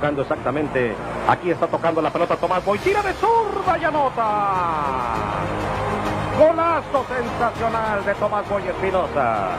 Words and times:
tocando 0.00 0.22
exactamente. 0.22 0.94
Aquí 1.28 1.50
está 1.50 1.66
tocando 1.66 2.00
la 2.00 2.10
pelota 2.10 2.34
Tomás 2.34 2.64
Boy. 2.64 2.78
Tira 2.78 3.02
de 3.02 3.12
zurda 3.12 3.76
y 3.78 3.84
anota. 3.84 5.44
Golazo 6.38 7.04
sensacional 7.06 8.02
de 8.06 8.14
Tomás 8.14 8.48
Boy 8.48 8.62
Espinosa. 8.62 9.50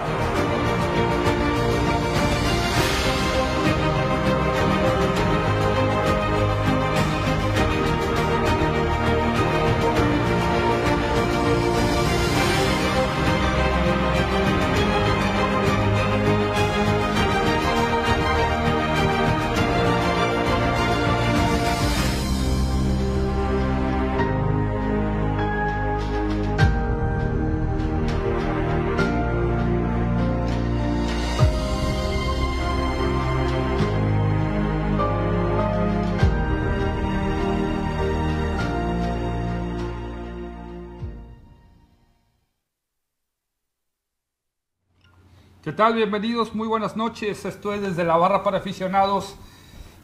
¿Qué 45.72 45.78
tal? 45.78 45.94
Bienvenidos, 45.96 46.54
muy 46.54 46.68
buenas 46.68 46.98
noches. 46.98 47.46
Esto 47.46 47.74
es 47.74 47.82
desde 47.82 48.04
la 48.04 48.18
barra 48.18 48.44
para 48.44 48.58
aficionados. 48.58 49.38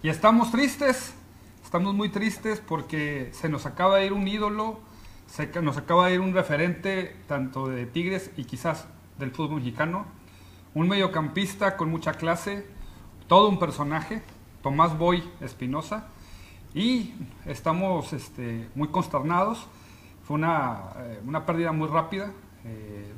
Y 0.02 0.08
estamos 0.08 0.50
tristes, 0.50 1.14
estamos 1.62 1.94
muy 1.94 2.08
tristes 2.08 2.64
porque 2.66 3.32
se 3.34 3.50
nos 3.50 3.66
acaba 3.66 3.98
de 3.98 4.06
ir 4.06 4.14
un 4.14 4.26
ídolo, 4.30 4.80
se 5.26 5.48
nos 5.62 5.76
acaba 5.76 6.08
de 6.08 6.14
ir 6.14 6.22
un 6.22 6.34
referente 6.34 7.18
tanto 7.28 7.68
de 7.68 7.86
Tigres 7.86 8.32
y 8.38 8.46
quizás 8.46 8.88
del 9.20 9.32
fútbol 9.32 9.58
mexicano. 9.58 10.06
Un 10.74 10.88
mediocampista 10.88 11.76
con 11.76 11.90
mucha 11.90 12.14
clase, 12.14 12.66
todo 13.28 13.50
un 13.50 13.60
personaje, 13.60 14.24
Tomás 14.64 14.98
Boy 14.98 15.22
Espinosa. 15.42 16.08
Y 16.74 17.14
estamos 17.46 18.14
este, 18.14 18.70
muy 18.74 18.88
consternados. 18.88 19.68
Fue 20.24 20.36
una, 20.36 20.94
eh, 20.96 21.22
una 21.28 21.46
pérdida 21.46 21.74
muy 21.74 21.90
rápida, 21.90 22.32
eh, 22.64 23.14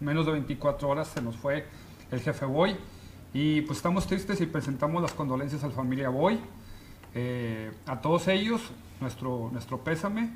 menos 0.00 0.26
de 0.26 0.32
24 0.32 0.86
horas 0.86 1.08
se 1.08 1.22
nos 1.22 1.36
fue 1.36 1.66
el 2.14 2.20
jefe 2.20 2.46
Boy. 2.46 2.76
Y 3.32 3.62
pues 3.62 3.78
estamos 3.78 4.06
tristes 4.06 4.40
y 4.40 4.46
presentamos 4.46 5.02
las 5.02 5.12
condolencias 5.12 5.64
a 5.64 5.68
la 5.68 5.72
familia 5.72 6.08
Boy, 6.08 6.38
eh, 7.14 7.72
a 7.86 8.00
todos 8.00 8.28
ellos, 8.28 8.60
nuestro, 9.00 9.50
nuestro 9.52 9.78
pésame. 9.78 10.30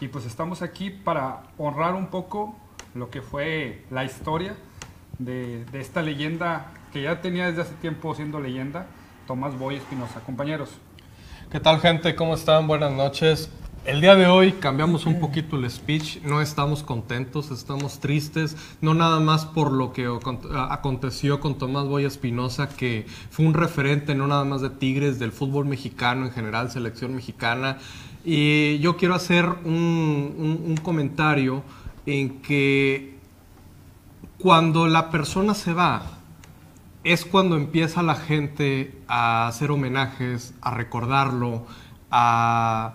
Y 0.00 0.08
pues 0.08 0.26
estamos 0.26 0.60
aquí 0.60 0.90
para 0.90 1.44
honrar 1.56 1.94
un 1.94 2.08
poco 2.08 2.56
lo 2.94 3.10
que 3.10 3.22
fue 3.22 3.84
la 3.90 4.04
historia 4.04 4.56
de, 5.18 5.64
de 5.66 5.80
esta 5.80 6.02
leyenda 6.02 6.72
que 6.92 7.02
ya 7.02 7.20
tenía 7.20 7.46
desde 7.46 7.62
hace 7.62 7.74
tiempo 7.74 8.14
siendo 8.14 8.40
leyenda, 8.40 8.86
Tomás 9.26 9.56
Boy 9.56 9.76
Espinosa. 9.76 10.20
Compañeros. 10.20 10.70
¿Qué 11.50 11.60
tal 11.60 11.80
gente? 11.80 12.16
¿Cómo 12.16 12.34
están? 12.34 12.66
Buenas 12.66 12.92
noches. 12.92 13.50
El 13.84 14.00
día 14.00 14.16
de 14.16 14.26
hoy 14.26 14.52
cambiamos 14.52 15.04
un 15.04 15.20
poquito 15.20 15.56
el 15.56 15.70
speech, 15.70 16.22
no 16.22 16.40
estamos 16.40 16.82
contentos, 16.82 17.50
estamos 17.50 18.00
tristes, 18.00 18.56
no 18.80 18.94
nada 18.94 19.20
más 19.20 19.44
por 19.44 19.70
lo 19.72 19.92
que 19.92 20.08
aconteció 20.70 21.38
con 21.38 21.58
Tomás 21.58 21.84
Boya 21.84 22.06
Espinosa, 22.06 22.70
que 22.70 23.04
fue 23.28 23.44
un 23.44 23.52
referente 23.52 24.14
no 24.14 24.26
nada 24.26 24.46
más 24.46 24.62
de 24.62 24.70
Tigres, 24.70 25.18
del 25.18 25.32
fútbol 25.32 25.66
mexicano 25.66 26.24
en 26.24 26.32
general, 26.32 26.70
selección 26.70 27.14
mexicana. 27.14 27.76
Y 28.24 28.78
yo 28.78 28.96
quiero 28.96 29.14
hacer 29.14 29.44
un, 29.44 30.64
un 30.66 30.76
comentario 30.78 31.62
en 32.06 32.40
que 32.40 33.18
cuando 34.38 34.86
la 34.86 35.10
persona 35.10 35.52
se 35.52 35.74
va, 35.74 36.20
es 37.04 37.26
cuando 37.26 37.56
empieza 37.56 38.02
la 38.02 38.14
gente 38.14 38.98
a 39.08 39.46
hacer 39.46 39.70
homenajes, 39.70 40.54
a 40.62 40.70
recordarlo, 40.70 41.66
a 42.10 42.94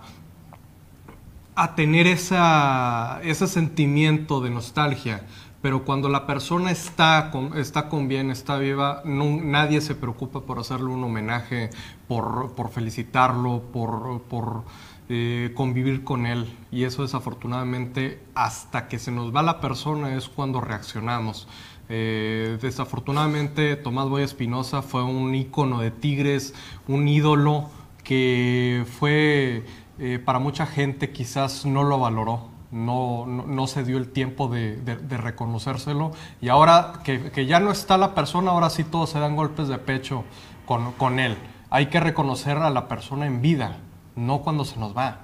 a 1.62 1.74
tener 1.74 2.06
esa, 2.06 3.20
ese 3.22 3.46
sentimiento 3.46 4.40
de 4.40 4.48
nostalgia. 4.48 5.26
Pero 5.60 5.84
cuando 5.84 6.08
la 6.08 6.26
persona 6.26 6.70
está 6.70 7.28
con, 7.30 7.58
está 7.58 7.90
con 7.90 8.08
bien, 8.08 8.30
está 8.30 8.56
viva, 8.56 9.02
nadie 9.04 9.82
se 9.82 9.94
preocupa 9.94 10.40
por 10.40 10.58
hacerle 10.58 10.86
un 10.86 11.04
homenaje, 11.04 11.68
por, 12.08 12.54
por 12.56 12.70
felicitarlo, 12.70 13.64
por, 13.74 14.22
por 14.22 14.64
eh, 15.10 15.52
convivir 15.54 16.02
con 16.02 16.24
él. 16.24 16.50
Y 16.70 16.84
eso 16.84 17.02
desafortunadamente, 17.02 18.22
hasta 18.34 18.88
que 18.88 18.98
se 18.98 19.12
nos 19.12 19.36
va 19.36 19.42
la 19.42 19.60
persona, 19.60 20.14
es 20.16 20.30
cuando 20.30 20.62
reaccionamos. 20.62 21.46
Eh, 21.90 22.56
desafortunadamente, 22.62 23.76
Tomás 23.76 24.08
Boy 24.08 24.22
Espinosa 24.22 24.80
fue 24.80 25.04
un 25.04 25.34
ícono 25.34 25.80
de 25.82 25.90
Tigres, 25.90 26.54
un 26.88 27.06
ídolo 27.06 27.68
que 28.02 28.86
fue 28.98 29.66
eh, 30.02 30.18
para 30.18 30.38
mucha 30.38 30.64
gente 30.64 31.10
quizás 31.10 31.66
no 31.66 31.84
lo 31.84 31.98
valoró, 31.98 32.48
no, 32.70 33.26
no, 33.26 33.66
se 33.66 33.84
dio 33.84 33.98
el 33.98 34.12
tiempo 34.12 34.48
de, 34.48 34.76
de, 34.76 35.16
reconocérselo. 35.18 36.12
Y 36.40 36.48
ahora 36.48 36.94
que, 37.04 37.30
que, 37.30 37.44
ya 37.44 37.60
no 37.60 37.70
está 37.70 37.98
la 37.98 38.14
persona, 38.14 38.52
ahora 38.52 38.70
sí 38.70 38.82
todos 38.82 39.10
se 39.10 39.20
dan 39.20 39.36
golpes 39.36 39.68
de 39.68 39.76
pecho 39.76 40.24
con, 40.64 40.92
con 40.92 41.18
él. 41.18 41.36
Hay 41.68 41.86
que 41.86 42.00
reconocer 42.00 42.56
a 42.56 42.70
la 42.70 42.88
persona 42.88 43.26
en 43.26 43.42
vida, 43.42 43.76
no 44.16 44.40
cuando 44.40 44.64
se 44.64 44.80
nos 44.80 44.96
va. 44.96 45.18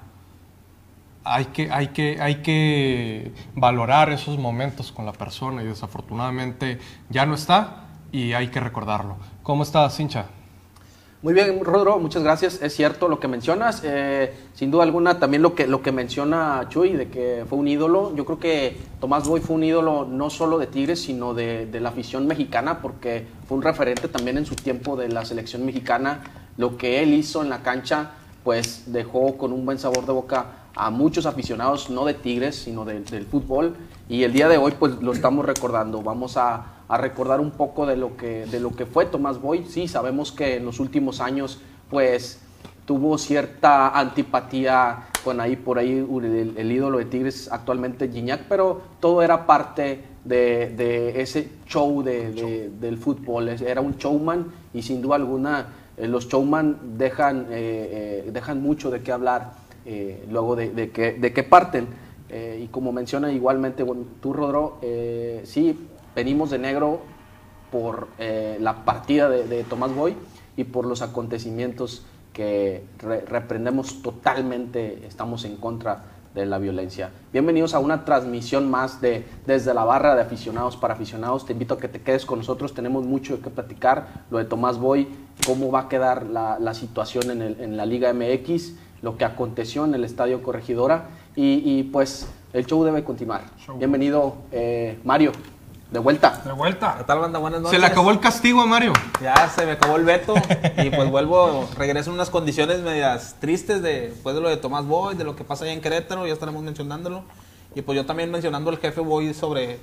Hay 1.23 1.45
que, 1.45 1.71
hay, 1.71 1.87
que, 1.87 2.21
hay 2.21 2.43
que 2.43 3.33
valorar 3.55 4.11
esos 4.11 4.37
momentos 4.37 4.91
con 4.91 5.07
la 5.07 5.11
persona 5.11 5.63
y 5.63 5.65
desafortunadamente 5.65 6.79
ya 7.09 7.25
no 7.25 7.33
está 7.33 7.87
y 8.11 8.33
hay 8.33 8.49
que 8.49 8.59
recordarlo. 8.59 9.17
¿Cómo 9.41 9.63
estás, 9.63 9.99
hincha? 9.99 10.27
Muy 11.23 11.33
bien, 11.33 11.65
Rodro, 11.65 11.97
muchas 11.97 12.21
gracias. 12.21 12.61
Es 12.61 12.75
cierto 12.75 13.07
lo 13.07 13.19
que 13.19 13.27
mencionas. 13.27 13.81
Eh, 13.83 14.31
sin 14.53 14.69
duda 14.69 14.83
alguna, 14.83 15.17
también 15.17 15.41
lo 15.41 15.55
que, 15.55 15.65
lo 15.65 15.81
que 15.81 15.91
menciona 15.91 16.67
Chuy, 16.69 16.91
de 16.91 17.09
que 17.09 17.43
fue 17.49 17.57
un 17.57 17.67
ídolo. 17.67 18.15
Yo 18.15 18.23
creo 18.23 18.37
que 18.37 18.77
Tomás 18.99 19.27
Boy 19.27 19.41
fue 19.41 19.55
un 19.55 19.63
ídolo 19.63 20.05
no 20.05 20.29
solo 20.29 20.59
de 20.59 20.67
Tigres, 20.67 21.01
sino 21.01 21.33
de, 21.33 21.65
de, 21.65 21.79
la 21.79 21.89
afición 21.89 22.27
mexicana, 22.27 22.83
porque 22.83 23.25
fue 23.47 23.57
un 23.57 23.63
referente 23.63 24.07
también 24.07 24.37
en 24.37 24.45
su 24.45 24.53
tiempo 24.55 24.95
de 24.95 25.09
la 25.09 25.25
selección 25.25 25.65
mexicana. 25.65 26.21
Lo 26.55 26.77
que 26.77 27.01
él 27.01 27.15
hizo 27.15 27.41
en 27.41 27.49
la 27.49 27.63
cancha, 27.63 28.11
pues 28.43 28.83
dejó 28.85 29.39
con 29.39 29.53
un 29.53 29.65
buen 29.65 29.79
sabor 29.79 30.05
de 30.05 30.13
boca 30.13 30.45
a 30.75 30.91
muchos 30.91 31.25
aficionados, 31.25 31.89
no 31.89 32.05
de 32.05 32.13
Tigres, 32.13 32.57
sino 32.57 32.85
del 32.85 33.25
fútbol. 33.25 33.75
Y 34.07 34.21
el 34.21 34.33
día 34.33 34.47
de 34.47 34.59
hoy, 34.59 34.75
pues 34.77 35.01
lo 35.01 35.13
estamos 35.13 35.47
recordando. 35.47 36.03
Vamos 36.03 36.37
a 36.37 36.76
a 36.87 36.97
recordar 36.97 37.39
un 37.39 37.51
poco 37.51 37.85
de 37.85 37.97
lo 37.97 38.15
que, 38.17 38.45
de 38.45 38.59
lo 38.59 38.75
que 38.75 38.85
fue 38.85 39.05
Tomás 39.05 39.41
Boy. 39.41 39.65
Sí, 39.65 39.87
sabemos 39.87 40.31
que 40.31 40.57
en 40.57 40.65
los 40.65 40.79
últimos 40.79 41.19
años, 41.19 41.59
pues 41.89 42.39
tuvo 42.85 43.17
cierta 43.17 43.89
antipatía 43.89 45.07
con 45.23 45.41
ahí 45.41 45.57
por 45.57 45.77
ahí 45.77 45.91
el, 45.91 46.71
ídolo 46.71 46.99
de 46.99 47.05
Tigres 47.05 47.49
actualmente 47.51 48.07
Gignac, 48.07 48.43
pero 48.47 48.81
todo 49.01 49.21
era 49.21 49.45
parte 49.45 50.01
de, 50.23 51.21
ese 51.21 51.49
show, 51.67 52.01
de, 52.01 52.71
del 52.79 52.97
fútbol. 52.97 53.49
Era 53.49 53.81
un 53.81 53.97
showman 53.97 54.45
y 54.73 54.81
sin 54.81 55.01
duda 55.01 55.15
alguna 55.15 55.67
eh, 55.97 56.07
los 56.07 56.29
showman 56.29 56.97
dejan, 56.97 57.47
eh, 57.49 58.23
eh, 58.27 58.31
dejan 58.31 58.61
mucho 58.61 58.91
de 58.91 59.01
qué 59.01 59.11
hablar 59.11 59.51
luego 60.29 60.57
de, 60.57 60.91
que, 60.91 61.13
de 61.13 61.31
que 61.31 61.43
parten. 61.43 61.87
y 62.29 62.67
como 62.67 62.91
menciona 62.91 63.31
igualmente 63.31 63.85
tú, 64.21 64.33
Rodro, 64.33 64.79
sí, 65.43 65.79
venimos 66.17 66.49
de 66.49 66.57
negro 66.57 67.01
por 67.71 68.07
eh, 68.17 68.57
la 68.59 68.85
partida 68.85 69.29
de, 69.29 69.63
Tomás 69.63 69.93
Boy 69.93 70.15
y 70.55 70.63
por 70.63 70.87
los 70.87 71.03
acontecimientos 71.03 72.07
que 72.33 72.83
reprendemos 72.97 74.01
totalmente, 74.01 75.05
estamos 75.05 75.45
en 75.45 75.57
contra 75.57 76.05
de 76.33 76.47
la 76.47 76.57
violencia. 76.57 77.11
Bienvenidos 77.31 77.75
a 77.75 77.79
una 77.79 78.03
transmisión 78.03 78.67
más 78.67 78.99
de 78.99 79.25
desde 79.45 79.75
la 79.75 79.83
barra 79.83 80.15
de 80.15 80.23
aficionados 80.23 80.75
para 80.75 80.95
aficionados. 80.95 81.45
Te 81.45 81.53
invito 81.53 81.75
a 81.75 81.79
que 81.79 81.87
te 81.87 82.01
quedes 82.01 82.25
con 82.25 82.39
nosotros, 82.39 82.73
tenemos 82.73 83.05
mucho 83.05 83.39
que 83.39 83.51
platicar, 83.51 84.25
lo 84.31 84.39
de 84.39 84.45
Tomás 84.45 84.79
Boy, 84.79 85.07
cómo 85.45 85.69
va 85.71 85.81
a 85.81 85.87
quedar 85.87 86.25
la, 86.25 86.73
situación 86.73 87.29
en, 87.29 87.77
la 87.77 87.85
Liga 87.85 88.11
MX, 88.11 88.73
lo 89.03 89.17
que 89.17 89.25
aconteció 89.25 89.85
en 89.85 89.93
el 89.93 90.03
Estadio 90.03 90.41
Corregidora 90.41 91.09
y, 91.35 91.83
pues 91.83 92.27
el 92.53 92.65
show 92.65 92.83
debe 92.83 93.03
continuar. 93.03 93.43
Bienvenido 93.77 94.37
eh, 94.51 94.97
Mario. 95.03 95.31
De 95.91 95.99
vuelta. 95.99 96.41
De 96.43 96.51
vuelta. 96.51 96.95
¿Qué 96.97 97.05
tal, 97.05 97.19
banda? 97.19 97.39
Buenas 97.39 97.61
noches. 97.61 97.75
Se 97.75 97.79
le 97.79 97.85
acabó 97.85 98.11
el 98.11 98.19
castigo 98.19 98.61
a 98.61 98.65
Mario. 98.65 98.91
Ya 99.21 99.47
se 99.49 99.65
me 99.65 99.71
acabó 99.73 99.95
el 99.95 100.03
veto. 100.03 100.33
y 100.83 100.89
pues 100.89 101.09
vuelvo, 101.09 101.69
regreso 101.77 102.09
en 102.09 102.15
unas 102.15 102.29
condiciones 102.29 102.81
medias 102.81 103.35
tristes 103.39 103.81
de, 103.81 104.09
después 104.09 104.35
de 104.35 104.41
lo 104.41 104.49
de 104.49 104.57
Tomás 104.57 104.85
Boy, 104.85 105.15
de 105.15 105.23
lo 105.23 105.35
que 105.37 105.45
pasa 105.45 105.63
allá 105.63 105.73
en 105.73 105.79
Querétaro, 105.79 106.27
ya 106.27 106.33
estaremos 106.33 106.61
mencionándolo. 106.61 107.23
Y 107.73 107.83
pues 107.83 107.95
yo 107.95 108.05
también 108.05 108.29
mencionando 108.31 108.69
al 108.69 108.79
jefe 108.79 108.99
Boy 108.99 109.33
sobre 109.33 109.79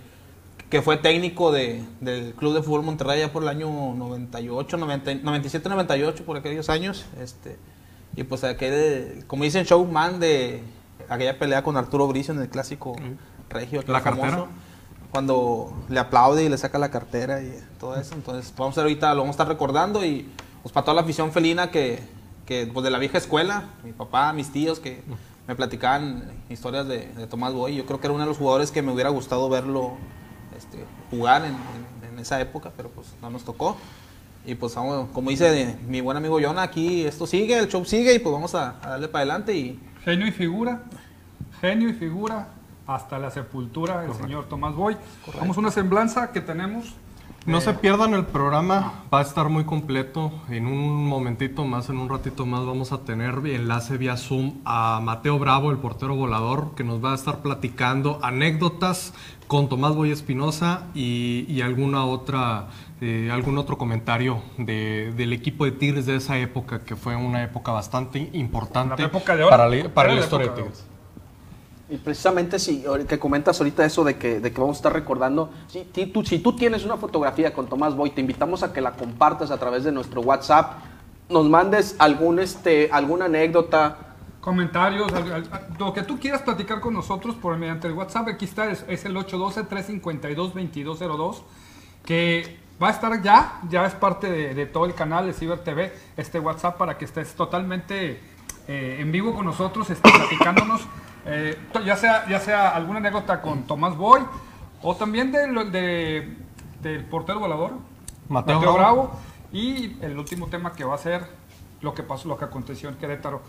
que 0.68 0.82
fue 0.82 0.98
técnico 0.98 1.52
de, 1.52 1.82
del 2.00 2.34
Club 2.34 2.52
de 2.54 2.62
Fútbol 2.62 2.82
Monterrey 2.82 3.20
ya 3.20 3.32
por 3.32 3.42
el 3.42 3.48
año 3.48 3.68
98, 3.94 4.76
90, 4.76 5.14
97, 5.14 5.68
98, 5.70 6.24
por 6.24 6.36
aquellos 6.36 6.68
años. 6.68 7.06
Este, 7.18 7.56
y 8.14 8.24
pues 8.24 8.44
aquel, 8.44 9.24
como 9.26 9.44
dicen, 9.44 9.64
showman 9.64 10.20
de 10.20 10.62
aquella 11.08 11.38
pelea 11.38 11.62
con 11.62 11.78
Arturo 11.78 12.06
Bricio 12.08 12.34
en 12.34 12.40
el 12.40 12.50
clásico 12.50 12.94
regio. 13.48 13.82
¿La 13.86 14.02
cartera? 14.02 14.46
Cuando 15.14 15.72
le 15.88 16.00
aplaude 16.00 16.42
y 16.42 16.48
le 16.48 16.58
saca 16.58 16.76
la 16.76 16.90
cartera 16.90 17.40
y 17.40 17.56
todo 17.78 17.94
eso. 17.94 18.16
Entonces, 18.16 18.52
vamos 18.58 18.76
a 18.76 18.80
ver 18.80 18.86
ahorita, 18.90 19.14
lo 19.14 19.20
vamos 19.20 19.34
a 19.34 19.36
estar 19.36 19.46
recordando 19.46 20.04
y 20.04 20.28
pues 20.60 20.72
para 20.72 20.84
toda 20.84 20.96
la 20.96 21.02
afición 21.02 21.30
felina 21.30 21.70
que, 21.70 22.00
que 22.46 22.66
pues 22.66 22.82
de 22.82 22.90
la 22.90 22.98
vieja 22.98 23.18
escuela, 23.18 23.62
mi 23.84 23.92
papá, 23.92 24.32
mis 24.32 24.50
tíos 24.50 24.80
que 24.80 25.02
me 25.46 25.54
platicaban 25.54 26.24
historias 26.50 26.88
de, 26.88 27.06
de 27.14 27.26
Tomás 27.28 27.52
Boy. 27.52 27.76
Yo 27.76 27.86
creo 27.86 28.00
que 28.00 28.08
era 28.08 28.14
uno 28.14 28.24
de 28.24 28.28
los 28.28 28.38
jugadores 28.38 28.72
que 28.72 28.82
me 28.82 28.90
hubiera 28.90 29.10
gustado 29.10 29.48
verlo 29.48 29.92
este, 30.58 30.84
jugar 31.12 31.42
en, 31.44 31.52
en- 31.52 32.12
en 32.14 32.18
esa 32.18 32.40
época, 32.40 32.72
pero 32.76 32.88
pues 32.88 33.06
no 33.22 33.30
nos 33.30 33.44
tocó. 33.44 33.76
Y 34.44 34.56
pues 34.56 34.74
vamos, 34.74 35.08
como 35.14 35.30
dice 35.30 35.76
mi 35.86 36.00
buen 36.00 36.16
amigo 36.16 36.40
Jonah, 36.42 36.62
aquí 36.62 37.04
esto 37.04 37.24
sigue, 37.28 37.56
el 37.56 37.68
show 37.68 37.84
sigue 37.84 38.14
y 38.14 38.18
pues 38.18 38.32
vamos 38.32 38.54
a, 38.56 38.76
a 38.82 38.88
darle 38.90 39.06
para 39.06 39.20
adelante 39.22 39.54
y 39.56 39.78
Genio 40.04 40.26
y 40.26 40.32
figura, 40.32 40.82
genio 41.60 41.88
y 41.88 41.92
figura, 41.94 42.48
hasta 42.86 43.18
la 43.18 43.30
sepultura 43.30 44.00
del 44.02 44.14
señor 44.14 44.44
Tomás 44.44 44.74
Boy. 44.74 44.96
Vamos 45.38 45.56
a 45.56 45.60
una 45.60 45.70
semblanza 45.70 46.32
que 46.32 46.40
tenemos. 46.40 46.94
No 47.46 47.60
se 47.60 47.74
pierdan 47.74 48.14
el 48.14 48.24
programa, 48.24 49.02
va 49.12 49.18
a 49.18 49.22
estar 49.22 49.50
muy 49.50 49.64
completo. 49.64 50.32
En 50.48 50.66
un 50.66 51.06
momentito 51.06 51.66
más, 51.66 51.90
en 51.90 51.98
un 51.98 52.08
ratito 52.08 52.46
más, 52.46 52.64
vamos 52.64 52.90
a 52.92 52.98
tener 53.04 53.34
enlace 53.44 53.98
vía 53.98 54.16
Zoom 54.16 54.54
a 54.64 55.00
Mateo 55.02 55.38
Bravo, 55.38 55.70
el 55.70 55.76
portero 55.76 56.16
volador, 56.16 56.74
que 56.74 56.84
nos 56.84 57.04
va 57.04 57.12
a 57.12 57.14
estar 57.14 57.42
platicando 57.42 58.18
anécdotas 58.22 59.12
con 59.46 59.68
Tomás 59.68 59.94
Boy 59.94 60.10
Espinosa 60.10 60.84
y, 60.94 61.44
y 61.46 61.60
alguna 61.60 62.06
otra, 62.06 62.68
eh, 63.02 63.28
algún 63.30 63.58
otro 63.58 63.76
comentario 63.76 64.40
de- 64.56 65.12
del 65.14 65.34
equipo 65.34 65.66
de 65.66 65.72
Tigres 65.72 66.06
de 66.06 66.16
esa 66.16 66.38
época, 66.38 66.82
que 66.82 66.96
fue 66.96 67.14
una 67.14 67.42
época 67.42 67.72
bastante 67.72 68.30
importante 68.32 69.02
La 69.02 69.08
época 69.08 69.36
de 69.36 69.42
oro. 69.42 69.50
para, 69.50 69.68
la- 69.68 69.88
para 69.90 70.08
la 70.08 70.14
la 70.14 70.20
historia 70.22 70.46
de. 70.48 70.54
Tigres. 70.62 70.86
Y 71.90 71.98
precisamente 71.98 72.58
si 72.58 72.82
que 73.06 73.18
comentas 73.18 73.60
ahorita 73.60 73.84
eso 73.84 74.04
de 74.04 74.16
que, 74.16 74.40
de 74.40 74.52
que 74.52 74.60
vamos 74.60 74.76
a 74.76 74.78
estar 74.78 74.92
recordando, 74.92 75.50
si, 75.68 75.84
tú, 76.06 76.24
si 76.24 76.38
tú 76.38 76.56
tienes 76.56 76.84
una 76.84 76.96
fotografía 76.96 77.52
con 77.52 77.66
Tomás 77.66 77.94
Boy, 77.94 78.10
te 78.10 78.22
invitamos 78.22 78.62
a 78.62 78.72
que 78.72 78.80
la 78.80 78.92
compartas 78.92 79.50
a 79.50 79.58
través 79.58 79.84
de 79.84 79.92
nuestro 79.92 80.22
WhatsApp, 80.22 80.82
nos 81.28 81.48
mandes 81.48 81.96
algún 81.98 82.38
este, 82.38 82.88
alguna 82.90 83.26
anécdota, 83.26 84.14
Comentarios, 84.44 85.10
lo 85.78 85.94
que 85.94 86.02
tú 86.02 86.20
quieras 86.20 86.42
platicar 86.42 86.80
con 86.80 86.92
nosotros 86.92 87.34
por 87.34 87.56
mediante 87.56 87.88
el 87.88 87.94
WhatsApp, 87.94 88.28
aquí 88.28 88.44
está, 88.44 88.70
es, 88.70 89.06
el 89.06 89.16
812-352-2202, 89.16 91.36
que 92.04 92.58
va 92.82 92.88
a 92.88 92.90
estar 92.90 93.22
ya, 93.22 93.62
ya 93.70 93.86
es 93.86 93.94
parte 93.94 94.30
de, 94.30 94.52
de 94.52 94.66
todo 94.66 94.84
el 94.84 94.92
canal 94.92 95.26
de 95.26 95.32
Ciber 95.32 95.60
TV, 95.60 95.94
este 96.18 96.40
WhatsApp 96.40 96.76
para 96.76 96.98
que 96.98 97.06
estés 97.06 97.32
totalmente 97.32 98.20
eh, 98.68 98.98
en 99.00 99.10
vivo 99.12 99.34
con 99.34 99.46
nosotros, 99.46 99.88
estés 99.88 100.12
platicándonos, 100.12 100.82
eh, 101.26 101.58
ya, 101.84 101.96
sea, 101.96 102.26
ya 102.28 102.38
sea 102.40 102.70
alguna 102.74 102.98
anécdota 102.98 103.40
con 103.40 103.62
Tomás 103.64 103.96
Boy 103.96 104.22
o 104.82 104.94
también 104.96 105.32
del 105.32 105.70
de, 105.72 106.36
del 106.82 107.04
portero 107.06 107.40
volador, 107.40 107.72
Mateo 108.28 108.56
Mateo, 108.56 108.74
Bravo. 108.74 108.78
Bravo. 109.02 109.20
Y 109.52 109.96
el 110.04 110.18
último 110.18 110.48
tema 110.48 110.72
que 110.72 110.84
va 110.84 110.94
a 110.94 110.98
ser 110.98 111.26
lo 111.80 111.94
que 111.94 112.02
pasó, 112.02 112.28
lo 112.28 112.36
que 112.36 112.44
aconteció 112.44 112.88
en 112.88 112.96
Querétaro. 112.96 113.40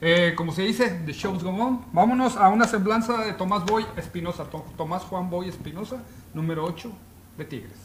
Eh, 0.00 0.34
como 0.36 0.50
se 0.52 0.62
dice, 0.62 1.02
The 1.06 1.12
Show's 1.12 1.44
Go 1.44 1.50
On. 1.50 1.84
Vámonos 1.92 2.36
a 2.36 2.48
una 2.48 2.66
semblanza 2.66 3.18
de 3.18 3.34
Tomás 3.34 3.64
Boy 3.64 3.86
Espinosa. 3.96 4.44
To- 4.44 4.64
Tomás 4.76 5.02
Juan 5.04 5.30
Boy 5.30 5.48
Espinosa, 5.48 5.98
número 6.34 6.64
8 6.64 6.90
de 7.36 7.44
Tigres. 7.44 7.78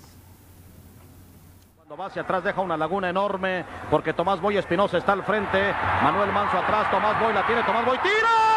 Cuando 1.75 1.95
va 1.97 2.07
hacia 2.07 2.23
atrás 2.23 2.43
deja 2.43 2.59
una 2.61 2.75
laguna 2.77 3.09
enorme 3.09 3.63
porque 3.91 4.13
Tomás 4.13 4.41
Boy 4.41 4.57
Espinosa 4.57 4.97
está 4.97 5.11
al 5.13 5.23
frente. 5.23 5.73
Manuel 6.03 6.31
Manso 6.31 6.57
atrás, 6.57 6.89
Tomás 6.89 7.19
Boy 7.21 7.33
la 7.33 7.45
tiene, 7.45 7.63
Tomás 7.63 7.85
Boy 7.85 7.97
tira. 7.99 8.56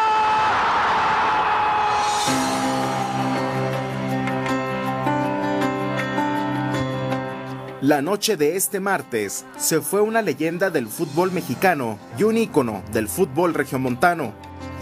La 7.82 8.02
noche 8.02 8.36
de 8.36 8.56
este 8.56 8.78
martes 8.78 9.46
se 9.56 9.80
fue 9.80 10.02
una 10.02 10.20
leyenda 10.20 10.68
del 10.68 10.86
fútbol 10.86 11.32
mexicano 11.32 11.98
y 12.18 12.24
un 12.24 12.36
ícono 12.36 12.82
del 12.92 13.08
fútbol 13.08 13.54
regiomontano. 13.54 14.34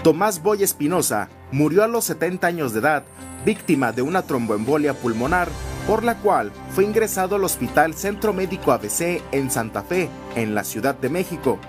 Tomás 0.02 0.42
Boy 0.42 0.64
Espinosa 0.64 1.28
murió 1.52 1.84
a 1.84 1.86
los 1.86 2.06
70 2.06 2.44
años 2.48 2.72
de 2.72 2.80
edad, 2.80 3.04
víctima 3.46 3.92
de 3.92 4.02
una 4.02 4.22
tromboembolia 4.22 4.94
pulmonar, 4.94 5.48
por 5.86 6.02
la 6.02 6.16
cual 6.16 6.50
fue 6.74 6.82
ingresado 6.82 7.36
al 7.36 7.44
Hospital 7.44 7.94
Centro 7.94 8.32
Médico 8.32 8.72
ABC 8.72 9.22
en 9.30 9.48
Santa 9.48 9.82
Fe, 9.82 10.08
en 10.34 10.56
la 10.56 10.64
Ciudad 10.64 10.96
de 10.96 11.08
México. 11.08 11.60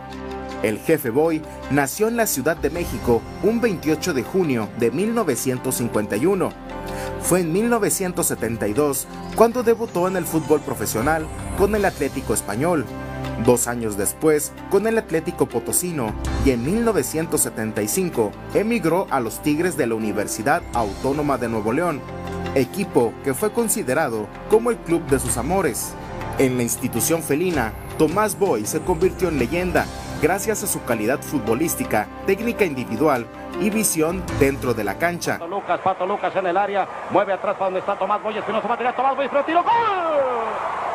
El 0.64 0.80
jefe 0.80 1.12
Boy 1.12 1.44
nació 1.70 2.08
en 2.08 2.18
la 2.18 2.26
Ciudad 2.26 2.58
de 2.58 2.72
México 2.72 3.22
un 3.44 3.62
28 3.62 4.16
de 4.16 4.24
junio 4.24 4.68
de 4.80 4.90
1951. 4.90 6.69
Fue 7.21 7.42
en 7.42 7.54
1972 7.54 9.07
cuando 9.35 9.64
debutó 9.64 10.07
en 10.07 10.16
el 10.16 10.26
fútbol 10.26 10.61
profesional 10.61 11.28
con 11.57 11.76
el 11.76 11.85
Atlético 11.85 12.33
Español. 12.33 12.85
Dos 13.45 13.68
años 13.68 13.97
después 13.97 14.52
con 14.69 14.88
el 14.88 14.97
Atlético 14.97 15.45
Potosino 15.45 16.14
y 16.45 16.52
en 16.52 16.64
1975 16.64 18.31
emigró 18.54 19.07
a 19.11 19.19
los 19.19 19.42
Tigres 19.42 19.78
de 19.78 19.88
la 19.88 19.95
Universidad 19.95 20.61
Autónoma 20.73 21.38
de 21.38 21.49
Nuevo 21.49 21.71
León, 21.71 22.02
equipo 22.56 23.14
que 23.23 23.33
fue 23.33 23.52
considerado 23.52 24.28
como 24.49 24.71
el 24.71 24.78
club 24.78 25.06
de 25.07 25.19
sus 25.19 25.38
amores. 25.38 25.94
En 26.38 26.57
la 26.57 26.64
institución 26.64 27.21
felina, 27.21 27.73
Tomás 27.97 28.38
Boy 28.40 28.66
se 28.66 28.80
convirtió 28.80 29.28
en 29.28 29.40
leyenda 29.40 29.85
gracias 30.21 30.64
a 30.64 30.68
su 30.68 30.83
calidad 30.83 31.19
futbolística, 31.19 32.07
técnica 32.26 32.66
individual 32.66 33.26
y 33.59 33.69
visión 33.69 34.23
dentro 34.40 34.73
de 34.73 34.83
la 34.83 34.97
cancha. 34.97 35.33
Pato 35.33 35.47
Lucas, 35.47 35.80
Pato 35.81 36.06
Lucas 36.06 36.35
en 36.35 36.47
el 36.47 36.57
área, 36.57 36.88
mueve 37.11 37.33
atrás 37.33 37.56
para 37.56 37.66
donde 37.66 37.80
está 37.80 37.97
Tomás 37.97 38.21
Boy 38.21 38.38
Espinosa, 38.38 38.68
va 38.68 38.76
a 38.76 38.78
tirar 38.78 38.95
Tomás 38.95 39.16
Boy 39.16 39.26
Espinosa, 39.26 39.45
tiro, 39.45 39.64
¡gol! 39.64 40.89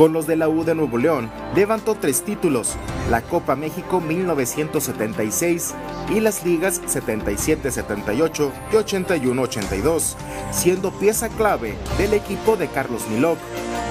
Con 0.00 0.14
los 0.14 0.26
de 0.26 0.34
la 0.34 0.48
U 0.48 0.64
de 0.64 0.74
Nuevo 0.74 0.96
León, 0.96 1.30
levantó 1.54 1.94
tres 1.94 2.24
títulos, 2.24 2.74
la 3.10 3.20
Copa 3.20 3.54
México 3.54 4.00
1976 4.00 5.74
y 6.08 6.20
las 6.20 6.42
ligas 6.42 6.80
77-78 6.84 8.50
y 8.72 8.76
81-82, 8.76 10.14
siendo 10.52 10.90
pieza 10.90 11.28
clave 11.28 11.74
del 11.98 12.14
equipo 12.14 12.56
de 12.56 12.68
Carlos 12.68 13.06
Milok. 13.10 13.36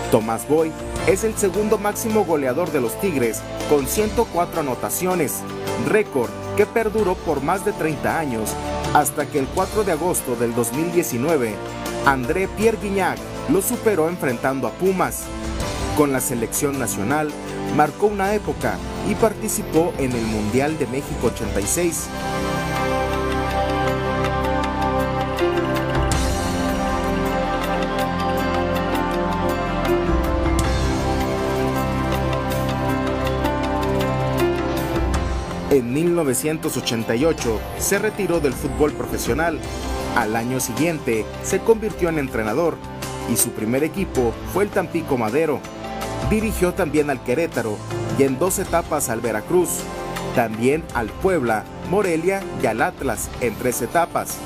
Tomás 0.09 0.47
Boy 0.47 0.71
es 1.05 1.23
el 1.23 1.37
segundo 1.37 1.77
máximo 1.77 2.25
goleador 2.25 2.71
de 2.71 2.81
los 2.81 2.99
Tigres 2.99 3.43
con 3.69 3.85
104 3.85 4.61
anotaciones, 4.61 5.43
récord 5.87 6.31
que 6.57 6.65
perduró 6.65 7.13
por 7.13 7.43
más 7.43 7.65
de 7.65 7.71
30 7.71 8.17
años, 8.17 8.55
hasta 8.95 9.27
que 9.27 9.37
el 9.37 9.45
4 9.45 9.83
de 9.83 9.91
agosto 9.91 10.35
del 10.35 10.55
2019, 10.55 11.53
André 12.07 12.47
Pierre 12.57 12.79
Guignac 12.81 13.19
lo 13.51 13.61
superó 13.61 14.09
enfrentando 14.09 14.67
a 14.67 14.71
Pumas. 14.71 15.27
Con 15.99 16.13
la 16.13 16.21
selección 16.21 16.79
nacional, 16.79 17.29
marcó 17.75 18.05
una 18.05 18.33
época 18.33 18.77
y 19.09 19.15
participó 19.15 19.93
en 19.97 20.13
el 20.13 20.25
Mundial 20.27 20.79
de 20.79 20.87
México 20.87 21.27
86. 21.27 22.07
En 35.71 35.93
1988 35.93 37.59
se 37.77 37.99
retiró 37.99 38.39
del 38.39 38.53
fútbol 38.53 38.93
profesional. 38.93 39.59
Al 40.15 40.37
año 40.37 40.61
siguiente 40.61 41.25
se 41.43 41.59
convirtió 41.59 42.07
en 42.07 42.19
entrenador 42.19 42.77
y 43.29 43.35
su 43.35 43.49
primer 43.49 43.83
equipo 43.83 44.31
fue 44.53 44.63
el 44.63 44.69
Tampico 44.69 45.17
Madero. 45.17 45.59
Dirigió 46.29 46.73
también 46.73 47.09
al 47.09 47.23
Querétaro 47.23 47.77
y 48.19 48.23
en 48.23 48.37
dos 48.37 48.59
etapas 48.59 49.09
al 49.09 49.19
Veracruz, 49.19 49.69
también 50.35 50.83
al 50.93 51.07
Puebla, 51.07 51.63
Morelia 51.89 52.43
y 52.61 52.67
al 52.67 52.83
Atlas 52.83 53.29
en 53.41 53.55
tres 53.55 53.81
etapas, 53.81 54.37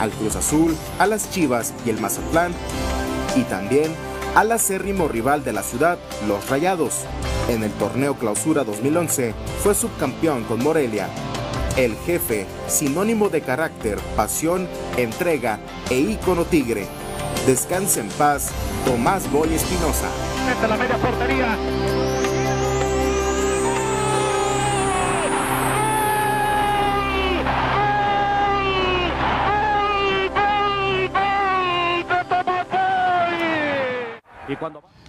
al 0.00 0.10
Cruz 0.12 0.34
Azul, 0.36 0.74
a 0.98 1.06
las 1.06 1.30
Chivas 1.30 1.74
y 1.84 1.90
el 1.90 2.00
Mazatlán, 2.00 2.52
y 3.36 3.42
también 3.42 3.92
al 4.34 4.50
acérrimo 4.50 5.08
rival 5.08 5.44
de 5.44 5.52
la 5.52 5.62
ciudad, 5.62 5.98
los 6.26 6.48
Rayados. 6.48 7.04
En 7.48 7.62
el 7.62 7.70
torneo 7.72 8.14
Clausura 8.14 8.64
2011 8.64 9.34
fue 9.62 9.74
subcampeón 9.74 10.44
con 10.44 10.62
Morelia. 10.62 11.08
El 11.76 11.96
jefe, 12.06 12.46
sinónimo 12.66 13.28
de 13.28 13.42
carácter, 13.42 13.98
pasión, 14.16 14.66
entrega 14.96 15.58
e 15.90 15.98
ícono 15.98 16.44
tigre. 16.44 16.86
Descanse 17.46 18.00
en 18.00 18.08
paz, 18.08 18.48
Tomás 18.86 19.30
Boy 19.30 19.52
Espinosa. 19.52 20.08
La 20.46 20.76
media 20.76 20.96
portería. 20.96 21.56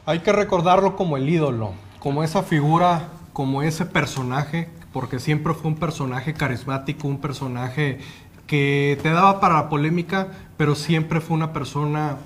Hay 0.05 0.19
que 0.19 0.31
recordarlo 0.31 0.95
como 0.95 1.17
el 1.17 1.29
ídolo, 1.29 1.73
como 1.99 2.23
esa 2.23 2.43
figura, 2.43 3.09
como 3.31 3.61
ese 3.61 3.85
personaje, 3.85 4.69
porque 4.91 5.19
siempre 5.19 5.53
fue 5.53 5.69
un 5.71 5.77
personaje 5.77 6.33
carismático, 6.33 7.07
un 7.07 7.19
personaje 7.19 7.99
que 8.47 8.97
te 9.03 9.09
daba 9.11 9.39
para 9.39 9.55
la 9.55 9.69
polémica, 9.69 10.27
pero 10.57 10.75
siempre 10.75 11.21
fue 11.21 11.35
una 11.35 11.53
persona 11.53 12.17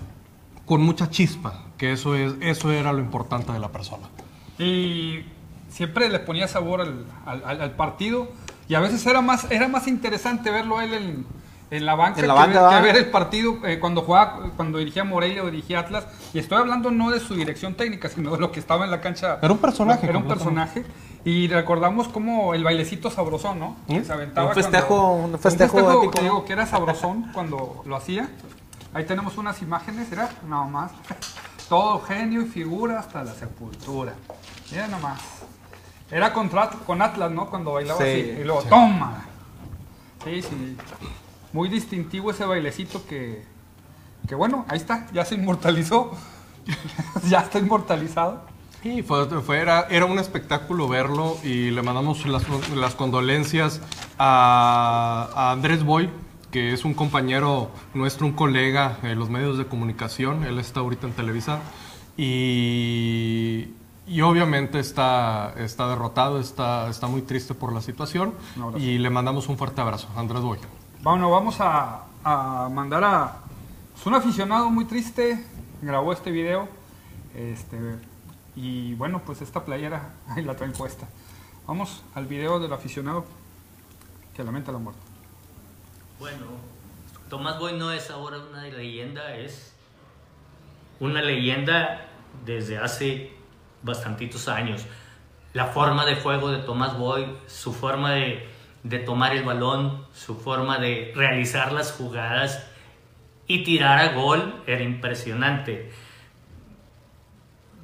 con 0.66 0.82
mucha 0.82 1.10
chispa, 1.10 1.66
que 1.82 1.92
eso, 1.94 2.14
es, 2.16 2.34
eso 2.42 2.72
era 2.72 2.94
lo 2.94 3.00
importante 3.00 3.52
de 3.52 3.58
la 3.58 3.70
persona. 3.70 4.08
Y 4.60 5.26
siempre 5.70 6.10
le 6.10 6.20
ponía 6.20 6.48
sabor 6.48 6.82
al, 6.82 7.06
al- 7.26 7.60
al- 7.62 7.72
partido. 7.72 8.30
Y 8.68 8.76
a 8.76 8.80
veces 8.80 9.04
era 9.08 9.22
más, 9.22 9.50
era 9.50 9.68
más 9.68 9.88
interesante 9.88 10.52
verlo 10.52 10.78
a 10.78 10.84
él 10.86 10.94
en, 10.94 11.26
en 11.72 11.86
la 11.88 11.96
banca, 11.96 12.20
En 12.22 12.28
la 12.28 12.36
que, 12.36 12.40
banca, 12.40 12.70
ver, 12.70 12.78
que 12.78 12.86
ver 12.86 12.96
el 12.98 13.10
partido 13.10 13.58
eh, 13.66 13.80
cuando 13.80 14.04
jugaba, 14.04 14.52
cuando 14.56 14.78
dirigía 14.78 15.04
Morelia 15.04 15.42
o 15.42 15.48
dirigía 15.48 15.80
Atlas. 15.80 16.06
Y 16.36 16.38
estoy 16.40 16.60
hablando 16.60 16.92
no 16.92 17.10
de 17.10 17.20
su 17.20 17.34
dirección 17.34 17.74
técnica, 17.74 18.10
sino 18.10 18.32
de 18.32 18.38
lo 18.40 18.52
que 18.52 18.60
estaba 18.60 18.86
en 18.86 18.92
la 18.92 19.02
cancha. 19.02 19.40
Era 19.42 19.52
un 19.52 19.58
personaje, 19.58 20.06
Era 20.08 20.20
un 20.20 20.28
personaje. 20.28 20.86
Y 21.26 21.48
recordamos 21.48 22.08
como 22.10 22.54
el 22.54 22.64
bailecito 22.64 23.10
sabrosón, 23.10 23.58
¿no? 23.60 23.76
Que 23.88 24.04
se 24.06 24.14
aventaba 24.14 24.50
Un 24.50 24.54
festejo- 24.54 24.88
cuando- 25.18 25.38
un 25.38 25.40
festejo 25.40 25.80
épico, 25.80 26.12
que 26.12 26.18
¿no? 26.20 26.24
digo 26.26 26.46
que 26.46 26.54
era 26.54 26.68
sabrosón 26.68 27.32
cuando 27.34 27.82
lo 27.88 27.96
hacía. 27.96 28.30
Ahí 28.94 29.06
tenemos 29.06 29.38
unas 29.40 29.60
imágenes, 29.64 30.12
era 30.12 30.30
nada 30.48 30.66
más. 30.66 30.92
Todo 31.72 32.02
genio 32.02 32.42
y 32.42 32.46
figura 32.48 33.00
hasta 33.00 33.24
la 33.24 33.34
sepultura. 33.34 34.14
Mira 34.74 34.90
nomás. 34.90 35.22
Era 36.12 36.34
contra, 36.34 36.70
con 36.70 37.02
Atlas, 37.02 37.32
¿no? 37.32 37.50
Cuando 37.50 37.72
bailaba 37.72 37.98
Sí, 38.04 38.10
así. 38.10 38.20
Y 38.42 38.44
luego, 38.44 38.62
toma. 38.64 39.24
Sí, 40.26 40.42
sí. 40.42 40.76
Muy 41.54 41.70
distintivo 41.70 42.32
ese 42.32 42.44
bailecito 42.44 43.06
que, 43.08 43.46
que 44.28 44.36
bueno, 44.36 44.66
ahí 44.68 44.80
está, 44.80 45.08
ya 45.14 45.24
se 45.24 45.36
inmortalizó. 45.36 46.12
ya 47.30 47.40
está 47.40 47.60
inmortalizado. 47.60 48.42
Y 48.84 49.02
fue, 49.02 49.26
fue- 49.42 49.60
era, 49.60 49.88
era 49.90 50.04
un 50.06 50.20
espectáculo 50.20 50.90
verlo 50.90 51.38
y 51.42 51.72
le 51.72 51.82
mandamos 51.84 52.26
las, 52.26 52.44
las 52.76 52.96
condolencias 52.96 53.80
a, 54.20 55.30
a 55.34 55.52
Andrés 55.52 55.86
Boy, 55.86 56.10
que 56.52 56.74
es 56.74 56.86
un 56.86 56.94
compañero 56.94 57.72
nuestro, 57.94 58.28
un 58.28 58.34
colega 58.34 58.98
en 59.04 59.18
los 59.18 59.30
medios 59.30 59.58
de 59.58 59.66
comunicación. 59.66 60.44
Él 60.44 60.60
está 60.60 60.82
ahorita 60.82 61.08
en 61.08 61.14
Televisa. 61.14 61.60
Y, 62.18 63.70
y 64.06 64.22
obviamente 64.22 64.80
está, 64.80 65.54
está 65.58 65.88
derrotado, 65.88 66.40
está, 66.40 66.90
está 66.90 67.08
muy 67.08 67.22
triste 67.22 67.54
por 67.54 67.74
la 67.74 67.82
situación. 67.82 68.34
Y 68.78 68.98
le 68.98 69.10
mandamos 69.10 69.48
un 69.48 69.58
fuerte 69.58 69.82
abrazo, 69.82 70.08
Andrés 70.16 70.42
Boy. 70.42 70.60
Bueno, 71.02 71.32
vamos 71.32 71.56
a, 71.60 72.04
a 72.24 72.70
mandar 72.70 73.04
a 73.04 73.42
es 74.02 74.08
un 74.08 74.16
aficionado 74.16 74.72
muy 74.72 74.86
triste, 74.86 75.46
grabó 75.80 76.12
este 76.12 76.32
video, 76.32 76.68
este, 77.36 77.78
y 78.56 78.96
bueno, 78.96 79.22
pues 79.24 79.44
esta 79.44 79.64
playera 79.64 80.16
ahí 80.28 80.44
la 80.44 80.56
traen 80.56 80.74
puesta. 80.74 81.08
Vamos 81.68 82.04
al 82.16 82.26
video 82.26 82.60
del 82.60 82.74
aficionado 82.74 83.26
que 84.36 84.44
lamenta 84.44 84.72
la 84.72 84.80
muerte. 84.80 85.11
Bueno, 86.22 86.46
Tomás 87.32 87.58
Boy 87.58 87.74
no 87.74 87.92
es 87.92 88.12
ahora 88.12 88.38
una 88.38 88.62
leyenda, 88.62 89.38
es 89.38 89.76
una 91.00 91.20
leyenda 91.20 92.06
desde 92.46 92.78
hace 92.78 93.32
bastantitos 93.82 94.48
años. 94.48 94.86
La 95.54 95.66
forma 95.66 96.06
de 96.06 96.18
juego 96.18 96.52
de 96.52 96.60
Tomás 96.60 96.96
Boy, 96.96 97.26
su 97.48 97.74
forma 97.74 98.12
de, 98.12 98.48
tomar 99.04 99.36
el 99.36 99.44
balón, 99.44 100.06
su 100.14 100.36
forma 100.36 100.78
de 100.78 101.12
realizar 101.16 101.72
las 101.72 101.92
jugadas 101.92 102.70
y 103.48 103.64
tirar 103.64 103.98
a 103.98 104.14
gol 104.14 104.62
era 104.68 104.84
impresionante. 104.84 105.92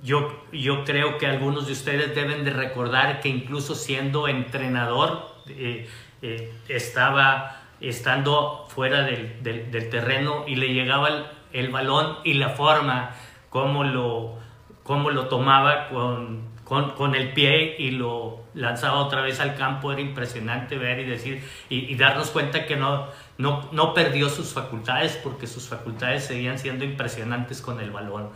Yo, 0.03 0.44
yo 0.51 0.86
creo 0.86 1.17
que 1.17 1.25
algunos 1.25 1.65
de 1.65 1.74
ustedes 1.74 2.13
deben 2.13 2.46
de 2.46 2.51
recordar 2.51 3.20
que 3.20 3.29
incluso 3.29 3.74
siendo 3.74 4.27
entrenador, 4.27 5.27
eh, 5.48 5.89
eh, 6.22 6.53
estaba 6.67 7.63
estando 7.81 8.65
fuera 8.69 9.03
del, 9.03 9.43
del- 9.43 9.89
terreno 9.89 10.43
y 10.48 10.55
le 10.55 10.74
llegaba 10.74 11.10
el, 11.53 11.69
balón 11.69 12.17
y 12.24 12.34
la 12.34 12.50
forma 12.50 13.12
como 13.50 13.84
lo, 13.84 14.36
cómo 14.84 15.10
lo 15.12 15.27
tomaba 15.27 15.89
con, 15.89 16.41
con, 16.63 16.91
con 16.91 17.15
el 17.15 17.34
pie 17.34 17.75
y 17.79 17.91
lo 17.91 18.41
lanzaba 18.53 18.98
otra 18.98 19.22
vez 19.22 19.39
al 19.39 19.55
campo 19.55 19.91
era 19.91 20.01
impresionante 20.01 20.77
ver 20.77 21.00
y 21.00 21.05
decir 21.05 21.43
y, 21.69 21.91
y 21.91 21.96
darnos 21.96 22.31
cuenta 22.31 22.65
que 22.65 22.75
no, 22.75 23.07
no, 23.38 23.69
no 23.72 23.93
perdió 23.93 24.29
sus 24.29 24.53
facultades 24.53 25.19
porque 25.24 25.46
sus 25.48 25.67
facultades 25.67 26.25
seguían 26.25 26.57
siendo 26.57 26.84
impresionantes 26.84 27.62
con 27.62 27.79
el 27.79 27.91
balón. 27.91 28.29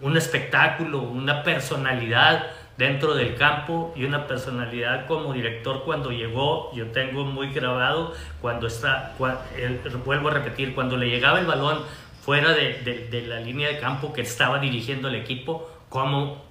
Un 0.00 0.16
espectáculo, 0.16 1.00
una 1.00 1.44
personalidad 1.44 2.50
dentro 2.76 3.14
del 3.14 3.36
campo 3.36 3.92
y 3.96 4.04
una 4.04 4.26
personalidad 4.26 5.06
como 5.06 5.32
director 5.32 5.84
cuando 5.84 6.10
llegó, 6.10 6.74
yo 6.74 6.88
tengo 6.88 7.24
muy 7.24 7.52
grabado 7.52 8.12
cuando 8.40 8.66
está, 8.66 9.14
cua- 9.18 9.38
el- 9.56 9.78
vuelvo 10.04 10.28
a 10.28 10.32
repetir, 10.32 10.74
cuando 10.74 10.96
le 10.96 11.08
llegaba 11.08 11.38
el 11.38 11.46
balón 11.46 11.80
fuera 12.24 12.52
de, 12.52 12.80
de- 12.82 13.08
de 13.08 13.22
la 13.26 13.38
línea 13.40 13.68
de 13.68 13.78
campo 13.78 14.12
que 14.12 14.22
estaba 14.22 14.58
dirigiendo 14.58 15.08
el 15.08 15.14
equipo, 15.14 15.70
cómo 15.88 16.42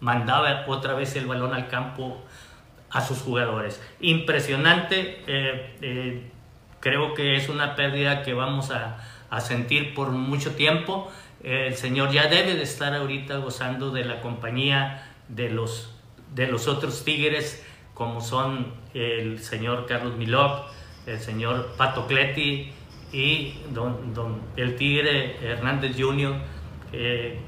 mandaba 0.00 0.64
otra 0.66 0.94
vez 0.94 1.14
el 1.16 1.26
balón 1.26 1.54
al 1.54 1.68
campo 1.68 2.20
a 2.90 3.00
sus 3.00 3.20
jugadores. 3.20 3.80
Impresionante, 4.00 5.22
eh, 5.26 5.76
eh, 5.82 6.30
creo 6.80 7.14
que 7.14 7.36
es 7.36 7.48
una 7.48 7.74
pérdida 7.76 8.22
que 8.22 8.34
vamos 8.34 8.70
a, 8.70 8.98
a 9.30 9.40
sentir 9.40 9.94
por 9.94 10.10
mucho 10.10 10.52
tiempo. 10.54 11.10
El 11.42 11.74
señor 11.74 12.10
ya 12.10 12.26
debe 12.28 12.54
de 12.54 12.62
estar 12.62 12.94
ahorita 12.94 13.36
gozando 13.36 13.90
de 13.90 14.04
la 14.04 14.20
compañía 14.20 15.04
de 15.28 15.50
los, 15.50 15.94
de 16.34 16.46
los 16.46 16.68
otros 16.68 17.04
tigres, 17.04 17.64
como 17.94 18.20
son 18.20 18.72
el 18.94 19.38
señor 19.40 19.86
Carlos 19.86 20.16
Milok, 20.16 20.66
el 21.06 21.18
señor 21.18 21.74
Pato 21.76 22.06
Cleti 22.06 22.70
y 23.12 23.54
el 24.56 24.76
tigre 24.76 25.36
Hernández 25.42 25.96
Jr., 25.98 26.34
eh, 26.92 27.38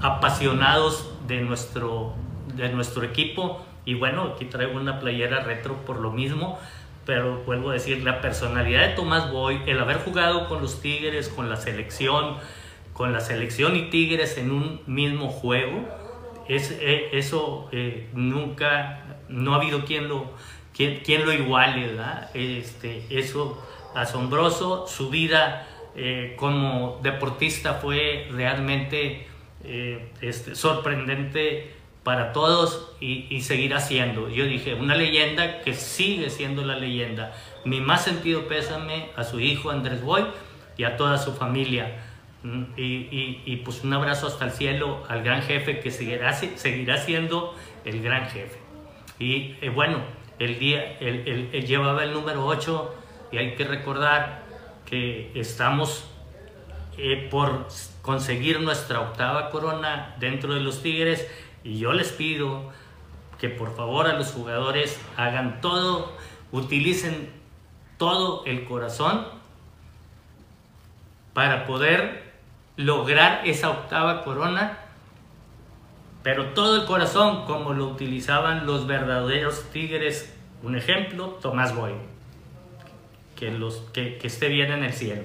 apasionados 0.00 1.10
de 1.26 1.40
nuestro, 1.40 2.14
de 2.54 2.68
nuestro 2.68 3.04
equipo. 3.04 3.64
Y 3.84 3.94
bueno, 3.94 4.32
aquí 4.34 4.44
traigo 4.46 4.78
una 4.78 5.00
playera 5.00 5.40
retro 5.40 5.76
por 5.86 6.00
lo 6.00 6.10
mismo, 6.10 6.58
pero 7.04 7.42
vuelvo 7.44 7.70
a 7.70 7.74
decir, 7.74 8.02
la 8.02 8.20
personalidad 8.20 8.88
de 8.88 8.94
Tomás 8.94 9.30
Boy, 9.30 9.60
el 9.66 9.78
haber 9.78 9.98
jugado 9.98 10.48
con 10.48 10.60
los 10.60 10.80
Tigres, 10.82 11.28
con 11.28 11.48
la 11.48 11.56
selección, 11.56 12.36
con 12.92 13.12
la 13.12 13.20
selección 13.20 13.76
y 13.76 13.90
Tigres 13.90 14.38
en 14.38 14.50
un 14.50 14.80
mismo 14.86 15.28
juego, 15.28 15.86
es, 16.48 16.70
eh, 16.80 17.10
eso 17.12 17.68
eh, 17.72 18.08
nunca, 18.12 19.18
no 19.28 19.54
ha 19.54 19.56
habido 19.56 19.84
quien 19.84 20.08
lo, 20.08 20.30
quien, 20.74 21.00
quien 21.00 21.24
lo 21.24 21.32
iguale, 21.32 21.88
¿verdad? 21.88 22.30
Este, 22.34 23.04
eso 23.10 23.62
asombroso, 23.94 24.86
su 24.86 25.10
vida 25.10 25.66
eh, 25.94 26.34
como 26.38 27.00
deportista 27.02 27.74
fue 27.74 28.28
realmente 28.30 29.26
este, 30.20 30.54
sorprendente 30.54 31.74
para 32.04 32.32
todos 32.32 32.92
y, 33.00 33.26
y 33.30 33.40
seguirá 33.40 33.80
siendo. 33.80 34.28
Yo 34.28 34.44
dije, 34.44 34.74
una 34.74 34.94
leyenda 34.94 35.62
que 35.62 35.74
sigue 35.74 36.30
siendo 36.30 36.64
la 36.64 36.76
leyenda. 36.76 37.34
Mi 37.64 37.80
más 37.80 38.04
sentido 38.04 38.46
pésame 38.46 39.10
a 39.16 39.24
su 39.24 39.40
hijo 39.40 39.70
Andrés 39.70 40.02
Boy 40.02 40.24
y 40.76 40.84
a 40.84 40.96
toda 40.96 41.18
su 41.18 41.32
familia. 41.32 42.05
Y, 42.44 43.42
y- 43.44 43.56
pues 43.64 43.82
un 43.82 43.92
abrazo 43.92 44.28
hasta 44.28 44.44
el 44.44 44.52
cielo 44.52 45.02
al 45.08 45.22
gran 45.24 45.42
jefe 45.42 45.80
que 45.80 45.90
seguirá, 45.90 46.32
seguirá 46.32 46.96
siendo 46.98 47.54
el 47.84 48.02
gran 48.02 48.28
jefe. 48.30 48.58
Y 49.18 49.56
eh, 49.60 49.68
bueno, 49.70 49.98
el 50.38 50.58
día, 50.58 50.96
él, 51.00 51.24
él- 51.26 51.50
él 51.52 51.66
llevaba 51.66 52.04
el 52.04 52.12
número 52.12 52.46
8 52.46 52.94
y 53.32 53.38
hay 53.38 53.54
que 53.56 53.64
recordar 53.64 54.44
que 54.84 55.32
estamos 55.34 56.08
eh, 56.98 57.26
por 57.30 57.66
conseguir 58.02 58.60
nuestra 58.60 59.00
octava 59.00 59.50
corona 59.50 60.14
dentro 60.20 60.54
de 60.54 60.60
los 60.60 60.82
Tigres 60.82 61.26
y 61.64 61.78
yo 61.78 61.92
les 61.92 62.12
pido 62.12 62.70
que 63.40 63.48
por 63.48 63.74
favor 63.74 64.06
a 64.06 64.12
los 64.12 64.30
jugadores 64.32 65.00
hagan 65.16 65.60
todo, 65.60 66.12
utilicen 66.52 67.28
todo 67.98 68.44
el 68.46 68.64
corazón 68.64 69.26
para 71.32 71.66
poder 71.66 72.25
lograr 72.76 73.46
esa 73.46 73.70
octava 73.70 74.24
corona, 74.24 74.78
pero 76.22 76.46
todo 76.54 76.76
el 76.80 76.86
corazón 76.86 77.44
como 77.46 77.72
lo 77.72 77.88
utilizaban 77.88 78.66
los 78.66 78.86
verdaderos 78.86 79.64
Tigres. 79.72 80.32
Un 80.62 80.76
ejemplo, 80.76 81.28
Tomás 81.42 81.74
Boy, 81.76 81.92
que, 83.36 83.50
los, 83.50 83.76
que, 83.92 84.18
que 84.18 84.26
esté 84.26 84.48
bien 84.48 84.72
en 84.72 84.84
el 84.84 84.92
cielo. 84.92 85.22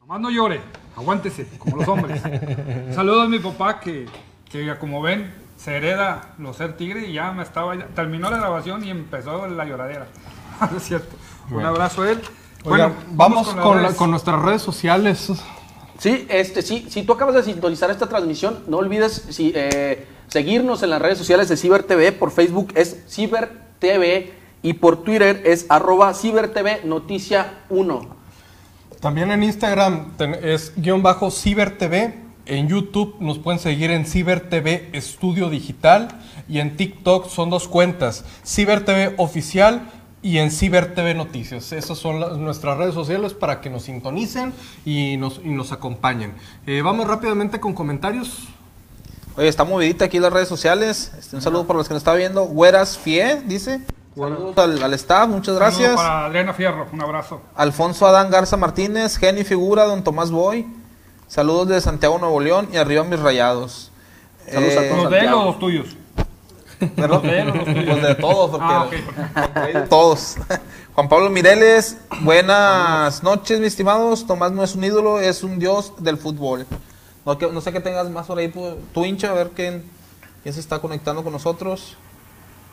Nomás 0.00 0.20
no 0.20 0.30
llore. 0.30 0.60
Aguántese, 0.96 1.48
como 1.58 1.78
los 1.78 1.88
hombres. 1.88 2.20
Saludos 2.94 3.24
a 3.24 3.28
mi 3.28 3.38
papá 3.38 3.80
que, 3.80 4.06
que 4.50 4.76
como 4.78 5.00
ven, 5.00 5.32
se 5.56 5.76
hereda 5.76 6.34
lo 6.38 6.52
ser 6.52 6.76
tigre 6.76 7.06
y 7.06 7.14
ya 7.14 7.32
me 7.32 7.42
estaba. 7.42 7.76
Terminó 7.76 8.28
la 8.30 8.36
grabación 8.36 8.84
y 8.84 8.90
empezó 8.90 9.46
la 9.46 9.64
lloradera. 9.64 10.06
es 10.76 10.82
cierto. 10.82 11.16
Un 11.50 11.64
abrazo 11.64 12.02
a 12.02 12.10
él. 12.10 12.20
Bueno, 12.64 12.92
vamos, 13.10 13.48
con, 13.54 13.82
la- 13.82 13.94
con 13.94 14.10
nuestras 14.10 14.40
redes 14.42 14.62
sociales. 14.62 15.30
Sí, 15.98 16.26
este, 16.28 16.62
sí, 16.62 16.86
si 16.88 17.02
tú 17.02 17.12
acabas 17.12 17.34
de 17.34 17.42
sintonizar 17.42 17.90
esta 17.90 18.08
transmisión, 18.08 18.64
no 18.66 18.78
olvides 18.78 19.26
eh, 19.38 20.06
seguirnos 20.28 20.82
en 20.82 20.90
las 20.90 21.00
redes 21.00 21.18
sociales 21.18 21.48
de 21.48 21.56
Ciber 21.56 21.84
TV. 21.84 22.12
Por 22.12 22.30
Facebook 22.30 22.72
es 22.74 23.04
Ciber 23.08 23.50
TV 23.78 24.32
y 24.62 24.74
por 24.74 25.02
Twitter 25.04 25.42
es 25.44 25.66
arroba 25.68 26.12
Ciber 26.14 26.52
TV 26.52 26.80
Noticia 26.84 27.60
1. 27.70 28.14
También 29.00 29.30
en 29.30 29.42
Instagram 29.42 30.12
es 30.42 30.72
guion 30.76 31.02
bajo 31.02 31.30
CiberTV. 31.30 32.14
En 32.46 32.68
YouTube 32.68 33.16
nos 33.20 33.38
pueden 33.38 33.58
seguir 33.58 33.90
en 33.90 34.06
CiberTV 34.06 34.94
Estudio 34.94 35.50
Digital. 35.50 36.08
Y 36.48 36.58
en 36.58 36.76
TikTok 36.76 37.28
son 37.28 37.50
dos 37.50 37.68
cuentas, 37.68 38.24
CiberTV 38.44 39.14
Oficial 39.18 39.90
y 40.24 40.38
en 40.38 40.50
CiberTV 40.50 41.14
Noticias. 41.14 41.70
Esas 41.72 41.98
son 41.98 42.18
las- 42.18 42.36
nuestras 42.38 42.78
redes 42.78 42.94
sociales 42.94 43.34
para 43.34 43.60
que 43.60 43.68
nos 43.70 43.82
sintonicen 43.84 44.52
y 44.84 45.16
nos, 45.18 45.38
y 45.44 45.50
nos 45.50 45.70
acompañen. 45.70 46.32
Eh, 46.66 46.80
vamos 46.82 47.06
rápidamente 47.06 47.60
con 47.60 47.74
comentarios. 47.74 48.48
Oye, 49.36 49.48
está 49.48 49.64
movidita 49.64 50.06
aquí 50.06 50.18
las 50.18 50.32
redes 50.32 50.48
sociales. 50.48 51.12
Este, 51.18 51.36
un 51.36 51.42
saludo 51.42 51.66
para 51.66 51.76
los 51.78 51.88
que 51.88 51.94
nos 51.94 52.00
está 52.00 52.14
viendo. 52.14 52.44
Güeras 52.46 52.96
Fie, 52.96 53.42
dice. 53.44 53.80
Saludos 54.16 54.56
al, 54.56 54.82
al 54.82 54.94
staff, 54.94 55.28
muchas 55.28 55.56
Saludos 55.56 55.60
gracias. 55.76 55.96
Para 55.96 56.26
Adriana 56.26 56.54
Fierro, 56.54 56.86
un 56.92 57.02
abrazo. 57.02 57.42
Alfonso 57.56 58.06
Adán 58.06 58.30
Garza 58.30 58.56
Martínez, 58.56 59.16
Genio 59.18 59.44
Figura, 59.44 59.84
don 59.84 60.02
Tomás 60.04 60.30
Boy. 60.30 60.66
Saludos 61.26 61.68
de 61.68 61.80
Santiago 61.80 62.18
Nuevo 62.18 62.40
León 62.40 62.68
y 62.72 62.76
arriba 62.76 63.02
mis 63.04 63.18
rayados. 63.20 63.90
Saludos 64.50 64.76
a 64.76 64.84
Eh, 64.84 64.88
todos. 64.88 65.02
¿Los 65.04 65.10
de 65.12 65.18
él 65.18 65.24
o 65.24 65.28
Santiago. 65.30 65.44
los 65.46 65.58
tuyos? 65.58 65.86
¿Perdón? 66.96 67.22
¿Los 67.24 67.32
de 67.32 67.44
los? 67.44 67.56
Pues 67.64 68.02
de 68.02 68.14
todos, 68.16 68.50
porque 68.50 68.64
Ah, 69.34 69.84
todos. 69.88 70.36
Juan 70.94 71.08
Pablo 71.08 71.30
Mireles, 71.30 71.96
buenas 72.20 73.22
noches, 73.22 73.58
mis 73.58 73.68
estimados. 73.68 74.26
Tomás 74.26 74.52
no 74.52 74.62
es 74.62 74.74
un 74.74 74.84
ídolo, 74.84 75.18
es 75.20 75.42
un 75.42 75.58
dios 75.58 75.92
del 75.98 76.16
fútbol. 76.18 76.66
No, 77.26 77.36
que- 77.38 77.50
no 77.50 77.60
sé 77.60 77.72
qué 77.72 77.80
tengas 77.80 78.08
más 78.10 78.26
por 78.26 78.38
ahí, 78.38 78.52
tú 78.92 79.04
hincha, 79.04 79.30
a 79.30 79.34
ver 79.34 79.50
quién, 79.54 79.82
quién 80.42 80.54
se 80.54 80.60
está 80.60 80.78
conectando 80.78 81.22
con 81.24 81.32
nosotros. 81.32 81.96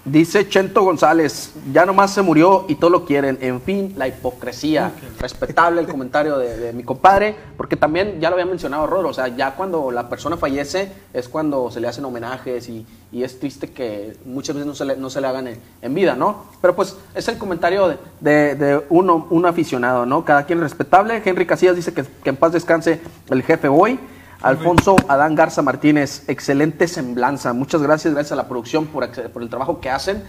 Dice 0.04 0.50
Chento 0.50 0.82
González, 0.82 1.52
ya 1.72 1.86
nomás 1.86 2.12
se 2.12 2.24
murió 2.24 2.66
y 2.68 2.74
todo 2.74 2.90
lo 2.90 3.06
quieren. 3.06 3.38
En 3.40 3.62
fin, 3.62 3.94
la 3.96 4.08
hipocresía. 4.08 4.92
Respetable 5.20 5.80
el 5.82 5.88
comentario 5.88 6.40
de, 6.40 6.58
de 6.58 6.74
mi 6.74 6.82
compadre, 6.82 7.36
porque 7.56 7.76
también 7.78 8.20
ya 8.20 8.32
lo 8.32 8.36
había 8.36 8.48
mencionado 8.48 8.88
Rodro, 8.88 9.10
o 9.10 9.14
sea, 9.14 9.28
ya 9.28 9.54
cuando 9.54 9.92
la 9.92 10.10
persona 10.10 10.38
fallece 10.38 10.92
es 11.14 11.30
cuando 11.30 11.70
se 11.70 11.80
le 11.80 11.88
hacen 11.88 12.04
homenajes 12.04 12.68
y, 12.68 12.84
y 13.12 13.24
es 13.24 13.40
triste 13.40 13.70
que 13.70 14.18
muchas 14.26 14.56
veces 14.56 14.66
no 14.66 14.74
se 14.74 14.86
le, 14.86 14.98
no 14.98 15.12
se 15.12 15.22
le 15.22 15.28
hagan 15.28 15.48
en, 15.50 15.60
en 15.84 15.94
vida, 15.94 16.16
¿no? 16.16 16.46
Pero 16.62 16.76
pues 16.76 16.98
es 17.14 17.28
el 17.28 17.38
comentario 17.38 17.88
de, 17.88 17.98
de- 18.22 18.56
de 18.56 18.86
uno, 18.90 19.28
un 19.30 19.46
aficionado, 19.46 20.08
¿no? 20.08 20.26
Cada 20.26 20.48
quien 20.48 20.62
respetable. 20.62 21.22
Henry 21.24 21.46
Casillas 21.46 21.76
dice 21.76 21.94
que, 21.94 22.04
que 22.24 22.30
en 22.32 22.38
paz 22.38 22.54
descanse 22.54 23.00
el 23.30 23.44
jefe 23.44 23.68
hoy. 23.68 24.00
Alfonso 24.42 24.96
Adán 25.08 25.36
Garza 25.36 25.62
Martínez, 25.62 26.24
excelente 26.28 26.88
semblanza. 26.88 27.54
Muchas 27.54 27.82
gracias, 27.82 28.14
gracias 28.14 28.32
a 28.32 28.36
la 28.36 28.48
producción 28.48 28.88
por, 28.88 29.04
el 29.04 29.50
trabajo 29.50 29.80
que 29.80 29.90
hacen. 29.90 30.24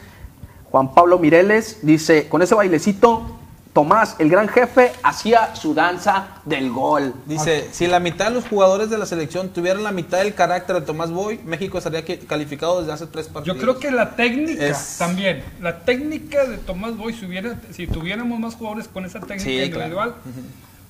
Juan 0.71 0.95
Pablo 0.95 1.19
Mireles 1.19 1.79
dice, 1.83 2.29
con 2.29 2.43
ese 2.43 2.55
bailecito, 2.55 3.39
Tomás, 3.73 4.17
el 4.19 4.29
gran 4.29 4.49
jefe, 4.49 4.93
hacía 5.03 5.57
su 5.57 5.73
danza 5.73 6.27
del 6.45 6.71
gol. 6.71 7.15
Dice, 7.25 7.71
si 7.73 7.87
la 7.87 8.01
mitad 8.01 8.27
de 8.27 8.33
los 8.33 8.47
jugadores 8.47 8.91
de 8.91 8.99
la 8.99 9.07
selección 9.07 9.49
tuvieran 9.49 9.83
la 9.83 9.93
mitad 9.93 10.19
del 10.19 10.35
carácter 10.35 10.77
de 10.77 10.83
Tomás 10.83 11.11
Boy, 11.11 11.41
México 11.47 11.79
estaría 11.79 12.05
calificado 12.27 12.81
desde 12.81 12.93
hace 12.93 13.07
tres 13.07 13.29
Yo 13.29 13.33
partidos. 13.33 13.59
creo 13.59 13.79
que 13.79 13.91
la 13.91 14.15
técnica 14.15 14.67
Es- 14.67 14.97
también, 14.99 15.43
la 15.63 15.81
técnica 15.87 16.45
de 16.45 16.59
Tomás 16.59 16.99
Boy, 16.99 17.15
si, 17.15 17.25
hubiera, 17.25 17.59
si 17.71 17.87
tuviéramos 17.87 18.39
más 18.39 18.57
jugadores 18.57 18.89
con 18.89 19.07
esa 19.07 19.21
técnica 19.21 19.45
Sí, 19.45 19.63
individual, 19.63 20.17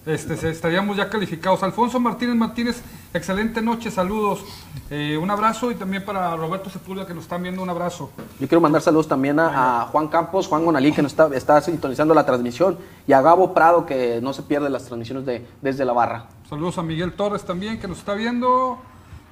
este, 0.06 0.36
se- 0.36 0.50
estaríamos 0.50 0.96
ya 0.96 1.08
calificados. 1.08 1.62
Alfonso 1.62 2.00
Martínez 2.00 2.34
Martínez, 2.36 2.82
excelente 3.14 3.62
noche, 3.62 3.90
saludos. 3.90 4.44
Eh, 4.90 5.16
un 5.16 5.30
abrazo 5.30 5.70
y 5.70 5.74
también 5.74 6.04
para 6.04 6.34
Roberto 6.36 6.68
Sepúlveda 6.70 7.06
que 7.06 7.14
nos 7.14 7.24
están 7.24 7.42
viendo, 7.42 7.62
un 7.62 7.70
abrazo. 7.70 8.10
Yo 8.40 8.48
quiero 8.48 8.60
mandar 8.60 8.82
saludos 8.82 9.08
también 9.08 9.38
a, 9.40 9.82
a 9.82 9.86
Juan 9.86 10.08
Campos, 10.08 10.48
Juan 10.48 10.64
Gonalí, 10.64 10.92
que 10.92 11.02
nos 11.02 11.12
está, 11.12 11.28
está 11.34 11.60
sintonizando 11.60 12.14
la 12.14 12.26
transmisión, 12.26 12.78
y 13.06 13.12
a 13.12 13.20
Gabo 13.22 13.54
Prado, 13.54 13.86
que 13.86 14.20
no 14.22 14.32
se 14.32 14.42
pierde 14.42 14.68
las 14.70 14.84
transmisiones 14.84 15.24
de, 15.24 15.46
desde 15.60 15.84
la 15.84 15.92
barra. 15.92 16.26
Saludos 16.48 16.78
a 16.78 16.82
Miguel 16.82 17.12
Torres 17.14 17.44
también 17.44 17.80
que 17.80 17.88
nos 17.88 17.98
está 17.98 18.14
viendo. 18.14 18.78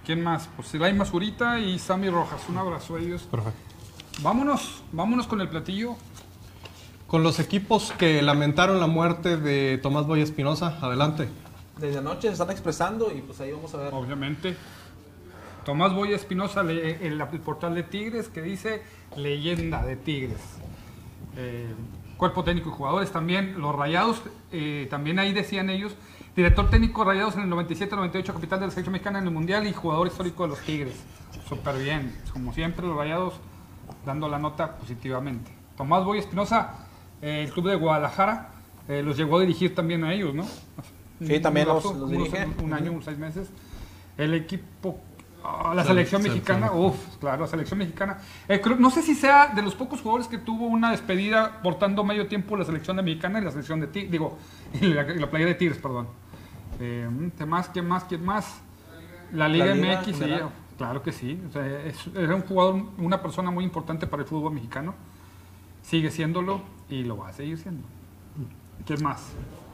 ¿Quién 0.06 0.24
más? 0.24 0.48
Pues 0.56 0.68
Silay 0.68 0.94
Mazurita 0.94 1.58
y 1.58 1.78
Sammy 1.78 2.08
Rojas. 2.08 2.40
Un 2.48 2.56
abrazo 2.56 2.96
a 2.96 3.00
ellos. 3.00 3.22
Perfecto. 3.30 3.58
Vámonos, 4.22 4.82
vámonos 4.92 5.26
con 5.26 5.40
el 5.40 5.48
platillo. 5.48 5.96
Con 7.10 7.24
los 7.24 7.40
equipos 7.40 7.92
que 7.98 8.22
lamentaron 8.22 8.78
la 8.78 8.86
muerte 8.86 9.36
de 9.36 9.78
Tomás 9.78 10.06
Boy 10.06 10.20
Espinosa, 10.22 10.78
adelante. 10.80 11.28
Desde 11.78 11.98
anoche 11.98 12.28
se 12.28 12.34
están 12.34 12.50
expresando 12.50 13.10
y 13.12 13.20
pues 13.20 13.40
ahí 13.40 13.50
vamos 13.50 13.74
a 13.74 13.78
ver. 13.78 13.92
Obviamente. 13.94 14.56
Tomás 15.64 15.92
Boya 15.92 16.16
Espinosa, 16.16 16.62
le- 16.62 17.06
el, 17.06 17.20
el 17.20 17.40
portal 17.40 17.74
de 17.74 17.82
Tigres, 17.82 18.28
que 18.28 18.40
dice 18.42 18.82
leyenda 19.16 19.84
de 19.84 19.96
Tigres. 19.96 20.40
Eh, 21.36 21.74
cuerpo 22.16 22.44
técnico 22.44 22.70
y 22.70 22.72
jugadores 22.72 23.10
también. 23.12 23.60
Los 23.60 23.74
Rayados, 23.74 24.22
eh, 24.52 24.86
también 24.88 25.18
ahí 25.18 25.32
decían 25.34 25.68
ellos, 25.68 25.94
director 26.34 26.70
técnico 26.70 27.04
Rayados 27.04 27.34
en 27.36 27.42
el 27.42 27.50
97-98, 27.50 28.24
capitán 28.32 28.60
de 28.60 28.66
la 28.66 28.70
selección 28.72 28.92
mexicana 28.92 29.18
en 29.18 29.26
el 29.26 29.32
Mundial 29.32 29.66
y 29.66 29.72
jugador 29.74 30.06
histórico 30.06 30.44
de 30.44 30.48
los 30.50 30.60
Tigres. 30.60 30.94
Súper 31.48 31.76
bien. 31.82 32.16
Como 32.32 32.54
siempre, 32.54 32.86
los 32.86 32.96
Rayados 32.96 33.34
dando 34.06 34.28
la 34.28 34.38
nota 34.38 34.76
positivamente. 34.78 35.50
Tomás 35.76 36.04
Boya 36.04 36.20
Espinosa, 36.20 36.86
eh, 37.22 37.44
el 37.44 37.52
club 37.52 37.68
de 37.68 37.76
Guadalajara, 37.76 38.50
eh, 38.88 39.02
los 39.02 39.16
llegó 39.16 39.38
a 39.38 39.40
dirigir 39.40 39.74
también 39.74 40.04
a 40.04 40.12
ellos, 40.12 40.34
¿no? 40.34 40.44
Sí, 41.24 41.38
también 41.40 41.68
Un 41.68 41.74
los- 41.74 41.84
lapso, 41.84 41.98
los 41.98 42.10
dirige. 42.10 42.46
Un 42.62 42.72
año, 42.72 42.92
unos 42.92 43.04
seis 43.04 43.18
meses. 43.18 43.48
El 44.16 44.34
equipo, 44.34 44.98
ah, 45.44 45.72
la 45.74 45.84
selección 45.84 46.22
mexicana, 46.22 46.72
uff, 46.72 47.16
claro, 47.20 47.42
la 47.42 47.46
selección 47.48 47.78
mexicana. 47.78 48.18
Eh, 48.48 48.60
creo- 48.60 48.76
no 48.76 48.90
sé 48.90 49.02
si 49.02 49.14
sea 49.14 49.48
de 49.48 49.62
los 49.62 49.74
pocos 49.74 50.00
jugadores 50.00 50.28
que 50.28 50.38
tuvo 50.38 50.66
una 50.66 50.90
despedida 50.90 51.60
portando 51.62 52.04
medio 52.04 52.26
tiempo 52.26 52.56
la 52.56 52.64
selección 52.64 52.96
de 52.96 53.02
mexicana 53.02 53.38
y 53.38 53.44
la 53.44 53.50
selección 53.50 53.80
de 53.80 53.86
Tigres, 53.86 54.10
digo, 54.12 54.38
y 54.80 54.86
la, 54.86 55.02
la 55.04 55.30
playa 55.30 55.46
de 55.46 55.54
Tigres, 55.54 55.78
perdón. 55.78 56.08
Eh, 56.80 57.08
¿Qué 57.36 57.44
más? 57.46 57.68
¿Quién 57.68 57.86
más? 57.86 58.04
¿Quién 58.04 58.24
más? 58.24 58.60
La 59.32 59.46
Liga 59.48 59.66
La 59.66 59.74
Liga 59.74 60.00
MX, 60.00 60.16
sí, 60.16 60.24
claro 60.78 61.02
que 61.02 61.12
sí. 61.12 61.40
O 61.48 61.52
sea, 61.52 61.66
es- 61.84 62.06
era 62.16 62.34
un 62.34 62.42
jugador, 62.42 62.82
una 62.98 63.20
persona 63.22 63.50
muy 63.50 63.62
importante 63.64 64.06
para 64.06 64.22
el 64.22 64.28
fútbol 64.28 64.52
mexicano. 64.54 64.94
Sigue 65.82 66.10
siéndolo 66.10 66.62
y 66.90 67.04
lo 67.04 67.16
va 67.16 67.28
a 67.28 67.32
seguir 67.32 67.58
siendo. 67.58 67.82
¿Quién 68.86 69.02
más? 69.02 69.20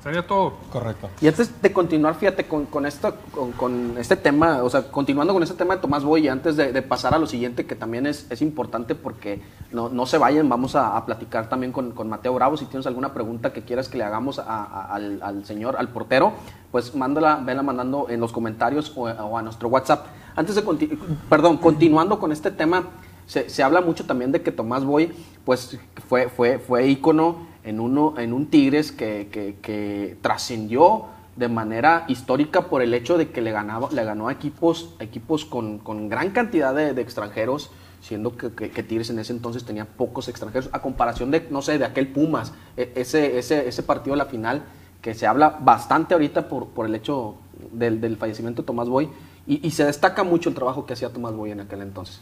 Sería 0.02 0.24
todo. 0.24 0.52
Correcto. 0.70 1.08
Y 1.20 1.26
antes 1.26 1.60
de 1.60 1.72
continuar, 1.72 2.14
fíjate, 2.14 2.46
con, 2.46 2.66
con, 2.66 2.86
esto, 2.86 3.14
con, 3.32 3.50
con 3.52 3.94
este 3.98 4.14
tema, 4.14 4.62
o 4.62 4.70
sea, 4.70 4.88
continuando 4.90 5.32
con 5.32 5.42
este 5.42 5.56
tema 5.56 5.74
de 5.76 5.80
Tomás 5.80 6.04
Boy, 6.04 6.26
y 6.26 6.28
antes 6.28 6.56
de, 6.56 6.72
de 6.72 6.82
pasar 6.82 7.12
a 7.14 7.18
lo 7.18 7.26
siguiente, 7.26 7.66
que 7.66 7.74
también 7.74 8.06
es, 8.06 8.26
es 8.30 8.40
importante 8.42 8.94
porque 8.94 9.42
no, 9.72 9.88
no 9.88 10.06
se 10.06 10.18
vayan, 10.18 10.48
vamos 10.48 10.76
a, 10.76 10.96
a 10.96 11.06
platicar 11.06 11.48
también 11.48 11.72
con, 11.72 11.90
con 11.92 12.08
Mateo 12.08 12.34
Bravo. 12.34 12.56
Si 12.56 12.66
tienes 12.66 12.86
alguna 12.86 13.14
pregunta 13.14 13.52
que 13.52 13.62
quieras 13.62 13.88
que 13.88 13.98
le 13.98 14.04
hagamos 14.04 14.38
a- 14.38 14.44
a- 14.44 14.94
al, 14.94 15.20
al 15.22 15.44
señor, 15.44 15.76
al 15.76 15.88
portero, 15.88 16.32
pues 16.70 16.94
mándala, 16.94 17.36
vela 17.44 17.62
mandando 17.62 18.06
en 18.08 18.20
los 18.20 18.32
comentarios 18.32 18.92
o, 18.96 19.04
o 19.08 19.38
a 19.38 19.42
nuestro 19.42 19.68
WhatsApp. 19.68 20.06
Antes 20.36 20.54
de, 20.54 20.62
conti- 20.64 20.96
perdón, 21.28 21.56
continuando 21.56 22.20
con 22.20 22.30
este 22.30 22.50
tema, 22.52 22.84
se, 23.26 23.50
se 23.50 23.62
habla 23.62 23.80
mucho 23.80 24.04
también 24.06 24.32
de 24.32 24.42
que 24.42 24.52
Tomás 24.52 24.84
Boy, 24.84 25.12
pues 25.44 25.78
fue, 26.08 26.28
fue, 26.28 26.58
fue 26.58 26.86
ícono 26.88 27.46
en, 27.64 27.80
uno, 27.80 28.14
en 28.18 28.32
un 28.32 28.46
Tigres 28.46 28.92
que, 28.92 29.28
que- 29.30 29.56
que 29.60 30.16
trascendió 30.22 31.06
de 31.36 31.48
manera 31.48 32.04
histórica 32.08 32.62
por 32.68 32.80
el 32.82 32.94
hecho 32.94 33.18
de 33.18 33.30
que 33.30 33.42
le, 33.42 33.52
ganaba, 33.52 33.88
le 33.92 34.04
ganó 34.04 34.28
a 34.28 34.32
equipos, 34.32 34.94
equipos 35.00 35.44
con, 35.44 35.78
con 35.78 36.08
gran 36.08 36.30
cantidad 36.30 36.74
de, 36.74 36.94
de 36.94 37.02
extranjeros, 37.02 37.70
siendo 38.00 38.36
que, 38.36 38.52
que- 38.52 38.70
que 38.70 38.82
Tigres 38.82 39.10
en 39.10 39.18
ese 39.18 39.32
entonces 39.32 39.64
tenía 39.64 39.84
pocos 39.84 40.28
extranjeros, 40.28 40.70
a 40.72 40.80
comparación 40.80 41.30
de, 41.30 41.46
no 41.50 41.60
sé, 41.62 41.78
de 41.78 41.84
aquel 41.84 42.08
Pumas, 42.08 42.54
e- 42.76 42.92
ese, 42.94 43.38
ese, 43.38 43.68
ese 43.68 43.82
partido 43.82 44.14
de 44.14 44.18
la 44.18 44.26
final, 44.26 44.62
que 45.02 45.14
se 45.14 45.26
habla 45.26 45.58
bastante 45.60 46.14
ahorita 46.14 46.48
por, 46.48 46.68
por 46.68 46.86
el 46.86 46.94
hecho 46.94 47.34
del, 47.72 48.00
del 48.00 48.16
fallecimiento 48.16 48.62
de 48.62 48.66
Tomás 48.66 48.88
Boy, 48.88 49.08
y, 49.46 49.64
y 49.66 49.70
se 49.72 49.84
destaca 49.84 50.24
mucho 50.24 50.48
el 50.48 50.54
trabajo 50.54 50.86
que 50.86 50.94
hacía 50.94 51.10
Tomás 51.12 51.34
Boy 51.34 51.50
en 51.50 51.60
aquel 51.60 51.82
entonces. 51.82 52.20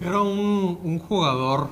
Era 0.00 0.20
un, 0.20 0.78
un 0.82 0.98
jugador 0.98 1.68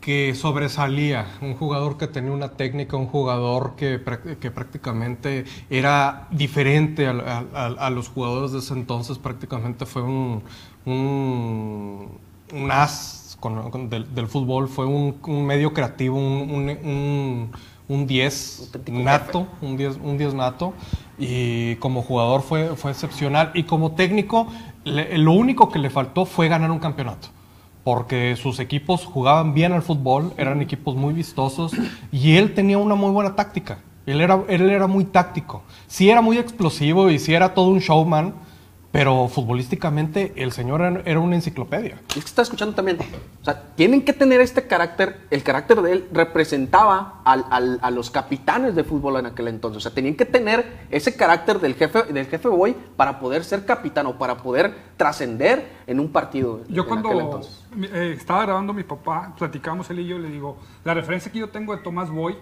que 0.00 0.34
sobresalía, 0.34 1.26
un 1.42 1.54
jugador 1.54 1.98
que 1.98 2.06
tenía 2.06 2.32
una 2.32 2.50
técnica, 2.52 2.96
un 2.96 3.06
jugador 3.06 3.74
que, 3.76 4.00
que 4.40 4.50
prácticamente 4.50 5.44
era 5.68 6.26
diferente 6.30 7.06
a, 7.06 7.10
a- 7.12 7.44
a- 7.66 7.86
a 7.86 7.90
los 7.90 8.08
jugadores 8.08 8.52
de 8.52 8.60
ese 8.60 8.72
entonces, 8.74 9.18
prácticamente 9.18 9.84
fue 9.84 10.00
un, 10.02 10.42
un, 10.86 12.08
un 12.54 12.70
as 12.70 13.36
con- 13.40 13.70
con- 13.70 13.90
del, 13.90 14.14
del 14.14 14.26
fútbol, 14.26 14.68
fue 14.68 14.86
un, 14.86 15.16
un 15.26 15.44
medio 15.46 15.74
creativo, 15.74 16.16
un, 16.16 16.50
un, 16.50 16.70
un- 16.70 17.50
un 17.88 18.06
10 18.06 18.60
Auténtico 18.60 18.98
nato, 19.00 19.46
un 19.60 19.76
10 19.76 19.98
un 20.02 20.16
10 20.16 20.32
nato. 20.32 20.72
y 21.18 21.74
como 21.76 22.02
jugador 22.02 22.40
fue, 22.42 22.76
fue 22.76 22.92
excepcional. 22.92 23.50
Y 23.54 23.64
como 23.64 23.92
técnico 23.92 24.46
lo 24.84 25.32
único 25.32 25.68
que 25.68 25.78
le 25.78 25.90
faltó 25.90 26.24
fue 26.24 26.48
ganar 26.48 26.70
un 26.70 26.78
campeonato. 26.78 27.28
Porque 27.84 28.36
sus 28.36 28.60
equipos 28.60 29.06
jugaban 29.06 29.54
bien 29.54 29.72
al 29.72 29.82
fútbol, 29.82 30.32
eran 30.36 30.60
equipos 30.60 30.96
muy 30.96 31.14
vistosos 31.14 31.72
y 32.12 32.36
él 32.36 32.54
tenía 32.54 32.78
una 32.78 32.94
muy 32.94 33.10
buena 33.10 33.34
táctica. 33.34 33.78
Él 34.06 34.20
era, 34.20 34.42
él 34.48 34.68
era 34.70 34.86
muy 34.86 35.04
táctico. 35.04 35.62
Sí 35.86 36.10
era 36.10 36.20
muy 36.20 36.38
explosivo 36.38 37.10
y 37.10 37.18
sí 37.18 37.32
era 37.32 37.54
todo 37.54 37.68
un 37.68 37.78
showman, 37.78 38.34
pero 38.92 39.28
futbolísticamente 39.28 40.32
el 40.36 40.50
señor 40.52 40.80
era, 41.04 41.20
una 41.20 41.36
enciclopedia. 41.36 42.00
Y 42.14 42.18
es 42.18 42.24
que 42.24 42.28
está 42.28 42.42
escuchando 42.42 42.74
también. 42.74 42.98
O 43.40 43.44
sea, 43.44 43.62
tienen 43.76 44.02
que 44.04 44.12
tener 44.12 44.40
este 44.40 44.66
carácter. 44.66 45.20
El 45.30 45.42
carácter 45.44 45.80
de 45.80 45.92
él 45.92 46.08
representaba 46.12 47.20
al- 47.24 47.44
al- 47.50 47.78
a 47.82 47.90
los 47.90 48.10
capitanes 48.10 48.74
de 48.74 48.82
fútbol 48.82 49.16
en 49.18 49.26
aquel 49.26 49.48
entonces. 49.48 49.76
O 49.78 49.80
sea, 49.80 49.92
tenían 49.94 50.14
que 50.16 50.24
tener 50.24 50.86
ese 50.90 51.14
carácter 51.16 51.60
del 51.60 51.74
jefe, 51.74 52.02
del 52.12 52.26
jefe 52.26 52.48
boy 52.48 52.74
para 52.96 53.20
poder 53.20 53.44
ser 53.44 53.64
capitán 53.64 54.06
o 54.06 54.18
para 54.18 54.38
poder 54.38 54.74
trascender 54.96 55.68
en 55.86 56.00
un 56.00 56.10
partido. 56.10 56.62
Yo 56.68 56.82
en 56.82 56.88
cuando 56.88 57.10
aquel 57.10 57.20
entonces. 57.20 57.64
eh, 57.92 58.14
estaba 58.16 58.42
grabando 58.42 58.72
mi 58.72 58.82
papá, 58.82 59.34
platicamos 59.38 59.88
él 59.90 60.00
y 60.00 60.06
yo, 60.06 60.18
le 60.18 60.30
digo, 60.30 60.56
la 60.84 60.94
referencia 60.94 61.30
que 61.30 61.38
yo 61.38 61.48
tengo 61.50 61.76
de 61.76 61.82
Tomás 61.82 62.10
Boy 62.10 62.36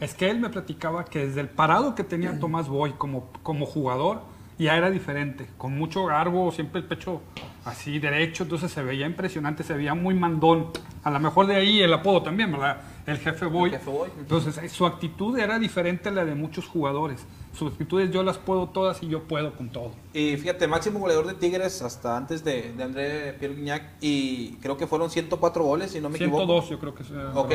es 0.00 0.14
que 0.14 0.30
él 0.30 0.38
me 0.38 0.48
platicaba 0.48 1.04
que 1.04 1.26
desde 1.26 1.40
el 1.40 1.48
parado 1.48 1.96
que 1.96 2.04
tenía 2.04 2.38
Tomás 2.38 2.68
Boy 2.68 2.92
como, 2.92 3.24
como 3.42 3.66
jugador, 3.66 4.20
ya 4.58 4.76
era 4.76 4.90
diferente, 4.90 5.46
con 5.56 5.76
mucho 5.76 6.04
garbo, 6.06 6.50
siempre 6.50 6.80
el 6.80 6.86
pecho 6.86 7.22
así 7.64 7.98
derecho, 7.98 8.44
entonces 8.44 8.70
se 8.72 8.82
veía 8.82 9.06
impresionante, 9.06 9.62
se 9.62 9.74
veía 9.74 9.94
muy 9.94 10.14
mandón. 10.14 10.68
A 11.04 11.10
lo 11.10 11.20
mejor 11.20 11.46
de 11.46 11.56
ahí 11.56 11.80
el 11.80 11.92
apodo 11.92 12.22
también, 12.22 12.50
¿verdad? 12.50 12.80
El 13.06 13.18
jefe 13.18 13.46
Boy. 13.46 13.70
jefe 13.70 13.90
Boy. 13.90 14.08
Entonces 14.18 14.58
eh, 14.58 14.68
su 14.68 14.84
actitud 14.86 15.38
era 15.38 15.58
diferente 15.58 16.08
a 16.08 16.12
la 16.12 16.24
de 16.24 16.34
muchos 16.34 16.66
jugadores. 16.66 17.24
Sus 17.56 17.72
actitudes 17.72 18.10
yo 18.10 18.22
las 18.22 18.38
puedo 18.38 18.68
todas 18.68 19.02
y 19.02 19.08
yo 19.08 19.22
puedo 19.24 19.52
con 19.54 19.70
todo. 19.70 19.92
Y 20.12 20.36
fíjate, 20.36 20.66
máximo 20.68 20.98
goleador 20.98 21.26
de 21.26 21.34
Tigres 21.34 21.82
hasta 21.82 22.16
antes 22.16 22.44
de, 22.44 22.72
de 22.72 22.82
André 22.84 23.32
Pierre 23.38 23.54
Guignac 23.54 23.82
y 24.00 24.52
creo 24.62 24.76
que 24.76 24.86
fueron 24.86 25.10
104 25.10 25.62
goles, 25.64 25.90
si 25.92 26.00
no 26.00 26.08
me 26.08 26.16
equivoco. 26.16 26.44
102 26.44 26.68
yo 26.70 26.78
creo 26.78 26.94
que 26.94 27.02
es. 27.02 27.10
eh, 27.10 27.14
Ok, 27.34 27.52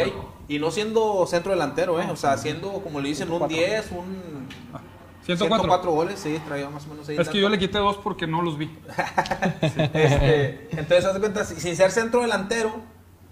y 0.47 0.59
no 0.59 0.71
siendo 0.71 1.25
centro 1.27 1.51
delantero, 1.51 2.01
¿eh? 2.01 2.07
O 2.11 2.15
sea, 2.15 2.37
siendo, 2.37 2.71
como 2.81 2.99
le 2.99 3.09
dicen, 3.09 3.31
un 3.31 3.47
10, 3.47 3.91
un 3.91 4.47
104. 5.25 5.47
104 5.63 5.91
goles, 5.91 6.19
sí, 6.19 6.37
traía 6.45 6.69
más 6.69 6.85
o 6.85 6.89
menos 6.89 7.07
ahí. 7.09 7.17
Es 7.17 7.29
que 7.29 7.39
yo 7.39 7.49
le 7.49 7.57
quité 7.59 7.77
dos 7.77 7.97
porque 7.97 8.27
no 8.27 8.41
los 8.41 8.57
vi. 8.57 8.69
Este, 9.93 10.67
entonces, 10.71 11.05
haz 11.05 11.13
de 11.13 11.19
cuenta, 11.19 11.45
si- 11.45 11.59
sin 11.59 11.75
ser 11.75 11.91
centro 11.91 12.21
delantero, 12.21 12.81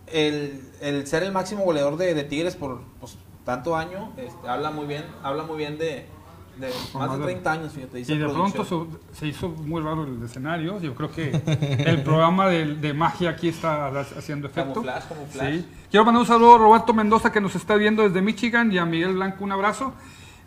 el, 0.08 0.62
el 0.82 1.08
ser 1.08 1.24
el 1.24 1.32
máximo 1.32 1.64
goleador 1.64 1.98
de, 1.98 2.14
de 2.14 2.24
Tigres 2.24 2.56
por 2.56 2.82
pues, 3.00 3.18
tanto 3.46 3.76
año, 3.76 4.12
este, 4.18 4.48
habla 4.48 4.72
muy 4.72 4.86
bien, 4.86 5.06
habla 5.24 5.44
muy 5.44 5.58
bien 5.58 5.78
de, 5.78 6.06
de 6.58 6.68
más 6.94 7.12
de 7.12 7.18
Madre. 7.18 7.24
30 7.26 7.52
años, 7.52 7.74
fíjate. 7.74 8.00
Y 8.00 8.04
de 8.04 8.16
producción. 8.26 8.66
pronto 8.68 9.00
se, 9.14 9.28
hizo 9.28 9.50
muy 9.50 9.82
raro 9.82 10.04
el 10.04 10.22
escenario. 10.24 10.80
Yo 10.80 10.94
creo 10.96 11.12
que 11.12 11.32
el 11.86 12.04
programa 12.04 12.48
de, 12.48 12.76
de 12.76 12.94
magia 12.94 13.32
aquí 13.32 13.48
está 13.50 13.88
haciendo 14.00 14.48
efecto. 14.48 14.74
Camuflaje, 14.74 15.08
camuflaje. 15.14 15.60
Sí. 15.60 15.68
Quiero 15.90 16.06
mandar 16.06 16.22
un 16.22 16.28
saludo 16.28 16.56
a 16.56 16.58
Roberto 16.58 16.94
Mendoza 16.94 17.32
que 17.32 17.42
nos 17.42 17.56
está 17.56 17.76
viendo 17.76 18.04
desde 18.04 18.22
Michigan 18.22 18.72
y 18.72 18.78
a 18.78 18.86
Miguel 18.86 19.14
Blanco 19.14 19.44
un 19.44 19.52
abrazo. 19.52 19.94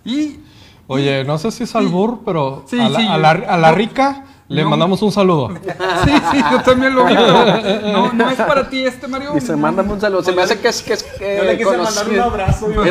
Y 0.05 0.41
Oye, 0.87 1.25
no 1.25 1.39
sé 1.39 1.51
si 1.51 1.65
es 1.65 1.75
albur, 1.75 2.21
pero 2.25 2.65
Sí, 2.67 2.79
a, 2.81 2.89
la, 2.89 2.99
sí, 3.01 3.07
a 3.09 3.17
la- 3.19 3.31
a 3.31 3.57
la 3.57 3.71
no. 3.71 3.75
rica 3.77 4.25
le 4.49 4.63
No. 4.63 4.69
mandamos 4.69 5.01
un 5.01 5.11
saludo. 5.11 5.49
sí, 6.05 6.13
sí, 6.31 6.45
yo 6.53 6.61
también 6.61 6.95
lo 6.95 7.07
vi. 7.07 7.15
pero 7.15 7.81
No, 7.93 8.13
no 8.13 8.29
es 8.31 8.37
para 8.37 8.69
ti 8.69 8.85
este 8.85 9.09
Mario. 9.09 9.31
Dice, 9.33 9.57
mándame 9.57 9.93
un 9.95 10.01
saludo. 10.01 10.23
Se 10.23 10.33
me 10.33 10.43
hace 10.43 10.59
que 10.61 10.69
es, 10.69 10.83
que 10.83 10.93
es 10.93 11.07
eh, 11.21 11.37
Yo 11.39 11.45
le 11.45 11.57
quise 11.57 11.77
mandar 11.79 12.09
un 12.09 12.21
abrazo 12.21 12.71
y 12.71 12.77
un 12.77 12.87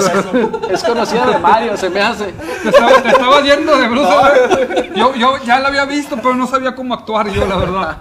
Es, 0.72 0.84
conocido 0.84 1.26
de 1.28 1.38
Mario, 1.38 1.78
se 1.78 1.90
me 1.92 2.02
hace. 2.02 2.34
Te 2.64 2.70
estaba, 2.70 2.92
te 3.04 3.10
estaba 3.10 3.42
yendo 3.42 3.78
de 3.78 3.88
bruces. 3.88 4.96
Yo, 4.96 5.14
yo 5.16 5.38
ya 5.46 5.60
la 5.60 5.68
había 5.68 5.86
visto, 5.86 6.16
pero 6.16 6.34
no 6.34 6.48
sabía 6.48 6.74
cómo 6.74 6.96
actuar 6.96 7.30
yo, 7.30 7.46
la 7.46 7.58
verdad. 7.58 7.98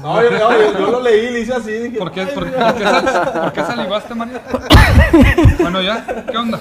No, 0.00 0.22
yo, 0.22 0.30
yo- 0.30 0.78
yo 0.78 0.90
lo 0.92 1.00
leí, 1.02 1.30
le 1.30 1.40
hice 1.40 1.52
así. 1.52 1.72
Dije, 1.72 1.98
¿Por 1.98 2.12
qué, 2.12 2.20
"Ay, 2.20 2.28
por, 2.32 2.46
mira". 2.46 2.66
por 2.72 2.74
qué 2.76 2.84
sal- 2.84 3.32
por 3.42 3.52
qué 3.52 3.60
salivaste, 3.64 4.14
María? 4.14 4.40
Bueno, 5.58 5.82
ya, 5.82 6.24
¿qué 6.30 6.36
onda? 6.38 6.60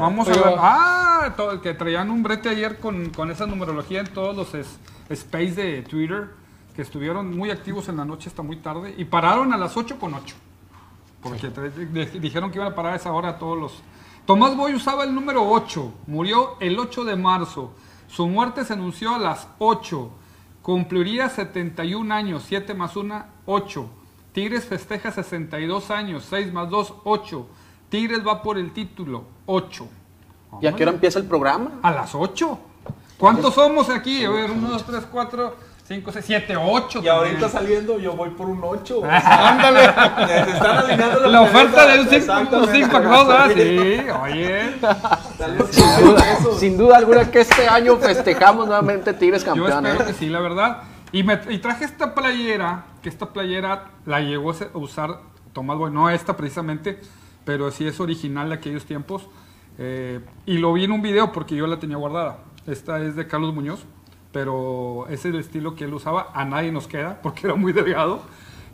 Vamos 0.00 0.28
a 0.28 0.32
ver. 0.32 0.54
Ah, 0.58 1.34
todo- 1.36 1.60
que 1.60 1.74
traían 1.74 2.10
un 2.10 2.22
brete 2.22 2.48
ayer 2.48 2.78
con, 2.78 3.10
con 3.10 3.30
esa 3.30 3.46
numerología 3.46 4.00
en 4.00 4.06
todos 4.08 4.34
los 4.36 4.54
es- 4.54 4.78
space 5.08 5.52
de 5.52 5.82
Twitter, 5.82 6.30
que 6.74 6.82
estuvieron 6.82 7.36
muy 7.36 7.50
activos 7.50 7.88
en 7.88 7.96
la 7.96 8.04
noche 8.04 8.28
hasta 8.28 8.42
muy 8.42 8.56
tarde 8.56 8.94
y 8.96 9.04
pararon 9.04 9.52
a 9.52 9.56
las 9.56 9.76
8 9.76 9.98
con 9.98 10.14
8. 10.14 10.34
Porque 11.22 11.48
de- 11.48 12.06
dijeron 12.20 12.50
que 12.50 12.58
iban 12.58 12.72
a 12.72 12.74
parar 12.74 12.92
a 12.94 12.96
esa 12.96 13.12
hora 13.12 13.38
todos 13.38 13.58
los. 13.58 13.82
Tomás 14.26 14.56
Boy 14.56 14.74
usaba 14.74 15.04
el 15.04 15.14
número 15.14 15.48
8, 15.48 15.92
murió 16.06 16.56
el 16.60 16.78
8 16.78 17.04
de 17.04 17.16
marzo. 17.16 17.72
Su 18.08 18.26
muerte 18.28 18.64
se 18.64 18.72
anunció 18.72 19.14
a 19.14 19.18
las 19.18 19.48
8. 19.58 20.10
Cumpliría 20.62 21.28
71 21.28 22.10
años, 22.12 22.44
7 22.46 22.74
más 22.74 22.96
1, 22.96 23.24
8. 23.46 23.88
Tigres 24.32 24.64
festeja 24.64 25.12
62 25.12 25.90
años, 25.90 26.24
6 26.28 26.52
más 26.52 26.68
2, 26.70 26.92
8. 27.04 27.46
Tigres 27.88 28.26
va 28.26 28.42
por 28.42 28.58
el 28.58 28.72
título, 28.72 29.24
8. 29.46 29.88
¿Y 30.60 30.66
a 30.66 30.72
qué 30.74 30.82
hora 30.82 30.92
empieza 30.92 31.18
el 31.18 31.26
programa? 31.26 31.72
A 31.82 31.90
las 31.90 32.14
8. 32.14 32.58
¿Cuántos 33.18 33.54
somos 33.54 33.88
aquí? 33.90 34.24
A 34.24 34.30
ver, 34.30 34.50
1, 34.50 34.68
2, 34.68 34.86
3, 34.86 35.06
4, 35.10 35.56
5, 35.86 36.12
6, 36.12 36.24
7, 36.26 36.56
8. 36.56 37.00
Y 37.02 37.08
ahorita 37.08 37.48
saliendo 37.48 37.98
yo 37.98 38.14
voy 38.14 38.30
por 38.30 38.48
un 38.48 38.60
8. 38.62 39.02
Ándale. 39.08 39.80
Se 40.44 40.50
están 40.50 40.78
alineando 40.78 41.20
La 41.28 41.40
oferta 41.42 41.86
de 41.86 42.00
un 42.00 42.06
planetas. 42.06 42.26
5 42.26 42.56
Exactamente. 42.76 42.88
pack 42.88 43.04
2, 43.04 43.28
¿verdad? 43.28 43.50
Sí, 43.54 44.10
oye. 44.22 44.74
Sin 45.70 46.04
duda, 46.04 46.38
sin 46.58 46.78
duda 46.78 46.96
alguna 46.96 47.30
que 47.30 47.40
este 47.40 47.68
año 47.68 47.96
festejamos 47.96 48.66
nuevamente 48.66 49.14
Tigres 49.14 49.44
Yo 49.44 49.54
campeón. 49.54 49.86
espero 49.86 50.04
¿eh? 50.04 50.06
que 50.12 50.18
sí, 50.18 50.28
la 50.28 50.40
verdad. 50.40 50.82
Y, 51.12 51.22
me, 51.22 51.40
y 51.48 51.58
traje 51.58 51.84
esta 51.84 52.14
playera, 52.14 52.84
que 53.02 53.08
esta 53.08 53.26
playera 53.32 53.84
la 54.04 54.20
llegó 54.20 54.50
a 54.50 54.78
usar 54.78 55.20
Tomás 55.52 55.78
Boy, 55.78 55.90
no 55.92 56.10
esta 56.10 56.36
precisamente, 56.36 57.00
pero 57.46 57.70
sí 57.70 57.86
es 57.86 57.98
original 58.00 58.50
de 58.50 58.56
aquellos 58.56 58.84
tiempos. 58.84 59.26
Eh, 59.78 60.20
y 60.44 60.58
lo 60.58 60.74
vi 60.74 60.84
en 60.84 60.92
un 60.92 61.00
video 61.00 61.32
porque 61.32 61.56
yo 61.56 61.66
la 61.66 61.78
tenía 61.78 61.96
guardada. 61.96 62.40
Esta 62.66 63.00
es 63.02 63.16
de 63.16 63.26
Carlos 63.26 63.54
Muñoz, 63.54 63.84
pero 64.32 65.06
ese 65.08 65.28
es 65.28 65.34
el 65.34 65.40
estilo 65.40 65.74
que 65.74 65.84
él 65.84 65.94
usaba. 65.94 66.30
A 66.34 66.44
nadie 66.44 66.70
nos 66.72 66.86
queda 66.86 67.20
porque 67.22 67.46
era 67.46 67.54
muy 67.56 67.72
delgado. 67.72 68.20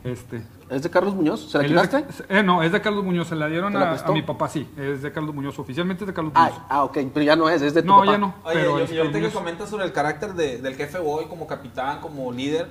Este, 0.03 0.43
¿Es 0.69 0.83
de 0.83 0.89
Carlos 0.89 1.15
Muñoz? 1.15 1.49
¿Se 1.49 1.57
la 1.59 1.65
quitaste? 1.65 2.05
eh, 2.27 2.43
no, 2.43 2.61
es 2.61 2.73
de 2.73 2.81
Carlos 2.81 3.05
Muñoz. 3.05 3.27
Se 3.29 3.35
la 3.35 3.47
dieron 3.47 3.71
¿Te 3.71 3.79
la 3.79 3.91
a, 3.93 4.05
a 4.05 4.11
mi 4.11 4.21
papá, 4.21 4.49
sí. 4.49 4.67
Es 4.75 5.01
de 5.01 5.11
Carlos 5.13 5.33
Muñoz. 5.33 5.57
Oficialmente 5.59 6.03
es 6.03 6.07
de 6.07 6.13
Carlos 6.13 6.33
Ah, 6.35 6.49
Muñoz. 6.49 6.61
ah, 6.69 6.83
ok, 6.83 6.97
pero 7.13 7.23
ya 7.25 7.35
no 7.37 7.47
es, 7.47 7.61
es 7.61 7.73
de 7.73 7.81
tu 7.83 7.87
no, 7.87 7.99
papá. 7.99 8.11
ya 8.11 8.17
no. 8.17 8.35
Oye, 8.43 8.53
pero 8.55 8.79
yo, 8.79 8.85
yo 8.85 9.01
ahorita 9.03 9.19
que 9.21 9.29
comentas 9.29 9.69
sobre 9.69 9.85
el 9.85 9.93
carácter 9.93 10.33
de- 10.33 10.57
del 10.57 10.75
jefe 10.75 10.99
Boy 10.99 11.25
como 11.27 11.47
capitán, 11.47 12.01
como 12.01 12.29
líder, 12.33 12.67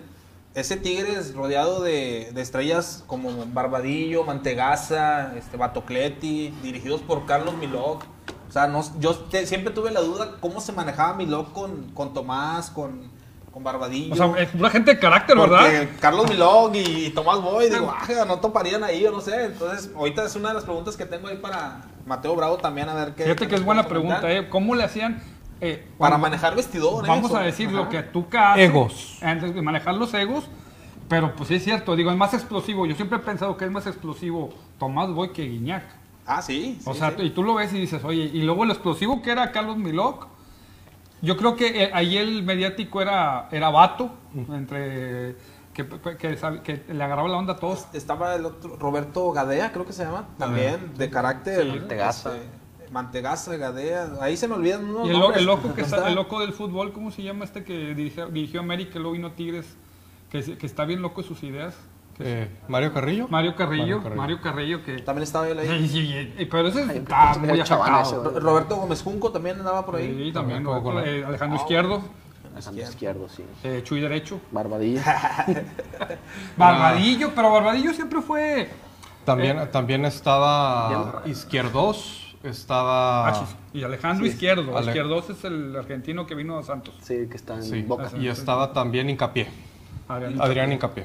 ese 0.55 0.77
Tigres 0.77 1.35
rodeado 1.35 1.83
de, 1.83 2.31
de 2.35 2.43
estrellas 2.43 3.05
como 3.07 3.31
Barbadillo, 3.47 4.25
Mantegaza, 4.25 5.35
este, 5.37 5.57
Batocleti, 5.57 6.53
dirigidos 6.63 7.01
por 7.01 7.27
Carlos 7.27 7.55
Milok. 7.57 8.03
O 8.49 8.53
sea, 8.53 8.67
no, 8.67 8.83
yo 9.01 9.15
te- 9.17 9.47
siempre 9.47 9.73
tuve 9.73 9.91
la 9.91 10.01
duda 10.01 10.33
cómo 10.41 10.61
se 10.61 10.73
manejaba 10.73 11.15
Milok 11.15 11.53
con, 11.53 11.91
con 11.95 12.13
Tomás, 12.13 12.69
con, 12.71 13.11
con 13.51 13.65
Barbadillo. 13.65 14.13
O 14.13 14.17
sea, 14.17 14.43
es 14.43 14.53
una 14.55 14.69
gente 14.69 14.93
de 14.95 15.01
carácter, 15.01 15.37
Porque 15.37 15.55
¿verdad? 15.55 15.89
Carlos 16.01 16.29
Milog 16.29 16.73
y, 16.77 17.09
Tomás 17.11 17.41
Boy, 17.41 17.71
digo, 17.71 17.91
ah, 17.91 18.25
no 18.27 18.39
toparían 18.41 18.85
ahí, 18.85 19.07
o 19.07 19.11
no 19.11 19.23
sé. 19.23 19.47
Entonces, 19.47 19.91
ahorita 19.97 20.25
es 20.25 20.37
una 20.37 20.49
de 20.51 20.55
las 20.57 20.65
preguntas 20.65 20.99
que 20.99 21.07
tengo 21.07 21.29
ahí 21.29 21.39
para 21.39 21.81
Mateo 22.05 22.37
Bravo 22.37 22.59
también, 22.59 22.91
a 22.91 22.95
ver 22.95 23.15
qué. 23.15 23.23
Fíjate 23.25 23.49
que 23.49 23.55
es 23.55 23.65
buena 23.65 23.89
pregunta, 23.89 24.31
¿eh? 24.31 24.49
¿Cómo 24.51 24.75
le 24.75 24.85
hacían? 24.85 25.23
Eh, 25.63 25.87
Para 25.97 26.17
cuando- 26.17 26.19
manejar 26.19 26.57
vestidor. 26.57 27.07
Vamos 27.07 27.31
eso. 27.31 27.37
a 27.39 27.43
decir 27.43 27.69
Ajá. 27.69 27.77
lo 27.77 27.89
que 27.89 28.03
Tuca 28.03 28.53
hace. 28.53 28.65
Egos. 28.65 29.19
Antes 29.23 29.55
de 29.55 29.63
manejar 29.63 29.95
los 29.95 30.13
egos. 30.13 30.45
Pero 31.09 31.37
pues 31.37 31.49
sí 31.49 31.55
es 31.57 31.65
cierto, 31.65 31.95
digo, 31.95 32.11
es 32.11 32.17
más 32.17 32.35
explosivo. 32.35 32.85
Yo 32.87 32.95
siempre 32.97 33.19
he 33.19 33.21
pensado 33.21 33.57
que 33.57 33.65
es 33.67 33.71
más 33.71 33.87
explosivo 33.87 34.51
Tomás 34.79 35.11
Boy 35.11 35.31
que 35.33 35.45
Guiñac. 35.45 35.85
Ah, 36.27 36.43
sí. 36.43 36.79
O 36.85 36.93
sí, 36.95 36.99
sea, 36.99 37.11
sí. 37.17 37.23
y 37.23 37.31
tú 37.31 37.43
lo 37.43 37.55
ves 37.55 37.73
y 37.73 37.79
dices, 37.81 38.03
oye, 38.05 38.23
y 38.33 38.43
luego 38.43 38.65
el 38.65 38.71
explosivo 38.71 39.23
que 39.23 39.31
era 39.31 39.53
Carlos 39.53 39.77
Milok. 39.77 40.27
Yo 41.21 41.37
creo 41.37 41.55
que 41.55 41.85
eh, 41.85 41.91
ahí 41.95 42.17
el 42.17 42.43
mediático 42.43 43.01
era, 43.01 43.49
era 43.53 43.71
vato, 43.71 44.11
entre 44.53 45.37
que, 45.73 45.87
que, 46.19 46.85
le 46.93 47.05
agarraba 47.05 47.29
la 47.29 47.37
onda 47.37 47.53
a 47.53 47.57
todos. 47.57 47.87
Estaba 47.93 48.35
el 48.35 48.45
otro, 48.45 48.77
Roberto 48.77 49.31
Gadea, 49.33 49.71
creo 49.73 49.87
que 49.87 49.93
se 49.93 50.05
llama, 50.05 50.29
también, 50.39 50.95
de 50.97 51.11
carácter. 51.11 51.65
Mantegaza. 51.67 52.35
este, 52.37 52.49
Mantegaza, 52.93 53.57
Gadea. 53.57 54.11
Ahí 54.21 54.37
se 54.37 54.47
me 54.47 54.55
olvidan 54.55 54.85
unos 54.85 55.07
Y 55.07 55.11
el, 55.11 55.15
lo- 55.15 55.21
nombres. 55.21 55.41
el 55.41 55.47
loco 55.47 55.75
que 55.75 55.81
está, 55.81 56.09
el 56.09 56.15
loco 56.15 56.41
del 56.41 56.53
fútbol, 56.53 56.93
¿cómo 56.93 57.11
se 57.11 57.23
llama 57.23 57.45
este 57.45 57.65
que 57.65 57.95
dirigió, 57.95 58.27
dirigió 58.27 58.61
América 58.61 58.93
y 58.95 58.99
luego 58.99 59.13
vino 59.13 59.33
Tigres? 59.33 59.67
Que, 60.31 60.39
está 60.63 60.85
bien 60.85 61.03
loco 61.03 61.23
de 61.23 61.29
sus 61.29 61.43
ideas. 61.43 61.75
Que 62.17 62.43
Eh, 62.43 62.49
Mario 62.69 62.93
Carrillo. 62.93 63.27
Mario 63.29 63.55
Carrillo, 63.57 63.99
Mario 64.01 64.17
Mario 64.17 64.41
Carrillo. 64.43 64.85
Que... 64.85 64.99
También 65.01 65.23
estaba 65.25 65.49
él 65.49 65.59
ahí. 65.59 65.89
Sí, 65.89 65.89
sí, 65.89 66.33
sí, 66.39 66.45
pero 66.47 66.69
ese 66.69 66.83
está 66.99 67.33
pues, 67.39 67.39
muy 67.39 67.61
Ro- 67.61 68.41
Roberto 68.41 68.77
Gómez 68.77 69.03
Junco 69.03 69.31
también 69.33 69.59
andaba 69.59 69.85
por 69.87 69.97
ahí. 69.97 70.09
Sí, 70.09 70.33
también, 70.33 70.63
También 70.63 70.65
como 70.65 70.83
con- 70.83 70.99
eh, 71.07 71.25
Alejandro 71.25 71.59
Ah, 71.59 71.63
Izquierdo, 71.63 72.03
Alejandro 72.55 72.83
Izquierdo, 72.85 73.29
sí. 73.31 73.43
eh, 73.65 73.81
Chuy 73.85 74.01
Derecho. 74.01 74.41
Barbadilla. 74.51 75.47
Barbadillo, 76.57 77.31
pero 77.35 77.51
Barbadillo 77.51 77.93
siempre 77.95 78.21
fue... 78.21 78.69
También, 79.25 79.71
también 79.71 80.05
estaba 80.05 81.23
Izquierdos, 81.27 82.22
estaba... 82.45 83.29
Achis. 83.29 83.55
Y 83.73 83.83
Alejandro 83.83 84.25
Sí. 84.27 84.33
Izquierdo. 84.33 84.77
Ale- 84.77 84.87
Izquierdos 84.89 85.31
es 85.31 85.45
el 85.45 85.75
argentino 85.77 86.27
que 86.27 86.35
vino 86.35 86.59
a 86.59 86.63
Santos. 86.63 86.95
Sí, 87.03 87.27
que 87.31 87.37
está 87.37 87.55
en 87.55 87.63
Sí, 87.63 87.83
Boca. 87.83 88.11
y 88.19 88.29
estaba 88.29 88.73
también 88.73 89.09
Hincapié, 89.11 89.49
Adrián. 90.09 90.41
Adrián 90.41 90.73
Hincapié. 90.73 91.05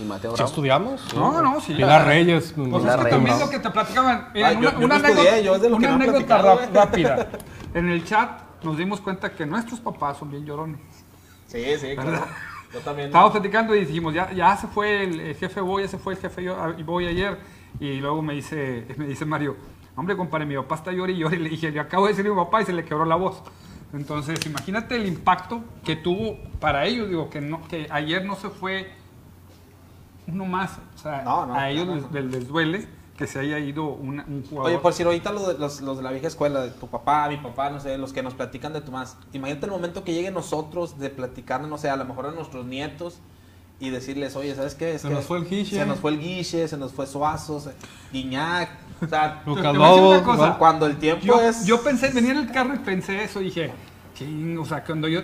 Y 0.00 0.04
Mateo 0.04 0.30
¿Sí 0.30 0.36
Bravo. 0.36 0.48
estudiamos? 0.50 1.14
No, 1.14 1.42
no, 1.42 1.60
sí. 1.60 1.74
Pilar 1.74 2.06
Reyes. 2.06 2.52
Pues 2.54 2.68
no 2.68 2.78
es 2.78 2.96
que 2.96 3.04
qué 3.04 3.10
también 3.10 3.38
lo 3.40 3.50
que 3.50 3.58
te 3.58 3.70
platicaban. 3.70 4.28
Mira, 4.32 4.48
Ay, 4.48 4.54
yo- 4.54 4.60
una, 4.60 4.70
yo 4.78 4.84
una 4.84 4.98
no 4.98 5.06
estudié, 5.08 5.28
anécdota, 5.28 5.40
yo 5.40 5.54
es 5.56 5.62
de 5.62 5.70
lo 5.70 5.78
que 5.78 5.86
una 5.86 5.94
anécdota 5.96 6.42
rap- 6.42 6.74
rápida. 6.74 7.28
En 7.74 7.88
el 7.88 8.04
chat 8.04 8.40
nos 8.62 8.78
dimos 8.78 9.00
cuenta 9.00 9.32
que 9.32 9.44
nuestros 9.44 9.80
papás 9.80 10.18
son 10.18 10.30
bien 10.30 10.44
llorones. 10.46 10.78
Sí, 11.48 11.64
sí, 11.80 11.94
claro. 11.96 12.24
Yo 12.72 12.80
también. 12.80 13.08
Estábamos 13.08 13.32
platicando 13.32 13.74
y 13.74 13.80
dijimos, 13.86 14.14
ya, 14.14 14.30
ya 14.32 14.56
se 14.56 14.68
fue 14.68 15.02
el, 15.04 15.18
el 15.20 15.34
jefe 15.34 15.60
Boy, 15.60 15.82
ya 15.82 15.88
se 15.88 15.98
fue 15.98 16.12
el 16.14 16.20
jefe 16.20 16.44
yo, 16.44 16.56
y 16.78 16.82
Boy 16.84 17.06
ayer. 17.08 17.38
Y 17.80 17.94
luego 18.00 18.22
me 18.22 18.34
dice, 18.34 18.86
me 18.96 19.06
dice 19.06 19.24
Mario, 19.24 19.56
hombre, 19.98 20.16
compadre, 20.16 20.46
mi 20.46 20.56
papá 20.56 20.76
está 20.76 20.92
llorando 20.92 21.12
y 21.18 21.20
llorando. 21.22 21.44
Le 21.44 21.50
dije, 21.50 21.70
le 21.70 21.80
acabo 21.80 22.04
de 22.06 22.12
decir 22.12 22.26
a 22.26 22.30
mi 22.30 22.36
papá 22.36 22.62
y 22.62 22.64
se 22.66 22.72
le 22.72 22.84
quebró 22.84 23.04
la 23.04 23.16
voz. 23.16 23.42
Entonces, 23.92 24.44
imagínate 24.46 24.96
el 24.96 25.06
impacto 25.06 25.62
que 25.84 25.96
tuvo 25.96 26.36
para 26.60 26.84
ellos. 26.86 27.08
Digo, 27.08 27.30
que, 27.30 27.40
no, 27.40 27.66
que 27.68 27.86
ayer 27.90 28.24
no 28.24 28.36
se 28.36 28.50
fue 28.50 28.90
uno 30.26 30.44
más. 30.44 30.78
O 30.94 30.98
sea, 30.98 31.22
No, 31.22 31.46
no, 31.46 31.54
a 31.54 31.70
ellos 31.70 31.84
claro. 31.86 32.00
les, 32.12 32.24
les- 32.24 32.32
les 32.32 32.48
duele 32.48 32.88
que 33.16 33.26
se 33.26 33.40
haya 33.40 33.58
ido 33.58 33.86
una- 33.86 34.24
un 34.28 34.44
jugador. 34.46 34.70
Oye, 34.70 34.78
por 34.78 34.92
si 34.92 35.02
ahorita 35.02 35.32
los, 35.32 35.48
de- 35.48 35.58
los, 35.58 35.80
los 35.80 35.96
de 35.96 36.02
la 36.04 36.12
vieja 36.12 36.28
escuela, 36.28 36.60
de 36.60 36.70
tu 36.70 36.86
papá, 36.86 37.28
mi 37.28 37.36
papá, 37.38 37.68
no 37.70 37.80
sé, 37.80 37.98
los 37.98 38.12
que 38.12 38.22
nos 38.22 38.34
platican 38.34 38.72
de 38.72 38.80
tu 38.80 38.92
más, 38.92 39.16
imagínate 39.32 39.66
el 39.66 39.72
momento 39.72 40.04
que 40.04 40.12
lleguen 40.14 40.34
nosotros 40.34 40.98
de 40.98 41.10
platicar, 41.10 41.60
no 41.62 41.78
sé, 41.78 41.90
a 41.90 41.96
lo 41.96 42.04
mejor 42.04 42.26
a 42.26 42.30
nuestros 42.30 42.64
nietos 42.66 43.18
y 43.80 43.90
decirles, 43.90 44.36
oye, 44.36 44.54
¿sabes 44.54 44.74
qué? 44.76 44.94
Es 44.94 45.02
Se 45.02 45.08
que 45.08 45.14
nos 45.14 45.24
fue 45.24 45.38
el 45.38 45.48
Guiche. 45.48 45.76
Se 45.76 45.86
nos 45.86 45.98
fue 45.98 46.12
el 46.12 46.20
Guiche, 46.20 46.68
se 46.68 46.76
nos 46.76 46.92
fue 46.92 47.06
Suazo, 47.08 47.60
Guiñac, 48.12 48.68
o 49.04 49.06
sea, 49.08 49.42
Lucas 49.46 49.72
te 49.72 49.78
voy 49.78 49.86
a 49.86 49.90
decir 49.90 50.04
una 50.04 50.22
cosa. 50.22 50.46
¿no? 50.48 50.58
cuando 50.58 50.86
el 50.86 50.96
tiempo 50.96 51.24
yo, 51.24 51.40
es... 51.40 51.64
yo 51.64 51.82
pensé, 51.82 52.08
venía 52.10 52.32
en 52.32 52.38
el 52.38 52.50
carro 52.50 52.74
y 52.74 52.78
pensé 52.78 53.22
eso, 53.24 53.40
dije, 53.40 53.72
ching, 54.14 54.58
o 54.58 54.64
sea, 54.64 54.82
cuando 54.84 55.08
yo, 55.08 55.20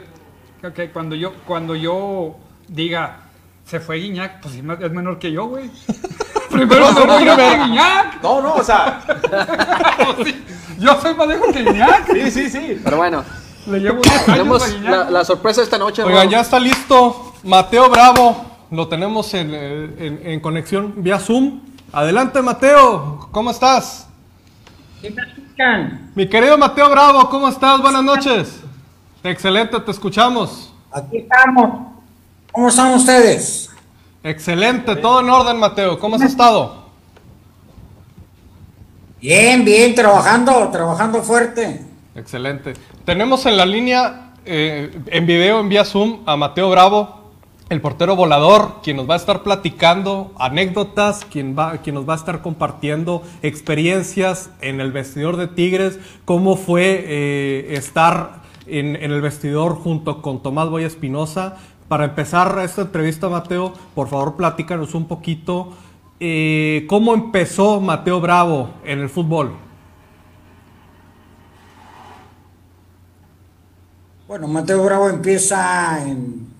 ok, 0.65 0.81
cuando 0.93 1.15
yo, 1.15 1.33
cuando 1.47 1.75
yo 1.75 2.37
diga, 2.69 3.19
se 3.65 3.81
fue 3.81 3.97
Guiñac, 3.97 4.41
pues 4.41 4.55
es 4.57 4.63
menor 4.93 5.19
que 5.19 5.33
yo, 5.33 5.47
güey. 5.47 5.71
Primero 6.51 6.87
se 6.89 7.01
fue 7.01 7.25
yo 7.25 7.37
que 7.37 7.57
Guiñac. 7.65 8.23
No, 8.23 8.41
no, 8.41 8.55
o 8.55 8.63
sea, 8.63 9.01
Yo 10.79 11.01
soy 11.01 11.15
más 11.15 11.29
viejo 11.29 11.45
que 11.53 11.63
Guiñac. 11.65 12.07
sí, 12.13 12.31
sí, 12.31 12.51
sí. 12.51 12.81
Pero 12.83 12.97
bueno, 12.97 13.25
Le 13.67 13.79
llevo 13.81 14.01
10 14.03 14.15
años 14.15 14.27
tenemos 14.27 14.81
la, 14.83 15.11
la 15.11 15.25
sorpresa 15.25 15.63
esta 15.63 15.79
noche. 15.79 16.03
Oigan, 16.03 16.23
Rodo. 16.25 16.31
ya 16.31 16.41
está 16.41 16.59
listo 16.61 17.33
Mateo 17.45 17.89
Bravo. 17.89 18.45
Lo 18.71 18.89
tenemos 18.89 19.33
en, 19.35 19.55
en- 19.55 20.21
en 20.25 20.41
conexión 20.41 20.95
vía 20.97 21.19
Zoom. 21.19 21.61
Adelante, 21.95 22.43
Mateo. 22.43 23.29
¿Cómo 23.31 23.53
estás? 23.53 24.09
Mi 26.17 26.29
querido 26.29 26.59
Mateo 26.59 26.91
Bravo, 26.91 27.31
¿cómo 27.31 27.47
estás? 27.47 27.81
Buenas 27.81 28.03
noches. 28.03 28.61
Excelente, 29.23 29.79
te 29.79 29.93
escuchamos. 29.93 30.75
Aquí 30.91 31.19
estamos. 31.19 31.87
¿Cómo 32.51 32.69
están 32.69 32.95
ustedes? 32.95 33.71
Excelente, 34.25 34.97
todo 34.97 35.21
en 35.21 35.31
orden, 35.31 35.57
Mateo. 35.57 35.97
¿Cómo 36.01 36.17
has 36.17 36.23
estado? 36.23 36.89
Bien, 39.21 39.65
bien, 39.65 39.95
trabajando, 39.95 40.69
trabajando 40.73 41.23
fuerte. 41.23 41.81
Excelente. 42.17 42.75
Tenemos 43.05 43.47
en 43.47 43.57
la 43.57 43.67
línea, 43.67 44.33
eh, 44.45 45.01
en 45.07 45.27
video, 45.27 45.61
en 45.61 45.69
vía 45.69 45.85
Zoom, 45.85 46.25
a 46.27 46.37
Mateo 46.37 46.71
Bravo, 46.71 47.24
el 47.75 47.81
portero 47.81 48.17
volador, 48.17 48.81
quien 48.83 48.97
nos 48.97 49.11
va 49.11 49.15
a 49.15 49.17
estar 49.17 49.43
platicando 49.43 50.33
anécdotas, 50.39 51.25
quien, 51.25 51.57
va, 51.59 51.79
quien 51.79 51.97
nos 51.97 52.09
va 52.09 52.15
a 52.15 52.17
estar 52.17 52.41
compartiendo 52.41 53.23
experiencias 53.43 54.51
en 54.61 54.81
el 54.81 54.93
vestidor 54.93 55.37
de 55.37 55.49
Tigres, 55.49 55.99
cómo 56.25 56.57
fue 56.57 57.05
eh, 57.07 57.75
estar 57.75 58.43
en, 58.67 58.97
el 58.97 59.21
vestidor 59.21 59.75
junto 59.75 60.23
con 60.23 60.43
Tomás 60.43 60.71
Boy 60.71 60.85
Espinosa. 60.85 61.57
Para 61.89 62.05
empezar 62.05 62.59
esta 62.63 62.83
entrevista, 62.83 63.29
Mateo, 63.29 63.75
por 63.95 64.09
favor, 64.09 64.37
platícanos 64.37 64.95
un 64.95 65.07
poquito 65.07 65.73
eh, 66.21 66.87
cómo 66.89 67.13
empezó 67.13 67.81
Mateo 67.81 68.21
Bravo 68.21 68.71
en 68.85 69.01
el 69.01 69.09
fútbol. 69.09 69.53
Bueno, 74.29 74.49
Mateo 74.49 74.83
Bravo 74.83 75.09
empieza 75.09 76.03
en, 76.03 76.54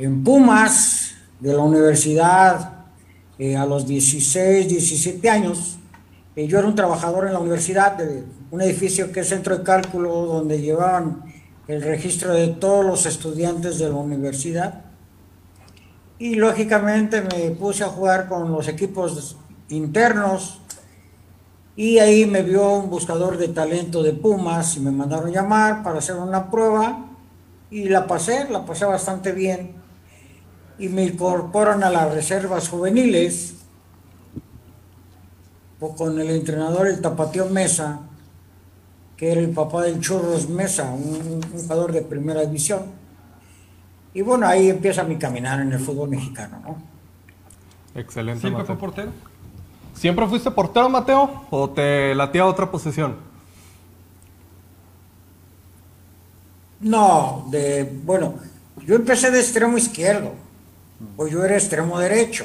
en 0.00 0.24
Pumas, 0.24 1.12
de 1.40 1.52
la 1.52 1.60
universidad, 1.60 2.86
eh, 3.38 3.54
a 3.54 3.66
los 3.66 3.86
16, 3.86 4.66
17 4.66 5.28
años. 5.28 5.76
Eh, 6.34 6.46
yo 6.46 6.58
era 6.58 6.66
un 6.66 6.74
trabajador 6.74 7.26
en 7.26 7.34
la 7.34 7.38
universidad, 7.38 7.98
de 7.98 8.24
un 8.50 8.62
edificio 8.62 9.12
que 9.12 9.20
es 9.20 9.28
centro 9.28 9.58
de 9.58 9.62
cálculo, 9.62 10.24
donde 10.24 10.58
llevaban 10.58 11.22
el 11.68 11.82
registro 11.82 12.32
de 12.32 12.48
todos 12.48 12.82
los 12.82 13.04
estudiantes 13.04 13.78
de 13.78 13.90
la 13.90 13.96
universidad. 13.96 14.84
Y 16.18 16.36
lógicamente 16.36 17.20
me 17.20 17.50
puse 17.50 17.84
a 17.84 17.88
jugar 17.88 18.26
con 18.26 18.50
los 18.50 18.68
equipos 18.68 19.36
internos 19.68 20.62
y 21.76 21.98
ahí 21.98 22.24
me 22.24 22.42
vio 22.42 22.72
un 22.72 22.88
buscador 22.88 23.36
de 23.36 23.48
talento 23.48 24.02
de 24.02 24.14
Pumas 24.14 24.78
y 24.78 24.80
me 24.80 24.90
mandaron 24.90 25.30
llamar 25.30 25.82
para 25.82 25.98
hacer 25.98 26.16
una 26.16 26.50
prueba 26.50 27.06
y 27.70 27.90
la 27.90 28.06
pasé, 28.06 28.48
la 28.50 28.64
pasé 28.64 28.86
bastante 28.86 29.32
bien 29.32 29.79
y 30.80 30.88
me 30.88 31.04
incorporan 31.04 31.84
a 31.84 31.90
las 31.90 32.12
reservas 32.12 32.68
juveniles 32.68 33.54
con 35.78 36.18
el 36.18 36.30
entrenador 36.30 36.88
el 36.88 37.00
Tapatío 37.00 37.46
Mesa, 37.46 38.00
que 39.16 39.30
era 39.32 39.40
el 39.40 39.50
papá 39.50 39.82
del 39.82 40.00
Churros 40.00 40.48
Mesa, 40.48 40.90
un, 40.90 41.42
un 41.44 41.60
jugador 41.62 41.92
de 41.92 42.02
primera 42.02 42.40
división. 42.40 42.82
Y 44.14 44.22
bueno, 44.22 44.46
ahí 44.46 44.70
empieza 44.70 45.04
mi 45.04 45.16
caminar 45.16 45.60
en 45.60 45.72
el 45.72 45.80
fútbol 45.80 46.08
mexicano, 46.08 46.60
¿no? 46.62 46.82
Excelente, 47.94 48.40
¿Siempre 48.40 48.62
Mateo. 48.62 48.76
fue 48.76 48.76
portero? 48.78 49.12
¿Siempre 49.94 50.26
fuiste 50.26 50.50
portero, 50.50 50.88
Mateo? 50.88 51.44
¿O 51.50 51.68
te 51.70 52.14
latía 52.14 52.46
otra 52.46 52.70
posición? 52.70 53.16
No, 56.80 57.46
de, 57.50 57.84
bueno, 58.04 58.34
yo 58.86 58.94
empecé 58.96 59.30
de 59.30 59.40
extremo 59.40 59.76
izquierdo, 59.76 60.32
pues 61.16 61.32
yo 61.32 61.44
era 61.44 61.54
extremo 61.54 61.98
derecho, 61.98 62.44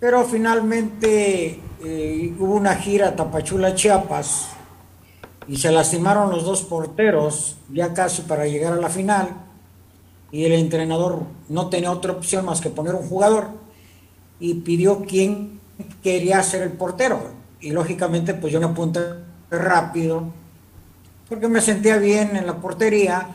pero 0.00 0.24
finalmente 0.24 1.60
eh, 1.84 2.34
hubo 2.38 2.54
una 2.54 2.76
gira 2.76 3.08
a 3.08 3.16
Tapachula, 3.16 3.74
Chiapas, 3.74 4.48
y 5.48 5.56
se 5.56 5.70
lastimaron 5.70 6.30
los 6.30 6.44
dos 6.44 6.62
porteros 6.62 7.56
ya 7.72 7.92
casi 7.92 8.22
para 8.22 8.46
llegar 8.46 8.72
a 8.72 8.76
la 8.76 8.88
final, 8.88 9.28
y 10.30 10.44
el 10.44 10.52
entrenador 10.52 11.24
no 11.48 11.68
tenía 11.68 11.90
otra 11.90 12.12
opción 12.12 12.46
más 12.46 12.60
que 12.60 12.70
poner 12.70 12.94
un 12.94 13.06
jugador, 13.06 13.48
y 14.40 14.54
pidió 14.54 15.04
quién 15.04 15.60
quería 16.02 16.42
ser 16.42 16.62
el 16.62 16.72
portero, 16.72 17.20
y 17.60 17.70
lógicamente 17.70 18.34
pues 18.34 18.52
yo 18.52 18.60
me 18.60 18.66
apunté 18.66 19.00
rápido, 19.50 20.24
porque 21.28 21.48
me 21.48 21.60
sentía 21.60 21.98
bien 21.98 22.36
en 22.36 22.46
la 22.46 22.56
portería 22.56 23.28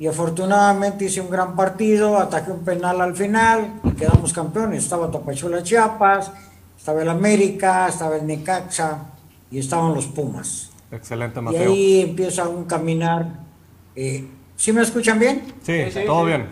y 0.00 0.06
afortunadamente 0.06 1.04
hice 1.04 1.20
un 1.20 1.28
gran 1.28 1.54
partido, 1.54 2.16
ataqué 2.16 2.50
un 2.50 2.64
penal 2.64 2.98
al 3.02 3.14
final 3.14 3.80
y 3.84 3.90
quedamos 3.90 4.32
campeones. 4.32 4.82
Estaba 4.84 5.10
Tapachula 5.10 5.62
Chiapas, 5.62 6.32
estaba 6.76 7.02
el 7.02 7.08
América, 7.10 7.86
estaba 7.86 8.16
el 8.16 8.26
Necaxa 8.26 9.10
y 9.50 9.58
estaban 9.58 9.94
los 9.94 10.06
Pumas. 10.06 10.70
Excelente, 10.90 11.38
Y 11.38 11.42
Mateo. 11.42 11.70
ahí 11.70 12.00
empieza 12.00 12.48
un 12.48 12.64
caminar. 12.64 13.28
Eh, 13.94 14.26
¿Sí 14.56 14.72
me 14.72 14.80
escuchan 14.80 15.18
bien? 15.18 15.42
Sí, 15.62 15.74
todo 16.06 16.24
bien. 16.24 16.46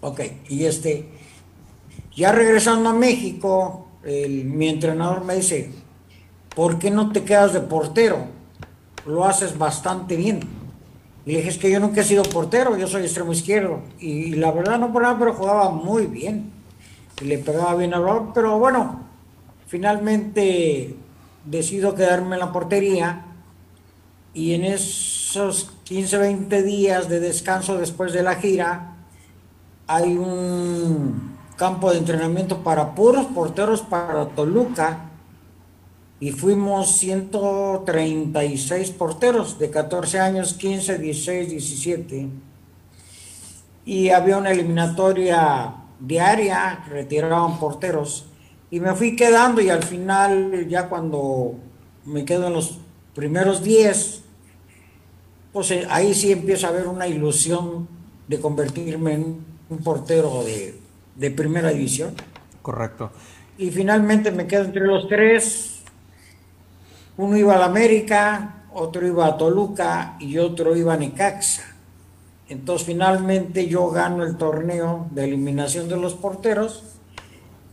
Ok, 0.00 0.20
y 0.48 0.64
este, 0.64 1.10
ya 2.16 2.32
regresando 2.32 2.88
a 2.88 2.94
México, 2.94 3.86
el- 4.02 4.46
mi 4.46 4.68
entrenador 4.70 5.24
me 5.24 5.34
dice, 5.36 5.70
¿por 6.56 6.78
qué 6.78 6.90
no 6.90 7.12
te 7.12 7.22
quedas 7.22 7.52
de 7.52 7.60
portero? 7.60 8.24
Lo 9.04 9.26
haces 9.26 9.58
bastante 9.58 10.16
bien. 10.16 10.40
Y 11.24 11.32
le 11.32 11.36
dije, 11.38 11.50
es 11.50 11.58
que 11.58 11.70
yo 11.70 11.78
nunca 11.78 12.00
he 12.00 12.04
sido 12.04 12.24
portero, 12.24 12.76
yo 12.76 12.88
soy 12.88 13.02
extremo 13.02 13.32
izquierdo. 13.32 13.80
Y, 14.00 14.34
la 14.34 14.50
verdad 14.50 14.78
no 14.78 14.92
por 14.92 15.02
nada, 15.02 15.18
pero 15.18 15.34
jugaba 15.34 15.70
muy 15.70 16.06
bien. 16.06 16.50
Y 17.20 17.26
le 17.26 17.38
pegaba 17.38 17.76
bien 17.76 17.94
al 17.94 18.02
balón, 18.02 18.32
pero 18.34 18.58
bueno, 18.58 19.00
finalmente 19.68 20.96
decido 21.44 21.94
quedarme 21.94 22.36
en 22.36 22.40
la 22.40 22.52
portería. 22.52 23.26
Y 24.34 24.54
en 24.54 24.64
esos 24.64 25.72
15, 25.84 26.18
20 26.18 26.62
días 26.62 27.08
de 27.08 27.20
descanso 27.20 27.78
después 27.78 28.12
de 28.12 28.22
la 28.22 28.36
gira, 28.36 28.96
hay 29.86 30.16
un 30.16 31.36
campo 31.56 31.92
de 31.92 31.98
entrenamiento 31.98 32.64
para 32.64 32.94
puros 32.94 33.26
porteros 33.26 33.82
para 33.82 34.26
Toluca 34.26 35.11
y 36.22 36.30
fuimos 36.30 36.98
136 36.98 38.90
porteros 38.92 39.58
de 39.58 39.70
14 39.70 40.20
años, 40.20 40.54
15, 40.54 40.98
16, 40.98 41.50
17 41.50 42.28
y 43.84 44.10
había 44.10 44.36
una 44.36 44.52
eliminatoria 44.52 45.74
diaria, 45.98 46.84
retiraban 46.88 47.58
porteros 47.58 48.26
y 48.70 48.78
me 48.78 48.94
fui 48.94 49.16
quedando 49.16 49.60
y 49.60 49.68
al 49.68 49.82
final 49.82 50.68
ya 50.68 50.88
cuando 50.88 51.56
me 52.04 52.24
quedo 52.24 52.46
en 52.46 52.52
los 52.52 52.78
primeros 53.16 53.64
10, 53.64 54.22
pues 55.52 55.72
eh, 55.72 55.88
ahí 55.90 56.14
sí 56.14 56.30
empiezo 56.30 56.68
a 56.68 56.70
haber 56.70 56.86
una 56.86 57.08
ilusión 57.08 57.88
de 58.28 58.38
convertirme 58.38 59.14
en 59.14 59.44
un 59.68 59.78
portero 59.78 60.44
de, 60.44 60.78
de 61.16 61.30
primera 61.32 61.70
división. 61.70 62.14
Correcto. 62.62 63.10
Y 63.58 63.72
finalmente 63.72 64.30
me 64.30 64.46
quedo 64.46 64.66
entre 64.66 64.86
los 64.86 65.08
tres. 65.08 65.71
Uno 67.16 67.36
iba 67.36 67.56
a 67.56 67.64
América, 67.64 68.64
otro 68.72 69.06
iba 69.06 69.26
a 69.26 69.36
Toluca 69.36 70.16
y 70.18 70.38
otro 70.38 70.76
iba 70.76 70.94
a 70.94 70.96
Necaxa. 70.96 71.62
Entonces 72.48 72.86
finalmente 72.86 73.68
yo 73.68 73.90
gano 73.90 74.24
el 74.24 74.36
torneo 74.36 75.08
de 75.10 75.24
eliminación 75.24 75.88
de 75.88 75.96
los 75.96 76.14
porteros 76.14 76.84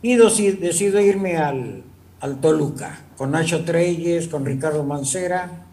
y 0.02 0.16
decido 0.16 1.00
irme 1.00 1.36
al, 1.36 1.84
al 2.20 2.40
Toluca, 2.40 3.00
con 3.16 3.32
Nacho 3.32 3.64
Treyes, 3.64 4.28
con 4.28 4.44
Ricardo 4.44 4.84
Mancera 4.84 5.66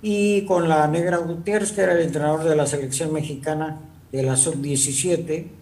y 0.00 0.42
con 0.46 0.68
la 0.68 0.86
Negra 0.86 1.18
Gutiérrez, 1.18 1.72
que 1.72 1.82
era 1.82 1.92
el 1.92 2.00
entrenador 2.00 2.44
de 2.44 2.56
la 2.56 2.66
selección 2.66 3.12
mexicana 3.12 3.80
de 4.12 4.22
la 4.22 4.36
sub-17. 4.36 5.57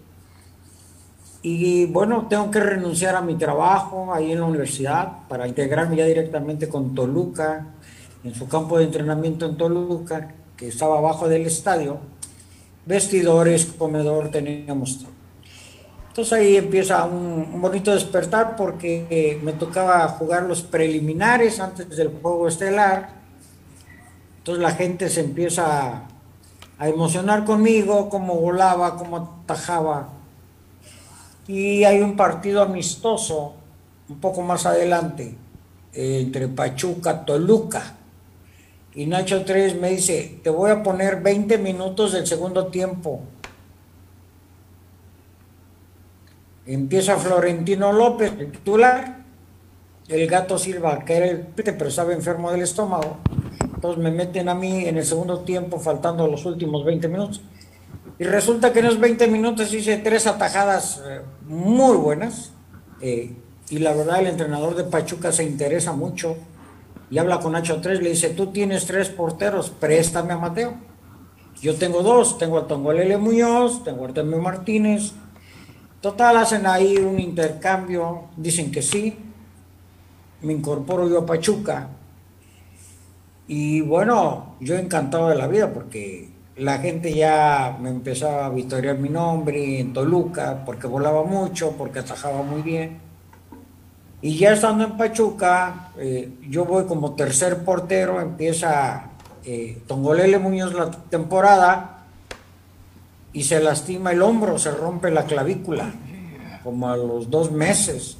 Y 1.48 1.86
bueno, 1.86 2.26
tengo 2.28 2.50
que 2.50 2.58
renunciar 2.58 3.14
a 3.14 3.20
mi 3.20 3.36
trabajo 3.36 4.12
ahí 4.12 4.32
en 4.32 4.40
la 4.40 4.46
universidad 4.46 5.28
para 5.28 5.46
integrarme 5.46 5.94
ya 5.94 6.04
directamente 6.04 6.68
con 6.68 6.92
Toluca, 6.92 7.68
en 8.24 8.34
su 8.34 8.48
campo 8.48 8.78
de 8.78 8.84
entrenamiento 8.86 9.46
en 9.46 9.56
Toluca, 9.56 10.34
que 10.56 10.66
estaba 10.66 10.98
abajo 10.98 11.28
del 11.28 11.46
estadio. 11.46 12.00
Vestidores, 12.84 13.66
comedor, 13.66 14.32
teníamos 14.32 14.98
todo. 14.98 15.10
Entonces 16.08 16.32
ahí 16.32 16.56
empieza 16.56 17.04
un, 17.04 17.48
un 17.54 17.62
bonito 17.62 17.92
despertar 17.92 18.56
porque 18.56 19.06
eh, 19.08 19.38
me 19.40 19.52
tocaba 19.52 20.08
jugar 20.08 20.42
los 20.46 20.62
preliminares 20.62 21.60
antes 21.60 21.90
del 21.90 22.08
juego 22.08 22.48
estelar. 22.48 23.10
Entonces 24.38 24.60
la 24.60 24.72
gente 24.72 25.08
se 25.08 25.20
empieza 25.20 25.90
a, 25.90 26.08
a 26.76 26.88
emocionar 26.88 27.44
conmigo, 27.44 28.08
cómo 28.08 28.34
volaba, 28.34 28.96
cómo 28.96 29.40
atajaba. 29.44 30.15
Y 31.48 31.84
hay 31.84 32.00
un 32.00 32.16
partido 32.16 32.62
amistoso 32.62 33.54
un 34.08 34.20
poco 34.20 34.42
más 34.42 34.66
adelante 34.66 35.34
eh, 35.92 36.20
entre 36.20 36.48
Pachuca, 36.48 37.24
Toluca. 37.24 37.96
Y 38.94 39.06
Nacho 39.06 39.44
3 39.44 39.78
me 39.78 39.90
dice, 39.90 40.40
te 40.42 40.50
voy 40.50 40.70
a 40.70 40.82
poner 40.82 41.20
20 41.20 41.58
minutos 41.58 42.12
del 42.12 42.26
segundo 42.26 42.68
tiempo. 42.68 43.20
Empieza 46.66 47.16
Florentino 47.16 47.92
López, 47.92 48.32
el 48.38 48.50
titular. 48.50 49.24
El 50.08 50.28
gato 50.28 50.56
Silva, 50.56 51.04
que 51.04 51.16
era 51.16 51.26
el 51.26 51.40
pite, 51.40 51.72
pero 51.72 51.90
estaba 51.90 52.12
enfermo 52.12 52.52
del 52.52 52.62
estómago. 52.62 53.18
Entonces 53.60 54.02
me 54.02 54.12
meten 54.12 54.48
a 54.48 54.54
mí 54.54 54.86
en 54.86 54.96
el 54.96 55.04
segundo 55.04 55.40
tiempo, 55.40 55.80
faltando 55.80 56.28
los 56.28 56.46
últimos 56.46 56.84
20 56.84 57.08
minutos. 57.08 57.40
Y 58.18 58.24
resulta 58.24 58.72
que 58.72 58.78
en 58.80 58.86
esos 58.86 59.00
20 59.00 59.26
minutos 59.28 59.72
hice 59.74 59.98
tres 59.98 60.26
atajadas 60.26 61.02
eh, 61.06 61.20
muy 61.46 61.96
buenas. 61.96 62.52
eh, 63.00 63.36
y 63.68 63.78
la 63.78 63.92
verdad, 63.94 64.20
el 64.20 64.28
entrenador 64.28 64.76
de 64.76 64.84
Pachuca 64.84 65.32
se 65.32 65.42
interesa 65.42 65.92
mucho 65.92 66.36
y 67.10 67.18
habla 67.18 67.40
con 67.40 67.52
Nacho 67.52 67.80
3. 67.80 68.00
Le 68.00 68.10
dice: 68.10 68.30
Tú 68.30 68.52
tienes 68.52 68.86
tres 68.86 69.08
porteros, 69.08 69.70
préstame 69.70 70.32
a 70.32 70.38
Mateo. 70.38 70.74
Yo 71.60 71.74
tengo 71.74 72.02
dos: 72.02 72.38
tengo 72.38 72.58
a 72.58 72.68
Tongolele 72.68 73.16
Muñoz, 73.16 73.82
tengo 73.82 74.04
a 74.04 74.08
Artemio 74.08 74.38
Martínez. 74.38 75.12
Total, 76.00 76.36
hacen 76.36 76.64
ahí 76.66 76.96
un 76.98 77.18
intercambio. 77.18 78.28
Dicen 78.36 78.70
que 78.70 78.82
sí. 78.82 79.18
Me 80.42 80.52
incorporo 80.52 81.08
yo 81.08 81.18
a 81.20 81.26
Pachuca. 81.26 81.88
Y 83.48 83.80
bueno, 83.80 84.56
yo 84.60 84.76
encantado 84.76 85.28
de 85.28 85.34
la 85.34 85.48
vida 85.48 85.72
porque 85.72 86.30
la 86.56 86.78
gente 86.78 87.12
ya 87.12 87.76
me 87.80 87.90
empezaba 87.90 88.46
a 88.46 88.50
victoriar 88.50 88.96
mi 88.98 89.10
nombre 89.10 89.78
en 89.78 89.92
Toluca 89.92 90.62
porque 90.64 90.86
volaba 90.86 91.22
mucho, 91.22 91.72
porque 91.76 91.98
atajaba 91.98 92.42
muy 92.42 92.62
bien. 92.62 92.98
Y 94.22 94.38
ya 94.38 94.54
estando 94.54 94.84
en 94.84 94.96
Pachuca, 94.96 95.90
eh, 95.98 96.30
yo 96.48 96.64
voy 96.64 96.84
como 96.86 97.14
tercer 97.14 97.62
portero, 97.62 98.20
empieza 98.20 99.10
eh, 99.44 99.82
Tongolele 99.86 100.38
Muñoz 100.38 100.72
la 100.72 100.90
temporada 100.90 102.04
y 103.34 103.44
se 103.44 103.60
lastima 103.60 104.12
el 104.12 104.22
hombro, 104.22 104.58
se 104.58 104.70
rompe 104.70 105.10
la 105.10 105.26
clavícula, 105.26 105.92
como 106.64 106.88
a 106.88 106.96
los 106.96 107.30
dos 107.30 107.52
meses. 107.52 108.16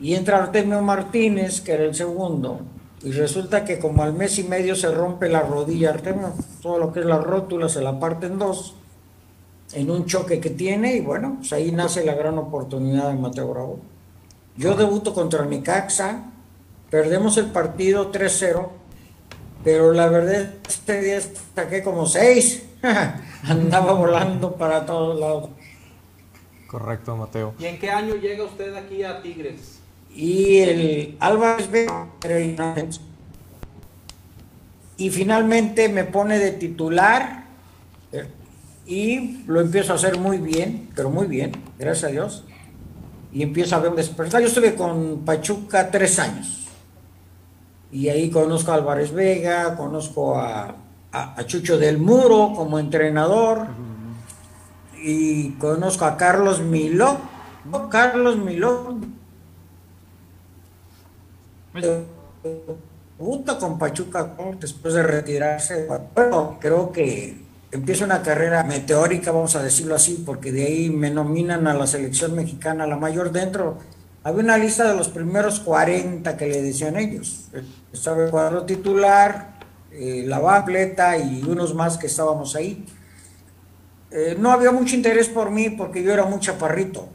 Y 0.00 0.14
entra 0.14 0.38
Artemio 0.42 0.82
Martínez, 0.82 1.60
que 1.60 1.72
era 1.72 1.84
el 1.84 1.94
segundo, 1.94 2.62
y 3.04 3.12
resulta 3.12 3.66
que 3.66 3.78
como 3.78 4.02
al 4.02 4.14
mes 4.14 4.38
y 4.38 4.44
medio 4.44 4.74
se 4.74 4.90
rompe 4.90 5.28
la 5.28 5.42
rodilla 5.42 5.90
Artemio, 5.90 6.32
todo 6.62 6.78
lo 6.78 6.90
que 6.90 7.00
es 7.00 7.06
la 7.06 7.18
rótula 7.18 7.68
se 7.68 7.82
la 7.82 8.00
parte 8.00 8.26
en 8.26 8.38
dos, 8.38 8.74
en 9.74 9.90
un 9.90 10.06
choque 10.06 10.40
que 10.40 10.48
tiene, 10.48 10.96
y 10.96 11.00
bueno, 11.00 11.36
pues 11.38 11.52
ahí 11.52 11.70
nace 11.70 12.02
la 12.02 12.14
gran 12.14 12.38
oportunidad 12.38 13.10
de 13.10 13.16
Mateo 13.16 13.48
Bravo. 13.48 13.80
Yo 14.56 14.74
debuto 14.74 15.12
contra 15.12 15.44
Necaxa, 15.44 16.30
perdemos 16.88 17.36
el 17.36 17.46
partido 17.46 18.10
3-0, 18.10 18.68
pero 19.62 19.92
la 19.92 20.08
verdad 20.08 20.54
este 20.66 21.02
día 21.02 21.20
saqué 21.54 21.82
como 21.82 22.06
6, 22.06 22.62
andaba 23.42 23.92
volando 23.92 24.54
para 24.56 24.86
todos 24.86 25.20
lados. 25.20 25.50
Correcto, 26.68 27.16
Mateo. 27.16 27.54
¿Y 27.58 27.66
en 27.66 27.78
qué 27.78 27.90
año 27.90 28.14
llega 28.14 28.44
usted 28.44 28.74
aquí 28.74 29.02
a 29.02 29.20
Tigres? 29.20 29.83
Y 30.14 30.58
el 30.58 31.16
Álvarez 31.20 31.70
Vega 31.70 32.06
y 34.96 35.10
finalmente 35.10 35.88
me 35.88 36.04
pone 36.04 36.38
de 36.38 36.52
titular 36.52 37.44
eh, 38.12 38.28
y 38.86 39.42
lo 39.46 39.60
empiezo 39.60 39.92
a 39.92 39.96
hacer 39.96 40.18
muy 40.18 40.38
bien, 40.38 40.90
pero 40.94 41.10
muy 41.10 41.26
bien, 41.26 41.52
gracias 41.78 42.04
a 42.04 42.12
Dios. 42.12 42.44
Y 43.32 43.42
empiezo 43.42 43.74
a 43.74 43.80
ver 43.80 43.90
un 43.90 43.96
despertar. 43.96 44.40
Yo 44.40 44.46
estuve 44.46 44.76
con 44.76 45.24
Pachuca 45.24 45.90
tres 45.90 46.20
años. 46.20 46.68
Y 47.90 48.08
ahí 48.08 48.30
conozco 48.30 48.70
a 48.70 48.76
Álvarez 48.76 49.12
Vega, 49.12 49.74
conozco 49.76 50.38
a 50.38 50.76
Chucho 51.46 51.76
del 51.78 51.98
Muro 51.98 52.52
como 52.54 52.78
entrenador. 52.78 53.66
Y 55.02 55.50
conozco 55.52 56.04
a 56.04 56.16
Carlos 56.16 56.60
Miló. 56.60 57.18
Carlos 57.90 58.36
Miló 58.36 58.98
debuta 63.18 63.58
con 63.58 63.78
Pachuca 63.78 64.34
después 64.60 64.94
de 64.94 65.02
retirarse. 65.02 65.88
Bueno, 66.14 66.58
creo 66.60 66.92
que 66.92 67.36
empieza 67.72 68.04
una 68.04 68.22
carrera 68.22 68.62
meteórica, 68.62 69.32
vamos 69.32 69.56
a 69.56 69.62
decirlo 69.62 69.94
así, 69.94 70.22
porque 70.24 70.52
de 70.52 70.64
ahí 70.64 70.90
me 70.90 71.10
nominan 71.10 71.66
a 71.66 71.74
la 71.74 71.86
selección 71.86 72.34
mexicana, 72.34 72.86
la 72.86 72.96
mayor 72.96 73.32
dentro. 73.32 73.78
Había 74.22 74.44
una 74.44 74.56
lista 74.56 74.88
de 74.88 74.96
los 74.96 75.08
primeros 75.08 75.60
40 75.60 76.36
que 76.36 76.46
le 76.46 76.62
decían 76.62 76.96
ellos. 76.96 77.48
Estaba 77.92 78.24
el 78.24 78.30
cuadro 78.30 78.64
titular, 78.64 79.58
eh, 79.90 80.24
la 80.26 80.40
completa 80.40 81.18
y 81.18 81.42
unos 81.42 81.74
más 81.74 81.98
que 81.98 82.06
estábamos 82.06 82.56
ahí. 82.56 82.86
Eh, 84.10 84.36
no 84.38 84.52
había 84.52 84.70
mucho 84.70 84.94
interés 84.94 85.28
por 85.28 85.50
mí 85.50 85.70
porque 85.70 86.02
yo 86.02 86.12
era 86.12 86.24
muy 86.24 86.38
chaparrito 86.38 87.08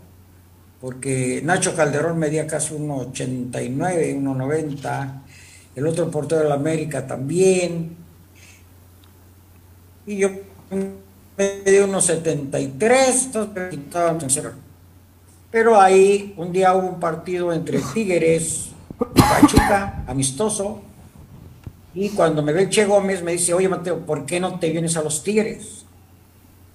porque 0.82 1.42
Nacho 1.44 1.76
Calderón 1.76 2.18
medía 2.18 2.48
casi 2.48 2.74
1,89, 2.74 4.18
1,90, 4.22 5.22
el 5.76 5.88
otro 5.88 6.10
portero 6.10 6.42
de 6.42 6.50
la 6.50 6.56
América 6.56 7.06
también, 7.06 7.98
y 10.06 10.18
yo 10.18 10.30
medí 11.38 11.78
1,73, 11.78 13.70
entonces. 13.72 14.44
Pero 15.52 15.80
ahí 15.82 16.34
un 16.38 16.52
día 16.52 16.74
hubo 16.76 16.88
un 16.88 17.00
partido 17.00 17.52
entre 17.52 17.80
Tigres 17.94 18.70
y 19.00 19.22
Pachuca, 19.22 20.04
amistoso, 20.08 20.82
y 21.94 22.10
cuando 22.10 22.42
me 22.44 22.54
ve 22.54 22.70
Che 22.70 22.86
Gómez 22.86 23.24
me 23.24 23.34
dice, 23.34 23.54
oye 23.54 23.68
Mateo, 23.68 24.06
¿por 24.06 24.26
qué 24.26 24.40
no 24.40 24.60
te 24.60 24.70
vienes 24.70 24.96
a 24.96 25.02
los 25.02 25.24
Tigres? 25.24 25.86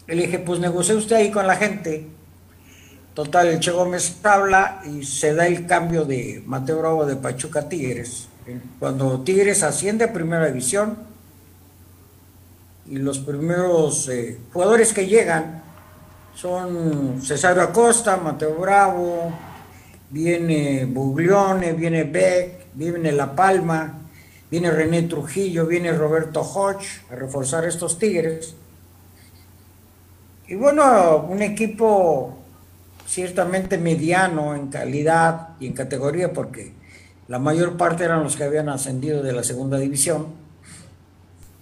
Le 0.07 0.17
dije, 0.17 0.39
pues 0.41 0.61
negocie 0.61 0.95
usted 0.95 1.17
ahí 1.17 1.31
con 1.31 1.47
la 1.47 1.57
gente 1.57 2.09
Total, 3.15 3.47
el 3.47 3.61
Che 3.61 3.71
Gómez 3.71 4.17
habla 4.25 4.83
y 4.85 5.05
se 5.05 5.35
da 5.35 5.47
el 5.47 5.67
cambio 5.67 6.05
de 6.05 6.43
Mateo 6.45 6.81
Bravo 6.81 7.07
de 7.07 7.15
Pachuca 7.15 7.61
a 7.61 7.69
Tigres. 7.69 8.27
Cuando 8.81 9.21
Tigres 9.21 9.62
asciende 9.62 10.05
a 10.05 10.12
Primera 10.12 10.47
División 10.49 10.99
y 12.91 12.97
los 12.97 13.21
primeros 13.21 14.09
eh, 14.09 14.39
jugadores 14.53 14.93
que 14.93 15.07
llegan 15.07 15.62
son 16.35 17.23
Cesario 17.23 17.62
Acosta, 17.62 18.17
Mateo 18.17 18.57
Bravo, 18.57 19.33
viene 20.11 20.85
Buglione, 20.85 21.73
viene 21.73 22.03
Beck, 22.03 22.67
viene 22.75 23.12
La 23.12 23.33
Palma, 23.33 23.95
viene 24.51 24.73
René 24.73 25.03
Trujillo, 25.03 25.67
viene 25.67 25.93
Roberto 25.93 26.41
Hodge 26.41 27.03
a 27.12 27.15
reforzar 27.15 27.65
estos 27.65 27.97
Tigres. 27.97 28.57
Y 30.49 30.57
bueno, 30.57 31.29
un 31.29 31.41
equipo 31.43 32.43
ciertamente 33.15 33.79
mediano 33.79 34.57
en 34.57 34.67
calidad 34.67 35.51
y 35.61 35.69
en 35.69 35.73
categoría, 35.73 36.33
porque 36.33 36.73
La 37.27 37.39
mayor 37.39 37.79
parte 37.79 38.05
eran 38.05 38.23
los 38.23 38.37
que 38.37 38.45
habían 38.45 38.69
ascendido 38.69 39.23
de 39.23 39.33
la 39.33 39.43
segunda 39.43 39.79
división, 39.79 40.27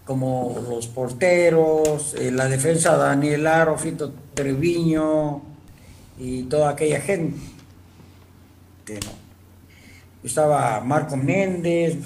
como 0.05 0.61
los 0.69 0.89
porteros, 0.89 2.15
eh, 2.15 2.33
la 2.33 2.49
defensa 2.49 2.97
Daniel 2.97 3.47
Aro, 3.47 3.79
Fito 3.79 4.13
Treviño 4.35 5.41
y 6.19 6.43
toda 6.45 6.71
aquella 6.71 7.01
gente. 7.01 7.39
Estaba 10.25 10.81
Marco 10.81 11.17
Méndez, 11.17 11.97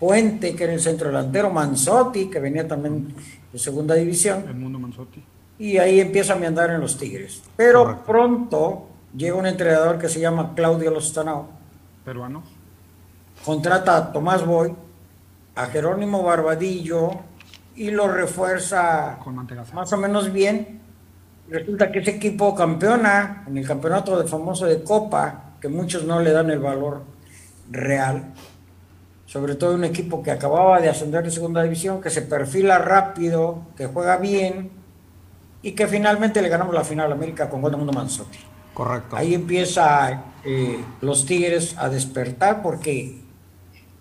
Puente, 0.00 0.56
que 0.56 0.64
era 0.64 0.72
el 0.72 0.80
centro 0.80 1.06
delantero, 1.06 1.50
Manzotti, 1.50 2.28
que 2.28 2.40
venía 2.40 2.66
también 2.66 3.14
de 3.52 3.58
segunda 3.58 3.94
división. 3.94 4.46
El 4.48 4.56
mundo 4.56 4.80
Manzotti. 4.80 5.22
Y 5.58 5.78
ahí 5.78 6.00
empieza 6.00 6.34
a 6.34 6.36
andar 6.36 6.70
en 6.70 6.80
los 6.80 6.98
Tigres. 6.98 7.42
Pero 7.56 8.04
pronto 8.04 8.88
llega 9.16 9.36
un 9.36 9.46
entrenador 9.46 9.98
que 9.98 10.08
se 10.08 10.20
llama 10.20 10.52
Claudio 10.54 10.90
Lostanao. 10.90 11.48
Peruano. 12.04 12.42
Contrata 13.44 13.96
a 13.96 14.12
Tomás 14.12 14.44
Boy, 14.44 14.74
a 15.54 15.66
Jerónimo 15.66 16.22
Barbadillo 16.22 17.10
y 17.74 17.90
lo 17.90 18.08
refuerza 18.08 19.18
Con 19.22 19.36
más 19.74 19.92
o 19.92 19.96
menos 19.96 20.32
bien. 20.32 20.80
Resulta 21.48 21.92
que 21.92 22.00
ese 22.00 22.12
equipo 22.12 22.54
campeona 22.54 23.44
en 23.46 23.56
el 23.56 23.66
campeonato 23.66 24.20
de 24.20 24.28
famoso 24.28 24.66
de 24.66 24.82
Copa, 24.82 25.52
que 25.60 25.68
muchos 25.68 26.04
no 26.04 26.20
le 26.20 26.32
dan 26.32 26.50
el 26.50 26.58
valor 26.58 27.02
real. 27.70 28.32
Sobre 29.26 29.54
todo 29.54 29.74
un 29.74 29.84
equipo 29.84 30.22
que 30.22 30.32
acababa 30.32 30.80
de 30.80 30.88
ascender 30.88 31.22
de 31.22 31.30
segunda 31.30 31.62
división, 31.62 32.00
que 32.00 32.10
se 32.10 32.22
perfila 32.22 32.78
rápido, 32.78 33.62
que 33.76 33.86
juega 33.86 34.16
bien 34.16 34.70
y 35.66 35.72
que 35.72 35.88
finalmente 35.88 36.40
le 36.40 36.48
ganamos 36.48 36.72
la 36.72 36.84
final 36.84 37.10
a 37.10 37.16
América 37.16 37.50
con 37.50 37.60
gol 37.60 37.72
de 37.72 37.76
Mundo 37.76 37.92
Manzotti. 37.92 38.38
Correcto. 38.72 39.16
Ahí 39.16 39.34
empieza 39.34 40.22
eh, 40.44 40.78
los 41.00 41.26
Tigres 41.26 41.76
a 41.76 41.88
despertar 41.88 42.62
porque 42.62 43.18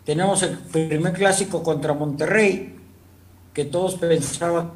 tenemos 0.04 0.44
el 0.44 0.60
primer 0.60 1.14
clásico 1.14 1.64
contra 1.64 1.96
Monterrey, 1.96 2.76
que 3.52 3.66
todos 3.66 3.96
pensaban 3.96 4.74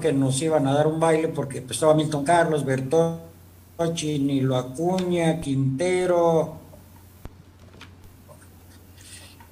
que 0.00 0.10
nos 0.14 0.40
iban 0.40 0.66
a 0.66 0.72
dar 0.72 0.86
un 0.86 0.98
baile 0.98 1.28
porque 1.28 1.60
pues, 1.60 1.72
estaba 1.72 1.92
Milton 1.92 2.24
Carlos, 2.24 2.64
Bertocci, 2.64 4.18
Nilo 4.18 4.56
Acuña, 4.56 5.38
Quintero, 5.38 6.56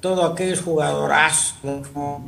todos 0.00 0.32
aquellos 0.32 0.62
jugadorazos, 0.62 1.56
¿no? 1.62 2.22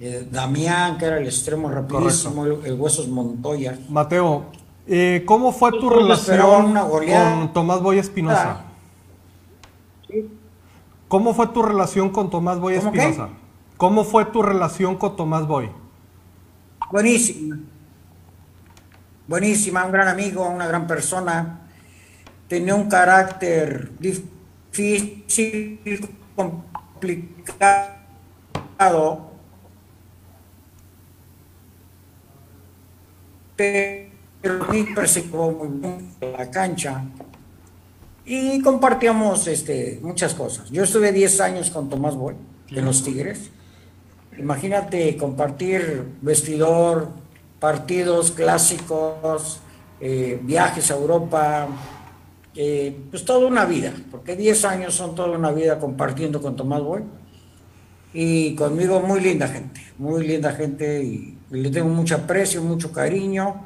Eh, 0.00 0.26
Damián, 0.30 0.98
que 0.98 1.04
era 1.04 1.18
el 1.18 1.26
extremo 1.26 1.70
rapidísimo, 1.70 2.46
el, 2.46 2.64
el 2.64 2.74
Huesos 2.74 3.08
Montoya. 3.08 3.78
Mateo, 3.88 4.46
eh, 4.86 5.22
¿cómo 5.24 5.52
fue 5.52 5.70
tu 5.72 5.88
relación 5.88 6.66
una 6.66 6.82
con 6.82 7.52
Tomás 7.52 7.80
Boy 7.80 7.98
Espinosa? 7.98 8.64
Sí. 10.08 10.28
¿Cómo 11.08 11.32
fue 11.32 11.46
tu 11.48 11.62
relación 11.62 12.10
con 12.10 12.28
Tomás 12.28 12.58
Boy. 12.58 12.74
Espinosa? 12.74 13.28
¿Cómo 13.76 14.04
fue 14.04 14.24
tu 14.26 14.42
relación 14.42 14.96
con 14.96 15.16
Tomás 15.16 15.46
Boy? 15.46 15.70
Buenísima. 16.90 17.58
Buenísima, 19.26 19.84
un 19.86 19.92
gran 19.92 20.08
amigo, 20.08 20.48
una 20.48 20.66
gran 20.66 20.86
persona. 20.86 21.60
Tenía 22.48 22.74
un 22.74 22.88
carácter 22.88 23.92
difícil, 23.98 25.80
complicado. 26.36 27.94
Pero 33.56 34.72
sí 34.72 34.86
persiguió 34.94 35.50
muy 35.50 35.80
bien 35.80 36.10
en 36.20 36.32
la 36.32 36.50
cancha. 36.50 37.04
Y 38.26 38.62
compartíamos 38.62 39.46
este, 39.46 40.00
muchas 40.02 40.34
cosas. 40.34 40.70
Yo 40.70 40.84
estuve 40.84 41.12
10 41.12 41.40
años 41.40 41.70
con 41.70 41.88
Tomás 41.88 42.14
Boy 42.14 42.34
en 42.70 42.84
los 42.84 43.04
Tigres. 43.04 43.50
Imagínate 44.38 45.16
compartir 45.16 46.04
vestidor, 46.22 47.08
partidos 47.60 48.32
clásicos, 48.32 49.60
eh, 50.00 50.40
viajes 50.42 50.90
a 50.90 50.94
Europa, 50.94 51.68
eh, 52.56 52.96
pues 53.10 53.24
toda 53.24 53.46
una 53.46 53.64
vida, 53.64 53.92
porque 54.10 54.36
10 54.36 54.64
años 54.64 54.94
son 54.94 55.14
toda 55.14 55.36
una 55.36 55.50
vida 55.50 55.78
compartiendo 55.78 56.40
con 56.40 56.56
Tomás 56.56 56.82
Boy. 56.82 57.02
Y 58.12 58.54
conmigo 58.54 59.00
muy 59.00 59.20
linda 59.20 59.48
gente, 59.48 59.80
muy 59.98 60.26
linda 60.26 60.52
gente 60.52 61.02
y 61.02 61.33
le 61.50 61.70
tengo 61.70 61.88
mucho 61.88 62.16
aprecio, 62.16 62.62
mucho 62.62 62.92
cariño. 62.92 63.56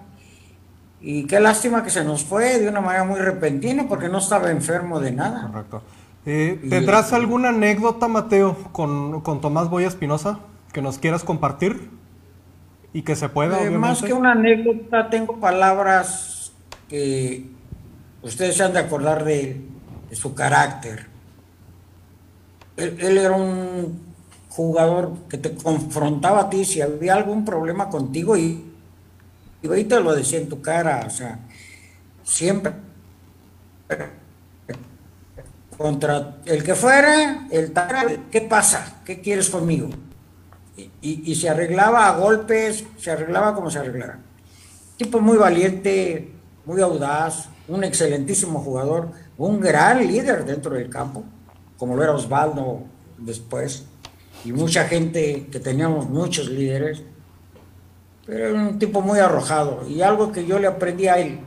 Y 1.01 1.27
qué 1.27 1.39
lástima 1.41 1.85
que 1.85 1.91
se 1.91 2.05
nos 2.05 2.25
fue 2.25 2.59
de 2.59 2.69
una 2.69 2.81
manera 2.81 3.05
muy 3.05 3.21
repentina 3.21 3.87
porque 3.89 4.09
no 4.09 4.19
estaba 4.19 4.51
enfermo 4.51 4.99
de 5.01 5.13
nada. 5.13 5.49
Correcto. 5.53 5.83
Eh, 6.27 6.61
¿Tendrás 6.69 7.13
alguna 7.13 7.51
anécdota, 7.51 8.09
Mateo, 8.09 8.57
con, 8.73 9.21
con 9.23 9.41
Tomás 9.41 9.71
Boy 9.71 9.85
Espinosa 9.85 10.41
que 10.73 10.83
nos 10.83 10.99
quieras 10.99 11.23
compartir? 11.25 11.91
Y 12.93 13.03
que 13.03 13.15
se 13.17 13.29
pueda, 13.29 13.57
Eh, 13.57 13.61
obviamente. 13.61 13.79
más 13.79 14.03
que 14.03 14.13
una 14.13 14.33
anécdota, 14.33 15.09
tengo 15.09 15.39
palabras 15.39 16.53
que 16.89 17.47
ustedes 18.23 18.57
se 18.57 18.65
han 18.65 18.73
de 18.73 18.81
acordar 18.81 19.25
de, 19.25 19.61
de 20.11 20.17
su 20.17 20.35
carácter. 20.35 21.07
Él, 22.77 22.97
él 23.01 23.19
era 23.19 23.33
un 23.33 24.08
jugador 24.59 25.13
que 25.31 25.39
te 25.39 25.55
confrontaba 25.55 26.41
a 26.43 26.51
ti 26.51 26.65
si 26.65 26.81
había 26.81 27.15
algún 27.15 27.45
problema 27.45 27.89
contigo 27.89 28.37
y, 28.37 28.65
y 29.63 29.85
te 29.85 30.01
lo 30.01 30.15
decía 30.15 30.41
en 30.41 30.49
tu 30.49 30.61
cara, 30.61 31.05
o 31.07 31.11
sea, 31.11 31.39
siempre 32.25 32.73
contra 35.77 36.39
el 36.45 36.65
que 36.65 36.75
fuera, 36.75 37.47
el 37.51 37.73
tal, 37.73 38.27
¿qué 38.31 38.41
pasa? 38.41 39.01
¿Qué 39.05 39.21
quieres 39.21 39.49
conmigo? 39.49 39.89
Y, 40.77 40.83
y- 41.03 41.23
y 41.33 41.35
se 41.37 41.49
arreglaba 41.49 42.09
a 42.09 42.17
golpes, 42.19 42.85
se 42.99 43.11
arreglaba 43.11 43.55
como 43.55 43.71
se 43.71 43.79
arreglara. 43.79 44.19
Tipo 44.97 45.21
muy 45.21 45.37
valiente, 45.39 46.33
muy 46.65 46.81
audaz, 46.83 47.49
un 47.69 47.85
excelentísimo 47.85 48.61
jugador, 48.61 49.11
un 49.37 49.61
gran 49.61 50.05
líder 50.07 50.45
dentro 50.45 50.75
del 50.75 50.89
campo, 50.91 51.23
como 51.77 51.95
lo 51.95 52.03
era 52.03 52.13
Osvaldo 52.15 52.83
después, 53.19 53.85
y 54.45 54.53
mucha 54.53 54.85
gente 54.85 55.49
que 55.51 55.61
teníamos 55.61 56.09
muchos 56.09 56.49
líderes, 56.49 57.03
pero 58.27 58.49
era 58.49 58.55
un 58.55 58.79
tipo 58.79 59.01
muy 59.01 59.19
arrojado. 59.19 59.87
Y 59.89 60.03
algo 60.03 60.33
que 60.33 60.47
yo 60.47 60.59
le 60.59 60.67
aprendí 60.67 61.09
a 61.09 61.19
él, 61.19 61.41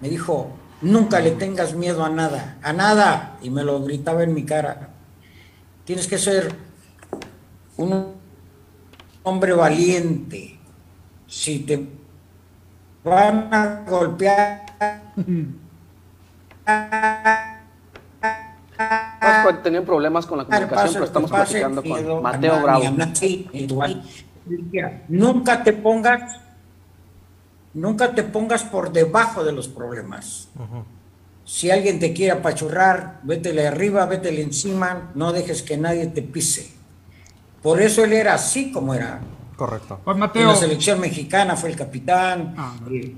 me 0.00 0.08
dijo, 0.08 0.50
nunca 0.80 1.20
le 1.20 1.32
tengas 1.32 1.74
miedo 1.74 2.04
a 2.04 2.08
nada, 2.08 2.58
a 2.62 2.72
nada, 2.72 3.38
y 3.42 3.50
me 3.50 3.64
lo 3.64 3.82
gritaba 3.82 4.22
en 4.22 4.34
mi 4.34 4.44
cara. 4.44 4.90
Tienes 5.84 6.06
que 6.06 6.18
ser 6.18 6.54
un 7.76 8.14
hombre 9.22 9.52
valiente. 9.52 10.58
Si 11.26 11.60
te 11.60 11.88
van 13.04 13.52
a 13.52 13.84
golpear, 13.88 14.66
Pues, 19.22 19.34
pues, 19.44 19.62
tenían 19.62 19.84
problemas 19.84 20.26
con 20.26 20.38
la 20.38 20.44
comunicación, 20.44 20.78
pase 20.80 20.92
pero 20.94 21.04
estamos 21.04 21.30
platicando 21.30 21.82
con 21.82 22.22
Mateo 22.22 22.54
a 22.54 22.62
Bravo. 22.62 22.84
Nunca 25.08 25.62
te 25.62 25.72
pongas, 25.72 26.40
nunca 27.74 28.14
te 28.14 28.24
pongas 28.24 28.64
por 28.64 28.92
debajo 28.92 29.44
de 29.44 29.52
los 29.52 29.68
problemas. 29.68 30.48
Si 31.44 31.70
alguien 31.70 32.00
te 32.00 32.12
quiere 32.12 32.32
apachurrar, 32.32 33.20
vétele 33.22 33.66
arriba, 33.66 34.04
vétele 34.06 34.42
encima, 34.42 35.10
no 35.14 35.32
dejes 35.32 35.62
que 35.62 35.76
nadie 35.76 36.06
te 36.06 36.22
pise. 36.22 36.72
Por 37.62 37.80
eso 37.80 38.02
él 38.04 38.12
era 38.12 38.34
así 38.34 38.72
como 38.72 38.94
era. 38.94 39.20
Correcto. 39.56 40.00
Pues 40.04 40.14
En 40.16 40.20
Mateo, 40.20 40.48
la 40.48 40.56
selección 40.56 40.98
mexicana 40.98 41.54
fue 41.54 41.70
el 41.70 41.76
capitán. 41.76 42.54
Ah, 42.58 42.74
Eh, 42.90 43.14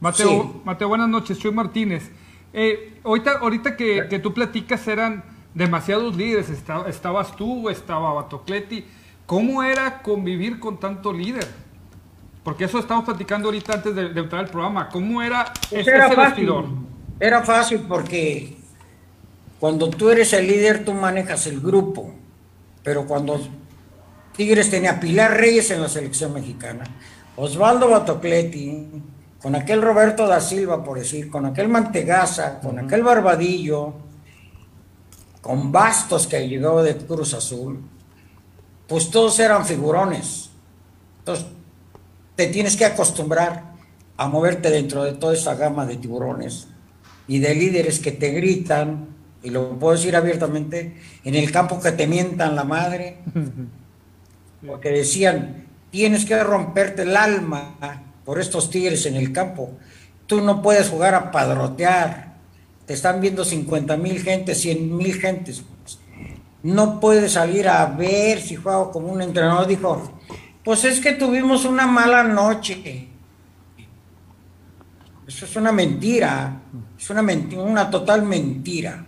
Mateo, 0.00 0.28
Sí. 0.28 0.60
Mateo, 0.64 0.88
buenas 0.88 1.08
noches, 1.08 1.38
soy 1.38 1.52
Martínez. 1.52 2.10
Eh, 2.58 3.00
ahorita 3.04 3.32
ahorita 3.38 3.76
que, 3.76 4.06
que 4.08 4.18
tú 4.18 4.32
platicas 4.32 4.88
eran 4.88 5.22
demasiados 5.52 6.16
líderes, 6.16 6.48
Esta- 6.48 6.88
estabas 6.88 7.36
tú, 7.36 7.68
estaba 7.68 8.14
Batocleti. 8.14 8.84
¿Cómo 9.26 9.62
era 9.62 10.00
convivir 10.02 10.58
con 10.58 10.80
tanto 10.80 11.12
líder? 11.12 11.46
Porque 12.42 12.64
eso 12.64 12.78
estamos 12.78 13.04
platicando 13.04 13.48
ahorita 13.48 13.74
antes 13.74 13.94
de, 13.94 14.08
de 14.08 14.20
entrar 14.20 14.44
al 14.44 14.50
programa. 14.50 14.88
¿Cómo 14.88 15.20
era 15.22 15.52
Pues 15.68 15.82
ese, 15.82 15.90
era 15.90 16.06
ese 16.06 16.14
fácil. 16.14 16.30
vestidor? 16.46 16.64
Era 17.20 17.42
fácil 17.42 17.80
porque 17.88 18.56
cuando 19.60 19.90
tú 19.90 20.08
eres 20.10 20.32
el 20.32 20.46
líder, 20.46 20.84
tú 20.84 20.92
manejas 20.94 21.46
el 21.46 21.60
grupo. 21.60 22.14
Pero 22.82 23.04
cuando 23.06 23.38
Tigres 24.36 24.70
tenía 24.70 24.92
a 24.92 25.00
Pilar 25.00 25.36
Reyes 25.36 25.70
en 25.72 25.82
la 25.82 25.88
selección 25.88 26.32
mexicana, 26.32 26.84
Osvaldo 27.36 27.90
Batocleti, 27.90 28.86
con 29.42 29.54
aquel 29.54 29.82
Roberto 29.82 30.26
da 30.26 30.40
Silva, 30.40 30.82
por 30.82 30.98
decir, 30.98 31.30
con 31.30 31.46
aquel 31.46 31.68
Mantegaza, 31.68 32.60
con 32.60 32.78
aquel 32.78 33.02
Barbadillo, 33.02 33.94
con 35.40 35.70
Bastos 35.70 36.26
que 36.26 36.48
llegó 36.48 36.82
de 36.82 36.96
Cruz 36.96 37.34
Azul, 37.34 37.80
pues 38.88 39.10
todos 39.10 39.38
eran 39.38 39.64
figurones. 39.64 40.50
Entonces, 41.18 41.46
te 42.34 42.46
tienes 42.48 42.76
que 42.76 42.84
acostumbrar 42.84 43.74
a 44.16 44.28
moverte 44.28 44.70
dentro 44.70 45.04
de 45.04 45.12
toda 45.12 45.34
esa 45.34 45.54
gama 45.54 45.86
de 45.86 45.96
tiburones 45.96 46.68
y 47.28 47.38
de 47.38 47.54
líderes 47.54 47.98
que 47.98 48.12
te 48.12 48.30
gritan, 48.30 49.08
y 49.42 49.50
lo 49.50 49.78
puedo 49.78 49.96
decir 49.96 50.16
abiertamente, 50.16 50.96
en 51.24 51.34
el 51.34 51.52
campo 51.52 51.80
que 51.80 51.92
te 51.92 52.06
mientan 52.06 52.56
la 52.56 52.64
madre, 52.64 53.18
porque 54.66 54.90
decían, 54.90 55.66
tienes 55.90 56.24
que 56.24 56.42
romperte 56.42 57.02
el 57.02 57.16
alma 57.16 57.76
por 58.26 58.40
estos 58.40 58.68
tigres 58.68 59.06
en 59.06 59.16
el 59.16 59.32
campo. 59.32 59.70
Tú 60.26 60.42
no 60.42 60.60
puedes 60.60 60.90
jugar 60.90 61.14
a 61.14 61.30
padrotear. 61.30 62.34
Te 62.84 62.92
están 62.92 63.20
viendo 63.20 63.44
50 63.44 63.96
mil 63.96 64.20
gentes, 64.20 64.60
100 64.60 64.96
mil 64.96 65.14
gentes. 65.14 65.62
No 66.64 66.98
puedes 66.98 67.32
salir 67.32 67.68
a 67.68 67.86
ver 67.86 68.42
si 68.42 68.56
juego 68.56 68.90
como 68.90 69.08
un 69.08 69.22
entrenador. 69.22 69.68
Dijo, 69.68 70.20
pues 70.64 70.84
es 70.84 70.98
que 71.00 71.12
tuvimos 71.12 71.64
una 71.64 71.86
mala 71.86 72.24
noche. 72.24 73.08
Eso 75.26 75.44
es 75.44 75.56
una 75.56 75.70
mentira. 75.70 76.62
Es 76.98 77.08
una, 77.08 77.22
mentira, 77.22 77.62
una 77.62 77.88
total 77.88 78.22
mentira. 78.24 79.06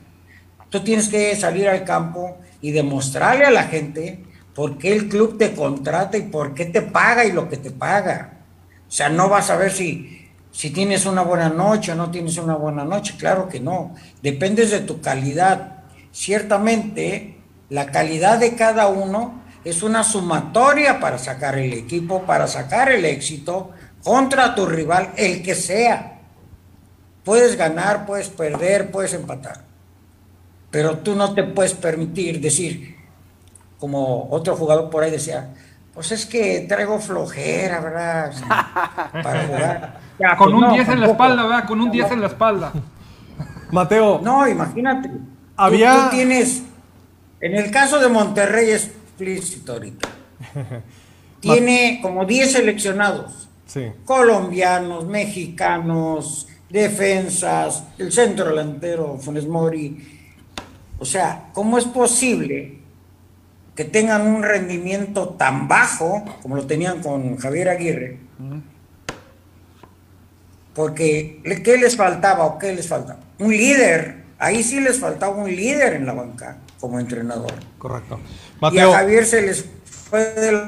Tú 0.71 0.81
tienes 0.81 1.09
que 1.09 1.35
salir 1.35 1.69
al 1.69 1.85
campo 1.85 2.39
y 2.61 2.71
demostrarle 2.71 3.47
a 3.47 3.51
la 3.51 3.65
gente 3.65 4.25
por 4.55 4.79
qué 4.79 4.93
el 4.93 5.09
club 5.09 5.39
te 5.39 5.55
contrata 5.55 6.17
y 6.17 6.23
por 6.23 6.55
qué 6.55 6.67
te 6.67 6.83
paga 6.83 7.25
y 7.25 7.33
lo 7.33 7.49
que 7.49 7.57
te 7.57 7.73
paga. 7.73 8.38
O 8.89 8.91
sea, 8.91 9.09
no 9.09 9.29
vas 9.29 9.51
a 9.51 9.57
ver 9.57 9.71
si, 9.71 10.29
si 10.51 10.71
tienes 10.71 11.05
una 11.05 11.23
buena 11.23 11.51
noche 11.51 11.93
o 11.93 11.95
no 11.95 12.11
tienes 12.11 12.39
una 12.39 12.57
buena 12.57 12.85
noche. 12.85 13.15
Claro 13.19 13.49
que 13.49 13.61
no. 13.61 13.95
Dependes 14.23 14.71
de 14.71 14.81
tu 14.81 15.01
calidad. 15.01 15.85
Ciertamente, 16.11 17.39
la 17.69 17.87
calidad 17.93 18.39
de 18.39 18.55
cada 18.57 18.89
uno 18.89 19.43
es 19.65 19.83
una 19.83 20.03
sumatoria 20.03 21.01
para 21.01 21.19
sacar 21.19 21.59
el 21.59 21.73
equipo, 21.75 22.23
para 22.23 22.47
sacar 22.47 22.91
el 22.91 23.05
éxito 23.05 23.71
contra 24.03 24.55
tu 24.55 24.65
rival, 24.65 25.13
el 25.17 25.43
que 25.43 25.55
sea. 25.55 26.21
Puedes 27.25 27.57
ganar, 27.57 28.07
puedes 28.07 28.29
perder, 28.29 28.91
puedes 28.91 29.13
empatar. 29.13 29.65
Pero 30.71 30.99
tú 30.99 31.15
no 31.15 31.35
te 31.35 31.45
puedes 31.45 31.75
permitir 31.75 32.41
decir, 32.41 32.97
como 33.79 34.29
otro 34.31 34.57
jugador 34.57 34.89
por 34.89 35.03
ahí 35.03 35.11
decía, 35.11 35.55
pues 35.99 36.13
es 36.13 36.27
que 36.27 36.61
traigo 36.69 37.01
flojera, 37.01 37.81
¿verdad? 37.81 38.33
Para 39.13 39.47
jugar. 39.49 40.01
Con 40.39 40.53
pues 40.53 40.63
un 40.63 40.73
10 40.73 40.89
en 40.91 41.01
la 41.01 41.07
espalda, 41.09 41.43
¿verdad? 41.43 41.65
Con 41.67 41.81
un 41.81 41.91
10 41.91 42.13
en 42.13 42.21
la 42.21 42.27
espalda. 42.29 42.73
Mateo. 43.73 44.21
No, 44.23 44.47
imagínate. 44.47 45.11
Había... 45.57 46.05
Tú, 46.05 46.11
tienes, 46.11 46.63
en 47.41 47.57
el 47.57 47.73
caso 47.73 47.99
de 47.99 48.07
Monterrey 48.07 48.71
es 48.71 48.85
explícito 48.85 49.73
ahorita. 49.73 50.09
Tiene 51.41 51.99
como 52.01 52.25
10 52.25 52.53
seleccionados. 52.53 53.49
Sí. 53.67 53.87
Colombianos, 54.05 55.05
mexicanos, 55.05 56.47
defensas, 56.71 57.83
el 57.99 58.13
centro 58.13 58.51
delantero, 58.51 59.19
Funes 59.19 59.49
Mori. 59.49 59.99
O 61.01 61.05
sea, 61.05 61.49
¿cómo 61.53 61.77
es 61.77 61.87
posible 61.87 62.78
que 63.79 63.85
tengan 63.85 64.27
un 64.27 64.43
rendimiento 64.43 65.29
tan 65.39 65.69
bajo 65.69 66.25
como 66.43 66.57
lo 66.57 66.67
tenían 66.67 67.01
con 67.01 67.37
Javier 67.37 67.69
Aguirre? 67.69 68.19
Porque, 70.75 71.41
¿qué 71.65 71.79
les 71.79 71.97
faltaba 71.97 72.45
o 72.47 72.59
qué 72.59 72.75
les 72.75 72.89
faltaba? 72.89 73.21
Un 73.39 73.53
líder. 73.53 74.25
Ahí 74.41 74.65
sí 74.65 74.81
les 74.81 74.99
faltaba 74.99 75.37
un 75.37 75.49
líder 75.49 75.93
en 75.93 76.07
la 76.07 76.13
banca 76.13 76.59
como 76.81 76.99
entrenador. 76.99 77.53
Correcto. 77.79 78.19
Y 78.73 78.81
a 78.81 78.91
Javier 78.91 79.25
se 79.25 79.43
les 79.43 79.65
fue 79.85 80.25
de 80.35 80.61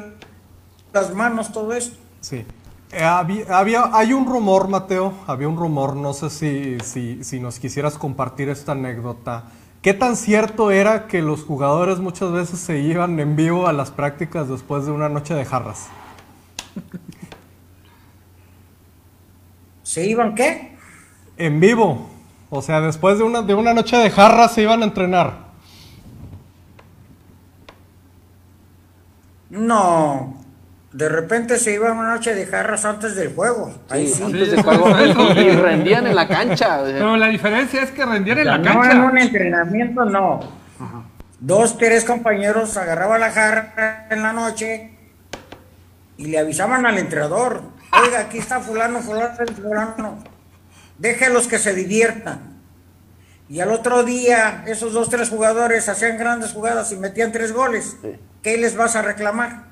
las 0.92 1.12
manos 1.12 1.50
todo 1.50 1.72
esto. 1.72 1.98
Sí. 2.20 2.46
Eh, 2.92 3.02
había, 3.02 3.90
hay 3.92 4.12
un 4.12 4.24
rumor, 4.24 4.68
Mateo, 4.68 5.14
había 5.26 5.48
un 5.48 5.56
rumor, 5.56 5.96
no 5.96 6.14
sé 6.14 6.30
si, 6.30 6.78
si, 6.84 7.24
si 7.24 7.40
nos 7.40 7.58
quisieras 7.58 7.98
compartir 7.98 8.50
esta 8.50 8.70
anécdota 8.70 9.46
¿Qué 9.82 9.94
tan 9.94 10.16
cierto 10.16 10.70
era 10.70 11.06
que 11.06 11.22
los 11.22 11.44
jugadores 11.44 12.00
muchas 12.00 12.30
veces 12.32 12.60
se 12.60 12.80
iban 12.80 13.18
en 13.18 13.34
vivo 13.34 13.66
a 13.66 13.72
las 13.72 13.90
prácticas 13.90 14.46
después 14.48 14.84
de 14.84 14.92
una 14.92 15.08
noche 15.08 15.32
de 15.32 15.46
jarras? 15.46 15.88
¿Se 19.82 20.06
iban 20.06 20.34
qué? 20.34 20.76
En 21.38 21.60
vivo. 21.60 22.10
O 22.50 22.60
sea, 22.60 22.82
después 22.82 23.16
de 23.16 23.24
una, 23.24 23.40
de 23.40 23.54
una 23.54 23.72
noche 23.72 23.96
de 23.96 24.10
jarras 24.10 24.52
se 24.52 24.62
iban 24.62 24.82
a 24.82 24.84
entrenar. 24.84 25.50
No, 29.48 30.39
de 30.92 31.08
repente 31.08 31.58
se 31.58 31.74
iba 31.74 31.92
una 31.92 32.14
noche 32.14 32.34
de 32.34 32.46
jarras 32.46 32.84
antes 32.84 33.14
del 33.14 33.32
juego. 33.32 33.72
Ahí 33.88 34.08
sí, 34.08 34.22
antes 34.22 34.50
del 34.50 34.62
juego. 34.62 34.88
y 35.36 35.50
rendían 35.50 36.06
en 36.06 36.16
la 36.16 36.26
cancha. 36.26 36.80
Pero 36.84 37.16
la 37.16 37.28
diferencia 37.28 37.82
es 37.82 37.90
que 37.90 38.04
rendían 38.04 38.38
en 38.38 38.46
la 38.46 38.62
cancha. 38.62 38.72
No 38.72 38.90
en 38.90 39.00
un 39.00 39.18
entrenamiento, 39.18 40.04
no. 40.04 40.40
Dos, 41.38 41.78
tres 41.78 42.04
compañeros 42.04 42.76
agarraban 42.76 43.20
la 43.20 43.30
jarra 43.30 44.08
en 44.10 44.22
la 44.22 44.32
noche 44.32 44.90
y 46.16 46.26
le 46.26 46.38
avisaban 46.38 46.84
al 46.84 46.98
entrenador. 46.98 47.62
Oiga, 47.92 48.20
aquí 48.20 48.38
está 48.38 48.60
fulano, 48.60 49.00
fulano, 49.00 49.36
fulano. 49.56 50.18
Déjelos 50.98 51.46
que 51.46 51.58
se 51.58 51.72
diviertan. 51.72 52.60
Y 53.48 53.60
al 53.60 53.70
otro 53.70 54.04
día, 54.04 54.64
esos 54.66 54.92
dos, 54.92 55.08
tres 55.08 55.30
jugadores 55.30 55.88
hacían 55.88 56.18
grandes 56.18 56.52
jugadas 56.52 56.92
y 56.92 56.96
metían 56.96 57.32
tres 57.32 57.52
goles. 57.52 57.96
¿Qué 58.42 58.58
les 58.58 58.76
vas 58.76 58.94
a 58.96 59.02
reclamar? 59.02 59.69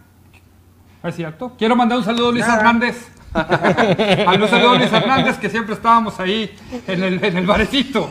Es 1.03 1.15
cierto. 1.15 1.53
Quiero 1.57 1.77
mandar 1.77 1.99
un 1.99 2.05
saludo 2.05 2.29
a 2.29 2.33
Luis 2.33 2.47
Hernández. 2.47 3.09
a 3.35 4.33
un 4.35 4.49
saludo 4.49 4.71
a 4.71 4.79
Luis 4.79 4.93
Hernández, 4.93 5.39
que 5.39 5.49
siempre 5.49 5.75
estábamos 5.75 6.19
ahí 6.19 6.55
en 6.87 7.03
el, 7.03 7.25
en 7.25 7.37
el 7.37 7.47
barecito. 7.47 8.09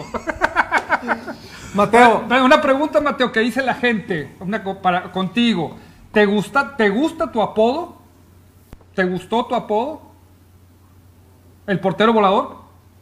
Mateo. 1.74 2.26
Una 2.44 2.62
pregunta, 2.62 3.02
Mateo, 3.02 3.32
que 3.32 3.42
dice 3.42 3.62
la 3.62 3.76
gente 3.76 4.36
una, 4.40 4.64
para, 4.82 5.12
contigo. 5.12 5.78
¿Te 6.12 6.26
gusta, 6.26 6.76
¿Te 6.76 6.90
gusta 6.90 7.32
tu 7.32 7.42
apodo? 7.42 7.98
¿Te 8.96 9.04
gustó 9.04 9.46
tu 9.46 9.54
apodo? 9.54 10.02
¿El 11.68 11.80
portero 11.80 12.14
volador? 12.14 12.58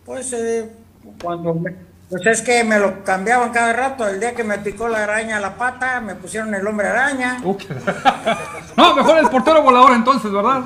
Pues 0.05 0.33
eh, 0.33 0.75
cuando 1.21 1.53
me, 1.53 1.75
pues 2.09 2.25
es 2.27 2.41
que 2.43 2.63
me 2.63 2.79
lo 2.79 3.03
cambiaban 3.03 3.51
cada 3.51 3.73
rato. 3.73 4.07
El 4.07 4.19
día 4.19 4.35
que 4.35 4.43
me 4.43 4.59
picó 4.59 4.87
la 4.87 5.03
araña 5.03 5.37
a 5.37 5.39
la 5.39 5.55
pata, 5.55 5.99
me 6.01 6.15
pusieron 6.15 6.53
el 6.53 6.65
hombre 6.65 6.87
araña. 6.87 7.39
no, 8.77 8.95
mejor 8.95 9.17
el 9.17 9.29
portero 9.29 9.63
volador 9.63 9.93
entonces, 9.93 10.31
¿verdad? 10.31 10.63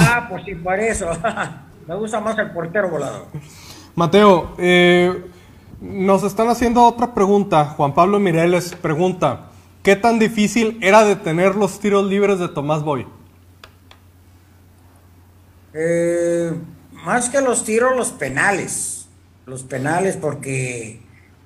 ah, 0.00 0.26
pues 0.28 0.44
sí, 0.44 0.54
por 0.54 0.78
eso. 0.78 1.06
me 1.86 1.94
gusta 1.96 2.20
más 2.20 2.38
el 2.38 2.50
portero 2.52 2.90
volador. 2.90 3.26
Mateo, 3.96 4.54
eh, 4.58 5.24
nos 5.80 6.22
están 6.22 6.48
haciendo 6.48 6.84
otra 6.84 7.12
pregunta. 7.12 7.64
Juan 7.76 7.92
Pablo 7.92 8.20
Mireles 8.20 8.76
pregunta, 8.76 9.50
¿qué 9.82 9.96
tan 9.96 10.20
difícil 10.20 10.78
era 10.80 11.02
detener 11.02 11.56
los 11.56 11.80
tiros 11.80 12.06
libres 12.06 12.38
de 12.38 12.48
Tomás 12.48 12.84
Boy? 12.84 13.06
Eh, 15.72 16.52
más 16.92 17.28
que 17.28 17.40
los 17.40 17.64
tiros, 17.64 17.96
los 17.96 18.12
penales 18.12 19.03
los 19.46 19.62
penales 19.62 20.16
porque 20.16 21.00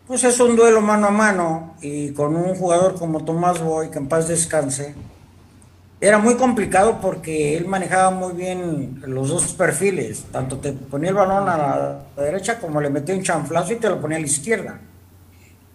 pues 0.06 0.24
es 0.24 0.40
un 0.40 0.56
duelo 0.56 0.80
mano 0.80 1.08
a 1.08 1.10
mano 1.10 1.74
y 1.82 2.12
con 2.12 2.34
un 2.34 2.54
jugador 2.54 2.94
como 2.94 3.24
Tomás 3.24 3.60
Boy, 3.60 3.90
que 3.90 3.98
en 3.98 4.08
paz 4.08 4.26
descanse, 4.26 4.94
era 6.00 6.18
muy 6.18 6.36
complicado 6.36 6.98
porque 7.02 7.56
él 7.56 7.66
manejaba 7.66 8.10
muy 8.10 8.32
bien 8.32 9.02
los 9.06 9.28
dos 9.28 9.52
perfiles, 9.52 10.24
tanto 10.32 10.58
te 10.58 10.72
ponía 10.72 11.10
el 11.10 11.16
balón 11.16 11.48
a 11.48 11.56
la 12.16 12.24
derecha 12.24 12.58
como 12.58 12.80
le 12.80 12.88
metía 12.88 13.14
un 13.14 13.22
chanflazo 13.22 13.72
y 13.72 13.76
te 13.76 13.88
lo 13.88 14.00
ponía 14.00 14.16
a 14.16 14.20
la 14.20 14.26
izquierda. 14.26 14.80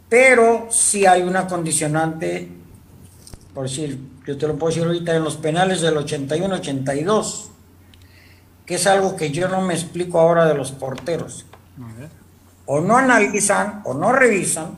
Pero 0.09 0.67
si 0.69 1.05
hay 1.05 1.21
una 1.21 1.45
condicionante, 1.45 2.49
por 3.53 3.63
decir, 3.63 3.99
yo 4.25 4.37
te 4.37 4.47
lo 4.47 4.55
puedo 4.57 4.69
decir 4.69 4.87
ahorita 4.87 5.15
en 5.15 5.23
los 5.23 5.37
penales 5.37 5.81
del 5.81 5.95
81-82, 5.95 7.49
que 8.65 8.75
es 8.75 8.87
algo 8.87 9.15
que 9.15 9.29
yo 9.29 9.49
no 9.49 9.61
me 9.61 9.73
explico 9.73 10.19
ahora 10.19 10.45
de 10.45 10.55
los 10.55 10.71
porteros 10.71 11.45
o 12.65 12.81
no 12.81 12.97
analizan 12.97 13.81
o 13.85 13.93
no 13.93 14.11
revisan 14.11 14.77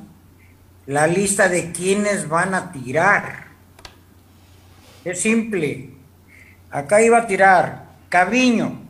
la 0.87 1.07
lista 1.07 1.49
de 1.49 1.71
quienes 1.71 2.27
van 2.29 2.53
a 2.53 2.71
tirar. 2.71 3.45
Es 5.03 5.21
simple. 5.21 5.91
Acá 6.71 7.01
iba 7.01 7.19
a 7.19 7.27
tirar 7.27 7.85
Caviño, 8.09 8.81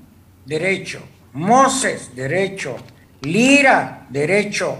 derecho, 0.45 1.01
Moses, 1.33 2.15
derecho, 2.15 2.77
Lira, 3.21 4.05
derecho, 4.09 4.77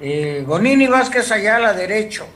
eh, 0.00 0.44
Gonini 0.46 0.86
Vázquez 0.86 1.32
Ayala, 1.32 1.72
derecho, 1.72 2.26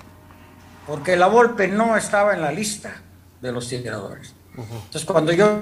porque 0.86 1.16
la 1.16 1.28
Volpe 1.28 1.68
no 1.68 1.96
estaba 1.96 2.34
en 2.34 2.42
la 2.42 2.50
lista 2.50 2.92
de 3.40 3.52
los 3.52 3.68
tiradores. 3.68 4.34
Entonces, 4.56 5.04
cuando 5.04 5.32
yo 5.32 5.60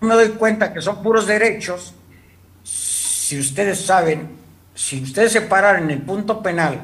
me 0.00 0.14
doy 0.14 0.30
cuenta 0.30 0.72
que 0.72 0.80
son 0.80 1.02
puros 1.02 1.26
derechos, 1.26 1.94
si 3.26 3.40
ustedes 3.40 3.84
saben, 3.84 4.36
si 4.72 5.02
ustedes 5.02 5.32
se 5.32 5.40
paran 5.40 5.82
en 5.82 5.90
el 5.90 6.02
punto 6.02 6.40
penal 6.44 6.78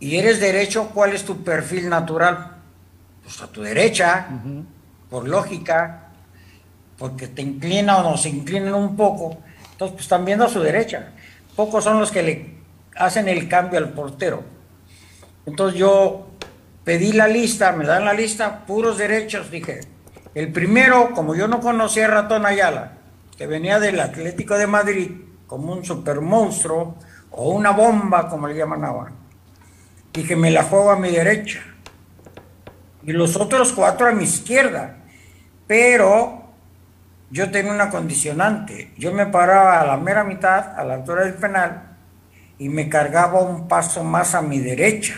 y 0.00 0.16
eres 0.16 0.40
derecho, 0.40 0.90
¿cuál 0.92 1.12
es 1.12 1.24
tu 1.24 1.44
perfil 1.44 1.88
natural? 1.88 2.56
Pues 3.22 3.40
a 3.40 3.46
tu 3.46 3.62
derecha, 3.62 4.26
por 5.08 5.28
lógica, 5.28 6.08
porque 6.98 7.28
te 7.28 7.42
inclina 7.42 7.98
o 7.98 8.10
no 8.10 8.16
se 8.16 8.30
inclinan 8.30 8.74
un 8.74 8.96
poco, 8.96 9.38
entonces 9.70 9.92
pues 9.92 10.00
están 10.00 10.24
viendo 10.24 10.44
a 10.44 10.48
su 10.48 10.58
derecha. 10.58 11.12
pocos 11.54 11.84
son 11.84 12.00
los 12.00 12.10
que 12.10 12.24
le 12.24 12.54
hacen 12.96 13.28
el 13.28 13.48
cambio 13.48 13.78
al 13.78 13.90
portero. 13.90 14.42
Entonces 15.46 15.78
yo 15.78 16.30
pedí 16.82 17.12
la 17.12 17.28
lista, 17.28 17.70
me 17.70 17.86
dan 17.86 18.04
la 18.04 18.12
lista, 18.12 18.66
puros 18.66 18.98
derechos, 18.98 19.52
dije. 19.52 19.82
El 20.34 20.50
primero, 20.50 21.12
como 21.14 21.36
yo 21.36 21.46
no 21.46 21.60
conocía 21.60 22.06
a 22.06 22.10
Ratón 22.10 22.44
Ayala, 22.44 22.97
que 23.38 23.46
venía 23.46 23.78
del 23.78 24.00
Atlético 24.00 24.58
de 24.58 24.66
Madrid 24.66 25.12
como 25.46 25.72
un 25.72 25.84
super 25.84 26.20
monstruo 26.20 26.96
o 27.30 27.50
una 27.50 27.70
bomba, 27.70 28.28
como 28.28 28.48
le 28.48 28.56
llaman 28.56 28.84
ahora, 28.84 29.12
dije, 30.12 30.34
me 30.34 30.50
la 30.50 30.64
juego 30.64 30.90
a 30.90 30.98
mi 30.98 31.10
derecha. 31.10 31.60
Y 33.04 33.12
los 33.12 33.36
otros 33.36 33.72
cuatro 33.72 34.08
a 34.08 34.12
mi 34.12 34.24
izquierda. 34.24 34.96
Pero 35.68 36.48
yo 37.30 37.50
tenía 37.50 37.72
una 37.72 37.90
condicionante. 37.90 38.92
Yo 38.98 39.12
me 39.12 39.26
paraba 39.26 39.80
a 39.80 39.86
la 39.86 39.96
mera 39.96 40.24
mitad, 40.24 40.76
a 40.76 40.84
la 40.84 40.94
altura 40.94 41.24
del 41.24 41.34
penal, 41.34 41.96
y 42.58 42.68
me 42.68 42.88
cargaba 42.88 43.40
un 43.40 43.68
paso 43.68 44.02
más 44.02 44.34
a 44.34 44.42
mi 44.42 44.58
derecha. 44.58 45.14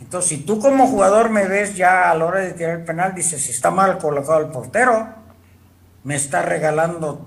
Entonces, 0.00 0.30
si 0.30 0.38
tú 0.38 0.58
como 0.58 0.86
jugador 0.86 1.28
me 1.28 1.46
ves 1.46 1.76
ya 1.76 2.10
a 2.10 2.14
la 2.14 2.24
hora 2.24 2.40
de 2.40 2.52
tirar 2.52 2.78
el 2.78 2.84
penal, 2.84 3.14
dices, 3.14 3.48
está 3.50 3.70
mal 3.70 3.98
colocado 3.98 4.40
el 4.40 4.46
portero, 4.46 5.25
me 6.06 6.14
está 6.14 6.40
regalando 6.40 7.26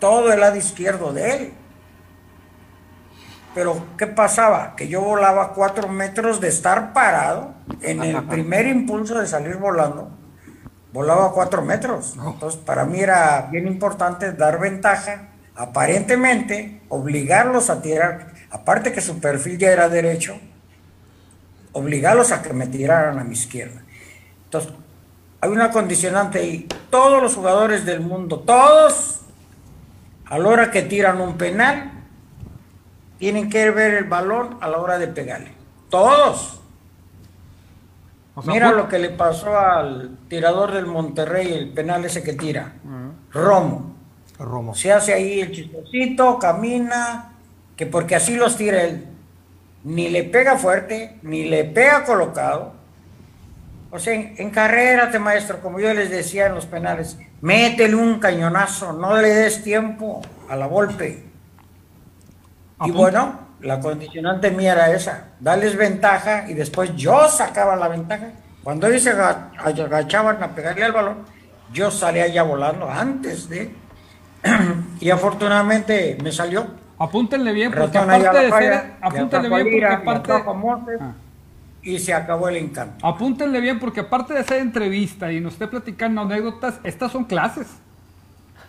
todo 0.00 0.32
el 0.32 0.40
lado 0.40 0.56
izquierdo 0.56 1.12
de 1.12 1.36
él. 1.36 1.52
Pero, 3.54 3.84
¿qué 3.96 4.06
pasaba? 4.06 4.74
Que 4.74 4.88
yo 4.88 5.02
volaba 5.02 5.52
cuatro 5.52 5.86
metros 5.88 6.40
de 6.40 6.48
estar 6.48 6.92
parado 6.92 7.54
en 7.82 8.02
el 8.02 8.24
primer 8.24 8.66
impulso 8.66 9.18
de 9.20 9.26
salir 9.26 9.56
volando 9.56 10.20
volaba 10.92 11.32
cuatro 11.32 11.62
metros. 11.62 12.16
Entonces, 12.16 12.60
para 12.60 12.84
mí 12.84 13.00
era 13.00 13.48
bien 13.50 13.66
importante 13.66 14.32
dar 14.32 14.58
ventaja, 14.60 15.28
aparentemente, 15.54 16.82
obligarlos 16.88 17.70
a 17.70 17.82
tirar, 17.82 18.32
aparte 18.50 18.92
que 18.92 19.00
su 19.00 19.20
perfil 19.20 19.58
ya 19.58 19.70
era 19.70 19.88
derecho, 19.88 20.38
obligarlos 21.72 22.32
a 22.32 22.42
que 22.42 22.52
me 22.52 22.66
tiraran 22.66 23.18
a 23.18 23.24
mi 23.24 23.34
izquierda. 23.34 23.82
Entonces, 24.44 24.72
hay 25.40 25.50
una 25.50 25.70
condicionante 25.70 26.44
y 26.44 26.68
todos 26.90 27.22
los 27.22 27.34
jugadores 27.34 27.86
del 27.86 28.00
mundo, 28.00 28.40
todos, 28.40 29.20
a 30.26 30.38
la 30.38 30.48
hora 30.48 30.70
que 30.70 30.82
tiran 30.82 31.20
un 31.20 31.38
penal, 31.38 31.92
tienen 33.18 33.48
que 33.48 33.70
ver 33.70 33.94
el 33.94 34.04
balón 34.04 34.58
a 34.60 34.68
la 34.68 34.78
hora 34.78 34.98
de 34.98 35.08
pegarle. 35.08 35.52
Todos. 35.88 36.60
Mira 38.44 38.72
lo 38.72 38.88
que 38.88 38.98
le 38.98 39.10
pasó 39.10 39.58
al 39.58 40.16
tirador 40.28 40.72
del 40.72 40.86
Monterrey, 40.86 41.52
el 41.52 41.70
penal 41.70 42.04
ese 42.04 42.22
que 42.22 42.32
tira. 42.32 42.74
Romo. 43.32 43.96
Romo. 44.38 44.74
Se 44.74 44.92
hace 44.92 45.12
ahí 45.12 45.40
el 45.40 45.52
chistosito, 45.52 46.38
camina, 46.38 47.32
que 47.76 47.86
porque 47.86 48.14
así 48.16 48.36
los 48.36 48.56
tira 48.56 48.82
él. 48.82 49.06
Ni 49.84 50.08
le 50.08 50.24
pega 50.24 50.56
fuerte, 50.56 51.18
ni 51.22 51.48
le 51.48 51.64
pega 51.64 52.04
colocado. 52.04 52.79
O 53.92 53.98
sea, 53.98 54.14
en, 54.14 54.34
en 54.38 54.50
carrera, 54.50 55.10
maestro, 55.18 55.60
como 55.60 55.80
yo 55.80 55.92
les 55.92 56.10
decía 56.10 56.46
en 56.46 56.54
los 56.54 56.66
penales, 56.66 57.18
métele 57.40 57.94
un 57.94 58.20
cañonazo, 58.20 58.92
no 58.92 59.16
le 59.16 59.28
des 59.28 59.62
tiempo 59.62 60.22
a 60.48 60.56
la 60.56 60.66
golpe. 60.66 61.24
Y 62.84 62.90
bueno, 62.92 63.48
la 63.60 63.80
condicionante 63.80 64.50
mía 64.50 64.72
era 64.72 64.92
esa, 64.92 65.28
darles 65.40 65.76
ventaja 65.76 66.48
y 66.48 66.54
después 66.54 66.94
yo 66.96 67.28
sacaba 67.28 67.76
la 67.76 67.88
ventaja. 67.88 68.30
Cuando 68.62 68.86
ellos 68.86 69.02
se 69.02 69.10
agachaban 69.10 70.42
a 70.42 70.54
pegarle 70.54 70.84
al 70.84 70.92
balón, 70.92 71.24
yo 71.72 71.90
salía 71.90 72.26
ya 72.28 72.42
volando 72.42 72.88
antes 72.88 73.48
de... 73.48 73.74
y 75.00 75.10
afortunadamente 75.10 76.16
me 76.22 76.32
salió. 76.32 76.66
Apúntenle 76.98 77.52
bien, 77.52 77.72
porque 77.72 77.98
aparte 77.98 78.38
de 78.38 78.50
ser... 78.50 78.92
Apúntenle 79.00 79.48
bien, 79.48 79.68
porque 79.70 79.86
aparte... 79.86 80.32
Y 81.82 81.98
se 81.98 82.12
acabó 82.12 82.48
el 82.48 82.56
encanto. 82.56 83.06
Apúntenle 83.06 83.60
bien, 83.60 83.78
porque 83.78 84.00
aparte 84.00 84.34
de 84.34 84.44
ser 84.44 84.58
entrevista 84.58 85.32
y 85.32 85.40
nos 85.40 85.54
esté 85.54 85.66
platicando 85.66 86.20
anécdotas, 86.20 86.78
estas 86.84 87.12
son 87.12 87.24
clases. 87.24 87.66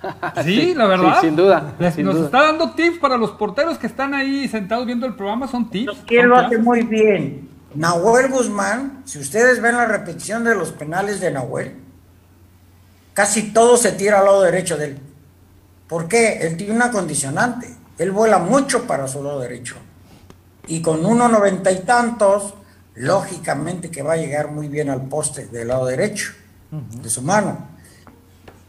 Sí, 0.43 0.73
la 0.73 0.87
verdad. 0.87 1.21
sin 1.21 1.35
duda. 1.35 1.75
nos 1.79 2.15
está 2.17 2.41
dando 2.41 2.71
tips 2.71 2.97
para 2.97 3.17
los 3.17 3.31
porteros 3.31 3.77
que 3.77 3.85
están 3.85 4.15
ahí 4.15 4.47
sentados 4.47 4.87
viendo 4.87 5.05
el 5.05 5.13
programa, 5.13 5.47
son 5.47 5.69
tips. 5.69 6.03
¿Quién 6.07 6.27
lo 6.27 6.37
hace 6.37 6.57
muy 6.57 6.81
bien? 6.81 7.47
Nahuel 7.75 8.29
Guzmán, 8.29 9.03
si 9.05 9.19
ustedes 9.19 9.61
ven 9.61 9.77
la 9.77 9.85
repetición 9.85 10.43
de 10.43 10.55
los 10.55 10.71
penales 10.71 11.21
de 11.21 11.31
Nahuel, 11.31 11.75
casi 13.13 13.53
todo 13.53 13.77
se 13.77 13.91
tira 13.91 14.19
al 14.19 14.25
lado 14.25 14.41
derecho 14.41 14.77
de 14.77 14.85
él. 14.85 14.99
¿Por 15.87 16.07
qué? 16.07 16.39
Él 16.47 16.57
tiene 16.57 16.73
una 16.73 16.91
condicionante. 16.91 17.75
Él 17.97 18.11
vuela 18.11 18.39
mucho 18.39 18.87
para 18.87 19.07
su 19.07 19.23
lado 19.23 19.39
derecho. 19.39 19.75
Y 20.67 20.81
con 20.81 21.05
uno 21.05 21.27
noventa 21.27 21.71
y 21.71 21.81
tantos, 21.81 22.53
lógicamente 22.95 23.89
que 23.89 24.01
va 24.01 24.13
a 24.13 24.17
llegar 24.17 24.51
muy 24.51 24.67
bien 24.67 24.89
al 24.89 25.03
poste 25.03 25.47
del 25.47 25.69
lado 25.69 25.85
derecho 25.85 26.33
de 26.71 27.09
su 27.09 27.21
mano. 27.21 27.67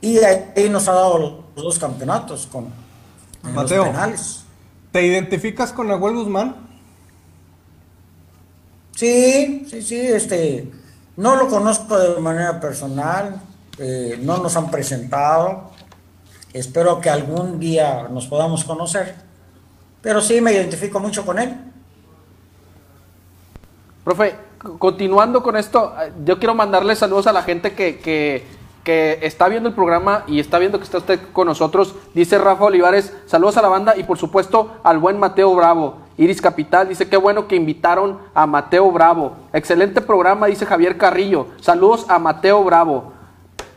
Y 0.00 0.18
ahí 0.18 0.68
nos 0.68 0.88
ha 0.88 0.92
dado 0.92 1.18
los 1.54 1.64
dos 1.64 1.78
campeonatos 1.78 2.46
con 2.50 2.68
Mateo, 3.42 3.84
los 3.84 3.86
penales. 3.88 4.44
¿Te 4.90 5.06
identificas 5.06 5.72
con 5.72 5.88
Nahuel 5.88 6.14
Guzmán? 6.14 6.56
Sí, 8.94 9.66
sí, 9.70 9.82
sí, 9.82 9.98
este, 9.98 10.70
no 11.16 11.36
lo 11.36 11.48
conozco 11.48 11.98
de 11.98 12.20
manera 12.20 12.60
personal, 12.60 13.40
eh, 13.78 14.18
no 14.20 14.38
nos 14.38 14.56
han 14.56 14.70
presentado, 14.70 15.70
espero 16.52 17.00
que 17.00 17.08
algún 17.08 17.58
día 17.58 18.08
nos 18.10 18.26
podamos 18.26 18.64
conocer, 18.64 19.14
pero 20.02 20.20
sí 20.20 20.40
me 20.40 20.52
identifico 20.52 21.00
mucho 21.00 21.24
con 21.24 21.38
él. 21.38 21.71
Profe, 24.04 24.34
continuando 24.78 25.42
con 25.42 25.56
esto, 25.56 25.92
yo 26.24 26.38
quiero 26.38 26.54
mandarle 26.54 26.96
saludos 26.96 27.26
a 27.28 27.32
la 27.32 27.42
gente 27.42 27.72
que, 27.74 27.98
que 28.84 29.18
está 29.22 29.48
viendo 29.48 29.68
el 29.68 29.74
programa 29.74 30.24
y 30.26 30.40
está 30.40 30.58
viendo 30.58 30.78
que 30.78 30.84
está 30.84 30.98
usted 30.98 31.20
con 31.32 31.46
nosotros. 31.46 31.94
Dice 32.14 32.38
Rafa 32.38 32.64
Olivares, 32.64 33.16
saludos 33.26 33.56
a 33.56 33.62
la 33.62 33.68
banda 33.68 33.96
y 33.96 34.02
por 34.02 34.18
supuesto 34.18 34.72
al 34.82 34.98
buen 34.98 35.18
Mateo 35.18 35.54
Bravo. 35.54 35.98
Iris 36.18 36.42
Capital 36.42 36.88
dice, 36.88 37.08
qué 37.08 37.16
bueno 37.16 37.46
que 37.46 37.56
invitaron 37.56 38.18
a 38.34 38.46
Mateo 38.46 38.90
Bravo. 38.90 39.36
Excelente 39.52 40.00
programa, 40.00 40.46
dice 40.46 40.66
Javier 40.66 40.98
Carrillo. 40.98 41.46
Saludos 41.60 42.06
a 42.08 42.18
Mateo 42.18 42.62
Bravo. 42.64 43.12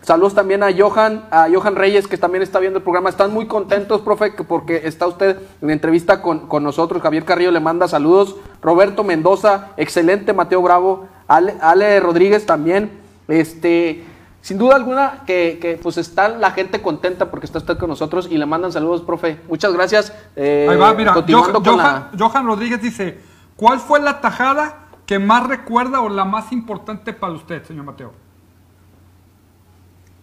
Saludos 0.05 0.35
también 0.35 0.61
a 0.61 0.67
Johan, 0.71 1.25
a 1.31 1.47
Johan 1.51 1.75
Reyes, 1.75 2.07
que 2.07 2.15
también 2.15 2.43
está 2.43 2.59
viendo 2.59 2.77
el 2.77 2.83
programa. 2.83 3.09
Están 3.09 3.33
muy 3.33 3.47
contentos, 3.47 4.01
profe, 4.01 4.33
porque 4.47 4.81
está 4.83 5.07
usted 5.07 5.39
en 5.63 5.71
entrevista 5.71 6.21
con, 6.21 6.47
nosotros. 6.61 7.01
Javier 7.01 7.25
Carrillo 7.25 7.49
le 7.49 7.59
manda 7.59 7.87
saludos. 7.87 8.35
Roberto 8.61 9.03
Mendoza, 9.03 9.71
excelente, 9.77 10.31
Mateo 10.31 10.61
Bravo. 10.61 11.07
Ale, 11.27 11.55
Ale 11.59 11.99
Rodríguez 11.99 12.45
también. 12.45 12.91
Este, 13.27 14.03
sin 14.41 14.59
duda 14.59 14.75
alguna 14.75 15.23
que, 15.25 15.79
pues 15.81 15.97
está 15.97 16.29
la 16.29 16.51
gente 16.51 16.83
contenta 16.83 17.31
porque 17.31 17.47
está 17.47 17.57
usted 17.57 17.79
con 17.79 17.89
nosotros 17.89 18.27
y 18.29 18.37
le 18.37 18.45
mandan 18.45 18.71
saludos, 18.71 19.01
profe. 19.01 19.39
Muchas 19.49 19.73
gracias. 19.73 20.13
Eh, 20.35 20.67
Ahí 20.69 20.77
va, 20.77 20.93
mira, 20.93 21.15
Johan, 21.15 22.45
Rodríguez 22.45 22.79
dice, 22.79 23.17
¿cuál 23.55 23.79
fue 23.79 23.99
la 23.99 24.21
tajada 24.21 24.85
que 25.07 25.17
más 25.17 25.47
recuerda 25.47 26.01
o 26.01 26.09
la 26.09 26.25
más 26.25 26.51
importante 26.51 27.11
para 27.11 27.33
usted, 27.33 27.63
señor 27.63 27.85
Mateo? 27.85 28.24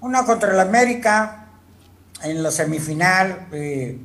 Una 0.02 0.24
contra 0.24 0.50
el 0.50 0.58
América 0.58 1.46
en 2.24 2.42
la 2.42 2.50
semifinal. 2.50 3.46
Eh, 3.52 4.00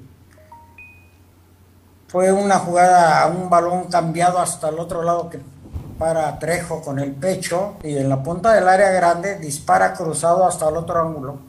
fue 2.08 2.32
una 2.32 2.60
jugada 2.60 3.24
a 3.24 3.28
un 3.28 3.50
balón 3.50 3.86
cambiado 3.86 4.38
hasta 4.38 4.70
el 4.70 4.78
otro 4.78 5.02
lado 5.02 5.28
que 5.28 5.42
para 5.98 6.38
Trejo 6.38 6.84
con 6.84 7.00
el 7.00 7.16
pecho 7.16 7.78
y 7.82 7.98
en 7.98 8.10
la 8.10 8.22
punta 8.22 8.54
del 8.54 8.68
área 8.68 8.92
grande 8.92 9.40
dispara 9.40 9.94
cruzado 9.94 10.46
hasta 10.46 10.70
el 10.70 10.78
otro 10.78 11.02
ángulo. 11.02 11.40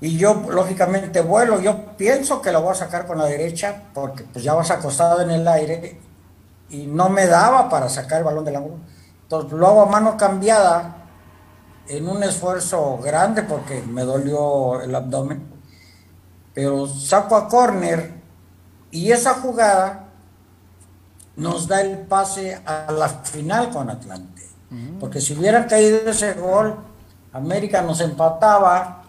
Y 0.00 0.16
yo, 0.16 0.46
lógicamente, 0.48 1.20
vuelo. 1.20 1.60
Yo 1.60 1.94
pienso 1.98 2.40
que 2.40 2.52
lo 2.52 2.62
voy 2.62 2.72
a 2.72 2.74
sacar 2.74 3.06
con 3.06 3.18
la 3.18 3.26
derecha 3.26 3.82
porque 3.92 4.24
pues 4.24 4.42
ya 4.42 4.54
vas 4.54 4.70
acostado 4.70 5.20
en 5.20 5.30
el 5.30 5.46
aire 5.46 6.00
y 6.70 6.86
no 6.86 7.10
me 7.10 7.26
daba 7.26 7.68
para 7.68 7.90
sacar 7.90 8.20
el 8.20 8.24
balón 8.24 8.46
del 8.46 8.56
ángulo. 8.56 8.76
Entonces 9.24 9.52
lo 9.52 9.66
hago 9.66 9.82
a 9.82 9.86
mano 9.86 10.16
cambiada 10.16 11.02
en 11.88 12.08
un 12.08 12.22
esfuerzo 12.22 12.98
grande 12.98 13.42
porque 13.42 13.82
me 13.82 14.02
dolió 14.02 14.80
el 14.82 14.94
abdomen. 14.94 15.46
Pero 16.54 16.86
saco 16.86 17.36
a 17.36 17.48
córner 17.48 18.14
y 18.90 19.12
esa 19.12 19.34
jugada 19.34 20.08
nos 21.36 21.68
da 21.68 21.82
el 21.82 21.98
pase 21.98 22.60
a 22.64 22.90
la 22.92 23.08
final 23.08 23.70
con 23.70 23.90
Atlante. 23.90 24.42
Porque 24.98 25.20
si 25.20 25.34
hubiera 25.34 25.66
caído 25.66 26.10
ese 26.10 26.34
gol, 26.34 26.76
América 27.32 27.82
nos 27.82 28.00
empataba 28.00 29.04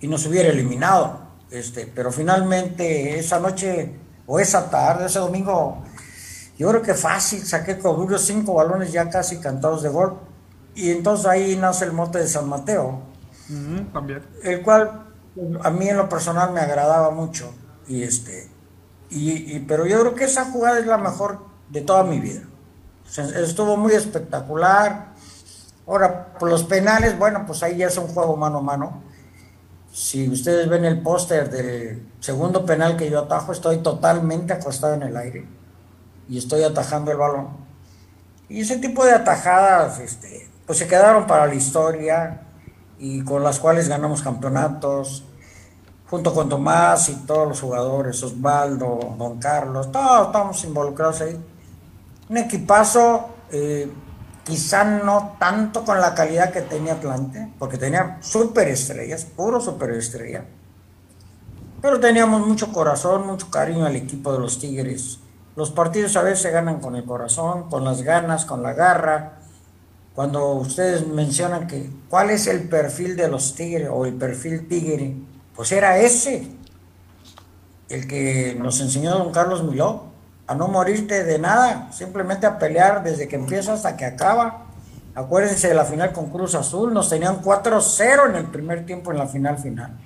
y 0.00 0.08
nos 0.08 0.26
hubiera 0.26 0.48
eliminado. 0.48 1.20
Este, 1.50 1.86
pero 1.86 2.12
finalmente 2.12 3.18
esa 3.18 3.38
noche 3.40 3.94
o 4.26 4.38
esa 4.38 4.70
tarde, 4.70 5.06
ese 5.06 5.18
domingo, 5.18 5.82
yo 6.58 6.68
creo 6.68 6.82
que 6.82 6.94
fácil, 6.94 7.44
saqué 7.44 7.78
con 7.78 8.18
cinco 8.18 8.54
balones 8.54 8.92
ya 8.92 9.08
casi 9.08 9.38
cantados 9.38 9.82
de 9.82 9.88
gol. 9.88 10.18
Y 10.78 10.90
entonces 10.92 11.26
ahí 11.26 11.56
nace 11.56 11.84
el 11.86 11.92
mote 11.92 12.18
de 12.18 12.28
San 12.28 12.48
Mateo. 12.48 13.00
también. 13.92 14.22
El 14.42 14.62
cual 14.62 15.06
a 15.62 15.70
mí 15.70 15.88
en 15.88 15.96
lo 15.96 16.08
personal 16.08 16.52
me 16.52 16.60
agradaba 16.60 17.10
mucho. 17.10 17.52
Y 17.86 18.02
este 18.02 18.48
Y, 19.10 19.56
y- 19.56 19.60
pero 19.60 19.86
yo 19.86 20.00
creo 20.00 20.14
que 20.14 20.24
esa 20.24 20.44
jugada 20.46 20.78
es 20.78 20.86
la 20.86 20.98
mejor 20.98 21.38
de 21.70 21.80
toda 21.80 22.04
mi 22.04 22.20
vida. 22.20 22.42
Estuvo 23.36 23.76
muy 23.76 23.92
espectacular. 23.92 25.14
Ahora, 25.86 26.34
por 26.38 26.50
los 26.50 26.64
penales, 26.64 27.18
bueno, 27.18 27.44
pues 27.46 27.62
ahí 27.62 27.78
ya 27.78 27.86
es 27.86 27.96
un 27.96 28.08
juego 28.08 28.36
mano 28.36 28.58
a 28.58 28.62
mano. 28.62 29.02
Si 29.92 30.28
ustedes 30.28 30.68
ven 30.68 30.84
el 30.84 31.00
póster 31.02 31.50
del 31.50 32.06
segundo 32.20 32.66
penal 32.66 32.96
que 32.98 33.10
yo 33.10 33.20
atajo, 33.20 33.52
estoy 33.52 33.78
totalmente 33.78 34.52
acostado 34.52 34.94
en 34.94 35.02
el 35.04 35.16
aire 35.16 35.46
y 36.28 36.36
estoy 36.38 36.62
atajando 36.64 37.10
el 37.10 37.16
balón. 37.16 37.48
Y 38.50 38.60
ese 38.60 38.78
tipo 38.78 39.04
de 39.04 39.12
atajadas, 39.12 39.98
este, 40.00 40.47
pues 40.68 40.78
se 40.78 40.86
quedaron 40.86 41.26
para 41.26 41.46
la 41.46 41.54
historia 41.54 42.42
y 42.98 43.24
con 43.24 43.42
las 43.42 43.58
cuales 43.58 43.88
ganamos 43.88 44.20
campeonatos, 44.20 45.24
junto 46.10 46.34
con 46.34 46.50
Tomás 46.50 47.08
y 47.08 47.14
todos 47.26 47.48
los 47.48 47.60
jugadores, 47.62 48.22
Osvaldo, 48.22 49.14
Don 49.16 49.38
Carlos, 49.38 49.90
todos 49.90 50.26
estamos 50.26 50.62
involucrados 50.64 51.22
ahí. 51.22 51.42
Un 52.28 52.36
equipazo, 52.36 53.30
eh, 53.50 53.90
quizá 54.44 54.84
no 54.84 55.36
tanto 55.38 55.86
con 55.86 56.02
la 56.02 56.14
calidad 56.14 56.52
que 56.52 56.60
tenía 56.60 56.92
Atlante, 56.92 57.50
porque 57.58 57.78
tenía 57.78 58.18
superestrellas, 58.20 59.24
puro 59.24 59.62
superestrella. 59.62 60.44
Pero 61.80 61.98
teníamos 61.98 62.46
mucho 62.46 62.74
corazón, 62.74 63.26
mucho 63.26 63.50
cariño 63.50 63.86
al 63.86 63.96
equipo 63.96 64.34
de 64.34 64.40
los 64.40 64.58
Tigres. 64.58 65.20
Los 65.56 65.70
partidos 65.70 66.14
a 66.18 66.22
veces 66.22 66.42
se 66.42 66.50
ganan 66.50 66.78
con 66.78 66.94
el 66.94 67.06
corazón, 67.06 67.70
con 67.70 67.86
las 67.86 68.02
ganas, 68.02 68.44
con 68.44 68.62
la 68.62 68.74
garra. 68.74 69.37
Cuando 70.18 70.54
ustedes 70.54 71.06
mencionan 71.06 71.68
que 71.68 71.88
cuál 72.08 72.30
es 72.30 72.48
el 72.48 72.68
perfil 72.68 73.14
de 73.14 73.28
los 73.28 73.54
Tigres 73.54 73.88
o 73.88 74.04
el 74.04 74.14
perfil 74.14 74.66
Tigre, 74.66 75.14
pues 75.54 75.70
era 75.70 75.98
ese, 75.98 76.44
el 77.88 78.08
que 78.08 78.56
nos 78.58 78.80
enseñó 78.80 79.16
don 79.16 79.30
Carlos 79.30 79.62
Miló, 79.62 80.06
a 80.48 80.56
no 80.56 80.66
morirte 80.66 81.22
de 81.22 81.38
nada, 81.38 81.92
simplemente 81.92 82.48
a 82.48 82.58
pelear 82.58 83.04
desde 83.04 83.28
que 83.28 83.36
empieza 83.36 83.74
hasta 83.74 83.96
que 83.96 84.06
acaba. 84.06 84.66
Acuérdense 85.14 85.68
de 85.68 85.74
la 85.74 85.84
final 85.84 86.12
con 86.12 86.30
Cruz 86.30 86.56
Azul, 86.56 86.92
nos 86.92 87.08
tenían 87.08 87.40
4-0 87.40 88.30
en 88.30 88.34
el 88.34 88.46
primer 88.46 88.84
tiempo 88.86 89.12
en 89.12 89.18
la 89.18 89.28
final 89.28 89.56
final. 89.56 89.96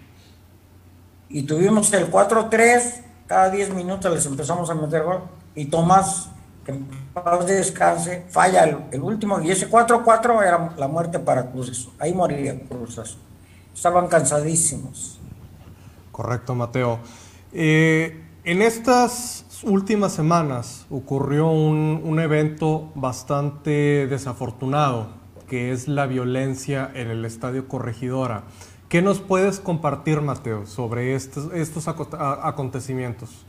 Y 1.30 1.44
tuvimos 1.44 1.90
el 1.94 2.12
4-3, 2.12 3.00
cada 3.26 3.48
10 3.48 3.72
minutos 3.72 4.12
les 4.12 4.26
empezamos 4.26 4.68
a 4.68 4.74
meter 4.74 5.04
gol. 5.04 5.22
Y 5.54 5.70
Tomás, 5.70 6.28
que 6.64 6.72
en 6.72 6.86
paz 7.12 7.46
descanse, 7.46 8.24
falla 8.28 8.64
el, 8.64 8.76
el 8.92 9.02
último. 9.02 9.40
Y 9.40 9.50
ese 9.50 9.70
4-4 9.70 10.42
era 10.46 10.74
la 10.76 10.88
muerte 10.88 11.18
para 11.18 11.50
Cruz 11.50 11.70
Azul. 11.70 11.92
Ahí 11.98 12.14
moría 12.14 12.58
Cruz 12.68 12.98
Azul. 12.98 13.20
Estaban 13.74 14.08
cansadísimos. 14.08 15.20
Correcto, 16.10 16.54
Mateo. 16.54 16.98
Eh, 17.52 18.22
en 18.44 18.62
estas 18.62 19.44
últimas 19.64 20.12
semanas 20.12 20.86
ocurrió 20.90 21.48
un, 21.48 22.00
un 22.04 22.20
evento 22.20 22.90
bastante 22.94 24.06
desafortunado, 24.08 25.08
que 25.48 25.72
es 25.72 25.88
la 25.88 26.06
violencia 26.06 26.90
en 26.94 27.08
el 27.08 27.24
Estadio 27.24 27.68
Corregidora. 27.68 28.44
¿Qué 28.88 29.00
nos 29.00 29.20
puedes 29.20 29.58
compartir, 29.58 30.20
Mateo, 30.20 30.66
sobre 30.66 31.14
estos, 31.14 31.50
estos 31.54 31.88
acontecimientos? 31.88 33.46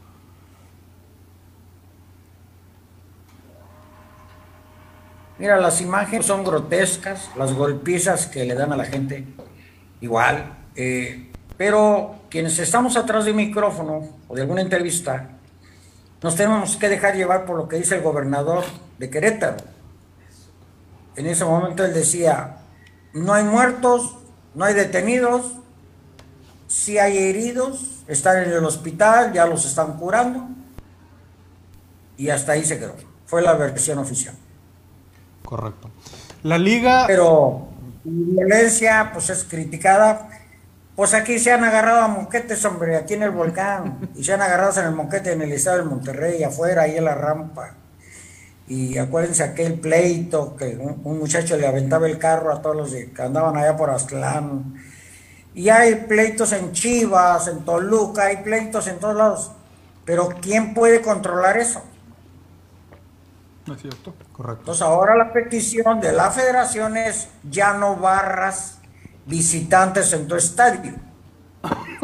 Mira, 5.44 5.60
las 5.60 5.82
imágenes 5.82 6.26
son 6.26 6.46
grotescas, 6.46 7.30
las 7.36 7.52
golpizas 7.52 8.28
que 8.28 8.46
le 8.46 8.56
dan 8.56 8.72
a 8.72 8.78
la 8.78 8.86
gente, 8.86 9.26
igual. 10.00 10.56
eh, 10.74 11.34
pero 11.58 12.16
quienes 12.30 12.58
estamos 12.60 12.96
atrás 12.96 13.26
de 13.26 13.32
un 13.32 13.38
micrófono 13.38 14.08
o 14.30 14.36
de 14.36 14.42
alguna 14.42 14.62
entrevista, 14.62 15.32
nos 16.22 16.38
tenemos 16.38 16.78
que 16.78 16.88
dejar 16.88 17.18
llevar 17.18 17.44
por 17.44 17.58
lo 17.58 17.68
que 17.68 17.76
dice 17.76 17.96
el 17.96 18.02
gobernador 18.02 18.64
de 18.98 19.10
Querétaro. 19.10 19.58
En 21.18 21.26
ese 21.26 21.44
momento 21.44 21.84
él 21.84 21.94
decía, 21.94 22.60
no 23.12 23.34
hay 23.34 23.44
muertos, 23.44 24.16
no 24.56 24.64
hay 24.64 24.74
detenidos, 24.74 25.58
sí 26.68 27.00
hay 27.00 27.18
heridos, 27.18 28.06
están 28.08 28.44
en 28.44 28.50
el 28.50 28.64
hospital, 28.64 29.34
ya 29.34 29.46
los 29.46 29.66
están 29.66 29.98
curando. 29.98 30.48
Y 32.16 32.30
hasta 32.30 32.54
ahí 32.54 32.64
se 32.64 32.80
quedó. 32.80 32.96
Fue 33.26 33.42
la 33.42 33.56
versión 33.56 33.98
oficial. 33.98 34.36
Correcto. 35.46 35.90
La 36.44 36.58
liga... 36.58 37.06
Pero 37.08 37.68
violencia 38.04 39.12
pues 39.14 39.30
es 39.30 39.44
criticada. 39.44 40.30
Pues 40.96 41.14
aquí 41.14 41.40
se 41.40 41.52
han 41.52 41.64
agarrado 41.64 42.02
a 42.02 42.08
moquetes, 42.08 42.64
hombre, 42.66 42.96
aquí 42.98 43.16
en 43.16 43.24
el 43.24 43.32
volcán. 43.32 44.10
Y 44.16 44.24
se 44.24 44.34
han 44.34 44.42
agarrado 44.42 44.80
en 44.80 44.88
el 44.88 44.94
moquete 44.94 45.32
en 45.32 45.42
el 45.42 45.52
estado 45.52 45.78
del 45.78 45.86
Monterrey, 45.88 46.44
afuera, 46.44 46.84
ahí 46.84 46.98
en 46.98 47.06
la 47.06 47.16
rampa. 47.16 47.76
Y 48.68 48.98
acuérdense 48.98 49.44
aquel 49.44 49.80
pleito 49.80 50.56
que 50.56 50.78
un, 50.78 51.20
muchacho 51.20 51.58
le 51.58 51.68
aventaba 51.68 52.08
el 52.08 52.18
carro 52.18 52.52
a 52.54 52.62
todos 52.62 52.76
los 52.76 52.92
de- 52.92 53.12
que 53.12 53.22
andaban 53.22 53.58
allá 53.58 53.76
por 53.76 53.90
Aztlán. 53.90 54.76
Y 55.56 55.70
hay 55.70 55.96
pleitos 55.96 56.52
en 56.54 56.72
Chivas, 56.72 57.48
en 57.48 57.66
Toluca, 57.66 58.26
hay 58.26 58.38
pleitos 58.38 58.88
en 58.88 59.00
todos 59.00 59.16
lados. 59.16 59.52
Pero 60.06 60.30
¿quién 60.42 60.74
puede 60.74 61.02
controlar 61.02 61.58
eso? 61.58 61.84
¿No 63.66 63.74
es 63.76 63.82
cierto? 63.82 64.14
Correcto. 64.34 64.60
Entonces 64.62 64.82
ahora 64.82 65.16
la 65.16 65.32
petición 65.32 66.00
de 66.02 66.12
la 66.12 66.32
federación 66.32 66.98
es 66.98 67.30
ya 67.50 67.74
no 67.74 67.96
barras 67.96 68.80
visitantes 69.26 70.12
en 70.14 70.28
tu 70.28 70.36
estadio. 70.36 70.94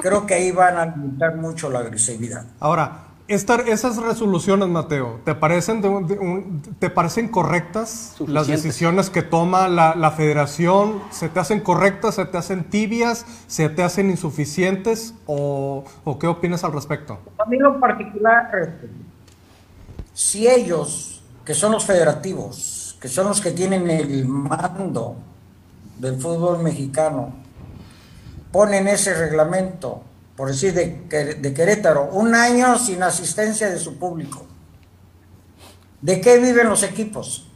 Creo 0.02 0.26
que 0.26 0.36
ahí 0.36 0.52
van 0.52 0.78
a 0.78 0.86
limitar 0.86 1.36
mucho 1.36 1.70
la 1.70 1.80
agresividad. 1.80 2.46
Ahora, 2.62 3.08
esta- 3.28 3.56
esas 3.56 3.98
resoluciones, 3.98 4.70
Mateo, 4.70 5.20
¿te 5.26 5.36
parecen, 5.36 5.82
de 5.82 5.90
un- 5.90 6.08
de 6.08 6.18
un- 6.18 6.62
¿te 6.80 6.90
parecen 6.90 7.28
correctas? 7.28 8.16
Las 8.26 8.48
decisiones 8.48 9.10
que 9.10 9.22
toma 9.22 9.68
la, 9.68 9.96
la 9.96 10.12
federación, 10.12 11.02
¿se 11.12 11.28
te 11.28 11.42
hacen 11.42 11.60
correctas, 11.60 12.16
se 12.16 12.26
te 12.26 12.38
hacen 12.38 12.64
tibias, 12.70 13.26
se 13.48 13.68
te 13.68 13.84
hacen 13.84 14.10
insuficientes? 14.10 15.14
¿O, 15.26 15.84
o 16.06 16.18
qué 16.20 16.28
opinas 16.28 16.64
al 16.64 16.72
respecto? 16.72 17.20
A 17.38 17.46
mí 17.46 17.58
en 17.58 17.64
lo 17.64 17.80
particular, 17.82 18.50
este, 18.62 18.90
si 20.14 20.48
ellos, 20.48 21.19
que 21.50 21.56
son 21.56 21.72
los 21.72 21.84
federativos, 21.84 22.96
que 23.02 23.08
son 23.08 23.26
los 23.28 23.42
que 23.42 23.50
tienen 23.50 23.90
el 23.90 24.24
mando 24.28 25.16
del 25.98 26.22
fútbol 26.22 26.60
mexicano, 26.62 27.34
ponen 28.52 28.88
ese 28.88 29.16
reglamento, 29.16 30.04
por 30.36 30.50
decir 30.50 30.76
de, 30.76 31.10
Quer- 31.10 31.42
de 31.42 31.52
Querétaro, 31.52 32.10
un 32.12 32.36
año 32.36 32.78
sin 32.78 33.02
asistencia 33.02 33.68
de 33.72 33.80
su 33.80 33.98
público. 33.98 34.46
¿De 36.04 36.22
qué 36.22 36.38
viven 36.38 36.70
los 36.70 36.84
equipos? 36.84 37.48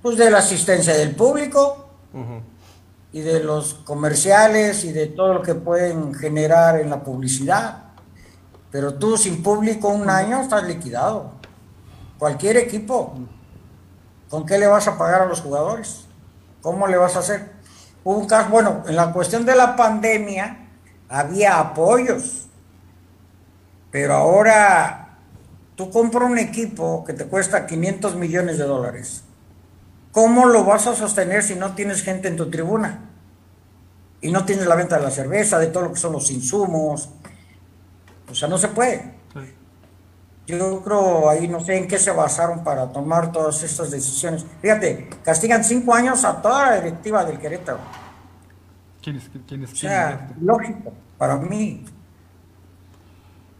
Pues 0.00 0.16
de 0.16 0.30
la 0.30 0.38
asistencia 0.38 0.94
del 0.94 1.16
público 1.16 1.88
y 3.12 3.22
de 3.22 3.40
los 3.42 3.74
comerciales 3.74 4.84
y 4.84 4.92
de 4.92 5.08
todo 5.08 5.34
lo 5.34 5.42
que 5.42 5.56
pueden 5.56 6.14
generar 6.14 6.78
en 6.78 6.90
la 6.90 7.02
publicidad. 7.02 7.86
Pero 8.70 8.94
tú 8.94 9.16
sin 9.16 9.42
público 9.42 9.88
un 9.88 10.08
año 10.08 10.40
estás 10.42 10.62
liquidado. 10.62 11.37
Cualquier 12.18 12.56
equipo. 12.56 13.14
¿Con 14.28 14.44
qué 14.44 14.58
le 14.58 14.66
vas 14.66 14.88
a 14.88 14.98
pagar 14.98 15.22
a 15.22 15.26
los 15.26 15.40
jugadores? 15.40 16.06
¿Cómo 16.60 16.86
le 16.86 16.96
vas 16.96 17.16
a 17.16 17.20
hacer? 17.20 17.52
Un 18.04 18.26
caso, 18.26 18.50
bueno, 18.50 18.82
en 18.86 18.96
la 18.96 19.12
cuestión 19.12 19.46
de 19.46 19.54
la 19.54 19.76
pandemia 19.76 20.68
había 21.08 21.58
apoyos. 21.58 22.48
Pero 23.90 24.14
ahora 24.14 25.18
tú 25.76 25.90
compras 25.90 26.30
un 26.30 26.38
equipo 26.38 27.04
que 27.04 27.12
te 27.12 27.26
cuesta 27.26 27.66
500 27.66 28.16
millones 28.16 28.58
de 28.58 28.64
dólares. 28.64 29.24
¿Cómo 30.12 30.46
lo 30.46 30.64
vas 30.64 30.86
a 30.86 30.94
sostener 30.94 31.42
si 31.42 31.54
no 31.54 31.74
tienes 31.74 32.02
gente 32.02 32.28
en 32.28 32.36
tu 32.36 32.50
tribuna? 32.50 33.04
Y 34.20 34.32
no 34.32 34.44
tienes 34.44 34.66
la 34.66 34.74
venta 34.74 34.96
de 34.96 35.04
la 35.04 35.10
cerveza, 35.10 35.58
de 35.58 35.68
todo 35.68 35.84
lo 35.84 35.92
que 35.92 36.00
son 36.00 36.12
los 36.12 36.30
insumos. 36.30 37.10
O 38.30 38.34
sea, 38.34 38.48
no 38.48 38.58
se 38.58 38.68
puede. 38.68 39.14
Sí. 39.32 39.54
Yo 40.48 40.80
creo 40.82 41.28
ahí 41.28 41.46
no 41.46 41.60
sé 41.60 41.76
en 41.76 41.86
qué 41.86 41.98
se 41.98 42.10
basaron 42.10 42.64
para 42.64 42.90
tomar 42.90 43.30
todas 43.30 43.62
estas 43.62 43.90
decisiones. 43.90 44.46
Fíjate, 44.62 45.10
castigan 45.22 45.62
cinco 45.62 45.92
años 45.92 46.24
a 46.24 46.40
toda 46.40 46.70
la 46.70 46.76
directiva 46.80 47.22
del 47.22 47.38
Querétaro. 47.38 47.80
¿Quién 49.02 49.16
es? 49.16 49.28
¿Quién 49.46 49.64
es? 49.64 49.68
O 49.68 49.72
quién 49.72 49.92
sea, 49.92 50.30
es? 50.34 50.42
lógico, 50.42 50.94
para 51.18 51.36
mí. 51.36 51.84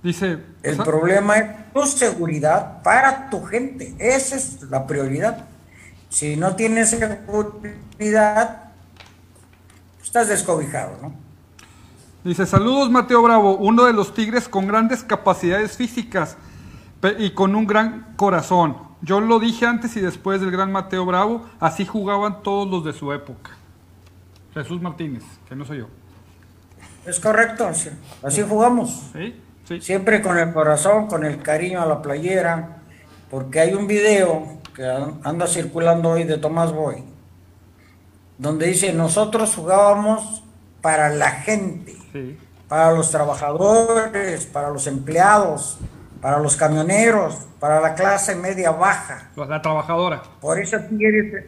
Dice, 0.02 0.38
El 0.62 0.78
problema 0.78 1.36
es 1.36 1.72
tu 1.74 1.82
seguridad 1.84 2.82
para 2.82 3.28
tu 3.28 3.44
gente. 3.44 3.94
Esa 3.98 4.36
es 4.36 4.62
la 4.62 4.86
prioridad. 4.86 5.44
Si 6.08 6.36
no 6.36 6.56
tienes 6.56 6.88
seguridad, 6.88 8.62
estás 10.02 10.28
descobijado, 10.28 10.96
¿no? 11.02 11.12
Dice, 12.24 12.46
saludos 12.46 12.90
Mateo 12.90 13.22
Bravo, 13.22 13.58
uno 13.58 13.84
de 13.84 13.92
los 13.92 14.14
Tigres 14.14 14.48
con 14.48 14.66
grandes 14.66 15.02
capacidades 15.02 15.76
físicas 15.76 16.38
y 17.18 17.30
con 17.30 17.54
un 17.54 17.66
gran 17.66 18.14
corazón. 18.16 18.76
Yo 19.00 19.20
lo 19.20 19.38
dije 19.38 19.66
antes 19.66 19.96
y 19.96 20.00
después 20.00 20.40
del 20.40 20.50
gran 20.50 20.72
Mateo 20.72 21.06
Bravo, 21.06 21.46
así 21.60 21.86
jugaban 21.86 22.42
todos 22.42 22.68
los 22.68 22.84
de 22.84 22.92
su 22.92 23.12
época. 23.12 23.52
Jesús 24.54 24.80
Martínez, 24.80 25.22
que 25.48 25.54
no 25.54 25.64
soy 25.64 25.78
yo. 25.78 25.86
Es 27.06 27.20
correcto, 27.20 27.66
así, 27.66 28.42
jugamos. 28.42 29.10
¿Sí? 29.12 29.80
Siempre 29.80 30.20
con 30.20 30.36
el 30.38 30.52
corazón, 30.52 31.06
con 31.06 31.24
el 31.24 31.40
cariño 31.42 31.80
a 31.80 31.86
la 31.86 32.02
playera, 32.02 32.78
porque 33.30 33.60
hay 33.60 33.74
un 33.74 33.86
video 33.86 34.58
que 34.74 34.84
anda 35.22 35.46
circulando 35.46 36.10
hoy 36.10 36.24
de 36.24 36.38
Tomás 36.38 36.72
Boy, 36.72 37.04
donde 38.38 38.66
dice, 38.66 38.92
nosotros 38.92 39.54
jugábamos 39.54 40.42
para 40.80 41.10
la 41.10 41.30
gente, 41.30 41.96
para 42.68 42.92
los 42.92 43.10
trabajadores, 43.10 44.46
para 44.46 44.70
los 44.70 44.86
empleados, 44.86 45.78
para 46.20 46.38
los 46.38 46.56
camioneros, 46.56 47.36
para 47.60 47.80
la 47.80 47.94
clase 47.94 48.34
media 48.34 48.70
baja. 48.70 49.30
La 49.36 49.62
trabajadora. 49.62 50.22
Por 50.40 50.58
eso 50.58 50.78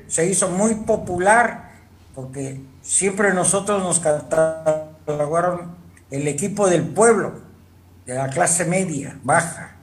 se 0.06 0.26
hizo 0.26 0.48
muy 0.48 0.74
popular, 0.74 1.70
porque 2.14 2.60
siempre 2.82 3.34
nosotros 3.34 3.82
nos 3.82 4.00
catalogaron 4.00 5.76
el 6.10 6.28
equipo 6.28 6.68
del 6.68 6.82
pueblo, 6.82 7.40
de 8.06 8.14
la 8.14 8.28
clase 8.28 8.64
media, 8.64 9.18
baja. 9.22 9.76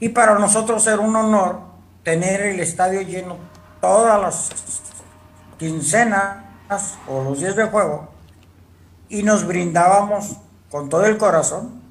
Y 0.00 0.10
para 0.10 0.38
nosotros 0.38 0.86
era 0.86 0.98
un 0.98 1.14
honor 1.16 1.60
tener 2.02 2.40
el 2.42 2.60
estadio 2.60 3.02
lleno 3.02 3.36
todas 3.80 4.20
las 4.20 4.50
quincenas 5.58 6.38
o 7.08 7.22
los 7.22 7.40
días 7.40 7.56
de 7.56 7.64
juego 7.64 8.08
y 9.08 9.22
nos 9.22 9.46
brindábamos 9.46 10.36
con 10.70 10.88
todo 10.88 11.06
el 11.06 11.16
corazón. 11.16 11.82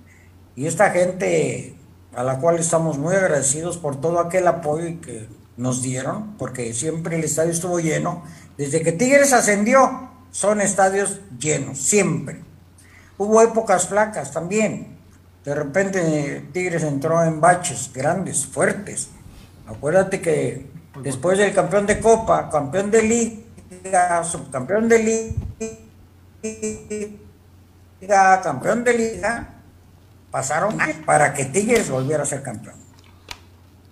Y 0.56 0.68
esta 0.68 0.92
gente 0.92 1.75
a 2.16 2.24
la 2.24 2.39
cual 2.39 2.57
estamos 2.59 2.97
muy 2.97 3.16
agradecidos 3.16 3.78
por 3.78 3.99
todo 3.99 4.20
aquel 4.20 4.47
apoyo 4.47 5.01
que 5.01 5.28
nos 5.57 5.82
dieron, 5.82 6.36
porque 6.38 6.74
siempre 6.74 7.18
el 7.18 7.24
estadio 7.24 7.51
estuvo 7.51 7.80
lleno. 7.80 8.24
Desde 8.57 8.82
que 8.82 8.91
Tigres 8.91 9.34
ascendió, 9.34 10.09
son 10.32 10.61
estadios 10.61 11.22
llenos, 11.39 11.78
siempre. 11.78 12.41
Hubo 13.18 13.41
épocas 13.41 13.88
flacas 13.88 14.32
también. 14.32 14.97
De 15.43 15.53
repente 15.53 16.47
Tigres 16.51 16.84
entró 16.84 17.24
en 17.24 17.39
baches 17.39 17.91
grandes, 17.93 18.45
fuertes. 18.45 19.09
Acuérdate 19.68 20.22
que 20.22 20.70
después 21.01 21.38
del 21.38 21.53
campeón 21.53 21.86
de 21.86 21.99
Copa, 21.99 22.49
campeón 22.49 22.91
de 22.91 23.03
Liga, 23.03 24.24
subcampeón 24.24 24.89
de 24.89 25.36
Liga, 28.01 28.41
campeón 28.41 28.84
de 28.84 28.93
Liga, 28.93 29.55
pasaron 30.36 30.78
para 31.06 31.34
que 31.34 31.46
Tigres 31.46 31.90
volviera 31.90 32.24
a 32.24 32.26
ser 32.26 32.44
campeón. 32.44 32.76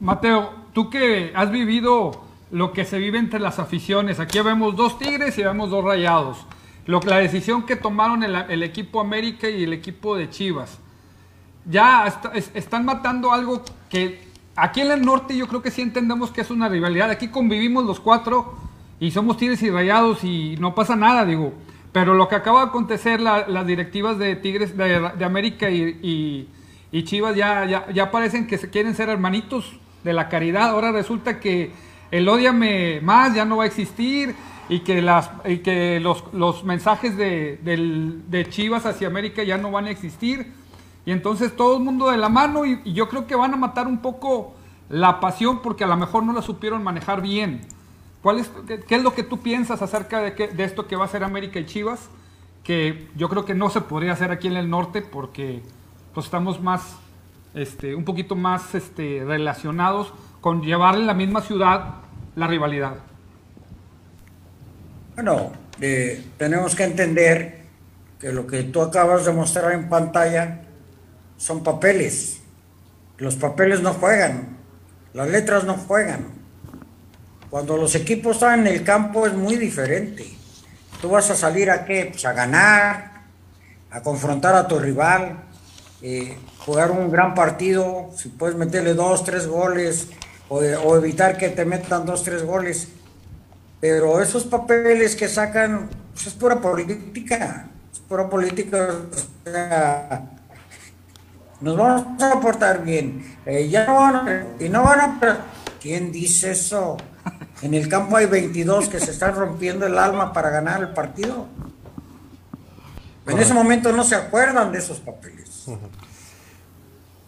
Mateo, 0.01 0.49
tú 0.73 0.89
que 0.89 1.31
has 1.33 1.49
vivido 1.49 2.25
lo 2.51 2.73
que 2.73 2.83
se 2.83 2.97
vive 2.97 3.17
entre 3.17 3.39
las 3.39 3.59
aficiones, 3.59 4.19
aquí 4.19 4.41
vemos 4.41 4.75
dos 4.75 4.99
Tigres 4.99 5.37
y 5.37 5.43
vemos 5.43 5.69
dos 5.69 5.85
Rayados. 5.85 6.45
Lo, 6.85 6.99
la 6.99 7.19
decisión 7.19 7.65
que 7.65 7.77
tomaron 7.77 8.23
el, 8.23 8.61
equipo 8.61 8.99
América 8.99 9.47
y 9.47 9.63
el 9.63 9.71
equipo 9.71 10.17
de 10.17 10.29
Chivas. 10.29 10.79
Ya 11.63 12.13
están 12.53 12.83
matando 12.83 13.31
algo 13.31 13.63
que 13.89 14.27
aquí 14.57 14.81
en 14.81 14.91
el 14.91 15.05
norte 15.05 15.37
yo 15.37 15.47
creo 15.47 15.61
que 15.61 15.71
sí 15.71 15.81
entendemos 15.81 16.31
que 16.31 16.41
es 16.41 16.51
una 16.51 16.67
rivalidad. 16.67 17.09
Aquí 17.09 17.29
convivimos 17.29 17.85
los 17.85 18.01
cuatro 18.01 18.57
y 18.99 19.11
somos 19.11 19.37
Tigres 19.37 19.63
y 19.63 19.69
Rayados 19.69 20.25
y 20.25 20.57
no 20.59 20.75
pasa 20.75 20.97
nada, 20.97 21.23
digo. 21.23 21.53
Pero 21.93 22.15
lo 22.15 22.27
que 22.27 22.35
acaba 22.35 22.61
de 22.61 22.67
acontecer, 22.67 23.21
las 23.21 23.67
directivas 23.67 24.17
de 24.17 24.35
Tigres, 24.35 24.75
de, 24.75 25.23
América 25.23 25.69
y, 25.69 26.49
Chivas 27.03 27.35
ya, 27.35 27.65
ya, 27.65 27.89
ya, 27.91 28.11
parecen 28.11 28.47
que 28.47 28.57
se 28.57 28.69
quieren 28.69 28.95
ser 28.95 29.09
hermanitos 29.09 29.79
de 30.03 30.13
la 30.13 30.27
caridad. 30.27 30.71
Ahora 30.71 30.91
resulta 30.91 31.39
que 31.39 31.71
el 32.09 32.27
odiame 32.27 32.99
más 33.01 33.35
ya 33.35 33.45
no 33.45 33.57
va 33.57 33.63
a 33.65 33.67
existir 33.67 34.35
y 34.69 34.79
que, 34.79 35.03
las, 35.03 35.29
y 35.45 35.59
que 35.59 35.99
los, 35.99 36.23
los 36.33 36.63
mensajes 36.63 37.15
de, 37.15 37.59
de, 38.27 38.49
Chivas 38.49 38.87
hacia 38.87 39.07
América 39.07 39.43
ya 39.43 39.59
no 39.59 39.69
van 39.69 39.85
a 39.85 39.91
existir. 39.91 40.51
Y 41.05 41.11
entonces 41.11 41.55
todo 41.55 41.77
el 41.77 41.83
mundo 41.83 42.09
de 42.09 42.17
la 42.17 42.29
mano 42.29 42.65
y, 42.65 42.81
y 42.85 42.93
yo 42.93 43.07
creo 43.07 43.27
que 43.27 43.35
van 43.35 43.53
a 43.53 43.57
matar 43.57 43.87
un 43.87 43.99
poco 43.99 44.55
la 44.89 45.19
pasión 45.19 45.61
porque 45.61 45.83
a 45.83 45.87
lo 45.87 45.97
mejor 45.97 46.23
no 46.23 46.33
la 46.33 46.41
supieron 46.41 46.83
manejar 46.83 47.21
bien. 47.21 47.61
¿Cuál 48.23 48.39
es, 48.39 48.49
qué, 48.87 48.95
es 48.95 49.03
lo 49.03 49.13
que 49.13 49.23
tú 49.23 49.41
piensas 49.41 49.81
acerca 49.81 50.21
de, 50.21 50.33
que, 50.33 50.47
de 50.47 50.63
esto 50.63 50.87
que 50.87 50.95
va 50.95 51.03
a 51.03 51.09
ser 51.09 51.25
América 51.25 51.59
y 51.59 51.65
Chivas? 51.65 52.07
Que 52.63 53.09
yo 53.17 53.27
creo 53.27 53.43
que 53.43 53.53
no 53.53 53.69
se 53.69 53.81
podría 53.81 54.13
hacer 54.13 54.31
aquí 54.31 54.47
en 54.47 54.55
el 54.55 54.69
norte 54.69 55.01
porque 55.01 55.61
pues, 56.13 56.27
estamos 56.27 56.61
más, 56.61 56.95
este, 57.53 57.93
un 57.93 58.05
poquito 58.05 58.37
más 58.37 58.73
este, 58.75 59.25
relacionados 59.25 60.13
con 60.39 60.61
llevar 60.61 60.95
en 60.95 61.05
la 61.05 61.13
misma 61.13 61.41
ciudad 61.41 61.95
la 62.37 62.47
rivalidad. 62.47 62.95
Bueno, 65.15 65.51
eh, 65.81 66.23
tenemos 66.37 66.75
que 66.75 66.85
entender 66.85 67.63
que 68.21 68.31
lo 68.31 68.47
que 68.47 68.63
tú 68.63 68.81
acabas 68.81 69.25
de 69.25 69.33
mostrar 69.33 69.73
en 69.73 69.89
pantalla 69.89 70.61
son 71.35 71.61
papeles. 71.61 72.41
Los 73.17 73.35
papeles 73.35 73.81
no 73.81 73.93
juegan, 73.93 74.59
las 75.13 75.29
letras 75.29 75.65
no 75.65 75.73
juegan. 75.73 76.42
Cuando 77.53 77.77
los 77.77 77.93
equipos 77.93 78.37
están 78.37 78.61
en 78.61 78.73
el 78.73 78.83
campo 78.83 79.27
es 79.27 79.33
muy 79.33 79.57
diferente. 79.57 80.25
Tú 80.99 81.09
vas 81.09 81.29
a 81.29 81.35
salir 81.35 81.69
a 81.69 81.85
qué? 81.85 82.07
Pues 82.11 82.25
a 82.25 82.33
ganar, 82.33 83.11
a 83.91 84.01
confrontar 84.01 84.55
a 84.55 84.67
tu 84.67 84.79
rival, 84.79 85.37
eh, 86.01 86.35
jugar 86.65 86.89
un 86.89 87.11
gran 87.11 87.35
partido, 87.35 88.09
si 88.17 88.29
puedes 88.29 88.55
meterle 88.55 88.95
dos, 88.95 89.23
tres 89.23 89.45
goles 89.45 90.07
o, 90.49 90.63
evitar 90.95 91.37
que 91.37 91.49
te 91.49 91.63
metan 91.63 92.07
dos, 92.07 92.23
tres 92.23 92.43
goles. 92.43 92.87
Pero 93.79 94.19
esos 94.19 94.45
papeles 94.45 95.15
que 95.15 95.27
sacan, 95.27 95.91
pues 96.11 96.25
es 96.25 96.33
pura 96.33 96.59
política, 96.59 97.67
es 97.93 97.99
pura 97.99 98.27
política. 98.27 98.95
nos 101.61 101.77
vamos 101.77 102.23
a 102.23 102.39
portar 102.39 102.83
bien. 102.83 103.37
Eh, 103.45 103.69
ya 103.69 103.85
no 103.85 103.93
van 103.93 104.15
a, 104.15 104.45
y 104.59 104.69
no 104.69 104.81
van 104.81 104.99
a... 105.01 105.45
¿Quién 105.79 106.11
dice 106.11 106.53
eso? 106.53 106.97
En 107.63 107.73
el 107.73 107.87
campo 107.87 108.17
hay 108.17 108.25
22 108.25 108.89
que 108.89 108.99
se 108.99 109.11
están 109.11 109.35
rompiendo 109.35 109.85
el 109.85 109.97
alma 109.97 110.33
para 110.33 110.49
ganar 110.49 110.81
el 110.81 110.89
partido. 110.89 111.47
En 113.25 113.39
ese 113.39 113.53
momento 113.53 113.93
no 113.93 114.03
se 114.03 114.15
acuerdan 114.15 114.73
de 114.73 114.79
esos 114.79 114.99
papeles. 114.99 115.67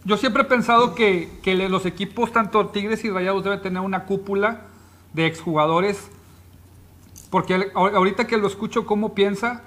Yo 0.03 0.17
siempre 0.17 0.43
he 0.43 0.45
pensado 0.45 0.93
que, 0.93 1.29
los 1.69 1.86
equipos, 1.86 2.33
tanto 2.33 2.67
Tigres 2.67 3.05
y 3.05 3.09
Rayados, 3.09 3.45
deben 3.45 3.61
tener 3.61 3.81
una 3.81 4.03
cúpula 4.03 4.63
de 5.13 5.25
exjugadores. 5.25 6.09
Porque 7.29 7.71
ahorita 7.73 8.27
que 8.27 8.36
lo 8.36 8.47
escucho 8.47 8.86
cómo 8.86 9.15
piensa, 9.15 9.61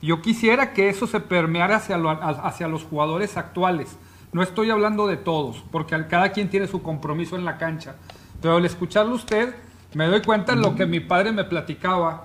yo 0.00 0.22
quisiera 0.22 0.72
que 0.72 0.88
eso 0.88 1.08
se 1.08 1.18
permeara 1.18 1.76
hacia, 1.76 1.96
hacia 1.96 2.68
los 2.68 2.84
jugadores 2.84 3.36
actuales. 3.36 3.88
No 4.32 4.44
estoy 4.44 4.70
hablando 4.70 5.08
de 5.08 5.16
todos, 5.16 5.64
porque 5.72 6.06
cada 6.06 6.30
quien 6.30 6.48
tiene 6.48 6.68
su 6.68 6.80
compromiso 6.80 7.34
en 7.34 7.44
la 7.44 7.58
cancha. 7.58 7.96
Pero 8.40 8.56
al 8.58 8.64
escucharlo 8.64 9.16
usted, 9.16 9.52
me 9.94 10.06
doy 10.06 10.22
cuenta 10.22 10.54
de 10.54 10.60
lo 10.60 10.74
que 10.74 10.86
mi 10.86 11.00
padre 11.00 11.32
me 11.32 11.44
platicaba, 11.44 12.24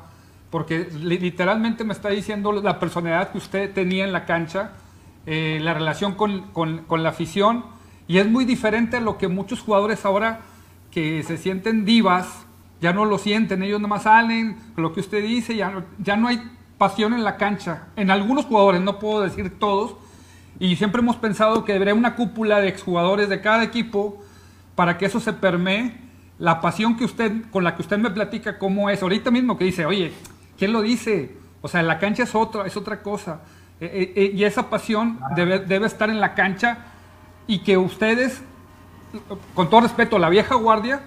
porque 0.50 0.90
literalmente 1.02 1.84
me 1.84 1.94
está 1.94 2.10
diciendo 2.10 2.52
la 2.52 2.80
personalidad 2.80 3.32
que 3.32 3.38
usted 3.38 3.74
tenía 3.74 4.06
en 4.06 4.14
la 4.14 4.26
cancha, 4.26 4.72
eh, 5.26 5.60
la 5.62 5.74
relación 5.74 6.16
con, 6.16 6.52
con, 6.54 7.04
la 7.04 7.10
afición, 7.10 7.66
y 8.08 8.20
es 8.20 8.30
muy 8.30 8.46
diferente 8.46 8.98
a 8.98 9.02
lo 9.02 9.18
que 9.18 9.28
muchos 9.28 9.60
jugadores 9.60 10.06
ahora 10.06 10.42
que 10.92 11.22
se 11.24 11.38
sienten 11.38 11.84
divas, 11.84 12.46
ya 12.80 12.94
no 12.94 13.06
lo 13.06 13.18
sienten, 13.18 13.64
ellos 13.64 13.82
nomás 13.82 14.04
salen, 14.04 14.58
lo 14.78 14.94
que 14.94 15.02
usted 15.02 15.22
dice, 15.24 15.56
ya 15.56 15.70
no, 15.70 15.84
ya 16.00 16.16
no 16.16 16.30
hay 16.30 16.42
pasión 16.78 17.14
en 17.14 17.24
la 17.24 17.38
cancha. 17.38 17.88
En 17.96 18.12
algunos 18.12 18.46
jugadores, 18.46 18.82
no 18.82 19.00
puedo 19.00 19.22
decir 19.22 19.60
todos, 19.60 19.96
y 20.60 20.76
siempre 20.78 21.02
hemos 21.02 21.18
pensado 21.18 21.66
que 21.66 21.74
debería 21.74 21.94
una 21.94 22.16
cúpula 22.16 22.62
de 22.62 22.70
exjugadores 22.70 23.28
de 23.30 23.42
cada 23.42 23.64
equipo 23.64 24.24
para 24.76 24.98
que 24.98 25.06
eso 25.06 25.20
se 25.20 25.34
permee 25.34 26.07
la 26.40 26.62
pasión 26.62 26.96
que 26.98 27.06
usted, 27.06 27.32
con 27.52 27.64
la 27.64 27.76
que 27.76 27.82
usted 27.82 27.98
me 27.98 28.12
platica 28.12 28.58
cómo 28.58 28.90
es, 28.90 29.02
ahorita 29.02 29.32
mismo 29.32 29.58
que 29.58 29.66
dice, 29.66 29.86
oye, 29.86 30.14
¿quién 30.58 30.74
lo 30.74 30.82
dice? 30.82 31.36
O 31.62 31.68
sea, 31.68 31.82
en 31.82 31.88
la 31.88 32.00
cancha 32.00 32.24
es 32.24 32.36
otra, 32.36 32.66
es 32.66 32.78
otra 32.78 33.02
cosa. 33.02 33.42
Eh, 33.80 33.86
eh, 33.94 34.14
eh, 34.16 34.32
y 34.36 34.44
esa 34.44 34.70
pasión 34.70 35.20
debe, 35.36 35.60
debe, 35.60 35.86
estar 35.86 36.10
en 36.10 36.20
la 36.20 36.34
cancha 36.34 36.80
y 37.48 37.60
que 37.60 37.78
ustedes, 37.78 38.42
con 39.54 39.70
todo 39.70 39.82
respeto, 39.82 40.20
la 40.20 40.30
vieja 40.30 40.56
guardia, 40.56 41.02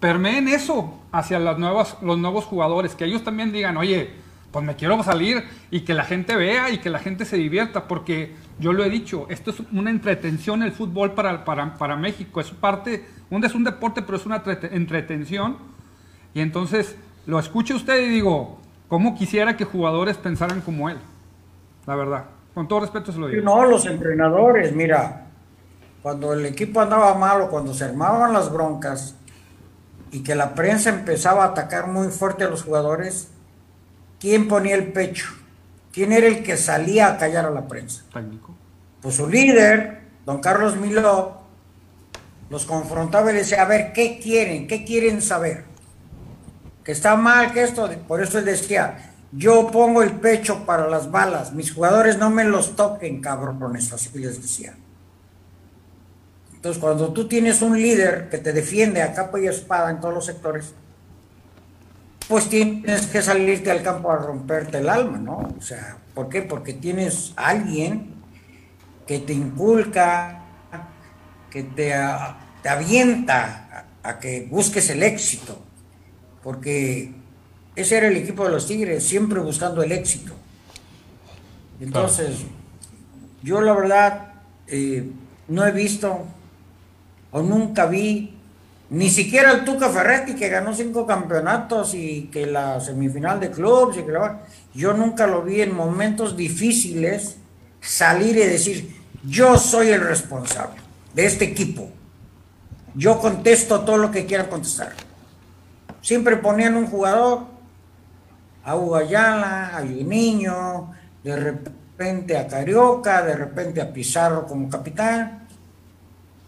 permeen 0.00 0.48
eso 0.48 1.00
hacia 1.12 1.38
las 1.38 1.58
nuevas, 1.58 1.96
los 2.02 2.18
nuevos 2.18 2.44
jugadores, 2.44 2.94
que 2.94 3.04
ellos 3.04 3.22
también 3.22 3.52
digan, 3.52 3.76
oye, 3.76 4.10
pues 4.50 4.64
me 4.64 4.76
quiero 4.76 5.02
salir 5.02 5.44
y 5.70 5.80
que 5.80 5.94
la 5.94 6.04
gente 6.04 6.36
vea 6.36 6.70
y 6.70 6.78
que 6.78 6.90
la 6.90 6.98
gente 6.98 7.24
se 7.24 7.36
divierta, 7.36 7.88
porque 7.88 8.34
yo 8.58 8.72
lo 8.72 8.84
he 8.84 8.90
dicho, 8.90 9.26
esto 9.28 9.50
es 9.50 9.62
una 9.72 9.90
entretención 9.90 10.62
el 10.62 10.72
fútbol 10.72 11.12
para, 11.12 11.44
para, 11.44 11.74
para 11.74 11.96
México, 11.96 12.40
es 12.40 12.50
parte 12.50 13.04
un, 13.30 13.44
es 13.44 13.54
un 13.54 13.64
deporte, 13.64 14.02
pero 14.02 14.18
es 14.18 14.26
una 14.26 14.42
entretención. 14.72 15.56
Y 16.34 16.40
entonces 16.40 16.96
lo 17.26 17.38
escucho 17.38 17.76
usted 17.76 18.00
y 18.02 18.08
digo, 18.08 18.58
¿cómo 18.88 19.16
quisiera 19.16 19.56
que 19.56 19.64
jugadores 19.64 20.18
pensaran 20.18 20.60
como 20.60 20.90
él? 20.90 20.98
La 21.86 21.96
verdad. 21.96 22.24
Con 22.54 22.68
todo 22.68 22.80
respeto 22.80 23.10
se 23.10 23.18
lo 23.18 23.28
digo. 23.28 23.42
No, 23.42 23.64
los 23.64 23.86
entrenadores, 23.86 24.74
mira, 24.74 25.26
cuando 26.02 26.34
el 26.34 26.44
equipo 26.44 26.82
andaba 26.82 27.14
malo, 27.14 27.48
cuando 27.48 27.72
se 27.72 27.84
armaban 27.84 28.34
las 28.34 28.52
broncas 28.52 29.16
y 30.10 30.22
que 30.22 30.34
la 30.34 30.54
prensa 30.54 30.90
empezaba 30.90 31.44
a 31.44 31.48
atacar 31.48 31.86
muy 31.86 32.08
fuerte 32.08 32.44
a 32.44 32.50
los 32.50 32.62
jugadores, 32.62 33.30
¿quién 34.20 34.46
ponía 34.46 34.74
el 34.74 34.92
pecho? 34.92 35.26
¿Quién 35.92 36.12
era 36.12 36.26
el 36.26 36.42
que 36.42 36.56
salía 36.56 37.08
a 37.08 37.18
callar 37.18 37.44
a 37.44 37.50
la 37.50 37.68
prensa? 37.68 38.02
Técnico. 38.12 38.54
Pues 39.00 39.16
su 39.16 39.28
líder, 39.28 40.02
don 40.24 40.40
Carlos 40.40 40.76
Miló 40.76 41.42
los 42.52 42.66
confrontaba 42.66 43.32
y 43.32 43.36
decía, 43.36 43.62
a 43.62 43.64
ver, 43.64 43.94
¿qué 43.94 44.20
quieren? 44.22 44.66
¿Qué 44.66 44.84
quieren 44.84 45.22
saber? 45.22 45.64
Que 46.84 46.92
está 46.92 47.16
mal, 47.16 47.50
que 47.50 47.62
esto, 47.62 47.88
por 48.06 48.22
eso 48.22 48.38
él 48.38 48.44
decía, 48.44 49.14
yo 49.32 49.68
pongo 49.68 50.02
el 50.02 50.12
pecho 50.12 50.66
para 50.66 50.86
las 50.86 51.10
balas, 51.10 51.54
mis 51.54 51.72
jugadores 51.72 52.18
no 52.18 52.28
me 52.28 52.44
los 52.44 52.76
toquen, 52.76 53.22
cabrones, 53.22 53.90
así 53.94 54.10
les 54.18 54.42
decía. 54.42 54.74
Entonces, 56.54 56.80
cuando 56.80 57.14
tú 57.14 57.26
tienes 57.26 57.62
un 57.62 57.80
líder 57.80 58.28
que 58.28 58.36
te 58.36 58.52
defiende 58.52 59.00
a 59.00 59.14
capa 59.14 59.40
y 59.40 59.46
espada 59.46 59.90
en 59.90 60.00
todos 60.00 60.12
los 60.12 60.26
sectores, 60.26 60.74
pues 62.28 62.48
tienes 62.48 63.06
que 63.06 63.22
salirte 63.22 63.70
al 63.70 63.82
campo 63.82 64.10
a 64.10 64.16
romperte 64.16 64.78
el 64.78 64.88
alma, 64.88 65.18
¿no? 65.18 65.54
O 65.58 65.62
sea, 65.62 65.98
¿por 66.14 66.28
qué? 66.28 66.42
Porque 66.42 66.72
tienes 66.72 67.32
alguien 67.36 68.14
que 69.06 69.18
te 69.18 69.32
inculca, 69.32 70.44
que 71.50 71.62
te, 71.62 71.94
te 72.62 72.68
avienta 72.68 73.86
a, 74.02 74.08
a 74.10 74.18
que 74.18 74.46
busques 74.50 74.88
el 74.90 75.02
éxito, 75.02 75.62
porque 76.42 77.12
ese 77.76 77.96
era 77.96 78.08
el 78.08 78.16
equipo 78.16 78.44
de 78.44 78.50
los 78.50 78.66
Tigres, 78.66 79.04
siempre 79.04 79.40
buscando 79.40 79.82
el 79.82 79.92
éxito. 79.92 80.34
Entonces, 81.80 82.44
yo 83.42 83.60
la 83.60 83.72
verdad 83.72 84.34
eh, 84.68 85.10
no 85.48 85.66
he 85.66 85.72
visto 85.72 86.26
o 87.32 87.42
nunca 87.42 87.86
vi 87.86 88.31
ni 88.92 89.08
siquiera 89.10 89.52
el 89.52 89.64
Tuca 89.64 89.88
Ferretti 89.88 90.34
que 90.34 90.48
ganó 90.48 90.74
cinco 90.74 91.06
campeonatos 91.06 91.94
y 91.94 92.28
que 92.32 92.46
la 92.46 92.78
semifinal 92.78 93.40
de 93.40 93.50
clubs 93.50 93.96
y 93.96 94.02
que 94.02 94.12
la- 94.12 94.42
yo 94.74 94.92
nunca 94.92 95.26
lo 95.26 95.42
vi 95.42 95.62
en 95.62 95.74
momentos 95.74 96.36
difíciles 96.36 97.36
salir 97.80 98.36
y 98.36 98.46
decir 98.46 98.94
yo 99.24 99.56
soy 99.58 99.88
el 99.88 100.00
responsable 100.02 100.80
de 101.14 101.26
este 101.26 101.44
equipo 101.46 101.88
yo 102.94 103.18
contesto 103.18 103.80
todo 103.80 103.96
lo 103.96 104.10
que 104.10 104.26
quieran 104.26 104.48
contestar. 104.48 104.92
Siempre 106.02 106.36
ponían 106.36 106.76
un 106.76 106.86
jugador 106.86 107.46
a 108.64 108.76
Hugo 108.76 108.96
Ayala, 108.96 109.74
a 109.76 109.80
Niño, 109.82 110.90
de 111.24 111.36
repente 111.36 112.36
a 112.36 112.46
Carioca, 112.46 113.22
de 113.22 113.34
repente 113.34 113.80
a 113.80 113.90
Pizarro 113.92 114.46
como 114.46 114.68
capitán. 114.68 115.41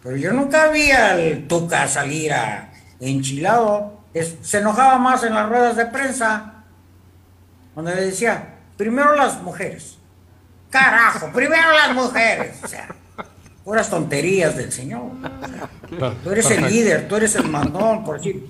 Pero 0.05 0.17
yo 0.17 0.31
nunca 0.33 0.67
vi 0.69 0.91
al 0.91 1.47
Tuca 1.47 1.87
salir 1.87 2.31
a 2.31 2.71
enchilado. 2.99 4.01
Es- 4.13 4.35
se 4.43 4.59
enojaba 4.59 4.99
más 4.99 5.23
en 5.23 5.33
las 5.33 5.49
ruedas 5.49 5.75
de 5.75 5.87
prensa, 5.87 6.63
donde 7.75 7.95
le 7.95 8.01
decía, 8.05 8.53
primero 8.77 9.15
las 9.15 9.41
mujeres. 9.41 9.97
Carajo, 10.69 11.31
primero 11.33 11.71
las 11.71 11.95
mujeres. 11.95 12.59
O 12.63 12.67
sea, 12.67 12.87
puras 13.63 13.89
tonterías 13.89 14.55
del 14.55 14.71
señor. 14.71 15.01
O 15.01 15.47
sea, 15.97 16.13
Tú 16.23 16.29
eres 16.29 16.51
el 16.51 16.67
líder, 16.67 17.07
tú 17.07 17.15
eres 17.15 17.35
el 17.35 17.49
mandón, 17.49 18.03
por 18.03 18.17
decir. 18.17 18.47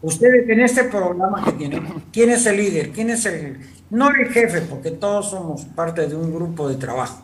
Ustedes 0.00 0.48
en 0.48 0.60
este 0.60 0.84
programa 0.84 1.44
que 1.44 1.52
tienen, 1.52 2.02
¿quién 2.12 2.30
es 2.30 2.46
el 2.46 2.56
líder? 2.56 2.92
¿Quién 2.92 3.10
es 3.10 3.26
el, 3.26 3.60
no 3.90 4.08
el 4.10 4.32
jefe, 4.32 4.62
porque 4.62 4.90
todos 4.90 5.30
somos 5.30 5.66
parte 5.66 6.06
de 6.06 6.16
un 6.16 6.34
grupo 6.34 6.66
de 6.68 6.76
trabajo, 6.76 7.22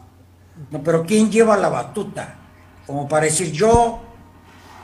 no, 0.70 0.82
pero 0.82 1.04
¿quién 1.04 1.30
lleva 1.30 1.56
la 1.58 1.68
batuta? 1.70 2.36
Como 2.90 3.06
para 3.06 3.26
decir, 3.26 3.52
yo, 3.52 4.00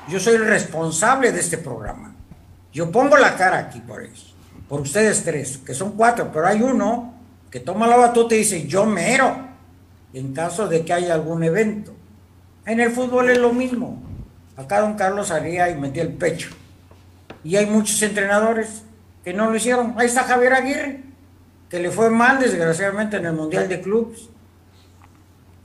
yo 0.09 0.21
soy 0.21 0.37
el 0.37 0.47
responsable 0.47 1.33
de 1.33 1.41
este 1.41 1.59
programa. 1.59 2.15
Yo 2.73 2.89
pongo 2.93 3.17
la 3.17 3.35
cara 3.35 3.59
aquí 3.59 3.81
por 3.81 4.01
ellos, 4.01 4.33
por 4.69 4.81
ustedes 4.81 5.25
tres, 5.25 5.59
que 5.59 5.75
son 5.75 5.97
cuatro, 5.97 6.31
pero 6.33 6.47
hay 6.47 6.63
uno 6.63 7.15
que 7.51 7.59
toma 7.59 7.89
la 7.89 7.97
batuta 7.97 8.37
y 8.37 8.39
dice, 8.39 8.65
yo 8.69 8.87
mero, 8.87 9.37
en 10.13 10.33
caso 10.33 10.69
de 10.69 10.85
que 10.85 10.93
haya 10.93 11.15
algún 11.15 11.43
evento. 11.43 11.97
En 12.65 12.79
el 12.79 12.93
fútbol 12.93 13.29
es 13.29 13.39
lo 13.39 13.53
mismo. 13.53 14.01
Acá 14.57 14.83
don 14.83 14.95
Carlos 14.95 15.27
salía 15.27 15.69
y 15.69 15.75
metía 15.75 16.05
el 16.05 16.13
pecho. 16.13 16.51
Y 17.43 17.57
hay 17.57 17.67
muchos 17.67 18.01
entrenadores 18.03 18.85
que 19.25 19.35
no 19.35 19.51
lo 19.51 19.57
hicieron. 19.57 19.95
Ahí 19.97 20.07
está 20.07 20.23
Javier 20.23 20.53
Aguirre, 20.53 21.03
que 21.69 21.81
le 21.81 21.91
fue 21.91 22.09
mal 22.09 22.39
desgraciadamente 22.39 23.17
en 23.17 23.27
el 23.27 23.33
Mundial 23.33 23.69
de 23.69 23.81
Clubes. 23.81 24.29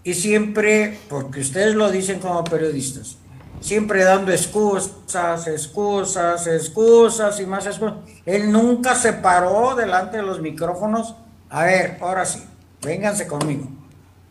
Y 0.04 0.14
siempre, 0.14 0.98
porque 1.10 1.42
ustedes 1.42 1.76
lo 1.76 1.92
dicen 1.92 2.20
como 2.20 2.44
periodistas, 2.44 3.18
siempre 3.60 4.04
dando 4.04 4.32
excusas, 4.32 5.48
excusas, 5.48 6.48
excusas 6.48 7.40
y 7.40 7.46
más 7.46 7.68
excusas. 7.68 7.98
Él 8.26 8.52
nunca 8.52 8.96
se 8.96 9.14
paró 9.14 9.76
delante 9.76 10.18
de 10.18 10.24
los 10.24 10.42
micrófonos. 10.42 11.16
A 11.50 11.66
ver, 11.66 11.98
ahora 12.02 12.26
sí, 12.26 12.44
vénganse 12.82 13.28
conmigo. 13.28 13.68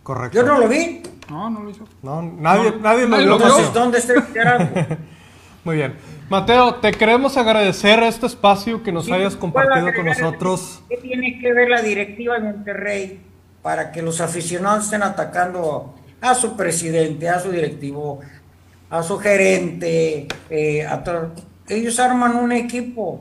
Correcto. 0.03 0.37
Yo 0.37 0.43
no 0.43 0.59
lo 0.59 0.69
vi. 0.69 1.03
No, 1.31 1.49
no 1.51 1.63
lo 1.63 1.71
hizo. 1.71 1.85
No, 2.03 2.21
nadie, 2.23 2.73
nadie 2.81 3.03
lo 3.03 3.09
nadie 3.09 3.27
lo 3.27 3.39
vio. 3.39 3.47
Entonces, 3.47 3.73
¿dónde 3.73 3.99
está 3.99 4.15
el? 4.15 4.99
Muy 5.65 5.77
bien. 5.77 5.95
Mateo, 6.29 6.77
te 6.77 6.93
queremos 6.93 7.37
agradecer 7.37 8.03
este 8.03 8.27
espacio 8.27 8.83
que 8.83 8.93
nos 8.93 9.05
Sí, 9.05 9.13
hayas 9.13 9.37
¿puedo 9.37 9.53
compartido 9.53 9.95
con 9.95 10.07
nosotros. 10.07 10.83
¿Qué 10.89 10.97
tiene 10.97 11.39
que 11.39 11.53
ver 11.53 11.69
la 11.69 11.83
directiva 11.83 12.35
de 12.39 12.41
Monterrey 12.41 13.21
para 13.63 13.93
que 13.93 14.03
los 14.03 14.21
aficionados 14.21 14.85
estén 14.85 15.03
atacando 15.03 15.95
a 16.21 16.35
su 16.35 16.57
presidente, 16.57 17.29
a 17.29 17.41
su 17.41 17.51
directivo, 17.51 18.21
a 18.89 19.03
su 19.03 19.19
gerente? 19.19 20.29
eh, 20.49 20.87
a 20.87 21.03
todo? 21.03 21.33
Ellos 21.69 21.99
arman 22.01 22.37
un 22.37 22.53
equipo 22.53 23.21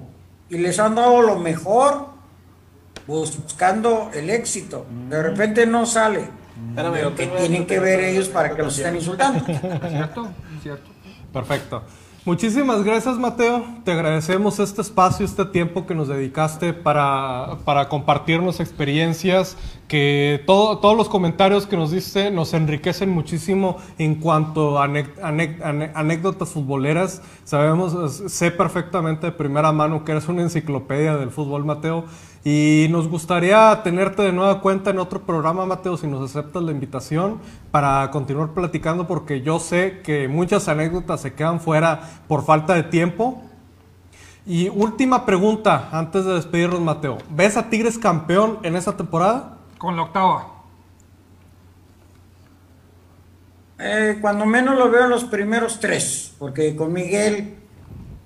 y 0.50 0.58
les 0.58 0.80
han 0.80 0.96
dado 0.96 1.22
lo 1.22 1.38
mejor 1.38 2.08
buscando 3.06 4.10
el 4.14 4.30
éxito. 4.30 4.86
De 5.10 5.22
repente 5.22 5.66
no 5.66 5.86
sale. 5.86 6.30
Espérame, 6.70 7.16
¿qué 7.16 7.28
tienen 7.28 7.66
que 7.66 7.80
ver 7.80 8.00
ellos 8.02 8.28
para 8.28 8.56
que 8.56 8.62
los 8.62 8.78
estén 8.78 8.96
insultando? 8.96 9.44
¿Cierto? 9.90 10.28
¿Cierto? 10.62 10.90
Perfecto. 11.32 11.84
Muchísimas 12.26 12.84
gracias, 12.84 13.18
Mateo. 13.18 13.66
Te 13.86 13.94
agradecemos 13.94 14.60
este 14.60 14.82
espacio, 14.82 15.26
este 15.26 15.46
tiempo 15.46 15.88
que 15.88 15.96
nos 15.96 16.10
dedicaste 16.10 16.74
para, 16.74 17.58
para 17.66 17.88
compartirnos 17.88 18.60
experiencias, 18.60 19.58
que 19.90 20.42
todo- 20.46 20.78
todos 20.78 20.96
los 20.96 21.10
comentarios 21.10 21.66
que 21.66 21.76
nos 21.76 21.90
diste 21.92 22.30
nos 22.32 22.54
enriquecen 22.54 23.10
muchísimo 23.10 23.78
en 23.98 24.16
cuanto 24.16 24.80
a 24.80 24.84
anécdotas 24.86 26.50
futboleras. 26.50 27.22
Sabemos, 27.44 28.22
sé 28.32 28.52
perfectamente 28.52 29.26
de 29.26 29.32
primera 29.34 29.72
mano 29.72 30.06
que 30.06 30.14
eres 30.14 30.30
una 30.30 30.44
enciclopedia 30.44 31.18
del 31.18 31.32
fútbol, 31.32 31.66
Mateo. 31.66 32.06
Y 32.46 32.86
nos 32.92 33.10
gustaría 33.10 33.82
tenerte 33.84 34.22
de 34.22 34.32
nueva 34.32 34.62
cuenta 34.62 34.92
en 34.92 35.00
otro 35.00 35.24
programa, 35.24 35.66
Mateo, 35.66 35.98
si 35.98 36.08
nos 36.08 36.30
aceptas 36.30 36.64
la 36.64 36.72
invitación, 36.72 37.40
para 37.72 38.12
continuar 38.12 38.52
platicando, 38.52 39.08
porque 39.08 39.42
yo 39.42 39.60
sé 39.60 40.02
que 40.04 40.28
muchas 40.30 40.70
anécdotas 40.70 41.20
se 41.20 41.34
quedan 41.34 41.60
fuera 41.60 42.22
por 42.28 42.46
falta 42.46 42.76
de 42.76 42.84
tiempo. 42.84 43.42
Y 44.46 44.70
última 44.70 45.26
pregunta, 45.26 45.90
antes 45.92 46.26
de 46.26 46.36
despedirnos, 46.36 46.80
Mateo. 46.80 47.18
¿Ves 47.30 47.58
a 47.58 47.70
Tigres 47.70 47.98
campeón 47.98 48.60
en 48.64 48.76
esta 48.76 48.96
temporada? 48.96 49.56
Con 49.80 49.96
la 49.96 50.04
octava. 50.04 50.60
Eh, 53.80 54.18
cuando 54.20 54.46
menos 54.46 54.78
lo 54.78 54.92
veo 54.92 55.06
en 55.06 55.10
los 55.10 55.24
primeros 55.24 55.80
tres, 55.80 56.34
porque 56.38 56.76
con 56.76 56.92
Miguel 56.92 57.56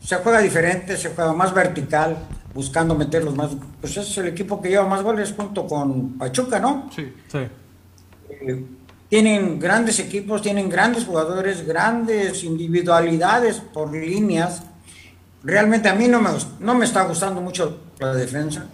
se 0.01 0.15
juega 0.17 0.39
diferente, 0.39 0.97
se 0.97 1.13
juega 1.13 1.31
más 1.31 1.53
vertical, 1.53 2.17
buscando 2.55 2.95
meter 2.95 3.23
los 3.23 3.35
más. 3.35 3.51
Pues 3.79 3.95
ese 3.95 4.01
es 4.01 4.17
el 4.17 4.27
equipo 4.29 4.59
que 4.59 4.69
lleva 4.69 4.87
más 4.87 5.03
goles 5.03 5.33
junto 5.37 5.67
con 5.67 6.17
Pachuca, 6.17 6.59
¿no? 6.59 6.89
Sí. 6.93 7.13
Sí. 7.31 7.47
Eh, 8.29 8.65
tienen 9.07 9.59
grandes 9.59 9.99
equipos, 9.99 10.41
tienen 10.41 10.67
grandes 10.67 11.05
jugadores, 11.05 11.67
grandes 11.67 12.43
individualidades 12.43 13.59
por 13.59 13.93
líneas. 13.95 14.63
Realmente 15.43 15.87
a 15.87 15.93
mí 15.93 16.07
no 16.07 16.19
me, 16.19 16.31
no 16.59 16.73
me 16.73 16.85
está 16.85 17.03
gustando 17.03 17.41
mucho 17.41 17.77
la 17.99 18.15
defensa. 18.15 18.65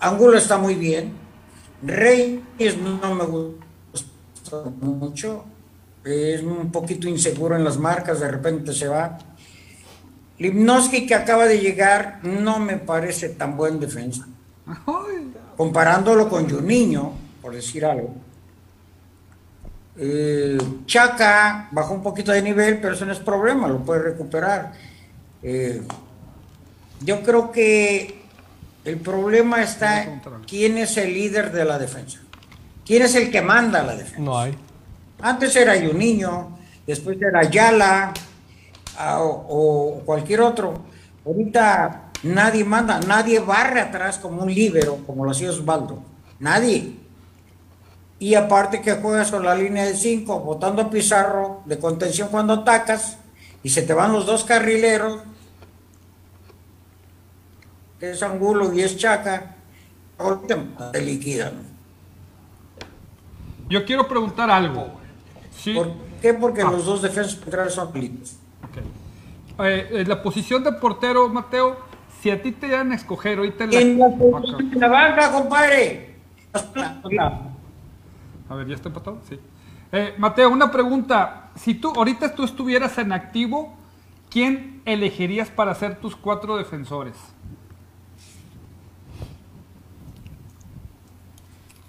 Angulo 0.00 0.36
está 0.36 0.58
muy 0.58 0.74
bien. 0.74 1.23
Reyes 1.84 2.76
no 2.78 3.14
me 3.14 3.24
gusta 3.24 4.70
mucho. 4.80 5.44
Es 6.04 6.42
un 6.42 6.70
poquito 6.70 7.08
inseguro 7.08 7.56
en 7.56 7.64
las 7.64 7.78
marcas, 7.78 8.20
de 8.20 8.30
repente 8.30 8.72
se 8.72 8.88
va. 8.88 9.18
Limnoski 10.38 11.06
que 11.06 11.14
acaba 11.14 11.46
de 11.46 11.60
llegar 11.60 12.20
no 12.22 12.58
me 12.58 12.76
parece 12.76 13.30
tan 13.30 13.56
buen 13.56 13.80
defensa. 13.80 14.26
Comparándolo 15.56 16.28
con 16.28 16.48
Juninho, 16.48 17.12
por 17.40 17.54
decir 17.54 17.84
algo. 17.84 18.14
Eh, 19.96 20.58
Chaca 20.86 21.68
bajó 21.70 21.94
un 21.94 22.02
poquito 22.02 22.32
de 22.32 22.42
nivel, 22.42 22.80
pero 22.80 22.94
eso 22.94 23.06
no 23.06 23.12
es 23.12 23.20
problema, 23.20 23.68
lo 23.68 23.84
puede 23.84 24.02
recuperar. 24.02 24.72
Eh, 25.42 25.82
yo 27.00 27.22
creo 27.22 27.52
que 27.52 28.23
el 28.84 28.98
problema 28.98 29.62
está 29.62 30.20
quién 30.46 30.78
es 30.78 30.96
el 30.96 31.14
líder 31.14 31.52
de 31.52 31.64
la 31.64 31.78
defensa. 31.78 32.20
¿Quién 32.84 33.02
es 33.02 33.14
el 33.14 33.30
que 33.30 33.40
manda 33.40 33.82
la 33.82 33.96
defensa? 33.96 34.20
No 34.20 34.38
hay. 34.38 34.54
Antes 35.20 35.56
era 35.56 35.74
Juninho, 35.74 36.58
después 36.86 37.16
era 37.20 37.40
Ayala 37.40 38.12
ah, 38.98 39.22
o, 39.22 39.96
o 39.98 40.00
cualquier 40.04 40.42
otro. 40.42 40.84
Ahorita 41.24 42.10
nadie 42.24 42.64
manda, 42.64 43.00
nadie 43.00 43.40
barre 43.40 43.80
atrás 43.80 44.18
como 44.18 44.42
un 44.42 44.52
líbero, 44.52 44.98
como 45.06 45.24
lo 45.24 45.30
hacía 45.30 45.50
Osvaldo. 45.50 46.02
Nadie. 46.40 46.96
y 48.18 48.34
aparte 48.34 48.80
que 48.80 48.92
juegas 48.94 49.30
con 49.30 49.44
la 49.44 49.54
línea 49.54 49.84
de 49.84 49.94
5, 49.94 50.40
botando 50.40 50.82
a 50.82 50.90
Pizarro 50.90 51.62
de 51.64 51.78
contención 51.78 52.28
cuando 52.28 52.52
atacas 52.52 53.18
y 53.62 53.70
se 53.70 53.82
te 53.82 53.94
van 53.94 54.12
los 54.12 54.26
dos 54.26 54.44
carrileros, 54.44 55.22
es 58.10 58.22
Angulo 58.22 58.72
y 58.72 58.80
es 58.80 58.96
Chaca, 58.96 59.56
ahorita 60.18 60.92
te 60.92 61.00
liquidan. 61.02 61.52
Yo 63.68 63.84
quiero 63.84 64.06
preguntar 64.06 64.50
algo. 64.50 64.88
Sí. 65.50 65.74
¿Por 65.74 65.92
qué? 66.20 66.34
Porque 66.34 66.62
Ah. 66.62 66.70
los 66.70 66.84
dos 66.84 67.02
defensas 67.02 67.38
centrales 67.40 67.72
son 67.74 67.92
pelitos. 67.92 68.36
Eh, 69.58 69.88
eh, 69.90 70.04
la 70.06 70.20
posición 70.20 70.64
de 70.64 70.72
portero, 70.72 71.28
Mateo, 71.28 71.76
si 72.20 72.28
a 72.30 72.42
ti 72.42 72.50
te 72.52 72.66
dan 72.68 72.90
a 72.90 72.96
escoger 72.96 73.38
ahorita 73.38 73.64
en 73.64 73.72
En 73.72 73.98
la, 74.00 74.08
la... 74.08 74.58
en 74.58 74.80
la 74.80 74.88
banca, 74.88 75.30
compadre. 75.32 76.16
A 78.48 78.54
ver, 78.56 78.66
¿ya 78.66 78.74
está 78.74 78.88
empatado? 78.88 79.20
Sí. 79.28 79.38
Eh, 79.92 80.14
Mateo, 80.18 80.50
una 80.50 80.70
pregunta. 80.70 81.50
Si 81.54 81.74
tú 81.74 81.92
ahorita 81.94 82.34
tú 82.34 82.42
estuvieras 82.44 82.98
en 82.98 83.12
activo, 83.12 83.74
¿quién 84.28 84.82
elegirías 84.84 85.50
para 85.50 85.74
ser 85.76 86.00
tus 86.00 86.16
cuatro 86.16 86.56
defensores? 86.56 87.14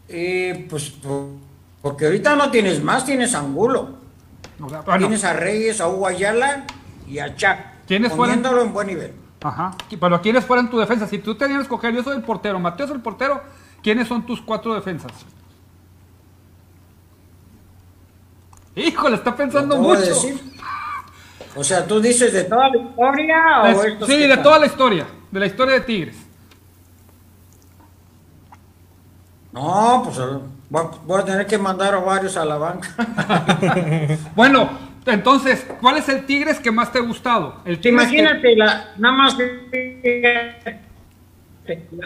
Eh, 0.07 0.67
pues 0.69 0.89
por- 0.91 1.29
porque 1.81 2.05
ahorita 2.05 2.35
no 2.35 2.51
tienes 2.51 2.81
más, 2.83 3.05
tienes 3.05 3.33
Angulo. 3.35 3.97
O 4.61 4.69
sea, 4.69 4.81
bueno, 4.81 4.99
Tienes 4.99 5.23
a 5.23 5.33
Reyes, 5.33 5.81
a 5.81 5.87
Hugo 5.89 6.07
Ayala 6.07 6.65
y 7.07 7.19
a 7.19 7.35
Chac. 7.35 7.85
¿Quiénes 7.87 8.11
fueron? 8.13 8.35
poniéndolo 8.37 8.61
en 8.63 8.73
buen 8.73 8.87
nivel. 8.87 9.13
Ajá. 9.43 9.75
Pero 9.99 10.21
¿quiénes 10.21 10.45
fueran 10.45 10.69
tu 10.69 10.79
defensa? 10.79 11.05
Si 11.07 11.19
tú 11.19 11.35
tenías 11.35 11.57
que 11.59 11.63
escoger, 11.63 11.93
yo 11.93 12.01
soy 12.03 12.15
el 12.17 12.23
portero, 12.23 12.59
Mateo 12.59 12.85
es 12.87 12.91
el 12.91 13.01
portero, 13.01 13.41
¿quiénes 13.83 14.07
son 14.07 14.25
tus 14.25 14.41
cuatro 14.41 14.73
defensas? 14.73 15.11
Híjole, 18.75 19.15
está 19.15 19.35
pensando 19.35 19.77
mucho. 19.77 20.01
de 20.01 20.07
decir. 20.09 20.41
O 21.55 21.63
sea, 21.63 21.87
tú 21.87 22.01
dices 22.01 22.33
de 22.33 22.43
toda 22.43 22.69
la 22.69 22.77
historia 22.77 23.37
o 23.63 23.67
Es- 23.83 24.07
sí, 24.07 24.17
de 24.27 24.37
toda 24.37 24.59
la 24.59 24.65
historia, 24.65 25.05
de 25.31 25.39
la 25.39 25.45
historia 25.45 25.75
de 25.75 25.81
Tigres. 25.81 26.17
No, 29.55 30.01
pues 30.03 30.17
voy 30.69 30.83
voy 31.05 31.21
a 31.21 31.25
tener 31.25 31.47
que 31.47 31.57
mandar 31.57 31.93
a 31.95 31.99
varios 31.99 32.35
a 32.37 32.43
la 32.45 32.57
banca. 32.57 32.89
Bueno, 34.35 34.69
entonces, 35.05 35.65
¿cuál 35.79 35.97
es 35.97 36.09
el 36.09 36.25
Tigres 36.25 36.59
que 36.59 36.71
más 36.71 36.91
te 36.91 36.99
ha 36.99 37.01
gustado? 37.01 37.61
El 37.65 37.79
Tigres 37.79 38.09
que- 38.09 38.17
Imagínate, 38.19 38.55
la, 38.55 38.93
nada 38.97 39.15
más 39.15 39.37
la, 41.91 42.05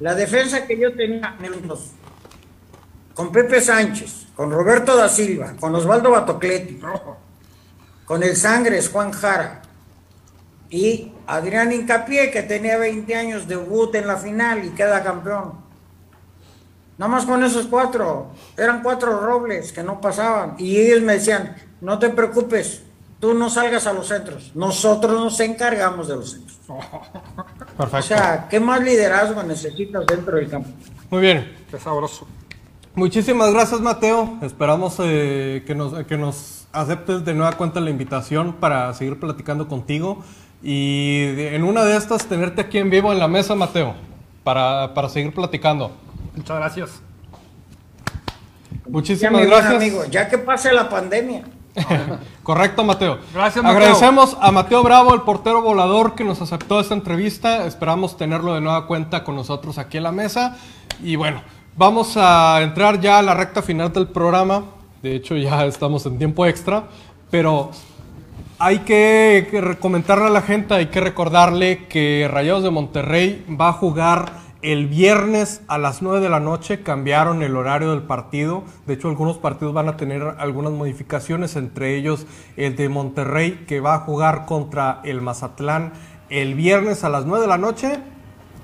la 0.00 0.14
defensa 0.14 0.66
que 0.66 0.78
yo 0.78 0.94
tenía 0.94 1.34
en 1.38 1.44
el 1.46 1.66
dos, 1.66 1.90
con 3.14 3.32
Pepe 3.32 3.60
Sánchez, 3.60 4.28
con 4.36 4.50
Roberto 4.52 4.96
da 4.96 5.08
Silva, 5.08 5.54
con 5.58 5.74
Osvaldo 5.74 6.10
Batocletti, 6.12 6.78
con 8.04 8.22
el 8.22 8.36
Sangres 8.36 8.90
Juan 8.90 9.10
Jara 9.10 9.62
y 10.70 11.10
Adrián 11.26 11.72
Incapié, 11.72 12.30
que 12.30 12.42
tenía 12.42 12.76
20 12.78 13.14
años, 13.16 13.48
debut 13.48 13.92
en 13.96 14.06
la 14.06 14.16
final 14.16 14.64
y 14.64 14.70
queda 14.70 15.02
campeón. 15.02 15.65
Nada 16.98 17.10
más 17.12 17.26
con 17.26 17.44
esos 17.44 17.66
cuatro, 17.66 18.28
eran 18.56 18.82
cuatro 18.82 19.20
robles 19.20 19.72
que 19.72 19.82
no 19.82 20.00
pasaban. 20.00 20.54
Y 20.58 20.76
ellos 20.78 21.02
me 21.02 21.14
decían, 21.14 21.54
no 21.80 21.98
te 21.98 22.08
preocupes, 22.08 22.82
tú 23.20 23.34
no 23.34 23.50
salgas 23.50 23.86
a 23.86 23.92
los 23.92 24.08
centros, 24.08 24.50
nosotros 24.54 25.12
nos 25.20 25.38
encargamos 25.40 26.08
de 26.08 26.16
los 26.16 26.30
centros. 26.32 26.56
Perfecto. 27.76 27.96
O 27.98 28.02
sea, 28.02 28.46
¿qué 28.48 28.58
más 28.60 28.82
liderazgo 28.82 29.42
necesitas 29.42 30.06
dentro 30.06 30.36
del 30.36 30.48
campo? 30.48 30.70
Muy 31.10 31.20
bien. 31.20 31.54
Qué 31.70 31.78
sabroso. 31.78 32.26
Muchísimas 32.94 33.52
gracias, 33.52 33.80
Mateo. 33.80 34.38
Esperamos 34.40 34.96
eh, 35.00 35.62
que, 35.66 35.74
nos, 35.74 35.92
que 36.06 36.16
nos 36.16 36.66
aceptes 36.72 37.24
de 37.26 37.34
nueva 37.34 37.52
cuenta 37.52 37.78
la 37.80 37.90
invitación 37.90 38.54
para 38.54 38.92
seguir 38.94 39.20
platicando 39.20 39.68
contigo. 39.68 40.24
Y 40.62 41.26
de- 41.34 41.54
en 41.54 41.62
una 41.64 41.84
de 41.84 41.94
estas, 41.96 42.24
tenerte 42.26 42.62
aquí 42.62 42.78
en 42.78 42.88
vivo 42.88 43.12
en 43.12 43.18
la 43.18 43.28
mesa, 43.28 43.54
Mateo, 43.54 43.94
para, 44.42 44.94
para 44.94 45.10
seguir 45.10 45.34
platicando. 45.34 45.92
Muchas 46.36 46.56
gracias. 46.56 46.90
Muchísimas 48.88 49.46
gracias. 49.46 49.74
amigo, 49.74 50.04
ya 50.04 50.28
que 50.28 50.38
pase 50.38 50.72
la 50.72 50.88
pandemia. 50.88 51.42
Correcto, 52.42 52.84
Mateo. 52.84 53.18
Gracias, 53.34 53.62
Mateo. 53.62 53.78
Agradecemos 53.78 54.36
a 54.40 54.52
Mateo 54.52 54.82
Bravo, 54.82 55.14
el 55.14 55.22
portero 55.22 55.62
volador, 55.62 56.14
que 56.14 56.24
nos 56.24 56.40
aceptó 56.40 56.80
esta 56.80 56.94
entrevista. 56.94 57.66
Esperamos 57.66 58.16
tenerlo 58.16 58.54
de 58.54 58.60
nueva 58.60 58.86
cuenta 58.86 59.24
con 59.24 59.34
nosotros 59.34 59.78
aquí 59.78 59.96
en 59.96 60.04
la 60.04 60.12
mesa. 60.12 60.56
Y 61.02 61.16
bueno, 61.16 61.42
vamos 61.76 62.16
a 62.16 62.62
entrar 62.62 63.00
ya 63.00 63.18
a 63.18 63.22
la 63.22 63.34
recta 63.34 63.62
final 63.62 63.92
del 63.92 64.08
programa. 64.08 64.64
De 65.02 65.16
hecho, 65.16 65.36
ya 65.36 65.64
estamos 65.66 66.06
en 66.06 66.18
tiempo 66.18 66.46
extra. 66.46 66.84
Pero 67.30 67.70
hay 68.58 68.80
que, 68.80 69.76
comentarle 69.80 70.26
a 70.26 70.30
la 70.30 70.42
gente, 70.42 70.74
hay 70.74 70.86
que 70.86 71.00
recordarle 71.00 71.86
que 71.88 72.28
Rayados 72.30 72.62
de 72.62 72.70
Monterrey 72.70 73.44
va 73.60 73.68
a 73.68 73.72
jugar 73.72 74.45
el 74.66 74.88
viernes 74.88 75.62
a 75.68 75.78
las 75.78 76.02
9 76.02 76.18
de 76.18 76.28
la 76.28 76.40
noche. 76.40 76.82
Cambiaron 76.82 77.44
el 77.44 77.54
horario 77.54 77.92
del 77.92 78.02
partido. 78.02 78.64
De 78.84 78.94
hecho, 78.94 79.08
algunos 79.08 79.38
partidos 79.38 79.72
van 79.72 79.88
a 79.88 79.96
tener 79.96 80.34
algunas 80.38 80.72
modificaciones, 80.72 81.54
entre 81.54 81.96
ellos 81.96 82.26
el 82.56 82.74
de 82.74 82.88
Monterrey, 82.88 83.64
que 83.68 83.78
va 83.78 83.94
a 83.94 84.00
jugar 84.00 84.44
contra 84.44 85.00
el 85.04 85.20
Mazatlán 85.20 85.92
el 86.30 86.56
viernes 86.56 87.04
a 87.04 87.08
las 87.08 87.26
9 87.26 87.42
de 87.42 87.48
la 87.48 87.58
noche. 87.58 88.00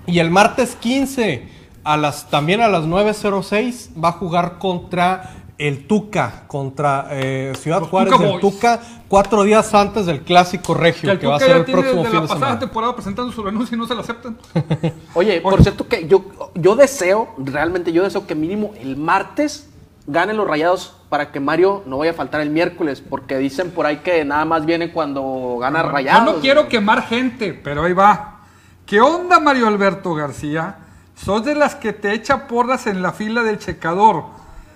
Y 0.06 0.18
el 0.18 0.32
martes 0.32 0.74
15, 0.74 1.46
a 1.84 1.96
las, 1.96 2.28
también 2.28 2.62
a 2.62 2.68
las 2.68 2.82
9.06, 2.82 4.02
va 4.02 4.08
a 4.08 4.12
jugar 4.12 4.58
contra 4.58 5.41
el 5.58 5.86
Tuca, 5.86 6.44
contra 6.46 7.08
eh, 7.10 7.52
Ciudad 7.58 7.80
Los 7.80 7.88
Juárez 7.88 8.12
Tuca 8.12 8.22
del 8.24 8.32
Boys. 8.32 8.54
Tuca, 8.54 8.80
cuatro 9.08 9.42
días 9.44 9.72
antes 9.74 10.06
del 10.06 10.22
Clásico 10.22 10.74
Regio, 10.74 11.08
Que 11.08 11.12
el 11.12 11.18
que 11.20 11.26
va 11.26 11.36
a 11.36 11.38
Tuca 11.38 11.46
ser 11.46 11.56
el 11.58 11.64
próximo 11.64 12.02
de 12.02 12.08
fin 12.08 12.14
la 12.14 12.20
pasada 12.22 12.38
semana. 12.40 12.58
temporada 12.58 12.94
presentando 12.94 13.32
su 13.32 13.42
renuncia 13.42 13.74
y 13.74 13.78
no 13.78 13.86
se 13.86 13.94
la 13.94 14.00
aceptan. 14.00 14.36
Oye, 15.14 15.40
por 15.40 15.62
cierto 15.62 15.86
que 15.86 16.06
yo, 16.08 16.24
yo 16.54 16.74
deseo, 16.76 17.28
realmente 17.38 17.92
yo 17.92 18.02
deseo 18.02 18.26
que 18.26 18.34
mínimo 18.34 18.72
el 18.80 18.96
martes 18.96 19.68
ganen 20.06 20.36
los 20.36 20.48
rayados 20.48 20.96
para 21.08 21.30
que 21.30 21.38
Mario 21.40 21.82
no 21.86 21.98
vaya 21.98 22.12
a 22.12 22.14
faltar 22.14 22.40
el 22.40 22.50
miércoles, 22.50 23.02
porque 23.08 23.36
dicen 23.38 23.70
por 23.70 23.86
ahí 23.86 23.98
que 23.98 24.24
nada 24.24 24.44
más 24.44 24.64
viene 24.66 24.92
cuando 24.92 25.58
gana 25.60 25.82
rayados. 25.82 26.26
Yo 26.26 26.32
no 26.32 26.40
quiero 26.40 26.68
quemar 26.68 27.06
gente, 27.06 27.52
pero 27.52 27.84
ahí 27.84 27.92
va. 27.92 28.40
¿Qué 28.86 29.00
onda, 29.00 29.38
Mario 29.38 29.68
Alberto 29.68 30.14
García? 30.14 30.78
Sos 31.14 31.44
de 31.44 31.54
las 31.54 31.76
que 31.76 31.92
te 31.92 32.12
echa 32.14 32.48
porras 32.48 32.86
en 32.86 33.00
la 33.02 33.12
fila 33.12 33.42
del 33.42 33.58
checador. 33.58 34.24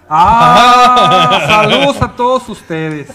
Ah, 0.09 1.41
saludos 1.49 2.01
a 2.03 2.09
todos 2.09 2.49
ustedes. 2.49 3.09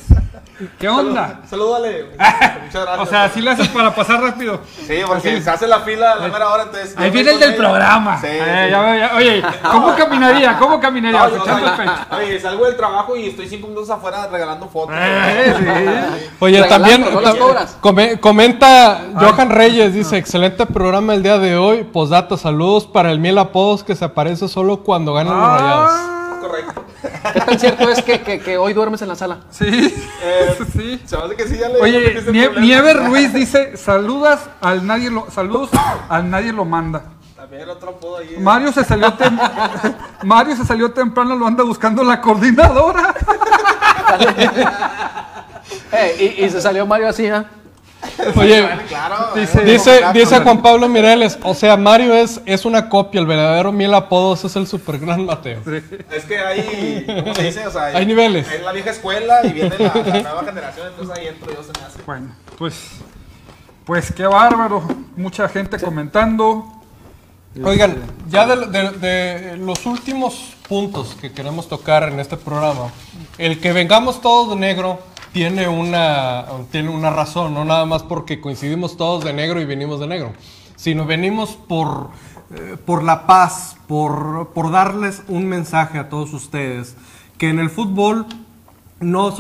¿Qué 0.77 0.87
onda? 0.87 1.39
Salúdale. 1.49 2.05
Muchas 2.65 2.83
gracias. 2.85 2.99
O 2.99 3.05
sea, 3.07 3.23
así 3.23 3.41
le 3.41 3.49
haces 3.49 3.67
para 3.69 3.95
pasar 3.95 4.21
rápido. 4.21 4.59
Sí, 4.85 4.99
porque 5.07 5.31
Así. 5.31 5.41
se 5.41 5.49
hace 5.49 5.67
la 5.67 5.79
fila 5.79 6.11
a 6.11 6.15
la 6.17 6.27
mera 6.27 6.49
hora, 6.49 6.63
entonces. 6.63 6.93
Ahí 6.99 7.09
viene 7.09 7.31
el 7.31 7.39
del 7.39 7.55
programa. 7.55 8.21
Sí. 8.21 8.27
Eh, 8.29 8.67
ya 8.69 8.79
veo, 8.79 8.95
ya- 8.99 9.15
Oye, 9.15 9.43
¿cómo 9.71 9.95
caminaría? 9.95 10.59
¿Cómo 10.59 10.79
caminaría? 10.79 11.19
No, 11.19 11.29
yo, 11.29 11.37
Echando 11.43 11.65
el 11.67 11.73
pecho. 11.77 11.91
oye, 12.15 12.39
salgo 12.39 12.65
del 12.65 12.77
trabajo 12.77 13.15
y 13.15 13.29
estoy 13.29 13.47
cinco 13.49 13.69
minutos 13.69 13.89
afuera 13.89 14.27
regalando 14.31 14.67
fotos. 14.69 14.93
Eh, 14.99 15.55
sí. 15.57 16.27
Oye, 16.39 16.61
Regalando, 16.61 16.69
también 16.99 17.13
no 17.15 17.21
las 17.21 17.33
ta- 17.33 17.39
cobras. 17.39 17.77
come- 17.81 18.19
comenta 18.19 19.01
Johan 19.19 19.49
Reyes, 19.49 19.95
dice, 19.95 20.17
excelente 20.17 20.67
programa 20.67 21.15
el 21.15 21.23
día 21.23 21.39
de 21.39 21.57
hoy. 21.57 21.85
Posdata, 21.85 22.37
saludos 22.37 22.85
para 22.85 23.09
el 23.11 23.17
Miel 23.17 23.39
Apodos 23.39 23.83
que 23.83 23.95
se 23.95 24.05
aparece 24.05 24.47
solo 24.47 24.77
cuando 24.83 25.15
ganan 25.15 25.39
los 25.39 25.59
rayados. 25.59 25.91
Correcto. 26.41 26.85
¿Qué 27.33 27.39
tan 27.41 27.59
cierto 27.59 27.89
es 27.89 28.01
que, 28.01 28.21
que- 28.21 28.39
que 28.39 28.57
hoy 28.57 28.73
duermes 28.73 29.01
en 29.01 29.07
la 29.09 29.15
sala? 29.15 29.39
sí, 29.51 29.93
Eh, 30.23 30.57
sí. 30.73 31.01
Se 31.05 31.17
me 31.17 31.23
hace 31.23 31.35
que 31.35 31.47
sí, 31.47 31.57
ya 31.57 31.69
le 31.69 31.79
Oye, 31.81 32.13
Nie- 32.31 32.45
problema. 32.49 32.59
Nieve 32.61 32.93
Ruiz 32.93 33.33
dice, 33.33 33.77
saludas 33.77 34.39
al 34.61 34.85
nadie 34.85 35.09
lo, 35.09 35.29
saludos 35.31 35.69
al 36.09 36.29
nadie 36.29 36.51
lo 36.51 36.65
manda. 36.65 37.03
También 37.35 37.67
otro 37.69 37.89
apodo 37.91 38.17
ahí. 38.17 38.35
Mario 38.39 38.71
se 38.71 38.83
salió 38.83 39.13
Mario 40.23 40.55
se 40.55 40.65
salió 40.65 40.91
temprano, 40.91 41.35
lo 41.35 41.47
anda 41.47 41.63
buscando 41.63 42.03
la 42.03 42.19
coordinadora. 42.21 43.13
Eh, 45.93 46.35
y, 46.39 46.45
y 46.45 46.49
se 46.49 46.61
salió 46.61 46.85
Mario 46.85 47.09
así, 47.09 47.27
¿ah? 47.27 47.45
Oye, 48.35 48.67
Claro. 48.87 49.15
Dice- 49.35 49.61
dice, 49.63 50.01
dice 50.13 50.39
Juan 50.41 50.61
Pablo 50.61 50.87
Mireles, 50.89 51.37
o 51.43 51.53
sea, 51.53 51.77
Mario 51.77 52.13
es, 52.13 52.41
es 52.45 52.65
una 52.65 52.89
copia, 52.89 53.19
el 53.21 53.27
verdadero 53.27 53.71
Miel 53.71 53.93
Apodos 53.93 54.43
es 54.45 54.55
el 54.55 54.67
super 54.67 54.99
gran 54.99 55.25
Mateo. 55.25 55.61
Es 56.11 56.25
que 56.25 56.37
hay, 56.39 57.05
¿cómo 57.23 57.35
se 57.35 57.43
dice? 57.43 57.67
O 57.67 57.71
sea, 57.71 57.85
Hay 57.97 58.05
niveles. 58.05 58.47
Es 58.51 58.61
la 58.63 58.71
vieja 58.71 58.89
escuela 58.91 59.45
y 59.45 59.51
viene 59.53 59.75
la, 59.77 59.93
la 59.95 60.21
nueva 60.21 60.43
generación, 60.45 60.87
entonces 60.87 61.17
ahí 61.17 61.27
entro 61.27 61.53
yo 61.53 61.63
se 61.63 61.71
me 61.79 61.85
hace. 61.85 61.99
Bueno, 62.05 62.35
pues 62.57 62.75
pues 63.85 64.11
qué 64.13 64.25
bárbaro, 64.27 64.83
mucha 65.15 65.49
gente 65.49 65.79
comentando. 65.79 66.65
Oigan, 67.63 67.97
ya 68.29 68.45
de, 68.45 68.67
de- 68.67 68.91
de 68.91 69.57
los 69.57 69.85
últimos 69.85 70.53
puntos 70.69 71.17
que 71.19 71.33
queremos 71.33 71.67
tocar 71.67 72.03
en 72.03 72.19
este 72.21 72.37
programa, 72.37 72.91
el 73.37 73.59
que 73.59 73.73
vengamos 73.73 74.21
todos 74.21 74.51
de 74.51 74.55
negro 74.55 74.99
tiene 75.33 75.67
una, 75.67 76.45
tiene 76.71 76.89
una 76.89 77.09
razón, 77.09 77.53
no 77.53 77.65
nada 77.65 77.85
más 77.85 78.03
porque 78.03 78.41
coincidimos 78.41 78.97
todos 78.97 79.23
de 79.23 79.33
negro 79.33 79.61
y 79.61 79.65
venimos 79.65 79.99
de 79.99 80.07
negro, 80.07 80.33
sino 80.75 81.05
venimos 81.05 81.51
por 81.51 82.09
eh, 82.53 82.75
por 82.85 83.01
la 83.01 83.27
paz, 83.27 83.77
por, 83.87 84.49
por 84.53 84.71
darles 84.71 85.23
un 85.29 85.45
mensaje 85.45 85.97
a 85.97 86.09
todos 86.09 86.33
ustedes, 86.33 86.97
que 87.37 87.47
en 87.47 87.59
el 87.59 87.69
fútbol 87.69 88.25
no, 88.99 89.33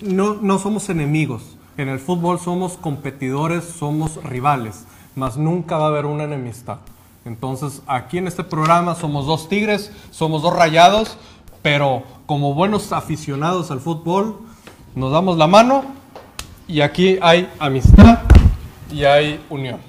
no, 0.00 0.34
no 0.34 0.58
somos 0.58 0.88
enemigos, 0.88 1.42
en 1.76 1.90
el 1.90 1.98
fútbol 1.98 2.40
somos 2.40 2.78
competidores, 2.78 3.64
somos 3.64 4.22
rivales, 4.24 4.86
mas 5.14 5.36
nunca 5.36 5.76
va 5.76 5.84
a 5.84 5.88
haber 5.88 6.06
una 6.06 6.24
enemistad. 6.24 6.78
Entonces, 7.26 7.82
aquí 7.86 8.16
en 8.16 8.26
este 8.26 8.44
programa 8.44 8.94
somos 8.94 9.26
dos 9.26 9.50
tigres, 9.50 9.92
somos 10.10 10.40
dos 10.40 10.54
rayados, 10.54 11.18
pero 11.60 12.02
como 12.24 12.54
buenos 12.54 12.92
aficionados 12.92 13.70
al 13.70 13.80
fútbol, 13.80 14.38
nos 14.94 15.12
damos 15.12 15.36
la 15.38 15.46
mano 15.46 15.84
y 16.66 16.80
aquí 16.80 17.18
hay 17.20 17.50
amistad 17.58 18.20
y 18.90 19.04
hay 19.04 19.44
unión. 19.50 19.80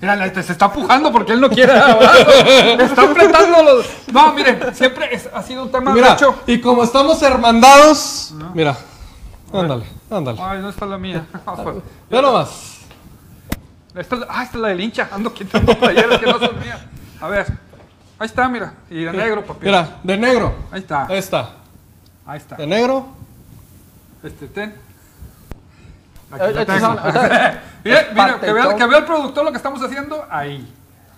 Mira, 0.00 0.32
se 0.42 0.52
está 0.52 0.72
pujando 0.72 1.10
porque 1.10 1.32
él 1.32 1.40
no 1.40 1.50
quiere 1.50 1.72
abrazo. 1.72 2.30
Está 2.78 3.02
apretando 3.02 3.62
los. 3.64 3.86
No, 4.12 4.32
miren, 4.32 4.72
siempre 4.74 5.12
es- 5.12 5.28
ha 5.34 5.42
sido 5.42 5.64
un 5.64 5.72
tema 5.72 5.92
Mira, 5.92 6.12
hecho. 6.12 6.36
y 6.46 6.60
como 6.60 6.84
estamos 6.84 7.20
hermandados, 7.22 8.32
mira, 8.54 8.76
ándale, 9.52 9.86
ándale. 10.08 10.38
Ay, 10.40 10.60
no 10.60 10.68
está 10.70 10.86
la 10.86 10.98
mía. 10.98 11.26
Nomás. 12.10 12.78
Esta 13.96 14.14
es 14.14 14.20
la- 14.20 14.26
ah, 14.30 14.42
esta 14.44 14.56
es 14.56 14.62
la 14.62 14.68
del 14.68 14.80
hincha. 14.80 15.08
Ando 15.10 15.34
quitando 15.34 15.76
playeras 15.76 16.20
que 16.20 16.26
no 16.26 16.38
son 16.38 16.60
mías. 16.60 16.80
A 17.20 17.26
ver. 17.28 17.46
Ahí 18.20 18.26
está, 18.26 18.48
mira. 18.48 18.74
Y 18.90 19.02
de 19.02 19.12
negro, 19.12 19.44
papi. 19.44 19.66
Mira, 19.66 19.96
de 20.04 20.16
negro. 20.16 20.54
Ahí 20.70 20.80
está. 20.80 21.06
Ahí 21.06 21.18
está. 21.18 21.50
Ahí 22.24 22.38
está. 22.38 22.54
De 22.56 22.66
negro. 22.68 23.08
Este, 24.22 24.46
ten. 24.48 24.70
Eh, 24.70 24.74
Aquí 26.32 26.40
la 26.54 26.60
estos 26.62 26.66
tengo. 26.66 26.80
son- 26.86 26.98
o 26.98 27.12
sea, 27.12 27.62
Mira, 27.84 28.06
mira, 28.12 28.40
que 28.40 28.52
vea, 28.52 28.64
show. 28.64 28.76
que 28.76 28.86
vea 28.86 28.98
el 28.98 29.04
productor 29.04 29.44
lo 29.44 29.50
que 29.50 29.56
estamos 29.56 29.82
haciendo. 29.82 30.24
Ahí. 30.30 30.66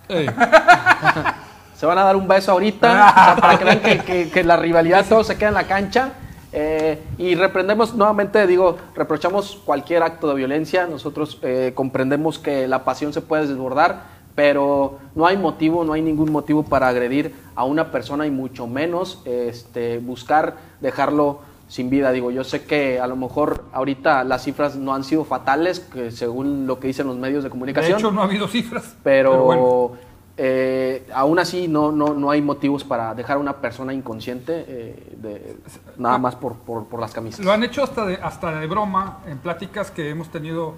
Ey. 0.07 0.29
Se 1.75 1.85
van 1.87 1.97
a 1.97 2.03
dar 2.03 2.15
un 2.15 2.27
beso 2.27 2.51
ahorita 2.51 2.87
o 2.91 2.93
sea, 2.93 3.35
para 3.41 3.57
que 3.57 3.65
vean 3.65 3.79
que, 3.79 3.99
que- 3.99 4.29
que 4.29 4.43
la 4.43 4.55
rivalidad 4.55 5.03
todo 5.07 5.23
se 5.23 5.35
queda 5.37 5.49
en 5.49 5.55
la 5.55 5.63
cancha. 5.63 6.11
Eh, 6.53 7.01
y 7.17 7.33
reprendemos 7.35 7.95
nuevamente, 7.95 8.45
digo, 8.45 8.77
reprochamos 8.93 9.59
cualquier 9.65 10.03
acto 10.03 10.27
de 10.27 10.35
violencia. 10.35 10.85
Nosotros 10.85 11.39
eh, 11.41 11.71
comprendemos 11.73 12.37
que 12.39 12.67
la 12.67 12.83
pasión 12.83 13.13
se 13.13 13.21
puede 13.21 13.47
desbordar, 13.47 14.03
pero 14.35 14.99
no 15.15 15.25
hay 15.25 15.37
motivo, 15.37 15.83
no 15.83 15.93
hay 15.93 16.01
ningún 16.03 16.31
motivo 16.31 16.63
para 16.63 16.87
agredir 16.89 17.33
a 17.55 17.63
una 17.63 17.89
persona 17.89 18.27
y 18.27 18.31
mucho 18.31 18.67
menos 18.67 19.21
este, 19.25 19.97
buscar 19.99 20.55
dejarlo 20.81 21.39
sin 21.71 21.89
vida. 21.89 22.11
Digo, 22.11 22.31
yo 22.31 22.43
sé 22.43 22.65
que 22.65 22.99
a 22.99 23.07
lo 23.07 23.15
mejor 23.15 23.63
ahorita 23.71 24.25
las 24.25 24.43
cifras 24.43 24.75
no 24.75 24.93
han 24.93 25.05
sido 25.05 25.23
fatales, 25.23 25.79
que 25.79 26.11
según 26.11 26.67
lo 26.67 26.79
que 26.81 26.87
dicen 26.87 27.07
los 27.07 27.15
medios 27.15 27.43
de 27.43 27.47
De 27.47 27.51
comunicación 27.51 27.97
hecho, 27.97 28.11
no 28.11 28.19
ha 28.19 28.25
habido 28.25 28.49
cifras. 28.49 28.93
pero, 29.03 29.43
bueno. 29.45 29.91
eh, 30.35 31.07
aún 31.13 31.39
así 31.39 31.69
no, 31.69 31.93
no, 31.93 32.13
no 32.13 32.29
hay 32.29 32.41
motivos 32.41 32.83
para 32.83 33.15
dejar 33.15 33.37
a 33.37 33.39
una 33.39 33.53
persona 33.61 33.93
inconsciente 33.93 34.65
eh, 34.67 35.15
de- 35.17 35.57
nada 35.97 36.17
más 36.17 36.35
por, 36.35 36.55
por, 36.55 36.87
por 36.87 36.99
las 36.99 37.13
camisas. 37.13 37.45
Lo 37.45 37.53
han 37.53 37.63
hecho 37.63 37.83
hasta 37.83 38.05
de, 38.05 38.15
hasta 38.15 38.59
de 38.59 38.67
broma 38.67 39.19
en 39.27 39.37
pláticas 39.37 39.91
que 39.91 40.09
hemos 40.09 40.27
tenido 40.29 40.73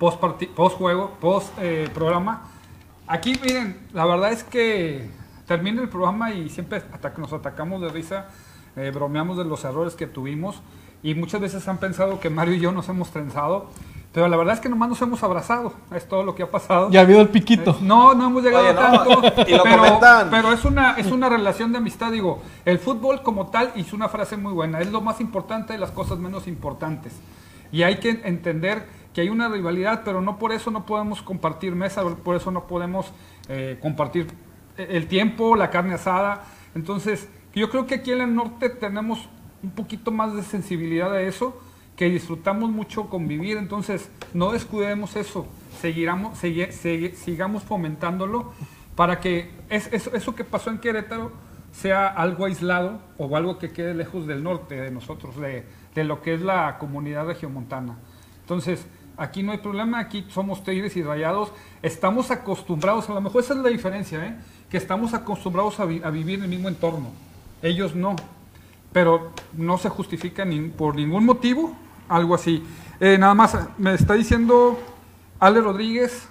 post, 0.00 0.20
post 0.56 0.76
juego, 0.76 1.12
post 1.20 1.52
eh, 1.60 1.88
programa. 1.94 2.48
Aquí, 3.06 3.38
miren, 3.42 3.78
la 3.92 4.06
verdad 4.06 4.32
es 4.32 4.42
que 4.42 5.08
termina 5.46 5.82
el 5.82 5.88
programa 5.88 6.32
y 6.32 6.48
siempre 6.48 6.82
hasta 6.92 7.12
que 7.14 7.20
nos 7.20 7.32
atacamos 7.32 7.80
de 7.80 7.90
risa, 7.90 8.26
eh, 8.76 8.90
bromeamos 8.94 9.36
de 9.38 9.44
los 9.44 9.64
errores 9.64 9.94
que 9.94 10.06
tuvimos 10.06 10.62
y 11.02 11.14
muchas 11.14 11.40
veces 11.40 11.66
han 11.68 11.78
pensado 11.78 12.20
que 12.20 12.30
Mario 12.30 12.54
y 12.54 12.60
yo 12.60 12.72
nos 12.72 12.88
hemos 12.88 13.10
trenzado, 13.10 13.66
pero 14.12 14.28
la 14.28 14.36
verdad 14.36 14.54
es 14.54 14.60
que 14.60 14.68
nomás 14.68 14.88
nos 14.90 15.00
hemos 15.02 15.22
abrazado, 15.22 15.72
es 15.94 16.06
todo 16.06 16.22
lo 16.22 16.34
que 16.34 16.42
ha 16.42 16.50
pasado. 16.50 16.90
Ya 16.90 17.00
ha 17.00 17.02
habido 17.02 17.20
el 17.20 17.28
piquito. 17.30 17.72
Eh, 17.72 17.76
No, 17.80 18.14
no 18.14 18.26
hemos 18.26 18.42
llegado 18.42 18.64
Oye, 18.64 18.74
no, 18.74 18.80
tanto. 18.80 19.42
y 19.48 19.52
lo 19.56 19.62
pero, 19.62 19.78
comentan. 19.78 20.30
pero 20.30 20.52
es 20.52 20.64
una, 20.64 20.92
es 20.92 21.10
una 21.10 21.28
relación 21.28 21.72
de 21.72 21.78
amistad, 21.78 22.12
digo. 22.12 22.42
El 22.64 22.78
fútbol 22.78 23.22
como 23.22 23.48
tal 23.48 23.72
hizo 23.74 23.96
una 23.96 24.08
frase 24.08 24.36
muy 24.36 24.52
buena. 24.52 24.80
Es 24.80 24.92
lo 24.92 25.00
más 25.00 25.20
importante 25.20 25.72
de 25.72 25.78
las 25.78 25.90
cosas 25.90 26.18
menos 26.18 26.46
importantes. 26.46 27.14
Y 27.72 27.84
hay 27.84 27.96
que 27.96 28.20
entender 28.24 28.86
que 29.14 29.22
hay 29.22 29.30
una 29.30 29.48
rivalidad, 29.48 30.02
pero 30.04 30.20
no 30.20 30.38
por 30.38 30.52
eso 30.52 30.70
no 30.70 30.84
podemos 30.84 31.22
compartir 31.22 31.74
mesa, 31.74 32.02
por 32.22 32.36
eso 32.36 32.50
no 32.50 32.66
podemos 32.66 33.12
eh, 33.48 33.78
compartir 33.80 34.26
el 34.76 35.06
tiempo, 35.08 35.56
la 35.56 35.70
carne 35.70 35.94
asada. 35.94 36.44
Entonces, 36.74 37.28
yo 37.54 37.70
creo 37.70 37.86
que 37.86 37.96
aquí 37.96 38.12
en 38.12 38.20
el 38.22 38.34
norte 38.34 38.68
tenemos 38.70 39.28
un 39.62 39.70
poquito 39.70 40.10
más 40.10 40.34
de 40.34 40.42
sensibilidad 40.42 41.12
a 41.14 41.22
eso, 41.22 41.60
que 41.96 42.06
disfrutamos 42.08 42.70
mucho 42.70 43.08
convivir, 43.10 43.56
entonces 43.58 44.10
no 44.34 44.50
descuidemos 44.52 45.14
eso, 45.16 45.46
seguiramos, 45.80 46.42
segui- 46.42 46.70
segui- 46.70 47.14
sigamos 47.14 47.62
fomentándolo 47.62 48.52
para 48.96 49.20
que 49.20 49.50
es- 49.68 49.88
eso, 49.92 50.34
que 50.34 50.44
pasó 50.44 50.70
en 50.70 50.78
Querétaro 50.78 51.32
sea 51.70 52.06
algo 52.08 52.44
aislado 52.46 53.00
o 53.18 53.34
algo 53.36 53.58
que 53.58 53.70
quede 53.70 53.94
lejos 53.94 54.26
del 54.26 54.42
norte 54.42 54.74
de 54.80 54.90
nosotros, 54.90 55.36
de, 55.36 55.64
lo 56.04 56.20
que 56.22 56.34
es 56.34 56.42
la 56.42 56.76
comunidad 56.78 57.26
regiomontana. 57.26 57.96
Entonces, 58.40 58.86
aquí 59.16 59.42
no 59.42 59.52
hay 59.52 59.58
problema, 59.58 59.98
aquí 59.98 60.26
somos 60.28 60.64
tigres 60.64 60.96
y 60.96 61.02
rayados, 61.02 61.52
estamos 61.82 62.30
acostumbrados, 62.30 63.08
a 63.08 63.14
lo 63.14 63.20
mejor 63.20 63.42
esa 63.42 63.54
es 63.54 63.60
la 63.60 63.68
diferencia, 63.68 64.24
¿eh? 64.26 64.36
que 64.70 64.76
estamos 64.76 65.14
acostumbrados 65.14 65.78
a, 65.80 65.84
a 65.84 66.10
vivir 66.10 66.38
en 66.38 66.44
el 66.44 66.50
mismo 66.50 66.68
entorno, 66.68 67.10
ellos 67.62 67.94
no, 67.94 68.16
pero 68.92 69.32
no 69.54 69.78
se 69.78 69.88
justifica 69.88 70.44
ni, 70.44 70.68
por 70.68 70.96
ningún 70.96 71.24
motivo 71.24 71.74
algo 72.08 72.34
así. 72.34 72.62
Eh, 73.00 73.16
nada 73.18 73.34
más, 73.34 73.56
me 73.78 73.94
está 73.94 74.14
diciendo 74.14 74.78
Ale 75.40 75.60
Rodríguez, 75.60 76.28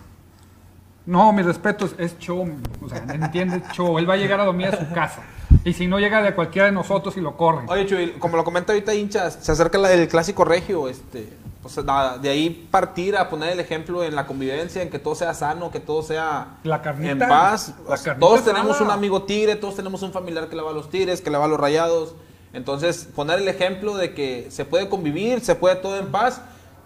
no, 1.06 1.34
mi 1.34 1.41
respeto 1.41 1.90
es, 1.98 2.18
show, 2.20 2.48
o 2.82 2.90
sea, 2.90 3.03
entiende 3.10 3.64
show, 3.74 3.98
él 3.98 4.10
va 4.10 4.14
a 4.14 4.18
llegar 4.18 4.40
a 4.40 4.45
dormir 4.45 4.68
a 4.68 4.78
su 4.78 4.94
casa, 4.94 5.24
y 5.66 5.74
si 5.74 5.88
no 5.88 5.99
llega 5.99 6.22
de 6.22 6.34
cualquiera 6.36 6.68
de 6.68 6.72
nosotros 6.72 7.18
y 7.18 7.22
lo 7.22 7.36
corren. 7.36 7.68
Oye, 7.70 7.86
Chuy, 7.86 8.12
como 8.20 8.38
lo 8.38 8.44
comenta 8.44 8.74
ahorita 8.74 8.94
hinchas, 8.94 9.40
se 9.41 9.52
acerca 9.52 9.78
el 9.91 10.08
clásico 10.08 10.45
regio, 10.45 10.88
este, 10.88 11.28
pues 11.62 11.76
de 11.76 12.30
ahí 12.30 12.68
partir 12.72 13.16
a 13.16 13.30
poner 13.30 13.52
el 13.52 13.60
ejemplo 13.60 14.04
en 14.04 14.16
la 14.16 14.26
convivencia, 14.26 14.82
en 14.82 14.90
que 14.90 14.98
todo 14.98 15.14
sea 15.14 15.34
sano, 15.34 15.70
que 15.70 15.80
todo 15.80 16.02
sea 16.02 16.58
La 16.64 16.82
carnita, 16.82 17.12
en 17.12 17.20
paz. 17.20 17.76
la 17.88 17.98
carnita 17.98 18.20
todos 18.20 18.44
tenemos 18.44 18.82
un 18.82 18.90
amigo 18.90 19.24
tigre, 19.24 19.56
todos 19.56 19.76
tenemos 19.76 20.02
un 20.02 20.12
familiar 20.12 20.48
que 20.48 20.56
le 20.56 20.64
va 20.64 20.72
a 20.72 20.74
los 20.74 20.90
tigres, 20.90 21.22
que 21.22 21.30
le 21.30 21.38
va 21.38 21.46
a 21.46 21.48
los 21.48 21.60
rayados. 21.60 22.16
Entonces, 22.54 23.08
poner 23.16 23.40
el 23.40 23.48
ejemplo 23.48 23.96
de 23.96 24.14
que 24.14 24.48
se 24.50 24.66
puede 24.66 24.90
convivir, 24.90 25.42
se 25.42 25.56
puede 25.56 25.76
todo 25.76 25.98
en 25.98 26.08
paz. 26.12 26.42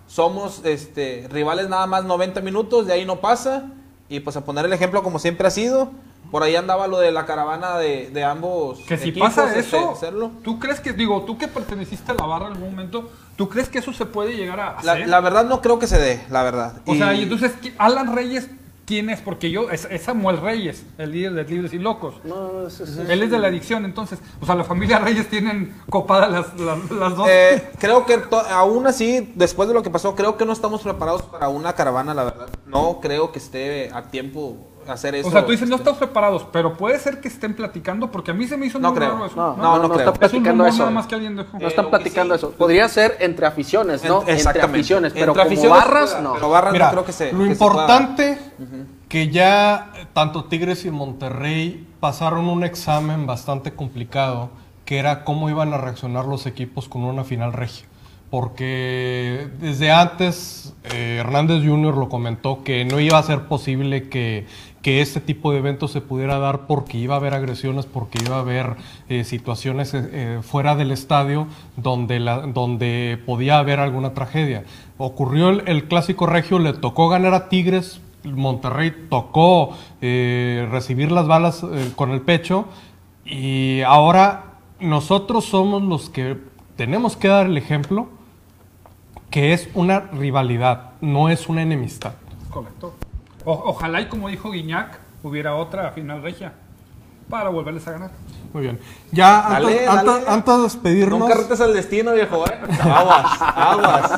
Somos 0.08 0.62
este, 0.66 1.28
rivales 1.32 1.70
nada 1.70 1.88
más 1.88 2.04
90 2.04 2.42
minutos, 2.42 2.86
de 2.86 2.94
ahí 2.94 3.06
no 3.06 3.22
pasa. 3.22 3.72
Y 4.10 4.20
pues 4.20 4.36
a 4.36 4.46
poner 4.46 4.66
el 4.66 4.74
ejemplo 4.74 5.02
como 5.04 5.20
siempre 5.20 5.48
ha 5.48 5.52
sido. 5.52 5.90
Por 6.32 6.44
ahí 6.44 6.56
andaba 6.56 6.88
lo 6.88 7.00
de 7.00 7.12
la 7.12 7.26
caravana 7.26 7.78
de, 7.78 8.10
de 8.10 8.24
ambos 8.24 8.80
Que 8.80 8.98
si 8.98 9.10
equipos, 9.10 9.30
pasa 9.30 9.56
este, 9.56 9.78
eso. 9.78 10.32
¿tú 10.44 10.60
crees 10.60 10.80
que, 10.80 10.92
digo, 10.92 11.22
tú 11.22 11.38
que 11.38 11.48
perteneciste 11.48 12.12
a 12.12 12.16
la 12.16 12.26
barra 12.26 12.48
en 12.48 12.54
algún 12.54 12.72
momento, 12.72 13.10
¿tú 13.36 13.49
crees 13.49 13.70
que 13.70 13.80
eso 13.80 13.94
se 13.94 14.06
puede 14.06 14.36
llegar 14.36 14.60
a 14.60 14.82
La, 14.84 14.94
hacer? 14.94 15.07
la 15.07 15.20
verdad 15.22 15.45
no 15.45 15.62
creo 15.62 15.80
que 15.80 15.88
se 15.88 15.98
dé, 15.99 16.22
la 16.30 16.44
verdad. 16.44 16.82
o 16.86 16.95
sea, 16.95 17.14
y 17.14 17.24
entonces, 17.24 17.52
¿qui- 17.62 17.74
Alan 17.78 18.16
Reyes, 18.16 18.49
¿quién 18.86 19.10
es? 19.10 19.20
Porque 19.22 19.49
yo, 19.52 19.70
es, 19.72 19.88
es 19.90 20.03
Samuel 20.03 20.38
Reyes, 20.41 20.84
el 20.98 21.12
líder 21.12 21.34
de 21.34 21.44
Libres 21.44 21.74
y 21.74 21.80
Locos. 21.80 22.16
No, 22.24 22.68
es- 22.68 22.80
es- 22.80 22.98
es- 22.98 23.10
Él 23.10 23.24
es 23.24 23.32
de 23.32 23.40
la 23.40 23.48
adicción, 23.48 23.84
entonces, 23.86 24.20
o 24.40 24.45
sea, 24.45 24.56
la 24.56 24.64
familia 24.64 24.99
Reyes 24.99 25.28
tienen 25.30 25.76
copadas 25.90 26.32
las, 26.32 26.60
las, 26.60 26.91
las 26.91 27.16
dos. 27.16 27.28
Eh, 27.30 27.70
creo 27.80 28.06
que 28.06 28.20
aún 28.52 28.86
así, 28.88 29.32
después 29.36 29.68
de 29.68 29.74
lo 29.74 29.82
que 29.84 29.90
pasó, 29.90 30.16
creo 30.16 30.38
que 30.38 30.45
no 30.45 30.53
estamos 30.53 30.82
preparados 30.82 31.24
para 31.24 31.49
una 31.49 31.74
caravana, 31.74 32.14
la 32.14 32.24
verdad. 32.26 32.48
No 32.68 32.99
creo 33.02 33.32
que 33.32 33.40
esté 33.40 33.90
a 33.94 34.03
tiempo 34.03 34.57
hacer 34.88 35.16
eso. 35.16 35.28
o 35.28 35.32
sea, 35.32 35.45
tú 35.45 35.52
dices, 35.52 35.68
no 35.70 35.76
este. 35.76 35.84
estamos 35.90 35.98
preparados, 35.99 36.45
pero 36.52 36.76
puede 36.78 36.99
ser 36.99 37.20
que 37.22 37.28
estén 37.28 37.53
platicando, 37.56 38.12
porque 38.12 38.32
a 38.32 38.34
mí 38.34 38.48
se 38.48 38.57
me 38.57 38.66
hizo 38.68 38.80
No 38.80 38.90
muy 38.90 38.98
creo. 38.99 39.12
raro 39.14 39.26
eso. 39.26 39.36
no, 39.36 39.56
no, 39.56 39.64
no, 39.64 39.76
no 39.78 39.82
no, 39.88 39.94
creo. 39.95 39.99
está 40.10 40.14
platicando 40.20 40.66
eso. 40.66 40.80
nada 40.80 40.91
más 40.91 41.07
que 41.07 41.16
alguien 41.16 41.36
dejó. 41.36 41.57
No 41.60 41.68
están 41.68 41.90
platicando 41.90 42.34
sí- 42.36 42.40
eso. 42.40 42.52
Podría 42.52 42.88
ser 42.90 43.18
entre 43.20 43.45
aficiones, 43.45 44.03
¿no? 44.03 44.16
En- 44.16 44.20
entre 44.22 44.34
exactamente. 44.36 44.78
aficiones, 44.80 45.14
pero 45.14 45.32
Entre 45.32 45.44
como 45.44 45.53
aficiones, 45.53 45.78
barras, 45.86 46.10
pero- 46.12 46.22
no. 46.24 46.34
Pero 46.34 46.49
barras 46.49 46.74
Mira, 46.74 46.86
no 46.86 46.91
creo 46.91 47.06
que 47.06 47.12
se. 47.12 47.32
lo 47.32 47.40
que 47.40 47.45
se 47.45 47.52
importante 47.52 48.40
que 49.10 49.30
ya 49.30 49.91
eh, 49.95 50.06
tanto 50.14 50.45
Tigres 50.45 50.86
y 50.86 50.91
Monterrey 50.91 51.88
pasaron 51.99 52.48
un 52.49 52.64
examen 52.64 53.26
bastante 53.26 53.74
complicado, 53.74 54.49
que 54.86 54.99
era 54.99 55.24
cómo 55.24 55.49
iban 55.49 55.74
a 55.74 55.78
reaccionar 55.78 56.26
los 56.26 56.45
equipos 56.45 56.88
con 56.88 57.03
una 57.03 57.24
final 57.24 57.53
regia. 57.53 57.86
Porque 58.30 59.48
desde 59.60 59.92
antes 59.92 60.74
eh, 60.94 61.18
Hernández 61.20 61.64
Jr. 61.66 61.98
lo 61.98 62.10
comentó 62.10 62.64
que 62.64 62.86
no 62.86 63.00
iba 63.00 63.18
a 63.18 63.24
ser 63.24 63.48
posible 63.48 64.10
que, 64.10 64.46
que 64.82 65.02
este 65.02 65.20
tipo 65.20 65.52
de 65.52 65.60
eventos 65.60 65.92
se 65.92 66.02
pudiera 66.02 66.38
dar 66.38 66.68
porque 66.68 66.98
iba 66.98 67.16
a 67.16 67.18
haber 67.18 67.34
agresiones, 67.34 67.86
porque 67.86 68.20
iba 68.24 68.38
a 68.38 68.40
haber 68.40 68.76
eh, 69.10 69.24
situaciones 69.24 69.94
eh, 69.94 70.40
fuera 70.44 70.76
del 70.76 70.92
estadio 70.92 71.48
donde, 71.78 72.20
donde 72.54 73.20
podía 73.26 73.58
haber 73.58 73.80
alguna 73.80 74.14
tragedia. 74.14 74.64
Ocurrió 74.98 75.50
el, 75.50 75.88
clásico 75.88 76.26
regio, 76.26 76.60
le 76.60 76.74
tocó 76.74 77.10
ganar 77.10 77.34
a 77.34 77.50
Tigres, 77.50 78.02
Monterrey 78.24 78.92
tocó 79.08 79.78
recibir 80.02 81.12
las 81.12 81.28
balas 81.28 81.64
con 81.96 82.10
el 82.10 82.22
pecho 82.22 82.66
y 83.24 83.82
ahora 83.82 84.56
nosotros 84.80 85.46
somos 85.46 85.84
los 85.84 86.10
que 86.10 86.36
tenemos 86.76 87.16
que 87.16 87.28
dar 87.28 87.46
el 87.46 87.56
ejemplo 87.56 88.08
que 89.30 89.54
es 89.54 89.68
una 89.74 90.00
rivalidad, 90.00 90.92
no 91.02 91.30
es 91.30 91.48
una 91.50 91.62
enemistad. 91.62 92.14
Correcto. 92.50 92.94
O- 93.44 93.64
ojalá 93.68 94.02
y 94.02 94.08
como 94.08 94.30
dijo 94.30 94.52
Guiñac, 94.52 95.00
hubiera 95.24 95.56
otra 95.56 95.92
final 95.92 96.22
regia 96.22 96.54
para 97.30 97.50
volverles 97.50 97.88
a 97.88 97.92
ganar. 97.92 98.12
Muy 98.54 98.64
bien. 98.64 98.80
Ya 99.12 99.42
Dale, 99.50 99.88
antes, 99.88 99.90
antes- 99.90 100.06
dale. 100.14 100.26
antes 100.30 100.56
de 100.58 100.64
despedirnos. 100.64 101.20
Nunca 101.20 101.34
retes 101.36 101.60
al 101.60 101.74
destino, 101.74 102.14
viejo, 102.14 102.46
¿eh? 102.48 102.58
Aguas, 102.84 103.42
aguas. 103.42 104.12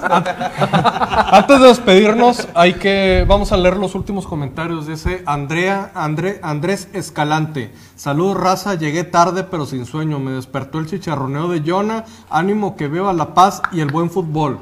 Antes 1.34 1.60
de 1.60 1.68
despedirnos, 1.68 2.48
hay 2.54 2.74
que 2.76 3.26
vamos 3.28 3.52
a 3.52 3.58
leer 3.58 3.78
los 3.78 3.96
últimos 3.96 4.28
comentarios. 4.28 4.86
Dice 4.86 5.24
Andrea, 5.26 5.92
André, 5.96 6.40
Andrés 6.44 6.90
Escalante. 6.94 7.74
Saludos, 7.96 8.38
raza. 8.38 8.76
Llegué 8.76 9.04
tarde, 9.04 9.44
pero 9.44 9.66
sin 9.66 9.86
sueño. 9.88 10.20
Me 10.20 10.32
despertó 10.34 10.78
el 10.78 10.86
chicharroneo 10.88 11.48
de 11.48 11.64
Jonah. 11.66 12.06
Ánimo 12.30 12.76
que 12.76 12.88
veo 12.88 13.10
a 13.10 13.14
la 13.14 13.34
paz 13.34 13.62
y 13.72 13.80
el 13.80 13.88
buen 13.90 14.12
fútbol. 14.12 14.60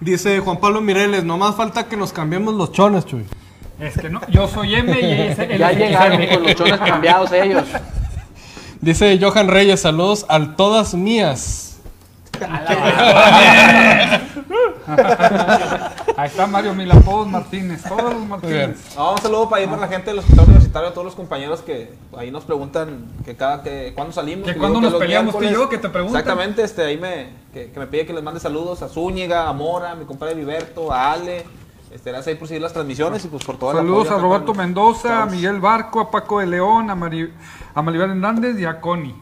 Dice 0.00 0.38
Juan 0.40 0.58
Pablo 0.58 0.80
Mireles, 0.80 1.24
nomás 1.24 1.56
falta 1.56 1.86
que 1.86 1.96
nos 1.96 2.12
cambiemos 2.12 2.54
los 2.54 2.70
chones, 2.72 3.04
Chuy. 3.04 3.24
Es 3.80 3.96
que 3.98 4.08
no, 4.08 4.20
yo 4.28 4.46
soy 4.48 4.74
M 4.76 5.00
y 5.00 5.12
ese 5.22 5.44
él 5.52 5.58
Ya 5.58 5.70
es 5.70 5.78
llegaron 5.78 6.26
con 6.26 6.42
los 6.42 6.54
chones 6.54 6.78
cambiados 6.78 7.32
ellos. 7.32 7.64
Dice 8.80 9.18
Johan 9.20 9.48
Reyes, 9.48 9.80
saludos 9.80 10.24
al 10.28 10.54
todas 10.54 10.94
mías. 10.94 11.80
Ahí 16.16 16.28
está 16.28 16.46
Mario 16.46 16.74
Milapos 16.74 17.26
Martínez, 17.28 17.82
todos 17.82 18.14
los 18.14 18.26
Martínez. 18.26 18.94
No, 18.96 19.12
un 19.12 19.18
saludo 19.18 19.48
para 19.48 19.62
ir 19.62 19.68
para 19.68 19.80
la 19.82 19.88
gente 19.88 20.10
del 20.10 20.18
hospital 20.20 20.44
universitario, 20.46 20.88
a 20.88 20.92
todos 20.92 21.04
los 21.04 21.14
compañeros 21.14 21.60
que 21.60 21.92
ahí 22.16 22.30
nos 22.30 22.44
preguntan 22.44 23.04
que 23.24 23.36
cada 23.36 23.62
que 23.62 23.92
cuándo 23.94 24.12
salimos. 24.12 24.46
Que 24.46 24.54
yo 24.54 24.58
cuándo 24.60 24.80
nos 24.80 24.94
peleamos 24.94 25.36
tú 25.36 25.44
y 25.44 25.50
yo, 25.52 25.68
que 25.68 25.78
te 25.78 25.88
preguntan. 25.88 26.20
Exactamente, 26.20 26.62
este, 26.62 26.82
ahí 26.84 26.96
me, 26.96 27.28
que, 27.52 27.70
que 27.70 27.78
me 27.80 27.86
pide 27.86 28.06
que 28.06 28.12
les 28.12 28.22
mande 28.22 28.40
saludos 28.40 28.82
a 28.82 28.88
Zúñiga, 28.88 29.48
a 29.48 29.52
Mora, 29.52 29.92
a 29.92 29.94
mi 29.94 30.04
compadre 30.04 30.34
Viverto, 30.34 30.92
a 30.92 31.12
Ale. 31.12 31.44
Este, 31.92 32.10
gracias 32.10 32.28
ahí 32.28 32.34
por 32.34 32.48
seguir 32.48 32.62
las 32.62 32.72
transmisiones 32.74 33.24
y 33.24 33.28
pues 33.28 33.44
por 33.44 33.56
todo 33.58 33.70
el 33.70 33.76
Saludos 33.78 34.10
a 34.10 34.18
Roberto 34.18 34.48
con- 34.48 34.58
Mendoza, 34.58 35.22
a. 35.22 35.26
Miguel 35.26 35.58
Barco, 35.60 36.00
a 36.00 36.10
Paco 36.10 36.40
de 36.40 36.46
León, 36.46 36.90
a, 36.90 36.94
Mari, 36.94 37.32
a 37.74 37.80
Maribel 37.82 38.10
Hernández 38.10 38.58
y 38.58 38.64
a 38.66 38.80
Connie. 38.80 39.14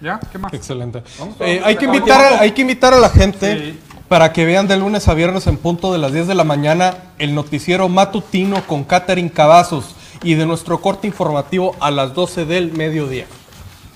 ¿Ya? 0.00 0.18
¿Qué 0.32 0.38
más? 0.38 0.52
Excelente. 0.52 1.04
Vamos, 1.20 1.36
Eh, 1.38 1.62
hay, 1.64 1.76
que 1.76 1.84
invitar 1.84 2.20
a, 2.20 2.40
hay 2.40 2.50
que 2.50 2.62
invitar 2.62 2.92
a 2.92 2.98
la 2.98 3.08
gente 3.10 3.56
Sí. 3.56 3.80
Para 4.12 4.30
que 4.34 4.44
vean 4.44 4.68
de 4.68 4.76
lunes 4.76 5.08
a 5.08 5.14
viernes 5.14 5.46
en 5.46 5.56
punto 5.56 5.90
de 5.90 5.96
las 5.96 6.12
10 6.12 6.26
de 6.26 6.34
la 6.34 6.44
mañana 6.44 6.96
el 7.18 7.34
noticiero 7.34 7.88
matutino 7.88 8.62
con 8.66 8.84
Catherine 8.84 9.30
Cavazos 9.30 9.96
y 10.22 10.34
de 10.34 10.44
nuestro 10.44 10.82
corte 10.82 11.06
informativo 11.06 11.74
a 11.80 11.90
las 11.90 12.12
12 12.12 12.44
del 12.44 12.72
mediodía. 12.72 13.24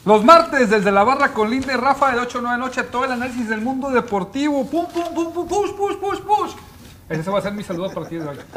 Los 0.06 0.24
martes, 0.24 0.70
desde 0.70 0.90
la 0.90 1.04
barra 1.04 1.34
con 1.34 1.50
Linda 1.50 1.74
y 1.74 1.76
Rafa 1.76 2.12
de 2.12 2.20
8 2.20 2.38
a 2.38 2.40
9 2.40 2.56
de 2.56 2.62
noche, 2.62 2.82
todo 2.84 3.04
el 3.04 3.12
análisis 3.12 3.46
del 3.46 3.60
mundo 3.60 3.90
deportivo. 3.90 4.64
Pum, 4.64 4.86
pum, 4.86 5.04
pum, 5.14 5.34
pum, 5.34 5.46
push, 5.46 5.72
push, 5.72 5.96
push, 5.96 6.20
push. 6.20 6.52
Ese 7.10 7.30
va 7.30 7.38
a 7.38 7.42
ser 7.42 7.52
mi 7.52 7.62
saludo 7.62 7.90
a 7.90 7.92
partir 7.92 8.22
de 8.22 8.28
hoy. 8.30 8.36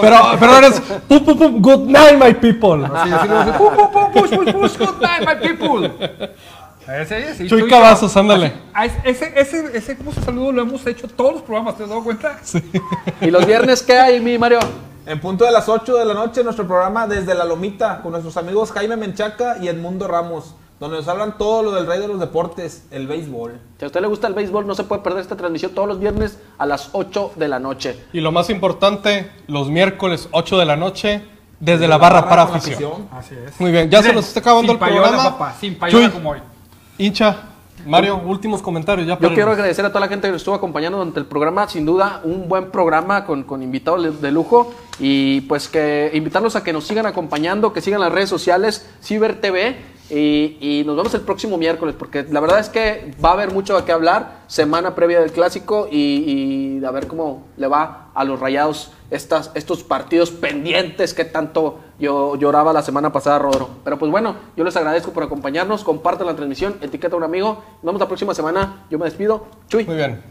Pero, 0.00 0.16
pero 0.38 0.58
eres 0.58 0.80
pum, 1.08 1.24
pum, 1.24 1.38
pum, 1.38 1.60
good 1.60 1.88
night, 1.88 2.16
my 2.22 2.32
people. 2.32 2.84
Así, 2.84 3.12
así 3.12 3.52
pum, 3.58 3.74
pum, 3.74 3.90
pum, 3.90 4.12
push, 4.12 4.30
push, 4.30 4.52
push, 4.52 4.78
good 4.78 5.00
night, 5.00 5.24
my 5.26 5.48
people. 5.48 5.90
Ese 6.88 7.30
es, 7.30 7.36
sí, 7.36 7.48
Chuy 7.48 7.60
Chuy 7.60 7.70
Cavazos, 7.70 8.16
ándale. 8.16 8.52
Ese, 9.04 9.32
ese, 9.36 9.76
ese, 9.76 9.96
saludo 10.24 10.52
lo 10.52 10.62
hemos 10.62 10.86
hecho 10.86 11.06
todos 11.06 11.34
los 11.34 11.42
programas, 11.42 11.76
¿te 11.76 11.82
has 11.82 11.88
dado 11.90 12.02
cuenta? 12.02 12.40
¿Y 13.20 13.30
los 13.30 13.44
viernes 13.46 13.82
qué 13.82 13.98
hay, 13.98 14.20
mi 14.20 14.38
Mario? 14.38 14.58
En 15.04 15.20
punto 15.20 15.44
de 15.44 15.50
las 15.50 15.68
8 15.68 15.96
de 15.96 16.04
la 16.06 16.14
noche, 16.14 16.42
nuestro 16.42 16.66
programa 16.66 17.06
Desde 17.06 17.34
la 17.34 17.44
Lomita, 17.44 18.00
con 18.02 18.12
nuestros 18.12 18.36
amigos 18.38 18.72
Jaime 18.72 18.96
Menchaca 18.96 19.58
y 19.60 19.68
Edmundo 19.68 20.08
Ramos, 20.08 20.54
donde 20.80 20.96
nos 20.96 21.08
hablan 21.08 21.36
todo 21.36 21.62
lo 21.62 21.72
del 21.72 21.86
rey 21.86 22.00
de 22.00 22.08
los 22.08 22.20
deportes, 22.20 22.86
el 22.90 23.06
béisbol. 23.06 23.58
Si 23.78 23.84
a 23.84 23.88
usted 23.88 24.00
le 24.00 24.06
gusta 24.06 24.26
el 24.26 24.34
béisbol, 24.34 24.66
no 24.66 24.74
se 24.74 24.84
puede 24.84 25.02
perder 25.02 25.20
esta 25.20 25.36
transmisión 25.36 25.72
todos 25.74 25.88
los 25.88 26.00
viernes 26.00 26.38
a 26.56 26.64
las 26.64 26.90
8 26.92 27.32
de 27.36 27.48
la 27.48 27.58
noche. 27.58 27.98
Y 28.14 28.20
lo 28.20 28.32
más 28.32 28.48
importante, 28.48 29.30
los 29.46 29.68
miércoles 29.68 30.28
8 30.30 30.58
de 30.58 30.64
la 30.64 30.76
noche, 30.76 31.22
desde 31.60 31.86
la 31.86 31.98
barra 31.98 32.28
para 32.28 32.42
afición. 32.42 33.08
Así 33.10 33.34
es. 33.34 33.60
Muy 33.60 33.72
bien, 33.72 33.90
ya 33.90 34.02
se 34.02 34.12
nos 34.12 34.28
está 34.28 34.40
acabando 34.40 34.72
sin 34.72 34.82
el 34.82 34.88
programa. 34.88 35.38
papá, 35.38 35.54
sin 35.58 35.78
payola 35.78 36.06
Chuy, 36.06 36.12
como 36.12 36.30
hoy. 36.30 36.38
Hincha, 36.98 37.36
Mario, 37.86 38.16
últimos 38.26 38.60
comentarios 38.60 39.06
ya 39.06 39.18
Yo 39.18 39.32
quiero 39.34 39.52
agradecer 39.52 39.84
a 39.84 39.88
toda 39.88 40.00
la 40.00 40.08
gente 40.08 40.26
que 40.26 40.32
nos 40.32 40.42
estuvo 40.42 40.54
acompañando 40.54 40.98
durante 40.98 41.20
el 41.20 41.26
programa. 41.26 41.68
Sin 41.68 41.86
duda, 41.86 42.20
un 42.24 42.48
buen 42.48 42.70
programa 42.70 43.24
con, 43.24 43.44
con 43.44 43.62
invitados 43.62 44.02
de- 44.02 44.10
de 44.10 44.32
lujo. 44.32 44.74
Y 44.98 45.42
pues 45.42 45.68
que 45.68 46.10
invitarlos 46.12 46.56
a 46.56 46.64
que 46.64 46.72
nos 46.72 46.84
sigan 46.86 47.06
acompañando, 47.06 47.72
que 47.72 47.80
sigan 47.80 48.00
las 48.00 48.10
redes 48.12 48.28
sociales, 48.28 48.88
Ciber 49.02 49.40
TV. 49.40 49.76
Y, 50.10 50.56
y 50.60 50.84
nos 50.86 50.96
vemos 50.96 51.12
el 51.14 51.20
próximo 51.20 51.58
miércoles, 51.58 51.94
porque 51.98 52.24
la 52.30 52.40
verdad 52.40 52.60
es 52.60 52.70
que 52.70 53.14
va 53.22 53.30
a 53.30 53.32
haber 53.32 53.52
mucho 53.52 53.76
de 53.76 53.84
qué 53.84 53.92
hablar. 53.92 54.38
Semana 54.46 54.94
previa 54.94 55.20
del 55.20 55.32
clásico 55.32 55.86
y, 55.90 56.78
y 56.80 56.84
a 56.84 56.90
ver 56.90 57.06
cómo 57.06 57.44
le 57.58 57.66
va 57.66 58.10
a 58.14 58.24
los 58.24 58.40
rayados 58.40 58.92
estas, 59.10 59.50
estos 59.54 59.84
partidos 59.84 60.30
pendientes 60.30 61.12
que 61.12 61.24
tanto 61.24 61.80
yo 61.98 62.36
lloraba 62.36 62.72
la 62.72 62.82
semana 62.82 63.12
pasada, 63.12 63.38
Rodro. 63.38 63.68
Pero 63.84 63.98
pues 63.98 64.10
bueno, 64.10 64.36
yo 64.56 64.64
les 64.64 64.76
agradezco 64.76 65.12
por 65.12 65.24
acompañarnos. 65.24 65.84
Compartan 65.84 66.26
la 66.26 66.34
transmisión, 66.34 66.78
etiqueta 66.80 67.14
a 67.14 67.18
un 67.18 67.24
amigo. 67.24 67.62
Nos 67.82 67.84
vemos 67.84 68.00
la 68.00 68.08
próxima 68.08 68.34
semana. 68.34 68.86
Yo 68.90 68.98
me 68.98 69.04
despido. 69.04 69.46
Chuy. 69.68 69.84
Muy 69.84 69.96
bien. 69.96 70.22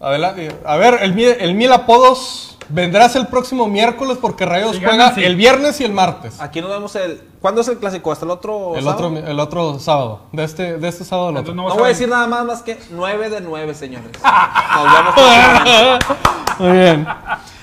Adelante. 0.00 0.50
A 0.64 0.76
ver, 0.76 0.98
el, 1.02 1.18
el 1.18 1.54
mil 1.54 1.70
apodos 1.72 2.49
vendrás 2.70 3.16
el 3.16 3.26
próximo 3.26 3.66
miércoles 3.68 4.18
porque 4.20 4.46
Rayos 4.46 4.76
Sí, 4.76 4.82
juega 4.84 5.14
sí. 5.14 5.22
el 5.24 5.36
viernes 5.36 5.80
y 5.80 5.84
el 5.84 5.92
martes. 5.92 6.40
Aquí 6.40 6.60
nos 6.60 6.70
vemos 6.70 6.94
el... 6.96 7.20
¿Cuándo 7.40 7.60
es 7.62 7.68
el 7.68 7.78
clásico? 7.78 8.12
¿Hasta 8.12 8.24
el 8.24 8.30
otro 8.30 8.74
El 8.76 8.84
sábado? 8.84 9.08
otro, 9.08 9.26
el 9.30 9.40
otro 9.40 9.78
sábado. 9.78 10.22
De 10.32 10.44
este, 10.44 10.76
de 10.78 10.88
este 10.88 11.04
sábado 11.04 11.28
al 11.28 11.36
otro. 11.38 11.54
No 11.54 11.62
voy 11.64 11.84
a 11.84 11.86
decir 11.88 12.08
nada 12.08 12.26
más 12.26 12.44
más 12.44 12.62
que 12.62 12.78
9 12.90 13.30
de 13.30 13.40
9, 13.40 13.74
señores. 13.74 14.10
Nos 14.22 14.92
vemos. 14.92 15.14
Muy 16.58 16.72
bien. 16.72 17.06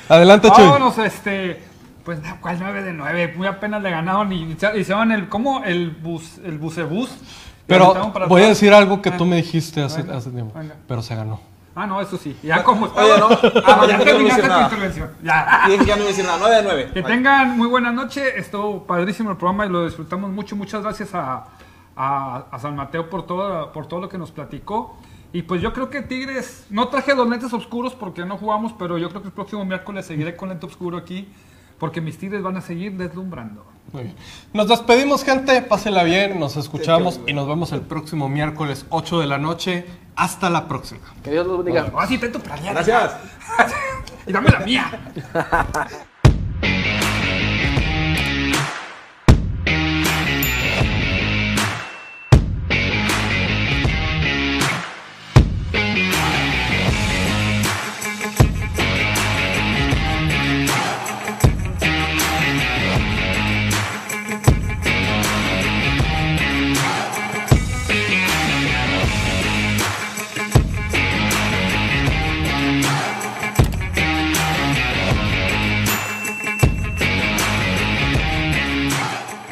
Adelante, 0.10 0.50
Chuy. 0.52 0.64
Vámonos, 0.66 0.98
este. 0.98 1.62
Pues, 2.04 2.20
¿cuál 2.42 2.58
9 2.60 2.84
de 2.84 2.94
9? 2.94 3.34
Muy 3.38 3.48
apenas 3.48 3.84
le 3.84 3.92
ganaron 3.92 4.32
y 4.32 4.56
se- 4.58 4.80
hicieron 4.80 5.12
el. 5.12 5.30
¿Cómo? 5.30 5.64
El 5.64 5.92
bus. 5.92 6.38
El 6.44 6.58
bucebús. 6.58 7.10
Y 7.10 7.16
Pero 7.68 7.94
voy 8.30 8.44
a 8.44 8.48
decir 8.48 8.74
algo 8.74 9.02
que 9.02 9.12
tú 9.12 9.26
me 9.26 9.36
dijiste 9.36 9.84
hace, 9.84 10.02
Venga, 10.02 10.18
hace 10.18 10.30
tiempo. 10.32 10.58
venga. 10.58 10.76
Pero 10.88 11.02
se 11.02 11.16
ganó. 11.16 11.40
Ah, 11.80 11.86
no, 11.86 12.02
eso 12.02 12.18
sí. 12.18 12.36
Ya 12.42 12.64
como 12.64 12.88
Oye, 12.88 13.20
no. 13.20 13.28
Ah, 13.66 13.76
no, 13.78 13.86
ya 13.88 14.00
ya 14.00 14.04
terminaste 14.04 14.48
tu 14.50 14.60
intervención. 14.62 15.12
Ya. 15.22 15.62
Y 15.68 15.72
dije 15.74 15.84
que 15.84 15.90
ya 15.90 15.96
no 15.96 16.02
iba 16.02 16.10
a 16.10 16.12
decir 16.12 16.26
nada. 16.26 16.38
9 16.40 16.56
de 16.56 16.64
9. 16.64 16.92
Que 16.94 17.04
tengan 17.04 17.56
muy 17.56 17.68
buena 17.68 17.92
noche. 17.92 18.40
Estuvo 18.40 18.84
padrísimo 18.88 19.30
el 19.30 19.38
programa 19.38 19.66
y 19.68 19.70
lo 19.70 19.86
disfrutamos 19.86 20.32
mucho. 20.32 20.56
Muchas 20.56 20.82
gracias 20.82 21.14
a, 21.14 21.46
a- 21.96 22.46
a 22.50 22.60
San 22.60 22.76
Mateo 22.76 23.10
por 23.12 23.28
todo, 23.28 23.72
por 23.74 23.86
todo 23.88 24.02
lo 24.02 24.10
que 24.10 24.18
nos 24.18 24.32
platicó. 24.32 24.98
Y 25.34 25.44
pues 25.44 25.62
yo 25.62 25.72
creo 25.72 25.90
que 25.92 26.02
Tigres, 26.02 26.66
no 26.72 26.88
traje 26.88 27.14
los 27.14 27.30
lentes 27.30 27.54
oscuros 27.54 27.94
porque 27.94 28.26
no 28.26 28.38
jugamos, 28.38 28.74
pero 28.80 28.98
yo 28.98 29.10
creo 29.10 29.22
que 29.22 29.28
el 29.28 29.34
próximo 29.34 29.64
miércoles 29.66 30.06
seguiré 30.08 30.36
con 30.36 30.50
lente 30.50 30.66
oscuro 30.66 30.98
aquí 30.98 31.28
porque 31.78 32.02
mis 32.02 32.18
Tigres 32.18 32.42
van 32.42 32.58
a 32.58 32.62
seguir 32.62 32.94
deslumbrando. 32.98 33.64
Muy 33.94 34.04
bien. 34.04 34.16
Nos 34.54 34.68
despedimos, 34.68 35.24
gente. 35.24 35.62
Pásela 35.62 36.04
bien. 36.04 36.40
Nos 36.40 36.58
escuchamos 36.58 37.20
y 37.26 37.34
nos 37.34 37.48
vemos 37.48 37.72
el 37.72 37.82
próximo 37.82 38.30
miércoles 38.30 38.86
8 38.90 39.20
de 39.20 39.28
la 39.28 39.38
noche. 39.38 39.86
Hasta 40.16 40.50
la 40.50 40.68
próxima. 40.68 41.14
Que 41.24 41.32
Dios 41.32 41.46
los 41.46 41.58
bendiga. 41.64 41.90
Ahora 41.94 42.08
sí, 42.08 42.18
tu. 42.18 42.40
Gracias. 42.40 43.16
y 44.28 44.32
dame 44.32 44.50
la 44.50 44.60
mía. 44.60 44.92